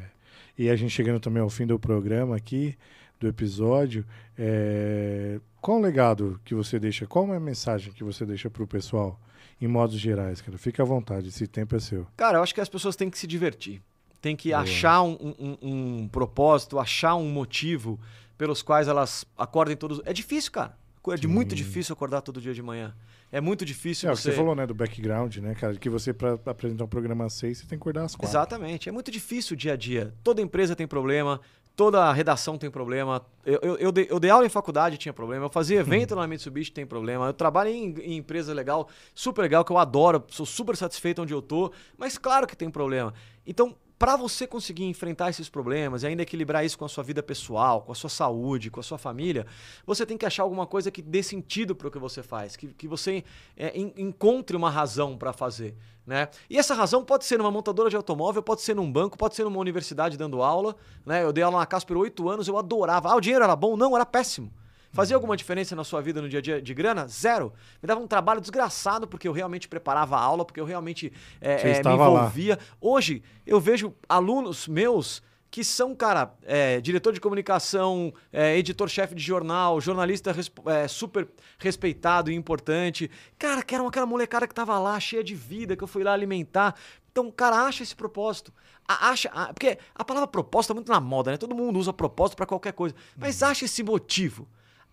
e 0.57 0.69
a 0.69 0.75
gente 0.75 0.89
chegando 0.91 1.19
também 1.19 1.41
ao 1.41 1.49
fim 1.49 1.65
do 1.65 1.79
programa 1.79 2.35
aqui, 2.35 2.77
do 3.21 3.27
episódio, 3.29 4.05
é, 4.37 5.39
qual 5.65 5.79
o 5.79 5.81
legado 5.81 6.39
que 6.45 6.53
você 6.53 6.77
deixa, 6.79 7.07
qual 7.07 7.33
é 7.33 7.37
a 7.37 7.39
mensagem 7.39 7.91
que 7.91 8.03
você 8.03 8.23
deixa 8.25 8.49
pro 8.49 8.67
pessoal, 8.67 9.19
em 9.59 9.67
modos 9.67 9.97
gerais, 9.99 10.39
cara? 10.41 10.57
Fica 10.57 10.83
à 10.83 10.85
vontade, 10.85 11.29
esse 11.29 11.47
tempo 11.47 11.75
é 11.75 11.79
seu. 11.79 12.05
Cara, 12.15 12.37
eu 12.37 12.43
acho 12.43 12.53
que 12.53 12.61
as 12.61 12.69
pessoas 12.69 12.95
têm 12.95 13.09
que 13.09 13.17
se 13.17 13.25
divertir. 13.25 13.81
Tem 14.21 14.35
que 14.35 14.49
Boa. 14.49 14.61
achar 14.61 15.01
um, 15.01 15.17
um- 15.39 15.57
um 16.03 16.07
propósito, 16.07 16.77
achar 16.77 17.15
um 17.15 17.27
motivo 17.29 17.99
pelos 18.37 18.61
quais 18.61 18.87
elas 18.87 19.25
acordem 19.37 19.75
todos. 19.75 20.01
É 20.05 20.13
difícil, 20.13 20.51
cara. 20.51 20.77
É 21.09 21.15
de 21.15 21.27
muito 21.27 21.53
difícil 21.55 21.93
acordar 21.93 22.21
todo 22.21 22.41
dia 22.41 22.53
de 22.53 22.61
manhã. 22.61 22.93
É 23.31 23.39
muito 23.41 23.63
difícil 23.65 24.09
É, 24.09 24.11
o 24.11 24.15
que 24.15 24.21
você. 24.21 24.31
você 24.31 24.35
falou, 24.37 24.55
né, 24.55 24.65
do 24.65 24.73
background, 24.73 25.37
né, 25.37 25.53
cara? 25.55 25.75
Que 25.75 25.89
você, 25.89 26.13
pra 26.13 26.33
apresentar 26.45 26.83
um 26.83 26.87
programa 26.87 27.25
às 27.25 27.33
seis, 27.33 27.57
você 27.59 27.63
tem 27.65 27.77
que 27.77 27.83
acordar 27.83 28.03
às 28.05 28.15
quatro. 28.15 28.29
Exatamente. 28.29 28.87
É 28.89 28.91
muito 28.91 29.11
difícil 29.11 29.53
o 29.55 29.57
dia 29.57 29.73
a 29.73 29.75
dia. 29.75 30.13
Toda 30.23 30.41
empresa 30.41 30.75
tem 30.75 30.87
problema, 30.87 31.39
toda 31.75 32.11
redação 32.11 32.57
tem 32.57 32.71
problema. 32.71 33.25
Eu, 33.45 33.59
eu, 33.61 33.75
eu, 33.77 33.91
dei, 33.91 34.07
eu 34.09 34.19
dei 34.19 34.31
aula 34.31 34.45
em 34.45 34.49
faculdade, 34.49 34.97
tinha 34.97 35.13
problema. 35.13 35.45
Eu 35.45 35.49
fazia 35.49 35.79
evento 35.81 36.15
na 36.15 36.25
Mitsubishi, 36.25 36.71
tem 36.71 36.85
problema. 36.85 37.27
Eu 37.27 37.33
trabalho 37.33 37.69
em, 37.69 37.93
em 37.99 38.17
empresa 38.17 38.53
legal, 38.53 38.87
super 39.13 39.41
legal, 39.41 39.63
que 39.65 39.71
eu 39.71 39.77
adoro, 39.77 40.23
sou 40.27 40.45
super 40.45 40.75
satisfeito 40.75 41.21
onde 41.21 41.33
eu 41.33 41.41
tô. 41.41 41.71
Mas 41.97 42.17
claro 42.17 42.47
que 42.47 42.55
tem 42.55 42.69
problema. 42.69 43.13
Então, 43.45 43.75
para 43.97 44.15
você 44.17 44.45
conseguir 44.45 44.83
enfrentar 44.85 45.29
esses 45.29 45.47
problemas 45.47 46.03
e 46.03 46.07
ainda 46.07 46.21
equilibrar 46.21 46.65
isso 46.65 46.77
com 46.77 46.83
a 46.85 46.89
sua 46.89 47.03
vida 47.03 47.23
pessoal, 47.23 47.81
com 47.81 47.91
a 47.91 47.95
sua 47.95 48.09
saúde, 48.09 48.69
com 48.69 48.79
a 48.79 48.83
sua 48.83 48.97
família, 48.97 49.45
você 49.85 50.05
tem 50.05 50.17
que 50.17 50.25
achar 50.25 50.43
alguma 50.43 50.67
coisa 50.67 50.91
que 50.91 51.01
dê 51.01 51.23
sentido 51.23 51.73
para 51.75 51.87
o 51.87 51.91
que 51.91 51.97
você 51.97 52.21
faz, 52.21 52.55
que, 52.55 52.67
que 52.67 52.87
você 52.87 53.23
é, 53.55 53.77
en- 53.79 53.93
encontre 53.97 54.55
uma 54.57 54.69
razão 54.69 55.17
para 55.17 55.31
fazer. 55.31 55.75
Né? 56.05 56.27
E 56.49 56.57
essa 56.57 56.75
razão 56.75 57.03
pode 57.03 57.25
ser 57.25 57.37
numa 57.37 57.49
montadora 57.49 57.89
de 57.89 57.95
automóvel, 57.95 58.43
pode 58.43 58.61
ser 58.61 58.75
num 58.75 58.91
banco, 58.91 59.17
pode 59.17 59.33
ser 59.33 59.43
numa 59.43 59.59
universidade 59.59 60.17
dando 60.17 60.41
aula. 60.43 60.75
Né? 61.05 61.23
Eu 61.23 61.31
dei 61.31 61.43
aula 61.43 61.59
na 61.59 61.65
Casper 61.65 61.97
oito 61.97 62.29
anos, 62.29 62.47
eu 62.47 62.57
adorava. 62.57 63.09
Ah, 63.09 63.15
o 63.15 63.21
dinheiro 63.21 63.43
era 63.43 63.55
bom? 63.55 63.75
Não, 63.77 63.95
era 63.95 64.05
péssimo. 64.05 64.51
Fazia 64.95 65.15
alguma 65.15 65.35
diferença 65.35 65.75
na 65.75 65.83
sua 65.83 66.01
vida 66.01 66.21
no 66.21 66.29
dia 66.29 66.39
a 66.39 66.41
dia 66.41 66.61
de 66.61 66.73
grana? 66.73 67.05
Zero. 67.07 67.51
Me 67.83 67.87
dava 67.87 67.99
um 67.99 68.07
trabalho 68.07 68.39
desgraçado 68.39 69.05
porque 69.07 69.27
eu 69.27 69.33
realmente 69.33 69.67
preparava 69.67 70.15
a 70.15 70.19
aula, 70.21 70.45
porque 70.45 70.59
eu 70.59 70.65
realmente 70.65 71.11
é, 71.41 71.61
é, 71.61 71.63
me 71.65 71.71
estava 71.71 72.07
lá. 72.07 72.19
envolvia. 72.21 72.57
Hoje, 72.79 73.21
eu 73.45 73.59
vejo 73.59 73.93
alunos 74.07 74.67
meus 74.67 75.21
que 75.51 75.63
são, 75.63 75.95
cara, 75.95 76.33
é, 76.43 76.81
diretor 76.81 77.13
de 77.13 77.19
comunicação, 77.21 78.13
é, 78.31 78.57
editor-chefe 78.57 79.15
de 79.15 79.23
jornal, 79.23 79.79
jornalista 79.79 80.31
res- 80.33 80.51
é, 80.65 80.85
super 80.87 81.27
respeitado 81.57 82.29
e 82.31 82.35
importante. 82.35 83.09
Cara, 83.37 83.63
que 83.63 83.73
era 83.75 83.85
aquela 83.87 84.05
molecada 84.05 84.47
que 84.47 84.53
tava 84.53 84.77
lá, 84.79 84.99
cheia 84.99 85.23
de 85.23 85.33
vida, 85.35 85.75
que 85.75 85.83
eu 85.83 85.87
fui 85.87 86.03
lá 86.03 86.11
alimentar. 86.13 86.75
Então, 87.11 87.31
cara, 87.31 87.57
acha 87.65 87.83
esse 87.83 87.95
propósito. 87.95 88.53
A- 88.87 89.09
acha, 89.09 89.29
a- 89.33 89.53
porque 89.53 89.77
a 89.93 90.03
palavra 90.03 90.27
propósito 90.27 90.71
é 90.71 90.75
muito 90.75 90.91
na 90.91 90.99
moda, 90.99 91.31
né? 91.31 91.37
Todo 91.37 91.55
mundo 91.55 91.79
usa 91.79 91.93
propósito 91.93 92.35
pra 92.35 92.45
qualquer 92.45 92.73
coisa. 92.73 92.93
Mas 93.15 93.41
acha 93.41 93.63
esse 93.65 93.81
motivo. 93.81 94.47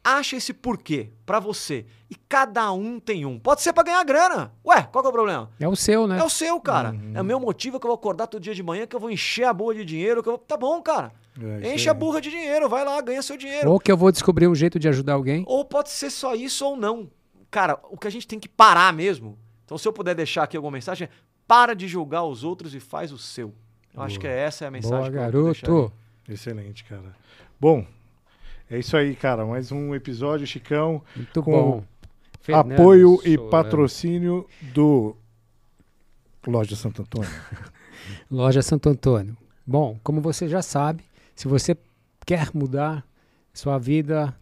Acha 0.04 0.36
esse 0.36 0.52
porquê 0.52 1.10
pra 1.24 1.38
você. 1.38 1.86
E 2.10 2.14
cada 2.14 2.72
um 2.72 2.98
tem 2.98 3.24
um. 3.24 3.38
Pode 3.38 3.62
ser 3.62 3.72
pra 3.72 3.84
ganhar 3.84 4.02
grana. 4.04 4.52
Ué, 4.66 4.82
qual 4.90 5.02
que 5.02 5.06
é 5.06 5.10
o 5.10 5.12
problema? 5.12 5.50
É 5.60 5.68
o 5.68 5.76
seu, 5.76 6.06
né? 6.08 6.18
É 6.18 6.24
o 6.24 6.28
seu, 6.28 6.60
cara. 6.60 6.90
Uhum. 6.90 7.12
É 7.14 7.20
o 7.20 7.24
meu 7.24 7.38
motivo 7.38 7.78
que 7.78 7.86
eu 7.86 7.88
vou 7.88 7.94
acordar 7.94 8.26
todo 8.26 8.42
dia 8.42 8.54
de 8.54 8.62
manhã, 8.62 8.86
que 8.86 8.96
eu 8.96 9.00
vou 9.00 9.10
encher 9.10 9.44
a 9.44 9.52
boa 9.52 9.72
de 9.74 9.84
dinheiro, 9.84 10.22
que 10.22 10.28
eu 10.28 10.32
vou... 10.32 10.38
Tá 10.38 10.56
bom, 10.56 10.82
cara. 10.82 11.12
É, 11.62 11.74
Enche 11.74 11.88
a 11.88 11.94
burra 11.94 12.20
de 12.20 12.30
dinheiro, 12.30 12.68
vai 12.68 12.84
lá, 12.84 13.00
ganha 13.00 13.22
seu 13.22 13.36
dinheiro. 13.36 13.70
Ou 13.70 13.80
que 13.80 13.90
eu 13.90 13.96
vou 13.96 14.12
descobrir 14.12 14.48
um 14.48 14.54
jeito 14.54 14.78
de 14.78 14.88
ajudar 14.88 15.14
alguém. 15.14 15.44
Ou 15.46 15.64
pode 15.64 15.90
ser 15.90 16.10
só 16.10 16.34
isso 16.34 16.66
ou 16.66 16.76
não. 16.76 17.08
cara, 17.50 17.78
o 17.90 17.96
que 17.96 18.08
a 18.08 18.10
gente 18.10 18.26
tem 18.26 18.38
que 18.40 18.48
parar 18.48 18.92
mesmo. 18.92 19.38
Então, 19.64 19.78
se 19.78 19.86
eu 19.86 19.92
puder 19.92 20.14
deixar 20.14 20.42
aqui 20.42 20.56
alguma 20.56 20.72
mensagem, 20.72 21.06
é 21.06 21.10
para 21.46 21.74
de 21.74 21.86
julgar 21.86 22.24
os 22.24 22.44
outros 22.44 22.74
e 22.74 22.80
faz 22.80 23.12
o 23.12 23.18
seu. 23.18 23.54
Eu 23.94 24.02
acho 24.02 24.18
que 24.18 24.26
é 24.26 24.40
essa 24.40 24.64
é 24.64 24.68
a 24.68 24.70
mensagem 24.70 25.10
Boa, 25.10 25.10
que 25.10 25.36
eu 25.36 25.42
vou 25.42 25.52
deixar 25.52 25.66
garoto. 25.66 25.92
Excelente, 26.28 26.84
cara. 26.84 27.14
Bom, 27.60 27.86
é 28.72 28.78
isso 28.78 28.96
aí, 28.96 29.14
cara. 29.14 29.44
Mais 29.44 29.70
um 29.70 29.94
episódio, 29.94 30.46
Chicão. 30.46 31.02
Muito 31.14 31.42
Com 31.42 31.52
bom. 31.52 31.84
Fernando 32.40 32.72
Apoio 32.72 33.20
e 33.22 33.36
patrocínio 33.36 34.46
do 34.72 35.14
Loja 36.46 36.74
Santo 36.74 37.02
Antônio. 37.02 37.30
Loja 38.30 38.62
Santo 38.62 38.88
Antônio. 38.88 39.36
Bom, 39.66 40.00
como 40.02 40.22
você 40.22 40.48
já 40.48 40.62
sabe, 40.62 41.04
se 41.36 41.46
você 41.46 41.76
quer 42.24 42.48
mudar 42.54 43.06
sua 43.52 43.76
vida, 43.76 44.34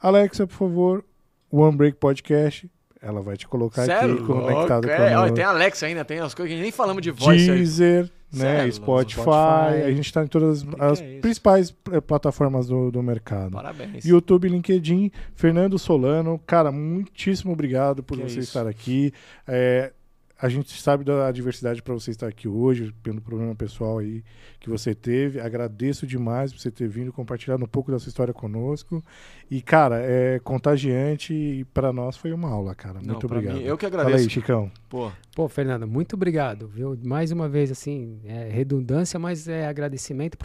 Alexa, 0.00 0.46
por 0.46 0.54
favor, 0.54 1.04
One 1.50 1.76
Break 1.76 1.96
Podcast. 1.98 2.70
Ela 3.00 3.20
vai 3.20 3.36
te 3.36 3.46
colocar 3.46 3.84
Sério? 3.84 4.14
aqui 4.14 4.24
conectado 4.24 4.86
Louco, 4.86 4.96
com 4.96 5.02
é, 5.02 5.16
olha, 5.16 5.32
tem 5.32 5.44
a 5.44 5.50
Alexa 5.50 5.86
ainda, 5.86 6.04
tem 6.04 6.18
as 6.18 6.34
coisas 6.34 6.54
que 6.54 6.60
nem 6.60 6.72
falamos 6.72 7.02
de 7.02 7.10
aí. 7.10 7.46
Deezer, 7.46 8.10
Cê 8.30 8.42
né, 8.42 8.68
é 8.68 8.70
Spotify, 8.70 9.20
Spotify. 9.22 9.82
A 9.84 9.90
gente 9.90 10.04
está 10.06 10.22
em 10.22 10.26
todas 10.26 10.62
Que 10.62 10.68
que 10.74 10.82
as 10.82 11.00
é 11.00 11.12
isso? 11.12 11.20
principais 11.20 11.74
eh, 11.92 12.00
plataformas 12.00 12.66
do, 12.66 12.90
do 12.90 13.02
mercado. 13.02 13.52
Parabéns. 13.52 14.04
YouTube, 14.04 14.48
LinkedIn, 14.48 15.10
Fernando 15.34 15.78
Solano, 15.78 16.38
cara, 16.46 16.70
muitíssimo 16.70 17.52
obrigado 17.52 18.02
por 18.02 18.18
Que 18.18 18.24
você 18.24 18.40
estar 18.40 18.66
aqui. 18.66 19.12
É, 19.46 19.92
a 20.40 20.48
gente 20.48 20.80
sabe 20.80 21.02
da 21.04 21.30
diversidade 21.32 21.82
para 21.82 21.92
você 21.94 22.12
estar 22.12 22.28
aqui 22.28 22.46
hoje, 22.46 22.94
pelo 23.02 23.20
problema 23.20 23.54
pessoal 23.56 23.98
aí 23.98 24.22
que 24.60 24.68
você 24.70 24.94
teve. 24.94 25.40
Agradeço 25.40 26.06
demais 26.06 26.52
por 26.52 26.60
você 26.60 26.70
ter 26.70 26.86
vindo 26.88 27.12
compartilhar 27.12 27.56
um 27.56 27.66
pouco 27.66 27.90
da 27.90 27.98
sua 27.98 28.08
história 28.08 28.32
conosco. 28.32 29.02
E, 29.50 29.60
cara, 29.60 29.98
é 30.00 30.38
contagiante 30.38 31.34
e 31.34 31.64
para 31.66 31.92
nós 31.92 32.16
foi 32.16 32.32
uma 32.32 32.48
aula, 32.48 32.74
cara. 32.74 33.00
Não, 33.00 33.14
Muito 33.14 33.26
pra 33.26 33.38
obrigado. 33.38 33.56
mim, 33.58 33.64
eu 33.64 33.76
que 33.76 33.88
Fala 33.88 34.02
agradeço. 34.02 34.24
aí, 34.28 34.30
Chicão. 34.30 34.70
Pô, 34.88 35.10
Pô, 35.34 35.48
Fernando, 35.48 35.86
muito 35.88 36.14
obrigado, 36.14 36.68
viu? 36.68 36.96
Mais 37.04 37.30
uma 37.32 37.48
vez, 37.48 37.70
assim, 37.70 38.20
é 38.24 38.48
redundância, 38.48 39.18
mas 39.18 39.48
é 39.48 39.66
agradecimento 39.66 40.38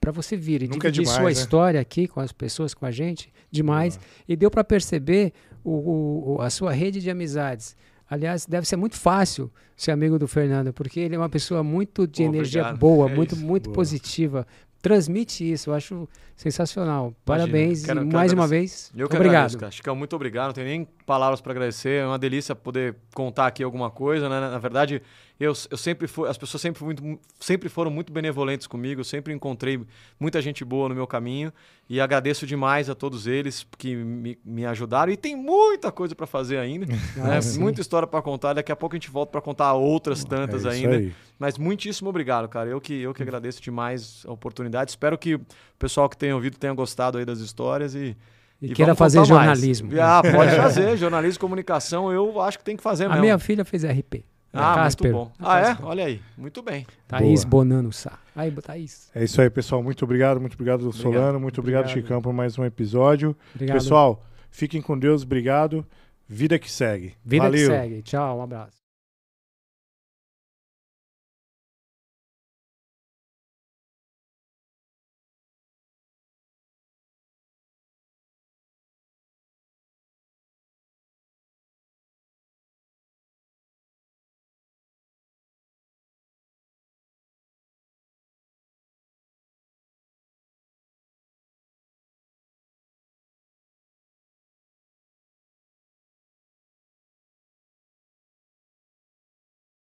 para 0.00 0.12
você 0.12 0.36
vir 0.36 0.62
e 0.62 0.68
Nunca 0.68 0.88
é 0.88 0.90
dividir 0.90 1.02
demais, 1.12 1.16
sua 1.16 1.24
né? 1.24 1.32
história 1.32 1.80
aqui 1.80 2.06
com 2.08 2.20
as 2.20 2.32
pessoas, 2.32 2.72
com 2.74 2.84
a 2.86 2.90
gente, 2.90 3.32
demais. 3.50 3.98
E 4.28 4.36
deu 4.36 4.50
para 4.50 4.62
perceber 4.64 5.32
o- 5.64 6.36
o- 6.36 6.40
a 6.40 6.48
sua 6.50 6.72
rede 6.72 7.00
de 7.00 7.10
amizades. 7.10 7.76
Aliás, 8.10 8.46
deve 8.46 8.66
ser 8.66 8.76
muito 8.76 8.96
fácil 8.96 9.50
ser 9.76 9.90
amigo 9.90 10.18
do 10.18 10.26
Fernando, 10.26 10.72
porque 10.72 10.98
ele 11.00 11.14
é 11.14 11.18
uma 11.18 11.28
pessoa 11.28 11.62
muito 11.62 12.06
de 12.06 12.22
Pô, 12.22 12.28
energia 12.28 12.62
obrigado. 12.62 12.78
boa, 12.80 13.10
É 13.10 13.14
muito, 13.14 13.34
isso. 13.34 13.44
muito 13.44 13.64
Boa. 13.64 13.74
positiva. 13.74 14.46
Transmite 14.80 15.50
isso, 15.50 15.70
eu 15.70 15.74
acho 15.74 16.08
sensacional. 16.36 17.12
Parabéns 17.24 17.84
quero- 17.84 18.00
quero 18.00 18.12
mais 18.12 18.32
uma 18.32 18.44
agradecer. 18.44 18.90
vez, 18.92 18.92
eu 18.96 19.06
obrigado. 19.06 19.26
agradeço, 19.28 19.58
cara. 19.58 19.72
Chicão, 19.72 19.96
muito 19.96 20.14
obrigado. 20.14 20.46
Não 20.46 20.52
tenho 20.54 20.68
nem 20.68 20.88
palavras 21.04 21.40
para 21.40 21.50
agradecer. 21.52 22.02
É 22.02 22.06
uma 22.06 22.18
delícia 22.18 22.54
poder 22.54 22.94
contar 23.12 23.48
aqui 23.48 23.62
alguma 23.62 23.90
coisa, 23.90 24.28
né? 24.28 24.38
Na 24.40 24.58
verdade, 24.58 25.02
eu, 25.40 25.52
eu 25.70 25.76
sempre 25.78 26.08
fui, 26.08 26.28
as 26.28 26.36
pessoas 26.36 26.60
sempre, 26.60 26.82
muito, 26.84 27.20
sempre 27.38 27.68
foram 27.68 27.90
muito 27.92 28.12
benevolentes 28.12 28.66
comigo. 28.66 29.00
Eu 29.00 29.04
sempre 29.04 29.32
encontrei 29.32 29.80
muita 30.18 30.42
gente 30.42 30.64
boa 30.64 30.88
no 30.88 30.94
meu 30.96 31.06
caminho 31.06 31.52
e 31.88 32.00
agradeço 32.00 32.44
demais 32.44 32.90
a 32.90 32.94
todos 32.94 33.26
eles 33.28 33.64
que 33.78 33.94
me, 33.94 34.36
me 34.44 34.66
ajudaram. 34.66 35.12
E 35.12 35.16
tem 35.16 35.36
muita 35.36 35.92
coisa 35.92 36.14
para 36.14 36.26
fazer 36.26 36.58
ainda, 36.58 36.86
Ah, 37.18 37.28
né? 37.28 37.40
Muita 37.58 37.80
história 37.80 38.06
para 38.08 38.20
contar. 38.20 38.52
Daqui 38.54 38.72
a 38.72 38.76
pouco 38.76 38.96
a 38.96 38.98
gente 38.98 39.10
volta 39.10 39.30
para 39.30 39.40
contar 39.40 39.72
outras 39.74 40.24
tantas 40.24 40.64
é 40.64 40.70
ainda. 40.70 40.96
aí. 40.96 41.14
Mas 41.38 41.56
muitíssimo 41.56 42.08
obrigado, 42.10 42.48
cara. 42.48 42.68
Eu 42.68 42.80
que, 42.80 42.94
eu 42.94 43.14
que 43.14 43.22
agradeço 43.22 43.62
demais 43.62 44.24
a 44.26 44.32
oportunidade. 44.32 44.90
Espero 44.90 45.16
que 45.16 45.36
o 45.36 45.40
pessoal 45.78 46.08
que 46.08 46.16
tenha 46.16 46.34
ouvido 46.34 46.58
tenha 46.58 46.72
gostado 46.72 47.16
aí 47.16 47.24
das 47.24 47.38
histórias 47.38 47.94
e. 47.94 48.16
E, 48.60 48.72
e 48.72 48.74
queira 48.74 48.92
fazer 48.96 49.18
mais. 49.18 49.28
jornalismo. 49.28 49.88
Ah, 50.02 50.20
pode 50.20 50.50
fazer. 50.56 50.96
Jornalismo 50.96 51.36
e 51.36 51.40
comunicação, 51.40 52.10
eu 52.10 52.40
acho 52.40 52.58
que 52.58 52.64
tem 52.64 52.76
que 52.76 52.82
fazer 52.82 53.04
A 53.04 53.10
mesmo. 53.10 53.20
minha 53.22 53.38
filha 53.38 53.64
fez 53.64 53.84
RP. 53.84 54.24
Ah, 54.52 54.74
Casper. 54.74 55.12
muito 55.12 55.26
bom. 55.26 55.32
Ah, 55.38 55.60
é? 55.60 55.76
Olha 55.82 56.04
aí. 56.06 56.20
Muito 56.36 56.62
bem. 56.62 56.86
Thaís 57.06 57.44
Boa. 57.44 57.64
Bonano 57.64 57.92
Sá. 57.92 58.18
Aí, 58.34 58.50
Thaís. 58.50 59.10
É 59.14 59.24
isso 59.24 59.40
aí, 59.40 59.50
pessoal. 59.50 59.82
Muito 59.82 60.04
obrigado, 60.04 60.40
muito 60.40 60.54
obrigado, 60.54 60.90
Solano. 60.92 61.38
Muito 61.38 61.60
obrigado, 61.60 61.84
Obrigado. 61.84 62.04
Chicão, 62.04 62.22
por 62.22 62.32
mais 62.32 62.58
um 62.58 62.64
episódio. 62.64 63.36
Obrigado. 63.54 63.76
Pessoal, 63.76 64.24
fiquem 64.50 64.80
com 64.80 64.98
Deus. 64.98 65.22
Obrigado. 65.22 65.84
Vida 66.28 66.58
que 66.58 66.70
segue. 66.70 67.14
Vida 67.24 67.44
Valeu. 67.44 67.70
que 67.70 67.76
segue. 67.76 68.02
Tchau, 68.02 68.38
um 68.38 68.42
abraço. 68.42 68.77